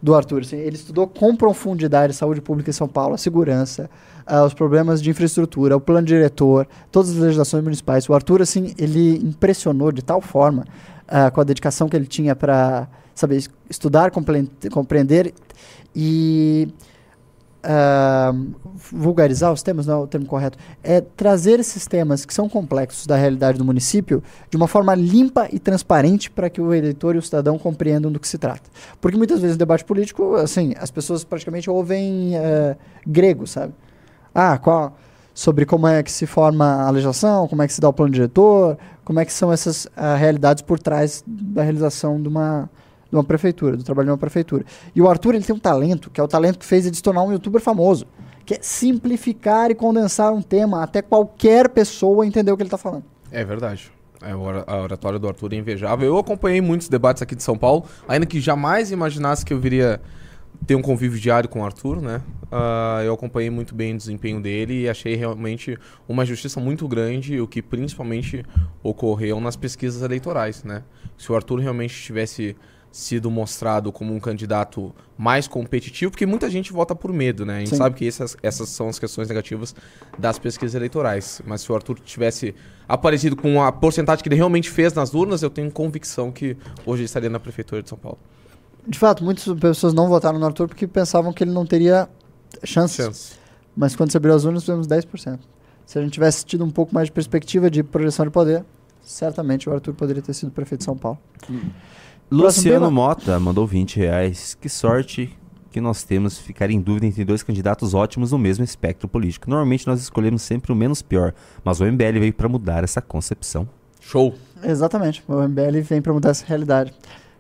do 0.03 0.15
Arthur. 0.15 0.41
assim. 0.43 0.57
ele 0.57 0.77
estudou 0.77 1.07
com 1.07 1.35
profundidade 1.37 2.13
saúde 2.15 2.41
pública 2.41 2.71
em 2.71 2.73
São 2.73 2.89
Paulo, 2.89 3.15
a 3.15 3.19
segurança, 3.19 3.91
ah, 4.29 4.45
os 4.45 4.55
problemas 4.55 5.03
de 5.03 5.11
infraestrutura, 5.11 5.77
o 5.77 5.81
plano 5.81 6.07
diretor, 6.07 6.69
todas 6.93 7.11
as 7.11 7.17
legislações 7.17 7.65
municipais. 7.65 8.09
O 8.09 8.15
Arthur, 8.15 8.43
assim, 8.43 8.75
ele 8.79 9.17
impressionou 9.17 9.91
de 9.91 10.03
tal 10.03 10.21
forma 10.21 10.65
ah, 11.09 11.31
com 11.31 11.41
a 11.41 11.45
dedicação 11.45 11.89
que 11.89 11.97
ele 11.97 12.07
tinha 12.07 12.37
para 12.37 12.87
saber 13.15 13.37
es- 13.37 13.51
estudar, 13.69 14.11
compre- 14.11 14.49
compreender 14.71 15.33
e 15.97 16.69
ah, 17.63 18.33
vulgarizar 18.93 19.53
os 19.53 19.63
temas, 19.63 19.87
não 19.87 19.95
é 19.95 19.97
o 20.05 20.07
termo 20.07 20.27
correto, 20.27 20.57
é 20.83 21.01
trazer 21.01 21.59
esses 21.59 21.87
temas 21.87 22.25
que 22.25 22.33
são 22.33 22.49
complexos 22.49 23.07
da 23.07 23.17
realidade 23.17 23.59
do 23.59 23.65
município 23.65 24.23
de 24.49 24.57
uma 24.57 24.69
forma 24.69 24.95
limpa 24.95 25.49
e 25.51 25.59
transparente 25.59 26.31
para 26.31 26.49
que 26.49 26.61
o 26.61 26.73
eleitor 26.73 27.17
e 27.17 27.19
o 27.19 27.23
cidadão 27.23 27.59
compreendam 27.59 28.13
do 28.13 28.21
que 28.21 28.29
se 28.29 28.39
trata. 28.39 28.71
Porque 29.01 29.17
muitas 29.17 29.41
vezes 29.41 29.57
no 29.57 29.59
debate 29.59 29.85
político, 29.85 30.37
assim, 30.37 30.75
as 30.79 30.91
pessoas 30.91 31.25
praticamente 31.25 31.69
ouvem 31.69 32.37
eh, 32.37 32.77
grego, 33.07 33.47
sabe? 33.47 33.73
Ah, 34.35 34.59
qual, 34.59 34.97
sobre 35.35 35.65
como 35.65 35.87
é 35.87 36.03
que 36.03 36.11
se 36.11 36.27
forma 36.27 36.83
a 36.83 36.91
legislação, 36.91 37.47
como 37.47 37.63
é 37.63 37.67
que 37.67 37.73
se 37.73 37.81
dá 37.81 37.89
o 37.89 37.93
plano 37.93 38.13
diretor, 38.13 38.77
como 39.05 39.21
é 39.21 39.25
que 39.25 39.33
são 39.33 39.53
essas 39.53 39.87
ah, 39.97 40.17
realidades 40.17 40.63
por 40.63 40.79
trás 40.79 41.23
da 41.27 41.63
realização 41.63 42.21
de 42.21 42.29
uma, 42.29 42.69
de 43.09 43.17
uma 43.17 43.25
prefeitura, 43.25 43.77
do 43.77 43.85
trabalho 43.85 44.07
de 44.07 44.11
uma 44.13 44.19
prefeitura. 44.19 44.65
E 44.95 45.01
o 45.01 45.09
Arthur, 45.09 45.35
ele 45.35 45.45
tem 45.45 45.55
um 45.55 45.59
talento, 45.59 46.11
que 46.11 46.21
é 46.21 46.25
o 46.25 46.29
talento 46.29 46.59
que 46.59 46.67
fez 46.67 46.87
ele 46.87 46.97
se 46.97 47.03
tornar 47.03 47.23
um 47.23 47.33
youtuber 47.33 47.61
famoso, 47.61 48.07
que 48.45 48.55
é 48.55 48.59
simplificar 48.61 49.71
e 49.71 49.75
condensar 49.75 50.33
um 50.33 50.43
tema 50.43 50.83
até 50.83 51.03
qualquer 51.03 51.69
pessoa 51.69 52.27
entender 52.27 52.51
o 52.51 52.57
que 52.57 52.63
ele 52.63 52.69
está 52.69 52.79
falando. 52.79 53.05
É 53.31 53.45
verdade. 53.45 53.93
É, 54.21 54.33
a 54.33 54.77
oratória 54.83 55.19
do 55.19 55.29
Arthur 55.29 55.53
é 55.53 55.57
invejável. 55.57 56.09
Eu 56.09 56.19
acompanhei 56.19 56.61
muitos 56.61 56.89
debates 56.89 57.23
aqui 57.23 57.37
de 57.37 57.43
São 57.43 57.57
Paulo, 57.57 57.85
ainda 58.09 58.27
que 58.27 58.41
jamais 58.41 58.91
imaginasse 58.91 59.45
que 59.45 59.53
eu 59.53 59.61
viria 59.61 60.01
ter 60.67 60.75
um 60.75 60.83
convívio 60.83 61.19
diário 61.19 61.49
com 61.49 61.61
o 61.61 61.65
Arthur, 61.65 62.01
né? 62.01 62.23
Ah, 62.51 63.01
eu 63.05 63.15
acompanhei 63.15 63.51
muito 63.51 63.75
bem 63.75 63.95
o 63.95 63.97
desempenho 63.97 64.41
dele 64.41 64.83
e 64.83 64.89
achei 64.89 65.15
realmente 65.15 65.79
uma 66.09 66.25
justiça 66.25 66.61
muito 66.61 66.87
grande, 66.89 67.41
o 67.41 67.47
que 67.47 67.63
principalmente 67.63 68.45
ocorreu 68.83 69.41
nas 69.41 69.57
pesquisas 69.57 70.03
eleitorais, 70.03 70.65
né? 70.65 70.83
Se 71.17 71.31
o 71.31 71.35
Arthur 71.35 71.61
realmente 71.61 71.95
tivesse 71.95 72.57
sido 72.91 73.31
mostrado 73.31 73.93
como 73.93 74.15
um 74.15 74.21
candidato 74.21 74.95
mais 75.17 75.47
competitivo, 75.47 76.11
porque 76.11 76.25
muita 76.25 76.49
gente 76.49 76.73
vota 76.73 76.95
por 76.95 77.13
medo, 77.13 77.45
né? 77.45 77.57
A 77.57 77.59
gente 77.61 77.71
Sim. 77.71 77.77
sabe 77.77 77.97
que 77.97 78.07
essas, 78.07 78.37
essas 78.43 78.69
são 78.71 78.89
as 78.89 78.99
questões 78.99 79.29
negativas 79.29 79.75
das 80.19 80.39
pesquisas 80.39 80.75
eleitorais. 80.75 81.43
Mas 81.47 81.61
se 81.61 81.71
o 81.71 81.75
Arthur 81.75 81.99
tivesse 82.01 82.55
aparecido 82.89 83.37
com 83.37 83.63
a 83.63 83.71
porcentagem 83.71 84.23
que 84.23 84.29
ele 84.29 84.37
realmente 84.37 84.71
fez 84.71 84.93
nas 84.95 85.15
urnas, 85.15 85.43
eu 85.43 85.51
tenho 85.51 85.71
convicção 85.71 86.33
que 86.33 86.57
hoje 86.87 87.03
ele 87.03 87.07
estaria 87.07 87.29
na 87.29 87.39
prefeitura 87.39 87.83
de 87.83 87.89
São 87.89 87.99
Paulo. 87.99 88.19
De 88.87 88.99
fato, 88.99 89.25
muitas 89.25 89.45
pessoas 89.59 89.93
não 89.93 90.09
votaram 90.09 90.39
no 90.39 90.47
Arthur 90.47 90.69
porque 90.69 90.87
pensavam 90.87 91.33
que 91.33 91.45
ele 91.45 91.51
não 91.51 91.67
teria 91.67 92.09
chances. 92.65 92.97
Chance. 92.97 93.33
Mas 93.77 93.95
quando 93.95 94.11
você 94.11 94.17
abriu 94.17 94.35
as 94.35 94.45
urnas, 94.45 94.65
tivemos 94.65 94.87
10%. 94.87 95.39
Se 95.87 95.99
a 95.99 96.03
gente 96.03 96.13
tivesse 96.13 96.45
tido 96.45 96.65
um 96.65 96.71
pouco 96.71 96.95
mais 96.95 97.07
de 97.07 97.13
perspectiva 97.13 97.71
de 97.71 97.83
projeção 97.83 98.27
de 98.27 98.31
poder, 98.31 98.65
certamente 99.01 99.69
o 99.69 99.73
Arthur 99.73 99.95
poderia 99.95 100.21
ter 100.21 100.35
sido 100.35 100.51
prefeito 100.51 100.81
de 100.81 100.85
São 100.85 100.97
Paulo. 100.97 101.19
Luciano. 102.31 102.91
Mota 102.91 103.39
mandou 103.41 103.67
20 103.67 103.97
reais. 103.97 104.55
Que 104.61 104.69
sorte 104.69 105.35
que 105.71 105.81
nós 105.81 106.03
temos 106.03 106.39
ficar 106.39 106.71
em 106.71 106.81
dúvida 106.81 107.07
entre 107.07 107.25
dois 107.25 107.43
candidatos 107.43 107.95
ótimos 107.95 108.33
no 108.33 108.39
mesmo 108.39 108.65
espectro 108.65 109.09
político. 109.09 109.49
Normalmente 109.49 109.87
nós 109.87 110.01
escolhemos 110.01 110.43
sempre 110.43 110.73
o 110.73 110.77
menos 110.77 111.01
pior, 111.01 111.35
mas 111.65 111.81
o 111.81 111.85
MBL 111.85 112.19
veio 112.21 112.35
para 112.35 112.49
mudar 112.49 112.85
essa 112.85 113.01
concepção. 113.01 113.69
Show. 114.01 114.35
Exatamente. 114.63 115.23
O 115.29 115.41
MBL 115.41 115.81
vem 115.83 116.03
para 116.03 116.13
mudar 116.13 116.31
essa 116.31 116.45
realidade. 116.45 116.93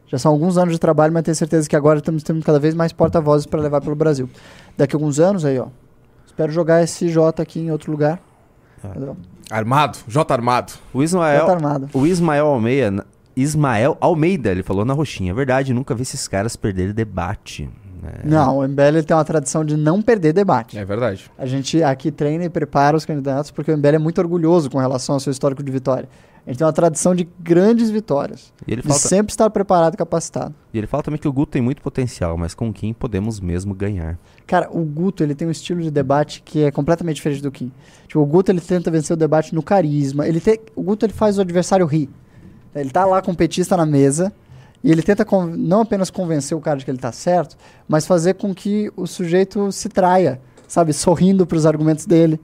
Já 0.08 0.18
são 0.18 0.32
alguns 0.32 0.56
anos 0.58 0.72
de 0.74 0.80
trabalho, 0.80 1.12
mas 1.12 1.22
tenho 1.22 1.34
certeza 1.34 1.68
que 1.68 1.76
agora 1.76 1.98
estamos 1.98 2.22
tendo 2.22 2.42
cada 2.42 2.58
vez 2.58 2.74
mais 2.74 2.92
porta-vozes 2.92 3.46
para 3.46 3.60
levar 3.60 3.80
pelo 3.80 3.94
Brasil. 3.94 4.28
Daqui 4.76 4.96
a 4.96 4.98
alguns 4.98 5.20
anos 5.20 5.44
aí, 5.44 5.58
ó. 5.58 5.66
Espero 6.26 6.50
jogar 6.50 6.82
esse 6.82 7.08
J 7.08 7.42
aqui 7.42 7.60
em 7.60 7.70
outro 7.70 7.90
lugar. 7.92 8.20
Entendeu? 8.82 9.16
Armado, 9.50 9.98
J 10.08 10.32
armado. 10.32 10.72
O 10.94 11.02
Ismael, 11.02 11.46
J 11.46 11.52
armado. 11.52 11.88
o 11.92 12.06
Ismael 12.06 12.46
Almeida, 12.46 13.06
Ismael 13.36 13.96
Almeida, 14.00 14.50
ele 14.50 14.62
falou 14.62 14.84
na 14.84 14.94
roxinha. 14.94 15.30
É 15.32 15.34
verdade, 15.34 15.72
nunca 15.74 15.94
vi 15.94 16.02
esses 16.02 16.26
caras 16.26 16.56
perderem 16.56 16.92
debate. 16.92 17.68
né? 18.02 18.12
Não, 18.24 18.58
o 18.58 18.68
MBL 18.68 18.82
ele 18.82 19.02
tem 19.02 19.16
uma 19.16 19.24
tradição 19.24 19.64
de 19.64 19.76
não 19.76 20.00
perder 20.00 20.32
debate. 20.32 20.78
É 20.78 20.84
verdade. 20.84 21.30
A 21.36 21.44
gente 21.46 21.82
aqui 21.82 22.10
treina 22.10 22.44
e 22.44 22.48
prepara 22.48 22.96
os 22.96 23.04
candidatos 23.04 23.50
porque 23.50 23.70
o 23.72 23.76
MBL 23.76 23.94
é 23.96 23.98
muito 23.98 24.20
orgulhoso 24.20 24.70
com 24.70 24.78
relação 24.78 25.14
ao 25.16 25.20
seu 25.20 25.30
histórico 25.30 25.62
de 25.62 25.70
vitória. 25.72 26.08
A 26.46 26.50
gente 26.50 26.58
tem 26.58 26.66
uma 26.66 26.72
tradição 26.72 27.14
de 27.14 27.28
grandes 27.40 27.90
vitórias. 27.90 28.52
E 28.66 28.72
ele 28.72 28.82
De 28.82 28.92
sempre 28.94 29.32
estar 29.32 29.50
preparado 29.50 29.94
e 29.94 29.96
capacitado. 29.98 30.54
e 30.72 30.78
ele 30.78 30.86
fala 30.86 31.02
também 31.02 31.20
que 31.20 31.28
o 31.28 31.32
Guto 31.32 31.52
tem 31.52 31.60
muito 31.62 31.82
potencial, 31.82 32.36
mas 32.38 32.54
com 32.54 32.72
quem 32.72 32.94
podemos 32.94 33.38
mesmo 33.38 33.74
ganhar. 33.74 34.18
Cara, 34.46 34.68
o 34.72 34.82
Guto, 34.82 35.22
ele 35.22 35.34
tem 35.34 35.46
um 35.46 35.50
estilo 35.50 35.82
de 35.82 35.90
debate 35.90 36.42
que 36.42 36.64
é 36.64 36.70
completamente 36.70 37.16
diferente 37.16 37.42
do 37.42 37.50
Kim. 37.50 37.70
Tipo, 38.06 38.20
o 38.20 38.26
Guto, 38.26 38.50
ele 38.50 38.60
tenta 38.62 38.90
vencer 38.90 39.14
o 39.14 39.16
debate 39.18 39.54
no 39.54 39.62
carisma. 39.62 40.26
Ele 40.26 40.40
tem, 40.40 40.58
o 40.74 40.82
Guto, 40.82 41.04
ele 41.04 41.12
faz 41.12 41.36
o 41.36 41.42
adversário 41.42 41.84
rir. 41.84 42.08
Ele 42.74 42.90
tá 42.90 43.04
lá 43.04 43.20
com 43.20 43.32
o 43.32 43.36
petista 43.36 43.76
na 43.76 43.84
mesa 43.84 44.32
e 44.82 44.90
ele 44.90 45.02
tenta 45.02 45.24
con- 45.24 45.46
não 45.46 45.82
apenas 45.82 46.08
convencer 46.10 46.56
o 46.56 46.60
cara 46.60 46.78
de 46.78 46.84
que 46.84 46.90
ele 46.90 46.98
tá 46.98 47.12
certo, 47.12 47.56
mas 47.86 48.06
fazer 48.06 48.34
com 48.34 48.54
que 48.54 48.90
o 48.96 49.06
sujeito 49.06 49.70
se 49.72 49.88
traia, 49.88 50.40
sabe? 50.66 50.92
Sorrindo 50.94 51.46
pros 51.46 51.66
argumentos 51.66 52.06
dele. 52.06 52.40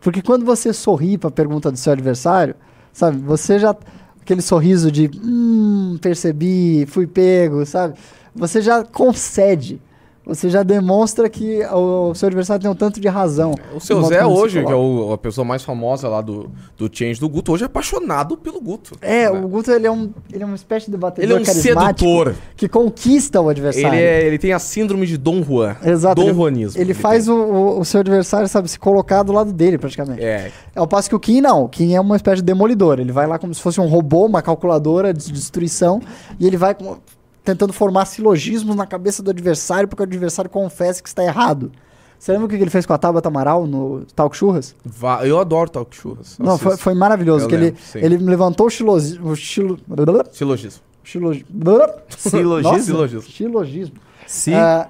Porque 0.00 0.22
quando 0.22 0.44
você 0.44 0.72
sorri 0.72 1.18
pra 1.18 1.30
pergunta 1.30 1.70
do 1.70 1.76
seu 1.76 1.92
adversário, 1.92 2.54
sabe? 2.92 3.18
Você 3.18 3.58
já... 3.58 3.74
Aquele 4.20 4.42
sorriso 4.42 4.90
de... 4.90 5.10
Hum, 5.22 5.98
percebi, 6.00 6.86
fui 6.86 7.06
pego, 7.06 7.66
sabe? 7.66 7.94
Você 8.34 8.62
já 8.62 8.84
concede. 8.84 9.80
Você 10.24 10.48
já 10.48 10.62
demonstra 10.62 11.28
que 11.28 11.64
o, 11.66 12.14
seu 12.14 12.28
adversário 12.28 12.62
tem 12.62 12.70
um 12.70 12.76
tanto 12.76 13.00
de 13.00 13.08
razão. 13.08 13.54
O 13.74 13.80
seu 13.80 14.00
Zé 14.04 14.24
hoje, 14.24 14.64
que 14.64 14.70
é 14.70 14.74
o- 14.74 15.12
a 15.12 15.18
pessoa 15.18 15.44
mais 15.44 15.64
famosa 15.64 16.08
lá 16.08 16.20
do, 16.20 16.48
do 16.78 16.88
Change 16.92 17.18
do 17.18 17.28
Guto, 17.28 17.50
hoje 17.52 17.64
é 17.64 17.66
apaixonado 17.66 18.36
pelo 18.36 18.60
Guto. 18.60 18.96
É, 19.02 19.28
né? 19.28 19.30
o 19.30 19.48
Guto 19.48 19.72
ele 19.72 19.84
é, 19.84 19.90
um, 19.90 20.10
ele 20.32 20.44
é 20.44 20.46
uma 20.46 20.54
espécie 20.54 20.86
de 20.86 20.92
debatedor 20.92 21.24
Ele 21.28 21.38
é 21.38 21.42
um 21.42 21.44
sedutor. 21.52 22.34
que 22.56 22.68
conquista 22.68 23.40
o 23.40 23.48
adversário. 23.48 23.88
Ele, 23.98 24.00
é, 24.00 24.24
ele 24.24 24.38
tem 24.38 24.52
a 24.52 24.60
síndrome 24.60 25.06
de 25.06 25.18
Dom 25.18 25.42
Juan. 25.42 25.74
Exato. 25.84 26.14
Dom 26.20 26.28
ele, 26.28 26.34
Juanismo. 26.36 26.80
ele 26.80 26.94
faz 26.94 27.28
o, 27.28 27.34
o, 27.34 27.80
o 27.80 27.84
seu 27.84 27.98
adversário, 27.98 28.46
sabe, 28.46 28.68
se 28.68 28.78
colocar 28.78 29.24
do 29.24 29.32
lado 29.32 29.52
dele, 29.52 29.76
praticamente. 29.76 30.22
É. 30.22 30.52
Ao 30.76 30.86
passo 30.86 31.08
que 31.08 31.16
o 31.16 31.20
Kim 31.20 31.40
não. 31.40 31.64
O 31.64 31.68
Kim 31.68 31.94
é 31.94 32.00
uma 32.00 32.14
espécie 32.14 32.36
de 32.36 32.42
demolidor. 32.44 33.00
Ele 33.00 33.10
vai 33.10 33.26
lá 33.26 33.40
como 33.40 33.52
se 33.52 33.60
fosse 33.60 33.80
um 33.80 33.86
robô, 33.88 34.24
uma 34.26 34.40
calculadora 34.40 35.12
de 35.12 35.32
destruição, 35.32 36.00
e 36.38 36.46
ele 36.46 36.56
vai 36.56 36.76
com- 36.76 36.96
tentando 37.44 37.72
formar 37.72 38.04
silogismos 38.06 38.76
na 38.76 38.86
cabeça 38.86 39.22
do 39.22 39.30
adversário, 39.30 39.88
porque 39.88 40.02
o 40.02 40.06
adversário 40.06 40.50
confessa 40.50 41.02
que 41.02 41.08
está 41.08 41.24
errado. 41.24 41.72
Você 42.18 42.30
lembra 42.30 42.46
o 42.46 42.48
que 42.48 42.54
ele 42.54 42.70
fez 42.70 42.86
com 42.86 42.92
a 42.92 42.98
Tabata 42.98 43.28
Amaral 43.28 43.66
no 43.66 44.04
Talk 44.14 44.36
Churras? 44.36 44.76
Va- 44.84 45.26
Eu 45.26 45.40
adoro 45.40 45.68
talk 45.68 45.94
churras. 45.96 46.38
Não, 46.38 46.56
foi, 46.56 46.76
foi 46.76 46.94
maravilhoso. 46.94 47.46
Eu 47.46 47.48
Que 47.48 47.54
ele, 47.56 47.64
lembro, 47.64 47.80
sim. 47.82 47.98
ele 47.98 48.16
levantou 48.16 48.66
o 48.66 48.70
xilogismo. 48.70 49.30
O 49.30 49.34
xilo, 49.34 49.76
Silogismo. 50.30 50.80
Silogismo? 51.02 51.46
Nossa, 51.52 52.80
Silogismo. 52.84 53.22
Silogismo. 53.22 53.96
Ah, 54.54 54.86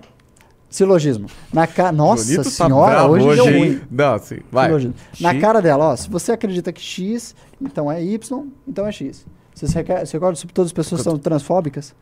silogismo. 0.68 1.26
Na 1.50 1.66
ca... 1.66 1.90
Nossa 1.90 2.24
Bonito 2.24 2.44
tá 2.44 2.50
senhora, 2.50 2.90
bravo 2.92 3.14
hoje, 3.14 3.34
deu 3.36 3.48
hein? 3.48 3.58
ruim. 3.58 3.80
Não, 3.90 4.18
sim. 4.18 4.38
Vai. 4.50 4.66
Silogismo. 4.66 4.94
Na 5.20 5.40
cara 5.40 5.62
dela, 5.62 5.86
ó, 5.86 5.96
se 5.96 6.10
você 6.10 6.32
acredita 6.32 6.70
que 6.70 6.82
X, 6.82 7.34
então 7.60 7.90
é 7.90 8.02
Y, 8.04 8.46
então 8.68 8.86
é 8.86 8.92
X. 8.92 9.24
Você 9.54 9.66
se 9.66 9.74
recorda 10.12 10.34
se 10.36 10.46
todas 10.48 10.68
as 10.68 10.72
pessoas 10.72 11.00
são 11.00 11.16
transfóbicas? 11.18 11.94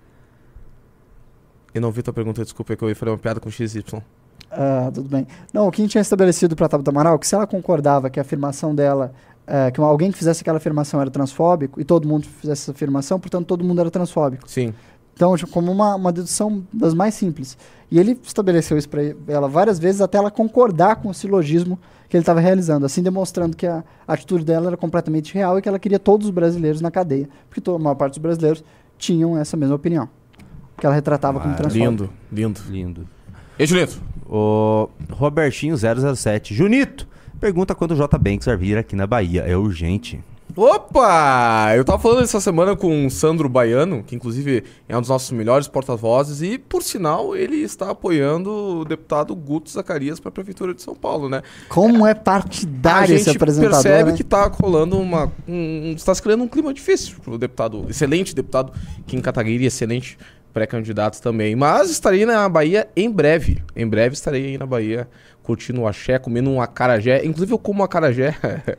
Eu 1.75 1.81
não 1.81 1.91
vi 1.91 2.03
tua 2.03 2.13
pergunta, 2.13 2.43
desculpa, 2.43 2.73
é 2.73 2.77
que 2.77 2.83
eu 2.83 2.89
ia 2.89 2.97
fazer 2.97 3.11
uma 3.11 3.19
piada 3.19 3.41
com 3.41 3.51
XY. 3.51 3.85
Ah, 4.51 4.91
tudo 4.93 5.09
bem. 5.09 5.27
Não, 5.53 5.69
o 5.69 5.71
Kim 5.71 5.87
tinha 5.87 6.01
estabelecido 6.01 6.57
para 6.57 6.67
a 6.67 6.69
Tabata 6.69 6.91
Amaral 6.91 7.19
que 7.19 7.27
se 7.27 7.35
ela 7.35 7.47
concordava 7.47 8.11
que 8.11 8.19
a 8.19 8.23
afirmação 8.23 8.75
dela 8.75 9.13
é, 9.47 9.71
que 9.71 9.81
alguém 9.81 10.13
que 10.13 10.19
fizesse 10.19 10.43
aquela 10.43 10.59
afirmação 10.59 11.01
era 11.01 11.11
transfóbico 11.11 11.81
e 11.81 11.85
todo 11.85 12.07
mundo 12.07 12.27
fizesse 12.27 12.63
essa 12.63 12.71
afirmação, 12.71 13.19
portanto 13.19 13.47
todo 13.47 13.65
mundo 13.65 13.81
era 13.81 13.91
transfóbico. 13.91 14.49
Sim. 14.49 14.73
Então, 15.13 15.37
tipo, 15.37 15.51
como 15.51 15.71
uma, 15.71 15.97
uma 15.97 16.13
dedução 16.13 16.65
das 16.73 16.95
mais 16.95 17.15
simples. 17.15 17.59
E 17.91 17.99
ele 17.99 18.19
estabeleceu 18.23 18.79
isso 18.79 18.89
para 18.89 19.03
ela 19.29 19.49
várias 19.49 19.79
vezes 19.79 20.01
até 20.01 20.17
ela 20.17 20.31
concordar 20.31 20.97
com 20.97 21.11
o 21.11 21.15
silogismo 21.15 21.79
que 22.09 22.17
ele 22.17 22.23
estava 22.23 22.41
realizando, 22.41 22.87
assim 22.87 23.03
demonstrando 23.03 23.57
que 23.57 23.67
a 23.67 23.85
atitude 24.07 24.45
dela 24.45 24.69
era 24.69 24.77
completamente 24.77 25.35
real 25.35 25.59
e 25.59 25.63
que 25.63 25.69
ela 25.69 25.79
queria 25.79 25.99
todos 25.99 26.29
os 26.29 26.33
brasileiros 26.33 26.81
na 26.81 26.91
cadeia, 26.91 27.29
porque 27.49 27.61
toda, 27.61 27.77
a 27.77 27.83
maior 27.83 27.97
parte 27.97 28.15
dos 28.15 28.23
brasileiros 28.23 28.65
tinham 28.97 29.37
essa 29.37 29.57
mesma 29.57 29.75
opinião, 29.75 30.09
que 30.81 30.87
ela 30.87 30.95
retratava 30.95 31.39
como 31.39 31.53
Ah, 31.55 31.57
transfóbica. 31.57 31.89
Lindo, 31.91 32.11
lindo. 32.33 32.61
Lindo. 32.69 33.09
E 33.59 33.67
Julito? 33.67 34.01
O 34.27 34.89
Robertinho007. 35.13 36.55
Junito, 36.55 37.07
pergunta 37.39 37.75
quando 37.75 37.93
o 37.93 37.97
J 37.97 38.19
Banks 38.19 38.47
vai 38.47 38.57
vir 38.57 38.79
aqui 38.79 38.97
na 38.97 39.07
Bahia. 39.07 39.43
É 39.43 39.57
urgente. 39.57 40.21
Opa! 40.57 41.73
Eu 41.77 41.85
tava 41.85 41.99
falando 41.99 42.25
essa 42.25 42.41
semana 42.41 42.75
com 42.75 43.07
o 43.07 43.11
Sandro 43.11 43.49
Baiano, 43.49 44.03
que 44.03 44.17
inclusive 44.17 44.65
é 44.89 44.97
um 44.97 45.01
dos 45.01 45.09
nossos 45.09 45.31
melhores 45.31 45.69
porta-vozes, 45.69 46.43
e 46.43 46.59
por 46.59 46.83
sinal 46.83 47.37
ele 47.37 47.57
está 47.59 47.91
apoiando 47.91 48.51
o 48.81 48.85
deputado 48.85 49.35
Guto 49.37 49.71
Zacarias 49.71 50.19
para 50.19 50.29
a 50.29 50.33
Prefeitura 50.33 50.75
de 50.75 50.83
São 50.83 50.95
Paulo, 50.95 51.29
né? 51.29 51.43
Como 51.69 52.05
é 52.05 52.11
A 52.11 52.15
partidário 52.17 53.15
esse 53.15 53.27
gente 53.27 53.37
apresentador, 53.37 53.81
percebe 53.83 54.11
né? 54.11 54.17
que 54.17 54.25
tá 54.25 54.49
rolando 54.49 54.99
uma. 54.99 55.31
Um, 55.49 55.93
está 55.97 56.13
se 56.15 56.21
criando 56.21 56.43
um 56.43 56.49
clima 56.49 56.75
difícil 56.75 57.17
pro 57.23 57.39
deputado, 57.39 57.87
excelente 57.89 58.35
deputado 58.35 58.73
Kim 59.07 59.21
Kataguiri, 59.21 59.67
excelente 59.67 60.19
pré-candidato 60.53 61.21
também. 61.21 61.55
Mas 61.57 61.91
estarei 61.91 62.27
na 62.27 62.49
Bahia 62.49 62.89
em 62.97 63.11
breve. 63.11 63.63
Em 63.75 63.87
breve 63.87 64.15
estarei 64.15 64.47
aí 64.47 64.59
na 64.59 64.67
Bahia 64.67 65.09
curtindo 65.43 65.81
o 65.83 65.89
axé, 65.89 66.19
comendo 66.19 66.51
um 66.51 66.61
acarajé. 66.61 67.25
Inclusive 67.25 67.53
eu 67.53 67.59
como 67.59 67.83
acarajé. 67.83 68.35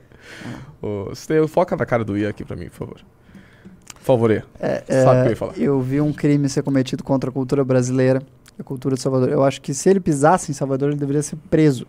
Ô, 0.81 1.06
Você 1.10 1.45
foca 1.48 1.76
na 1.76 1.85
cara 1.85 2.03
do 2.03 2.18
Ian 2.18 2.30
aqui 2.30 2.43
pra 2.45 2.56
mim, 2.56 2.69
por 2.69 2.77
favor. 2.77 3.02
Por 3.95 4.02
favor, 4.03 4.31
Ian. 4.31 4.43
É, 4.60 4.84
Sabe 5.03 5.19
o 5.19 5.23
que 5.23 5.26
eu 5.26 5.26
é, 5.26 5.30
ia 5.30 5.35
falar. 5.35 5.57
eu 5.57 5.81
vi 5.81 6.02
um 6.02 6.14
crime 6.14 6.48
ser 6.49 6.64
cometido 6.64 7.03
contra 7.03 7.30
a 7.30 7.34
cultura 7.34 7.64
brasileira, 7.64 8.22
a 8.60 8.64
cultura 8.64 8.95
de 8.95 9.02
Salvador. 9.02 9.30
Eu 9.30 9.43
acho 9.43 9.61
que 9.61 9.73
se 9.73 9.89
ele 9.89 9.99
pisasse 9.99 10.52
em 10.52 10.53
Salvador, 10.53 10.89
ele 10.89 10.99
deveria 10.99 11.22
ser 11.22 11.38
preso. 11.49 11.85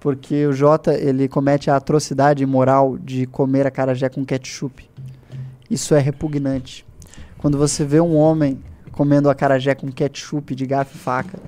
Porque 0.00 0.46
o 0.46 0.52
Jota, 0.52 0.94
ele 0.94 1.28
comete 1.28 1.70
a 1.70 1.76
atrocidade 1.76 2.42
imoral 2.42 2.98
de 2.98 3.26
comer 3.26 3.66
acarajé 3.66 4.08
com 4.08 4.24
ketchup. 4.24 4.88
Isso 5.70 5.94
é 5.94 5.98
repugnante. 5.98 6.86
Quando 7.38 7.56
você 7.56 7.84
vê 7.84 8.00
um 8.00 8.14
homem 8.14 8.62
comendo 8.94 9.28
acarajé 9.28 9.74
com 9.74 9.90
ketchup 9.90 10.54
de 10.54 10.66
garfo 10.66 10.96
e 10.96 10.98
faca, 10.98 11.38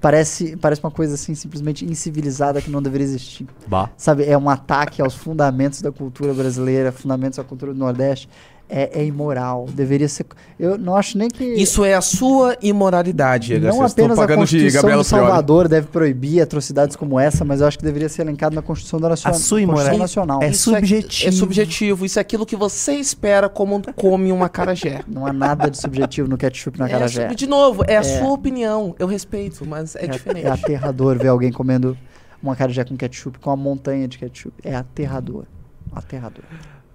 parece, 0.00 0.56
parece 0.56 0.82
uma 0.82 0.90
coisa 0.90 1.14
assim 1.14 1.34
simplesmente 1.34 1.84
incivilizada 1.84 2.60
que 2.60 2.70
não 2.70 2.82
deveria 2.82 3.06
existir. 3.06 3.46
Bah. 3.66 3.90
Sabe, 3.96 4.24
é 4.24 4.36
um 4.36 4.48
ataque 4.48 5.00
aos 5.00 5.14
fundamentos 5.14 5.80
da 5.82 5.92
cultura 5.92 6.34
brasileira, 6.34 6.90
fundamentos 6.90 7.36
da 7.36 7.44
cultura 7.44 7.72
do 7.72 7.78
Nordeste. 7.78 8.28
É, 8.72 9.00
é 9.00 9.04
imoral. 9.04 9.66
Deveria 9.72 10.08
ser. 10.08 10.24
Eu 10.58 10.78
não 10.78 10.94
acho 10.94 11.18
nem 11.18 11.28
que. 11.28 11.42
Isso 11.44 11.84
é 11.84 11.94
a 11.94 12.00
sua 12.00 12.56
imoralidade, 12.62 13.58
não. 13.58 13.68
Estou 13.84 13.84
apenas 13.84 14.18
a 14.18 14.26
de 14.26 14.34
Constituição 14.36 14.98
de 14.98 15.04
Salvador 15.04 15.66
deve 15.68 15.88
proibir 15.88 16.40
atrocidades 16.40 16.94
como 16.94 17.18
essa, 17.18 17.44
mas 17.44 17.60
eu 17.60 17.66
acho 17.66 17.76
que 17.78 17.84
deveria 17.84 18.08
ser 18.08 18.22
elencado 18.22 18.54
na 18.54 18.62
Constituição 18.62 19.00
da 19.00 19.08
Nacional. 19.08 19.36
A 19.36 19.40
sua 19.42 19.58
Constituição 19.58 19.82
imoral- 19.84 19.98
Nacional. 19.98 20.42
é 20.42 20.50
Isso 20.50 20.70
subjetivo. 20.70 21.28
É, 21.28 21.32
subjetivo. 21.32 22.06
Isso 22.06 22.18
é 22.18 22.22
aquilo 22.22 22.46
que 22.46 22.54
você 22.54 22.92
espera 22.94 23.48
como 23.48 23.82
come 23.96 24.32
um 24.32 24.44
acarajé. 24.44 25.00
Não 25.08 25.26
há 25.26 25.32
nada 25.32 25.68
de 25.68 25.76
subjetivo 25.76 26.28
no 26.28 26.38
ketchup 26.38 26.78
na 26.78 26.86
É, 26.86 26.90
carajé. 26.90 27.22
sub- 27.24 27.34
de 27.34 27.46
novo, 27.48 27.82
é 27.88 27.96
a 27.96 28.00
É. 28.00 28.02
sua 28.04 28.30
opinião. 28.32 28.94
Eu 28.98 29.06
respeito, 29.08 29.66
mas 29.66 29.96
é, 29.96 30.04
É, 30.04 30.06
diferente. 30.06 30.46
é 30.46 30.50
aterrador 30.50 31.18
ver 31.18 31.28
alguém 31.28 31.50
comendo 31.50 31.98
uma 32.42 32.52
acarajé 32.52 32.84
com 32.84 32.96
ketchup, 32.96 33.38
com 33.40 33.50
uma 33.50 33.56
montanha 33.56 34.06
de 34.06 34.16
ketchup. 34.16 34.54
É 34.64 34.74
aterrador. 34.76 35.44
Aterrador. 35.92 36.44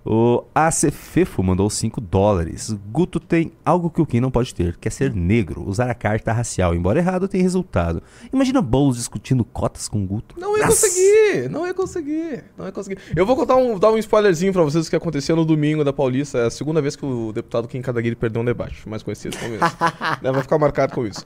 O 0.08 0.44
AC 0.54 0.92
Fefo 0.92 1.42
mandou 1.42 1.68
5 1.68 2.00
dólares. 2.00 2.72
Guto 2.92 3.20
tem 3.20 3.52
algo 3.66 3.90
que 3.90 4.00
o 4.00 4.06
Kim 4.06 4.20
não 4.20 4.30
pode 4.30 4.54
ter, 4.54 4.78
que 4.78 4.88
é 4.88 4.92
ser 4.92 5.12
negro, 5.16 5.68
usar 5.68 5.90
a 5.90 5.96
carta 5.96 6.32
racial. 6.32 6.76
Embora 6.76 7.00
errado, 7.00 7.28
tem 7.28 7.42
resultado. 7.42 8.04
Imagina 8.32 8.62
Boulos 8.62 8.98
discutindo 8.98 9.44
cotas 9.44 9.88
com 9.90 10.06
Guto. 10.06 10.40
Não 10.40 10.56
ia 10.56 10.68
Nossa. 10.68 10.88
conseguir, 10.88 11.50
não 11.50 11.66
ia 11.66 11.74
conseguir, 11.74 12.44
não 12.56 12.68
ia 12.68 12.72
conseguir. 12.72 13.00
Eu 13.16 13.26
vou 13.26 13.36
contar 13.36 13.56
um, 13.56 13.80
dar 13.80 13.92
um 13.92 13.98
spoilerzinho 13.98 14.54
pra 14.54 14.62
vocês 14.62 14.86
do 14.86 14.90
que 14.92 14.96
aconteceu 14.96 15.36
no 15.36 15.44
domingo 15.44 15.84
da 15.84 15.92
Paulista. 15.92 16.38
É 16.38 16.46
a 16.46 16.52
segunda 16.52 16.84
vez 16.84 16.96
que 16.96 17.04
o 17.04 17.34
deputado 17.34 17.68
Kim 17.68 17.82
Kataguiri 17.82 18.16
perdeu 18.16 18.44
um 18.44 18.46
debate, 18.46 18.88
mais 18.88 19.02
conhecido 19.02 19.36
como 19.38 19.56
isso. 19.56 19.66
Né, 20.22 20.32
Vai 20.32 20.42
ficar 20.42 20.60
marcado 20.60 20.94
com 20.94 21.06
isso. 21.06 21.26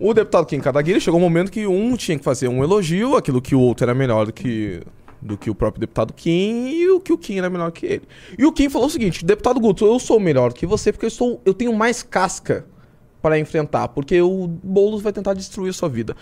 O 0.00 0.14
deputado 0.14 0.46
Kim 0.46 0.60
Kataguiri 0.60 1.00
chegou 1.00 1.20
um 1.20 1.22
momento 1.22 1.50
que 1.50 1.66
um 1.66 1.96
tinha 1.96 2.16
que 2.16 2.24
fazer 2.24 2.48
um 2.48 2.64
elogio, 2.64 3.14
aquilo 3.14 3.42
que 3.42 3.54
o 3.54 3.60
outro 3.60 3.84
era 3.84 3.94
melhor 3.94 4.26
do 4.26 4.32
que 4.32 4.82
do 5.20 5.36
que 5.36 5.50
o 5.50 5.54
próprio 5.54 5.80
deputado 5.80 6.12
Kim 6.12 6.68
e 6.68 6.90
o 6.90 7.00
que 7.00 7.12
o 7.12 7.18
Kim 7.18 7.38
era 7.38 7.50
melhor 7.50 7.70
que 7.72 7.86
ele. 7.86 8.02
E 8.38 8.44
o 8.44 8.52
Kim 8.52 8.68
falou 8.68 8.88
o 8.88 8.90
seguinte: 8.90 9.24
deputado 9.24 9.60
Guto, 9.60 9.84
eu 9.84 9.98
sou 9.98 10.20
melhor 10.20 10.52
que 10.52 10.66
você 10.66 10.92
porque 10.92 11.06
eu, 11.06 11.08
estou, 11.08 11.40
eu 11.44 11.54
tenho 11.54 11.72
mais 11.72 12.02
casca 12.02 12.66
para 13.20 13.38
enfrentar, 13.38 13.88
porque 13.88 14.20
o 14.20 14.46
Boulos 14.46 15.02
vai 15.02 15.12
tentar 15.12 15.34
destruir 15.34 15.70
a 15.70 15.72
sua 15.72 15.88
vida. 15.88 16.16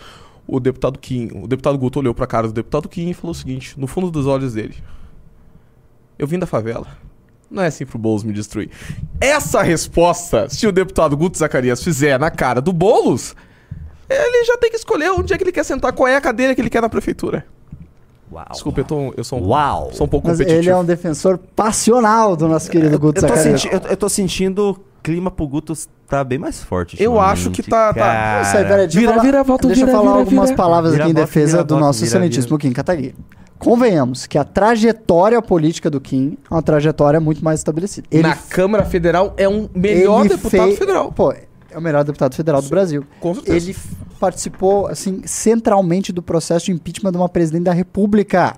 O 0.47 0.59
deputado 0.59 0.99
Kim, 0.99 1.29
o 1.33 1.47
deputado 1.47 1.77
Guto 1.77 1.99
olhou 1.99 2.13
pra 2.13 2.27
cara 2.27 2.47
do 2.47 2.53
deputado 2.53 2.87
Kim 2.87 3.09
e 3.09 3.13
falou 3.13 3.31
o 3.31 3.35
seguinte, 3.35 3.79
no 3.79 3.87
fundo 3.87 4.09
dos 4.09 4.27
olhos 4.27 4.53
dele: 4.53 4.75
Eu 6.17 6.27
vim 6.27 6.39
da 6.39 6.45
favela. 6.45 6.87
Não 7.49 7.61
é 7.61 7.67
assim 7.67 7.85
pro 7.85 7.97
Boulos 7.97 8.23
me 8.23 8.33
destruir. 8.33 8.69
Essa 9.21 9.61
resposta, 9.61 10.49
se 10.49 10.65
o 10.65 10.71
deputado 10.71 11.15
Guto 11.15 11.37
Zacarias 11.37 11.83
fizer 11.83 12.19
na 12.19 12.31
cara 12.31 12.59
do 12.59 12.73
Boulos, 12.73 13.35
ele 14.09 14.45
já 14.45 14.57
tem 14.57 14.69
que 14.69 14.77
escolher 14.77 15.11
onde 15.11 15.33
é 15.33 15.37
que 15.37 15.43
ele 15.43 15.51
quer 15.51 15.63
sentar, 15.63 15.93
qual 15.93 16.07
é 16.07 16.15
a 16.15 16.21
cadeira 16.21 16.53
que 16.53 16.61
ele 16.61 16.69
quer 16.69 16.81
na 16.81 16.89
prefeitura. 16.89 17.45
Uau. 18.35 18.45
Desculpa, 18.51 18.81
eu, 18.81 18.85
tô, 18.85 19.13
eu 19.15 19.23
sou 19.23 19.39
um, 19.41 19.47
Uau. 19.47 19.89
sou 19.93 20.05
um 20.05 20.09
pouco 20.09 20.27
Mas 20.27 20.37
competitivo. 20.37 20.61
ele 20.63 20.69
é 20.69 20.75
um 20.75 20.83
defensor 20.85 21.37
passional 21.55 22.35
do 22.35 22.47
nosso 22.47 22.69
querido 22.69 22.99
Guto 22.99 23.23
Eu 23.23 23.27
tô, 23.29 23.35
senti- 23.37 23.69
eu, 23.71 23.79
eu 23.89 23.97
tô 23.97 24.09
sentindo 24.09 24.71
o 24.71 24.77
clima 25.01 25.31
pro 25.31 25.47
Guto 25.47 25.73
tá 26.07 26.23
bem 26.23 26.37
mais 26.37 26.61
forte. 26.63 27.01
Eu 27.01 27.19
acho 27.19 27.49
que 27.51 27.63
tá- 27.63 27.93
tá- 27.93 28.43
sei, 28.51 28.63
peraí, 28.63 28.77
deixa 28.87 28.99
Vira, 28.99 29.11
eu 29.11 29.15
falar, 29.15 29.23
vira, 29.23 29.43
volta, 29.43 29.67
deixa 29.67 29.81
eu 29.83 29.85
vira, 29.87 29.97
falar 29.97 30.11
vira, 30.11 30.23
algumas 30.23 30.49
vira. 30.49 30.57
palavras 30.57 30.91
Vira, 30.91 31.03
aqui 31.05 31.11
em 31.11 31.15
volta, 31.15 31.27
defesa 31.27 31.51
vira, 31.57 31.63
do 31.63 31.77
nosso 31.79 31.99
vira, 31.99 32.07
excelentíssimo 32.09 32.57
Kim 32.57 32.71
Kataguiri. 32.71 33.15
Convenhamos 33.57 34.27
que 34.27 34.37
a 34.37 34.43
trajetória 34.43 35.41
política 35.41 35.89
do 35.89 36.01
Kim 36.01 36.37
é 36.49 36.53
uma 36.53 36.61
trajetória 36.61 37.19
muito 37.21 37.43
mais 37.43 37.61
estabelecida. 37.61 38.05
Ele, 38.11 38.23
Na 38.27 38.35
Câmara 38.35 38.83
Federal 38.83 39.33
é 39.37 39.47
um 39.47 39.69
melhor 39.73 40.23
deputado 40.27 40.49
fei- 40.67 40.75
federal. 40.75 41.11
Pô, 41.11 41.31
é 41.31 41.77
o 41.77 41.81
melhor 41.81 42.03
deputado 42.03 42.35
federal 42.35 42.61
do 42.61 42.67
Brasil. 42.69 43.03
Com 43.21 43.33
certeza. 43.33 43.57
Ele 43.69 43.75
participou, 44.15 44.87
assim, 44.87 45.21
centralmente 45.25 46.11
do 46.11 46.21
processo 46.21 46.65
de 46.65 46.71
impeachment 46.71 47.11
de 47.11 47.17
uma 47.17 47.29
presidente 47.29 47.63
da 47.63 47.73
República. 47.73 48.57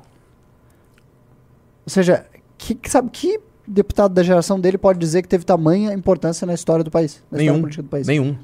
Ou 1.85 1.89
seja, 1.89 2.25
que, 2.57 2.75
que- 2.75 2.89
sabe, 2.89 3.09
que 3.11 3.39
deputado 3.67 4.13
da 4.13 4.23
geração 4.23 4.59
dele 4.59 4.77
pode 4.77 4.99
dizer 4.99 5.21
que 5.21 5.27
teve 5.27 5.43
tamanha 5.45 5.93
importância 5.93 6.45
na 6.45 6.53
história 6.53 6.83
do 6.83 6.91
país? 6.91 7.23
Na 7.31 7.37
história 7.37 7.51
Nenhum. 7.51 7.61
política 7.61 7.83
do 7.83 7.89
país? 7.89 8.07
Nenhum. 8.07 8.35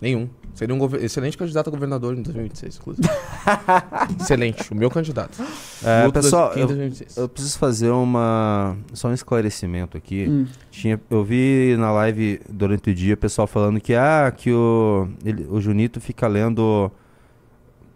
Nenhum. 0.00 0.28
Seria 0.54 0.74
um 0.74 0.96
excelente 0.96 1.38
candidato 1.38 1.68
a 1.68 1.70
governador 1.70 2.14
em 2.16 2.22
2026, 2.22 2.76
inclusive. 2.76 3.08
excelente. 4.20 4.72
O 4.72 4.76
meu 4.76 4.90
candidato. 4.90 5.42
É, 5.82 6.10
pessoal, 6.10 6.48
2015, 6.54 6.60
eu, 6.60 6.66
2026. 6.66 7.16
eu 7.16 7.28
preciso 7.28 7.58
fazer 7.58 7.90
uma 7.90 8.76
só 8.92 9.08
um 9.08 9.14
esclarecimento 9.14 9.96
aqui. 9.96 10.26
Hum. 10.28 10.46
Tinha, 10.70 11.00
eu 11.10 11.24
vi 11.24 11.76
na 11.78 11.90
live 11.92 12.40
durante 12.48 12.90
o 12.90 12.94
dia 12.94 13.14
o 13.14 13.16
pessoal 13.16 13.46
falando 13.46 13.80
que 13.80 13.94
ah, 13.94 14.32
que 14.36 14.52
o, 14.52 15.08
ele- 15.24 15.46
o 15.48 15.60
Junito 15.60 16.00
fica 16.00 16.26
lendo 16.28 16.90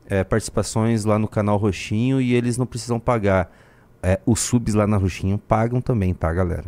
é, 0.06 0.22
participações 0.24 1.05
lá 1.05 1.18
no 1.18 1.28
canal 1.28 1.56
Roxinho 1.56 2.20
e 2.20 2.35
eles 2.35 2.56
não 2.56 2.66
precisam 2.66 2.98
pagar. 2.98 3.51
É, 4.06 4.20
os 4.26 4.40
subs 4.40 4.74
lá 4.74 4.86
na 4.86 4.98
Roxinho 4.98 5.39
pagam 5.39 5.81
também, 5.81 6.12
tá, 6.12 6.31
galera? 6.32 6.64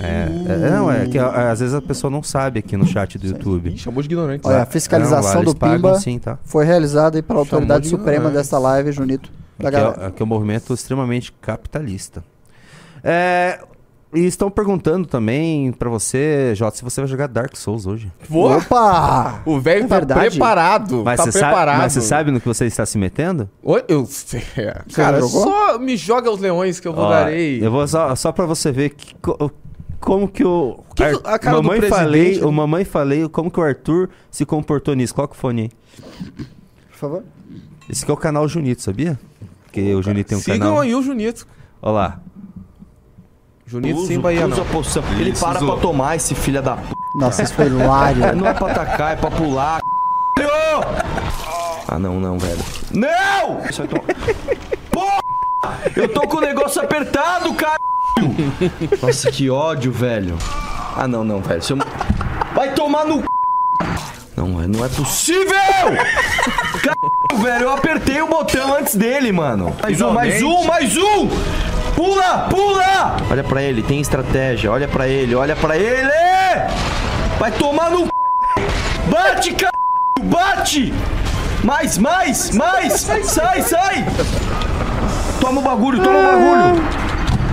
É, 0.00 0.26
é, 0.66 0.70
não, 0.70 0.90
é 0.90 1.06
que 1.06 1.16
a- 1.18 1.52
às 1.52 1.60
vezes 1.60 1.72
a 1.74 1.80
pessoa 1.80 2.10
não 2.10 2.22
sabe 2.22 2.58
aqui 2.58 2.76
no 2.76 2.84
chat 2.86 3.16
do 3.18 3.26
YouTube. 3.28 3.70
Ih, 3.70 3.78
chamou 3.78 4.02
de 4.02 4.08
ignorante. 4.08 4.40
Olha, 4.44 4.56
a 4.56 4.58
Não, 4.60 4.66
fiscalização 4.66 5.34
lá 5.34 5.40
eles 5.42 5.54
do 5.54 5.58
pagam 5.58 5.76
Pimba 5.76 6.00
sim, 6.00 6.18
tá? 6.18 6.38
foi 6.44 6.64
realizada 6.64 7.16
aí 7.18 7.22
pela 7.22 7.44
Chamou 7.44 7.44
autoridade 7.60 7.84
de 7.84 7.90
suprema 7.90 8.12
ignorante. 8.16 8.34
desta 8.38 8.58
live, 8.58 8.90
Junito. 8.90 9.30
Da 9.58 9.70
Que 9.70 9.76
é, 9.76 9.80
galera. 9.80 10.10
que 10.10 10.20
é 10.22 10.24
um 10.24 10.28
movimento 10.28 10.74
extremamente 10.74 11.30
capitalista. 11.40 12.24
É, 13.04 13.60
e 14.14 14.20
estão 14.26 14.50
perguntando 14.50 15.06
também 15.06 15.72
pra 15.72 15.88
você, 15.88 16.54
Jota, 16.54 16.76
se 16.76 16.84
você 16.84 17.00
vai 17.00 17.08
jogar 17.08 17.26
Dark 17.28 17.56
Souls 17.56 17.86
hoje. 17.86 18.12
Pô, 18.28 18.54
Opa! 18.56 19.40
o 19.46 19.58
velho 19.60 19.84
É 19.84 19.88
tá 19.88 19.96
verdade? 19.96 20.30
preparado. 20.30 21.02
Mas, 21.04 21.16
tá 21.18 21.24
você 21.24 21.32
sabe, 21.32 21.44
preparado. 21.46 21.78
mas 21.78 21.92
você 21.92 22.00
sabe 22.00 22.30
no 22.30 22.40
que 22.40 22.46
você 22.46 22.66
está 22.66 22.84
se 22.84 22.98
metendo? 22.98 23.48
Oi, 23.62 23.82
eu 23.88 24.04
sei. 24.06 24.42
é. 24.56 24.82
Cara, 24.94 25.20
jogou? 25.20 25.42
só 25.44 25.78
me 25.78 25.96
joga 25.96 26.30
os 26.30 26.40
leões 26.40 26.78
que 26.78 26.86
eu 26.88 26.92
Ó, 26.92 26.96
vogarei. 26.96 27.64
eu 27.64 27.70
vou 27.70 27.86
só, 27.88 28.14
só 28.14 28.32
pra 28.32 28.44
você 28.46 28.70
ver 28.70 28.90
que 28.90 29.14
co- 29.16 29.50
como 30.00 30.26
que 30.28 30.44
o. 30.44 30.80
que 30.96 31.04
que 31.08 31.20
a 31.28 31.38
cara 31.38 31.56
do 31.56 31.62
mamãe 31.62 31.80
falei, 31.82 32.40
o 32.42 32.50
mamãe 32.52 32.84
falei, 32.84 33.28
como 33.28 33.50
que 33.50 33.60
o 33.60 33.62
Arthur 33.62 34.08
se 34.30 34.44
comportou 34.44 34.94
nisso. 34.94 35.14
Coloca 35.14 35.34
o 35.34 35.36
fone 35.36 35.62
aí. 35.62 35.70
Por 36.90 36.96
favor. 36.96 37.22
Esse 37.88 38.02
aqui 38.02 38.10
é 38.10 38.14
o 38.14 38.16
canal 38.16 38.46
Junito, 38.48 38.82
sabia? 38.82 39.18
Porque 39.64 39.94
o 39.94 40.02
Junito 40.02 40.28
tem 40.28 40.38
um 40.38 40.40
Sigam 40.40 40.58
canal. 40.58 40.80
aí 40.80 40.94
o 40.94 41.02
Junito. 41.02 41.46
Olha 41.80 41.92
lá. 41.92 42.20
Junito 43.72 44.06
sem 44.06 44.20
Bahia, 44.20 44.46
não. 44.46 44.62
Poção. 44.66 45.02
Ele 45.18 45.32
para 45.32 45.58
pra 45.58 45.76
tomar 45.76 46.16
esse 46.16 46.34
filho 46.34 46.60
da 46.60 46.76
p. 46.76 46.82
Nossa, 47.14 47.42
isso 47.42 47.54
foi 47.54 47.68
hilário. 47.68 48.36
Não 48.36 48.46
é 48.46 48.52
pra 48.52 48.70
atacar, 48.70 49.12
é 49.14 49.16
pra 49.16 49.30
pular. 49.30 49.80
Ah, 51.88 51.98
não, 51.98 52.20
não, 52.20 52.38
velho. 52.38 52.62
Não! 52.92 53.64
Isso 53.66 53.82
vai 53.82 53.88
tomar. 53.88 55.22
Eu 55.96 56.06
tô 56.06 56.20
com 56.28 56.36
o 56.36 56.40
negócio 56.40 56.82
apertado, 56.82 57.54
cara. 57.54 57.78
Nossa, 59.00 59.30
que 59.30 59.48
ódio, 59.48 59.90
velho. 59.90 60.36
Ah, 60.94 61.08
não, 61.08 61.24
não, 61.24 61.40
velho. 61.40 61.62
Eu... 61.70 61.78
Vai 62.54 62.74
tomar 62.74 63.06
no 63.06 63.20
c... 63.20 63.24
Não, 64.36 64.48
não 64.48 64.84
é 64.84 64.88
possível! 64.90 65.46
Caralho, 66.82 67.42
velho, 67.42 67.62
eu 67.62 67.72
apertei 67.72 68.20
o 68.20 68.28
botão 68.28 68.74
antes 68.74 68.96
dele, 68.96 69.32
mano. 69.32 69.74
Mais 69.82 70.00
um, 70.00 70.10
mais 70.10 70.42
um, 70.42 70.64
mais 70.64 70.96
um! 70.96 71.81
Pula, 72.02 72.48
pula! 72.50 73.16
Olha 73.30 73.44
pra 73.44 73.62
ele, 73.62 73.80
tem 73.80 74.00
estratégia. 74.00 74.72
Olha 74.72 74.88
pra 74.88 75.06
ele, 75.06 75.36
olha 75.36 75.54
pra 75.54 75.76
ele! 75.76 76.10
Vai 77.38 77.52
tomar 77.52 77.92
no 77.92 78.06
c... 78.06 78.10
Bate, 79.08 79.54
cara! 79.54 79.72
Bate! 80.24 80.92
Mais, 81.62 81.98
mais, 81.98 82.50
mais! 82.50 82.94
Sai, 83.22 83.62
sai! 83.62 84.04
Toma 85.40 85.60
o 85.60 85.62
bagulho, 85.62 86.02
toma 86.02 86.18
o 86.18 86.22
bagulho! 86.24 86.82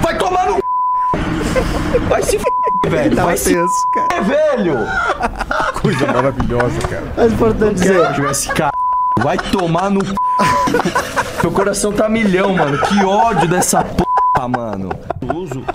Vai 0.01 0.17
tomar 0.17 0.47
no 0.47 0.55
c... 0.55 0.63
Vai 2.07 2.23
se 2.23 2.37
f... 2.37 2.43
velho! 2.87 3.15
Tava 3.15 3.27
Vai 3.27 3.37
se 3.37 3.53
tenso, 3.53 3.87
cara. 3.93 4.07
f... 4.15 4.31
velho! 4.31 4.77
Coisa 5.79 6.07
maravilhosa, 6.07 6.79
cara. 6.89 7.13
Mas 7.15 7.33
importante 7.33 7.73
dizer, 7.75 8.15
Jogar 8.15 8.31
esse 8.31 8.47
c... 8.47 8.53
Vai 9.19 9.37
tomar 9.37 9.91
no 9.91 10.03
c... 10.03 10.15
Meu 11.43 11.51
coração 11.51 11.93
tá 11.93 12.09
milhão, 12.09 12.55
mano. 12.55 12.79
Que 12.79 13.05
ódio 13.05 13.47
dessa 13.47 13.83
mano. 14.47 14.89
Uso, 15.21 15.59
uso. 15.59 15.65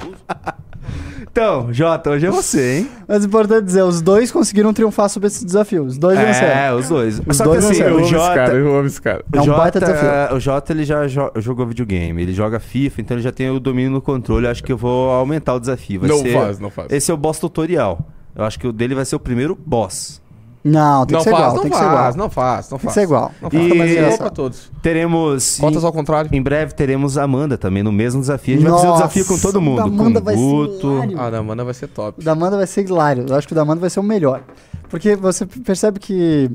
Então, 1.23 1.73
Jota, 1.73 2.11
hoje 2.11 2.27
é 2.27 2.31
você, 2.31 2.78
hein? 2.78 2.89
mas 3.09 3.24
importante 3.24 3.65
dizer, 3.65 3.82
os 3.82 4.01
dois 4.01 4.31
conseguiram 4.31 4.73
triunfar 4.73 5.09
sobre 5.09 5.27
esse 5.27 5.45
desafio. 5.45 5.82
Os 5.85 5.99
dois 5.99 6.16
É, 6.19 6.24
venceram. 6.27 6.78
os 6.78 6.89
dois. 6.89 7.20
Os 7.27 7.36
Só 7.36 7.45
dois 7.45 7.65
que 7.65 7.70
assim, 7.73 7.82
venceram. 7.82 7.97
o 7.97 7.99
Eu 7.99 7.99
amo 7.99 8.05
esse 8.07 8.12
Jota, 8.15 8.35
cara, 8.35 8.55
eu 8.55 8.77
amo 8.77 8.86
esse 8.86 9.03
cara. 9.03 9.24
É 9.32 9.41
um 9.41 9.45
Jota, 9.45 9.59
baita 9.59 9.81
desafio. 9.81 10.36
O 10.36 10.41
Jota 10.41 10.73
ele 10.73 10.85
já 10.85 11.07
jo- 11.09 11.32
jogou 11.36 11.66
videogame, 11.66 12.23
ele 12.23 12.32
joga 12.32 12.61
FIFA, 12.61 13.01
então 13.01 13.16
ele 13.16 13.24
já 13.24 13.32
tem 13.32 13.51
o 13.51 13.59
domínio 13.59 13.91
no 13.91 14.01
controle. 14.01 14.47
Eu 14.47 14.51
acho 14.51 14.62
que 14.62 14.73
eu 14.73 14.77
vou 14.77 15.11
aumentar 15.11 15.55
o 15.55 15.61
desafio. 15.61 16.01
Vai 16.01 16.09
Não 16.11 16.19
ser- 16.19 16.32
faz, 16.35 16.59
não 16.61 16.70
faz. 16.70 16.93
Esse 16.93 17.11
é 17.11 17.15
o 17.15 17.16
boss 17.16 17.39
tutorial. 17.41 18.07
Eu 18.36 18.45
acho 18.45 18.59
que 18.59 18.66
o 18.69 18.73
dele 18.73 18.95
vai 18.95 19.05
ser 19.05 19.16
o 19.16 19.20
primeiro 19.20 19.59
boss. 19.66 20.23
Não, 20.65 21.05
tem 21.05 21.12
Não 21.15 21.19
que 21.23 21.24
ser 21.24 21.31
faz, 21.31 21.43
igual, 21.43 21.55
não 21.57 21.62
tem 21.62 21.70
que 21.70 21.77
ser 21.77 21.85
igual. 21.85 21.97
faz, 21.99 22.16
não 22.16 22.31
faz, 22.31 22.70
não 22.70 22.78
Tem 22.78 22.85
faz. 22.85 22.95
que 22.95 23.01
ser 23.01 23.05
igual. 23.05 23.32
Não 23.43 23.49
E- 23.53 23.69
faz. 23.69 23.78
Mas 23.78 23.91
é 23.91 24.03
igual 24.03 24.19
pra 24.19 24.31
todos. 24.31 24.73
Teremos. 24.81 25.59
Cotas 25.61 25.82
em, 25.82 25.86
ao 25.86 25.93
contrário. 25.93 26.31
em 26.32 26.43
breve 26.43 26.73
teremos 26.73 27.19
a 27.19 27.24
Amanda 27.24 27.59
também 27.59 27.82
no 27.82 27.93
mesmo 27.93 28.20
desafio. 28.20 28.55
A 28.55 28.59
gente 28.59 28.66
vai 28.66 28.73
fazer 28.73 28.86
um 28.86 28.91
Nossa, 28.91 29.03
desafio 29.03 29.27
com 29.27 29.39
todo 29.39 29.57
o 29.57 29.61
mundo. 29.61 29.77
da 29.77 29.82
Amanda 29.85 30.20
com 30.20 30.24
vai 30.24 30.35
ser 30.36 30.41
Guto. 30.43 30.86
hilário. 30.95 31.20
Ah, 31.20 31.31
da 31.31 31.39
Amanda 31.39 31.65
vai 31.65 31.74
ser 31.74 31.89
top. 31.89 32.19
O 32.20 32.24
da 32.24 32.32
Amanda 32.32 32.57
vai 32.57 32.66
ser 32.66 32.82
hilário. 32.82 33.27
Eu 33.28 33.36
acho 33.36 33.47
que 33.47 33.53
o 33.53 33.57
da 33.57 33.61
Amanda 33.62 33.81
vai 33.82 33.91
ser 33.91 34.01
o 34.01 34.03
melhor. 34.03 34.41
Porque 34.89 35.15
você 35.16 35.45
percebe 35.45 35.99
que 36.01 36.51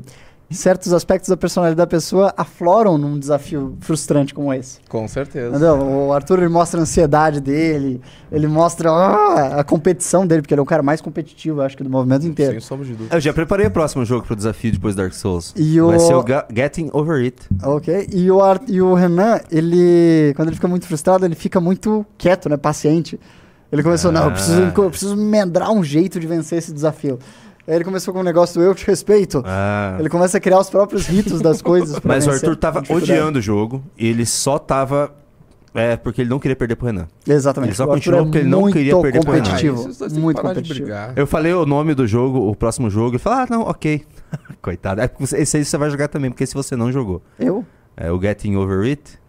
certos 0.50 0.92
aspectos 0.92 1.28
da 1.28 1.36
personalidade 1.36 1.76
da 1.76 1.86
pessoa 1.86 2.34
afloram 2.36 2.98
num 2.98 3.18
desafio 3.18 3.76
frustrante 3.80 4.34
como 4.34 4.52
esse. 4.52 4.78
Com 4.88 5.06
certeza. 5.06 5.48
Entendeu? 5.50 5.76
O 5.78 6.12
Arthur 6.12 6.38
ele 6.40 6.48
mostra 6.48 6.80
a 6.80 6.82
ansiedade 6.82 7.40
dele, 7.40 8.00
ele 8.32 8.46
mostra 8.48 8.90
ah, 8.90 9.60
a 9.60 9.64
competição 9.64 10.26
dele, 10.26 10.42
porque 10.42 10.52
ele 10.52 10.58
é 10.60 10.62
o 10.62 10.66
cara 10.66 10.82
mais 10.82 11.00
competitivo, 11.00 11.60
acho 11.62 11.76
que, 11.76 11.84
do 11.84 11.90
movimento 11.90 12.26
inteiro. 12.26 12.52
Sem 12.52 12.60
sombra 12.60 12.84
de 12.86 12.94
dúvida. 12.94 13.14
Eu 13.16 13.20
já 13.20 13.32
preparei 13.32 13.66
o 13.66 13.70
próximo 13.70 14.04
jogo 14.04 14.26
pro 14.26 14.34
desafio 14.34 14.72
depois 14.72 14.94
do 14.94 15.02
Dark 15.02 15.12
Souls. 15.14 15.52
E 15.56 15.80
o- 15.80 15.86
Vai 15.88 16.00
ser 16.00 16.14
o 16.14 16.22
Ga- 16.24 16.46
Getting 16.52 16.90
Over 16.92 17.22
It. 17.24 17.36
Ok? 17.62 18.08
E 18.12 18.28
o, 18.30 18.42
Ar- 18.42 18.60
e 18.66 18.82
o 18.82 18.92
Renan, 18.94 19.38
ele, 19.52 20.32
quando 20.34 20.48
ele 20.48 20.56
fica 20.56 20.66
muito 20.68 20.86
frustrado, 20.86 21.24
ele 21.24 21.36
fica 21.36 21.60
muito 21.60 22.04
quieto, 22.18 22.48
né? 22.48 22.56
Paciente. 22.56 23.20
Ele 23.70 23.84
começou, 23.84 24.10
não, 24.10 24.24
eu 24.24 24.32
preciso, 24.32 24.62
Ah. 24.62 24.72
eu 24.76 24.90
preciso 24.90 25.16
mendrar 25.16 25.70
um 25.70 25.84
jeito 25.84 26.18
de 26.18 26.26
vencer 26.26 26.58
esse 26.58 26.72
desafio. 26.72 27.20
Aí 27.70 27.76
ele 27.76 27.84
começou 27.84 28.12
com 28.12 28.18
um 28.18 28.24
negócio 28.24 28.60
do 28.60 28.66
eu 28.66 28.74
te 28.74 28.84
respeito. 28.84 29.44
Ah. 29.46 29.94
Ele 30.00 30.08
começa 30.08 30.38
a 30.38 30.40
criar 30.40 30.58
os 30.58 30.68
próprios 30.68 31.06
ritos 31.06 31.40
das 31.40 31.62
coisas. 31.62 32.00
Mas 32.02 32.26
o 32.26 32.30
Arthur 32.32 32.56
tava 32.56 32.82
odiando 32.88 33.38
o 33.38 33.42
jogo 33.42 33.80
e 33.96 34.08
ele 34.08 34.26
só 34.26 34.58
tava. 34.58 35.12
É, 35.72 35.96
porque 35.96 36.22
ele 36.22 36.30
não 36.30 36.40
queria 36.40 36.56
perder 36.56 36.74
pro 36.74 36.86
Renan. 36.86 37.06
Exatamente. 37.24 37.70
Ele 37.70 37.76
só 37.76 37.86
continuou 37.86 38.22
é 38.22 38.24
porque 38.24 38.38
ele 38.38 38.48
não 38.48 38.72
queria 38.72 39.00
perder 39.00 39.20
pro 39.20 39.30
Renan. 39.30 39.56
que 39.56 40.18
muito 40.18 40.42
competitivo. 40.42 40.90
Eu 41.14 41.28
falei 41.28 41.54
o 41.54 41.64
nome 41.64 41.94
do 41.94 42.08
jogo, 42.08 42.50
o 42.50 42.56
próximo 42.56 42.90
jogo, 42.90 43.10
ele 43.10 43.18
falou: 43.20 43.38
Ah, 43.38 43.46
não, 43.48 43.62
ok. 43.62 44.04
Coitado. 44.60 45.00
É 45.00 45.08
esse 45.20 45.56
aí 45.56 45.64
você 45.64 45.78
vai 45.78 45.90
jogar 45.90 46.08
também, 46.08 46.28
porque 46.28 46.42
esse 46.42 46.54
você 46.54 46.74
não 46.74 46.90
jogou. 46.90 47.22
Eu? 47.38 47.64
É 47.96 48.10
o 48.10 48.20
Getting 48.20 48.56
Over 48.56 48.84
It. 48.84 49.19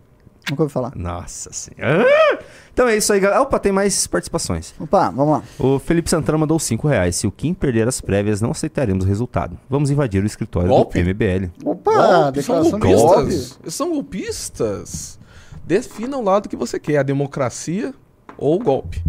Nunca 0.50 0.64
ouvi 0.64 0.74
falar. 0.74 0.92
Nossa 0.96 1.52
senhora. 1.54 2.06
Ah! 2.06 2.40
Então 2.74 2.88
é 2.88 2.98
isso 2.98 3.12
aí, 3.14 3.20
galera. 3.20 3.42
Opa, 3.42 3.60
tem 3.60 3.72
mais 3.72 4.08
participações. 4.08 4.74
Opa, 4.80 5.10
vamos 5.10 5.34
lá. 5.34 5.44
O 5.60 5.78
Felipe 5.78 6.10
Santana 6.10 6.38
mandou 6.38 6.58
5 6.58 6.88
reais. 6.88 7.16
Se 7.18 7.28
o 7.28 7.32
Kim 7.32 7.54
perder 7.54 7.88
as 7.88 8.02
prévias, 8.02 8.42
não 8.42 8.52
aceitaremos 8.52 9.04
o 9.04 9.08
resultado. 9.08 9.58
Vamos 9.70 9.92
invadir 9.92 10.24
o 10.24 10.26
escritório 10.26 10.70
Golpe? 10.70 11.02
do 11.02 11.10
MBL. 11.10 11.52
Opa, 11.64 11.92
Golpe, 11.92 12.42
são 12.42 12.62
declaração 12.64 12.80
de 12.80 12.88
golpistas. 12.88 13.50
golpe. 13.52 13.72
São 13.72 13.92
golpistas. 13.92 15.20
Defina 15.66 16.18
o 16.18 16.24
lado 16.24 16.50
que 16.50 16.56
você 16.56 16.80
quer, 16.80 16.98
a 16.98 17.04
democracia 17.04 17.94
ou 18.38 18.56
o 18.56 18.60
golpe. 18.64 19.04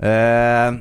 É, 0.00 0.78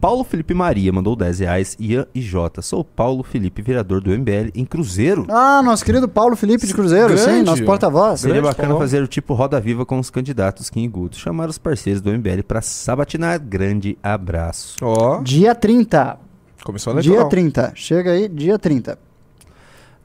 Paulo 0.00 0.24
Felipe 0.24 0.54
Maria 0.54 0.90
mandou 0.92 1.14
10 1.14 1.40
reais. 1.40 1.76
Ian 1.78 2.06
e 2.14 2.22
Jota. 2.22 2.62
Sou 2.62 2.80
o 2.80 2.84
Paulo 2.84 3.22
Felipe, 3.22 3.60
vereador 3.60 4.00
do 4.00 4.10
MBL 4.10 4.50
em 4.54 4.64
Cruzeiro. 4.64 5.26
Ah, 5.28 5.60
nosso 5.62 5.84
querido 5.84 6.08
Paulo 6.08 6.34
Felipe 6.36 6.66
de 6.66 6.72
Cruzeiro, 6.72 7.16
sim, 7.18 7.24
Grande. 7.26 7.42
nosso 7.42 7.64
porta-voz. 7.64 8.20
Seria 8.20 8.40
bacana 8.40 8.68
Paulo. 8.68 8.80
fazer 8.82 9.02
o 9.02 9.06
tipo 9.06 9.34
Roda 9.34 9.60
Viva 9.60 9.84
com 9.84 9.98
os 9.98 10.08
candidatos 10.08 10.70
Kim 10.70 10.84
e 10.84 10.88
Guto. 10.88 11.18
Chamar 11.18 11.50
os 11.50 11.58
parceiros 11.58 12.00
do 12.00 12.10
MBL 12.10 12.42
para 12.48 12.62
sabatinar. 12.62 13.38
Grande 13.40 13.98
abraço. 14.02 14.76
Ó, 14.80 15.20
Dia 15.22 15.54
30. 15.54 16.18
começou 16.64 16.96
a. 16.96 17.00
Dia 17.02 17.26
30. 17.26 17.72
Chega 17.74 18.12
aí, 18.12 18.26
dia 18.28 18.58
30. 18.58 18.98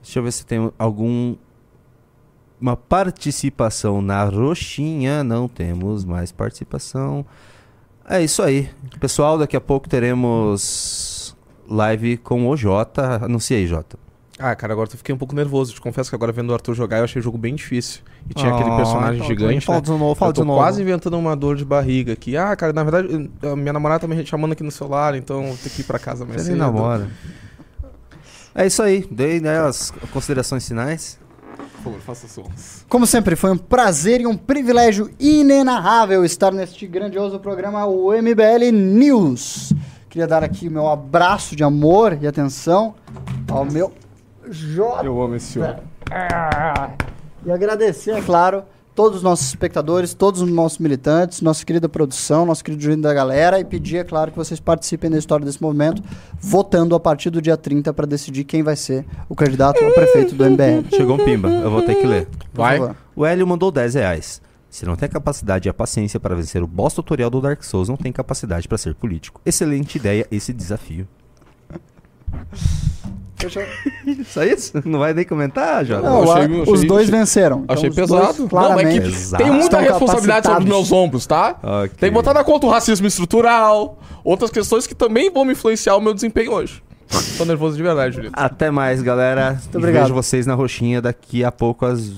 Deixa 0.03 0.19
eu 0.19 0.23
ver 0.23 0.31
se 0.33 0.45
tem 0.45 0.71
algum. 0.77 1.35
Uma 2.59 2.75
participação 2.75 4.01
na 4.01 4.23
roxinha. 4.25 5.23
Não 5.23 5.47
temos 5.47 6.03
mais 6.03 6.31
participação. 6.33 7.25
É 8.07 8.21
isso 8.23 8.41
aí. 8.43 8.69
Pessoal, 8.99 9.37
daqui 9.37 9.55
a 9.55 9.61
pouco 9.61 9.89
teremos 9.89 11.35
live 11.67 12.17
com 12.17 12.47
o 12.47 12.55
Jota. 12.55 13.23
Anuncia 13.25 13.57
aí, 13.57 13.65
Jota. 13.67 13.97
Ah, 14.37 14.53
cara, 14.53 14.73
agora 14.73 14.89
eu 14.91 14.97
fiquei 14.97 15.15
um 15.15 15.17
pouco 15.17 15.33
nervoso. 15.33 15.73
Te 15.73 15.79
confesso 15.81 16.09
que 16.09 16.15
agora 16.15 16.31
vendo 16.31 16.49
o 16.49 16.53
Arthur 16.53 16.75
jogar, 16.75 16.97
eu 16.97 17.05
achei 17.05 17.19
o 17.19 17.23
jogo 17.23 17.37
bem 17.37 17.55
difícil. 17.55 18.01
E 18.29 18.33
tinha 18.33 18.53
aquele 18.53 18.69
Ah, 18.69 18.75
personagem 18.75 19.15
então, 19.15 19.27
gigante. 19.27 19.65
fala 19.65 19.77
né? 19.79 19.83
de 19.83 19.89
novo, 19.91 20.13
fala 20.15 20.29
eu 20.29 20.33
tô 20.33 20.41
de 20.41 20.47
novo. 20.47 20.59
quase 20.59 20.81
inventando 20.81 21.17
uma 21.17 21.35
dor 21.35 21.55
de 21.55 21.63
barriga 21.63 22.13
aqui. 22.13 22.35
Ah, 22.35 22.53
cara, 22.55 22.73
na 22.73 22.83
verdade, 22.83 23.29
minha 23.55 23.71
namorada 23.73 24.01
tá 24.01 24.07
me 24.07 24.25
chamando 24.25 24.51
aqui 24.51 24.61
no 24.63 24.71
celular, 24.71 25.15
então 25.15 25.47
vou 25.47 25.57
ter 25.57 25.69
que 25.69 25.81
ir 25.81 25.83
pra 25.85 25.97
casa 25.97 26.25
mais 26.25 26.41
Você 26.41 26.47
cedo. 26.49 26.57
namora. 26.57 27.07
É 28.53 28.65
isso 28.65 28.83
aí. 28.83 29.07
Dei 29.09 29.39
né, 29.39 29.59
as 29.61 29.91
considerações 30.11 30.67
finais. 30.67 31.17
Por 31.57 31.83
favor, 31.83 31.99
faça 32.01 32.27
sons. 32.27 32.85
Como 32.89 33.05
sempre, 33.05 33.35
foi 33.35 33.51
um 33.51 33.57
prazer 33.57 34.21
e 34.21 34.27
um 34.27 34.35
privilégio 34.35 35.09
inenarrável 35.19 36.25
estar 36.25 36.51
neste 36.51 36.85
grandioso 36.87 37.39
programa, 37.39 37.85
o 37.85 38.11
MBL 38.11 38.71
News. 38.71 39.73
Queria 40.09 40.27
dar 40.27 40.43
aqui 40.43 40.67
o 40.67 40.71
meu 40.71 40.87
abraço 40.87 41.55
de 41.55 41.63
amor 41.63 42.17
e 42.21 42.27
atenção 42.27 42.95
ao 43.51 43.65
meu 43.65 43.93
J. 44.49 45.05
Eu 45.05 45.21
amo 45.21 45.35
esse 45.35 45.59
homem. 45.59 45.75
E 47.45 47.51
agradecer, 47.51 48.11
é 48.11 48.21
claro, 48.21 48.63
todos 48.95 49.17
os 49.17 49.23
nossos 49.23 49.47
espectadores, 49.47 50.13
todos 50.13 50.41
os 50.41 50.49
nossos 50.49 50.79
militantes, 50.79 51.41
nossa 51.41 51.65
querida 51.65 51.89
produção, 51.89 52.45
nosso 52.45 52.63
querido 52.63 52.81
jurídico 52.81 53.03
da 53.03 53.13
galera 53.13 53.59
e 53.59 53.65
pedir, 53.65 53.97
é 53.97 54.03
claro, 54.03 54.31
que 54.31 54.37
vocês 54.37 54.59
participem 54.59 55.11
da 55.11 55.17
história 55.17 55.45
desse 55.45 55.61
movimento, 55.61 56.01
votando 56.39 56.95
a 56.95 56.99
partir 56.99 57.29
do 57.29 57.41
dia 57.41 57.57
30 57.57 57.93
para 57.93 58.07
decidir 58.07 58.45
quem 58.45 58.63
vai 58.63 58.77
ser 58.77 59.05
o 59.27 59.35
candidato 59.35 59.83
ao 59.83 59.91
prefeito 59.91 60.33
do 60.33 60.49
MBL. 60.49 60.87
Chegou 60.95 61.19
um 61.19 61.25
pimba. 61.25 61.49
Eu 61.49 61.69
vou 61.69 61.81
ter 61.81 61.95
que 61.95 62.07
ler. 62.07 62.27
Vai. 62.53 62.79
O 63.13 63.25
Hélio 63.25 63.45
mandou 63.45 63.69
10 63.69 63.95
reais. 63.95 64.41
Se 64.69 64.85
não 64.85 64.95
tem 64.95 65.07
a 65.07 65.09
capacidade 65.09 65.67
e 65.67 65.69
a 65.69 65.73
paciência 65.73 66.19
para 66.19 66.35
vencer 66.35 66.63
o 66.63 66.67
boss 66.67 66.93
tutorial 66.93 67.29
do 67.29 67.41
Dark 67.41 67.63
Souls, 67.63 67.89
não 67.89 67.97
tem 67.97 68.11
capacidade 68.11 68.67
para 68.67 68.77
ser 68.77 68.95
político. 68.95 69.41
Excelente 69.45 69.97
ideia 69.97 70.25
esse 70.31 70.53
desafio. 70.53 71.07
Só 74.27 74.43
isso? 74.43 74.81
Não 74.85 74.99
vai 74.99 75.13
nem 75.13 75.25
comentar, 75.25 75.85
Jota? 75.85 76.07
Não, 76.09 76.23
Eu 76.23 76.31
achei- 76.31 76.61
os 76.61 76.69
achei- 76.73 76.87
dois 76.87 77.07
achei- 77.09 77.19
venceram. 77.19 77.61
Então, 77.63 77.75
Achei 77.75 77.89
pesado. 77.91 78.37
Não, 78.39 78.45
é 78.45 78.49
claramente 78.49 79.01
que 79.01 79.07
Exato. 79.07 79.43
tem 79.43 79.51
muita 79.51 79.79
responsabilidade 79.79 80.47
sobre 80.47 80.63
meus 80.69 80.91
ombros, 80.91 81.25
tá? 81.27 81.57
Ok. 81.61 81.89
Tem 81.99 82.09
que 82.09 82.13
botar 82.13 82.33
na 82.33 82.43
conta 82.43 82.65
o 82.65 82.69
racismo 82.69 83.05
estrutural, 83.07 83.99
outras 84.23 84.49
questões 84.51 84.87
que 84.87 84.95
também 84.95 85.29
vão 85.29 85.43
me 85.45 85.51
influenciar 85.53 85.95
o 85.95 86.01
meu 86.01 86.13
desempenho 86.13 86.53
hoje. 86.53 86.81
Tô 87.37 87.45
nervoso 87.45 87.77
de 87.77 87.83
verdade, 87.83 88.15
Julito. 88.15 88.33
Até 88.35 88.71
mais, 88.71 89.01
galera. 89.01 89.59
obrigado. 89.73 90.03
Vejo 90.03 90.13
vocês 90.15 90.47
na 90.47 90.55
roxinha 90.55 91.01
daqui 91.01 91.43
a 91.43 91.51
pouco 91.51 91.85
às 91.85 92.09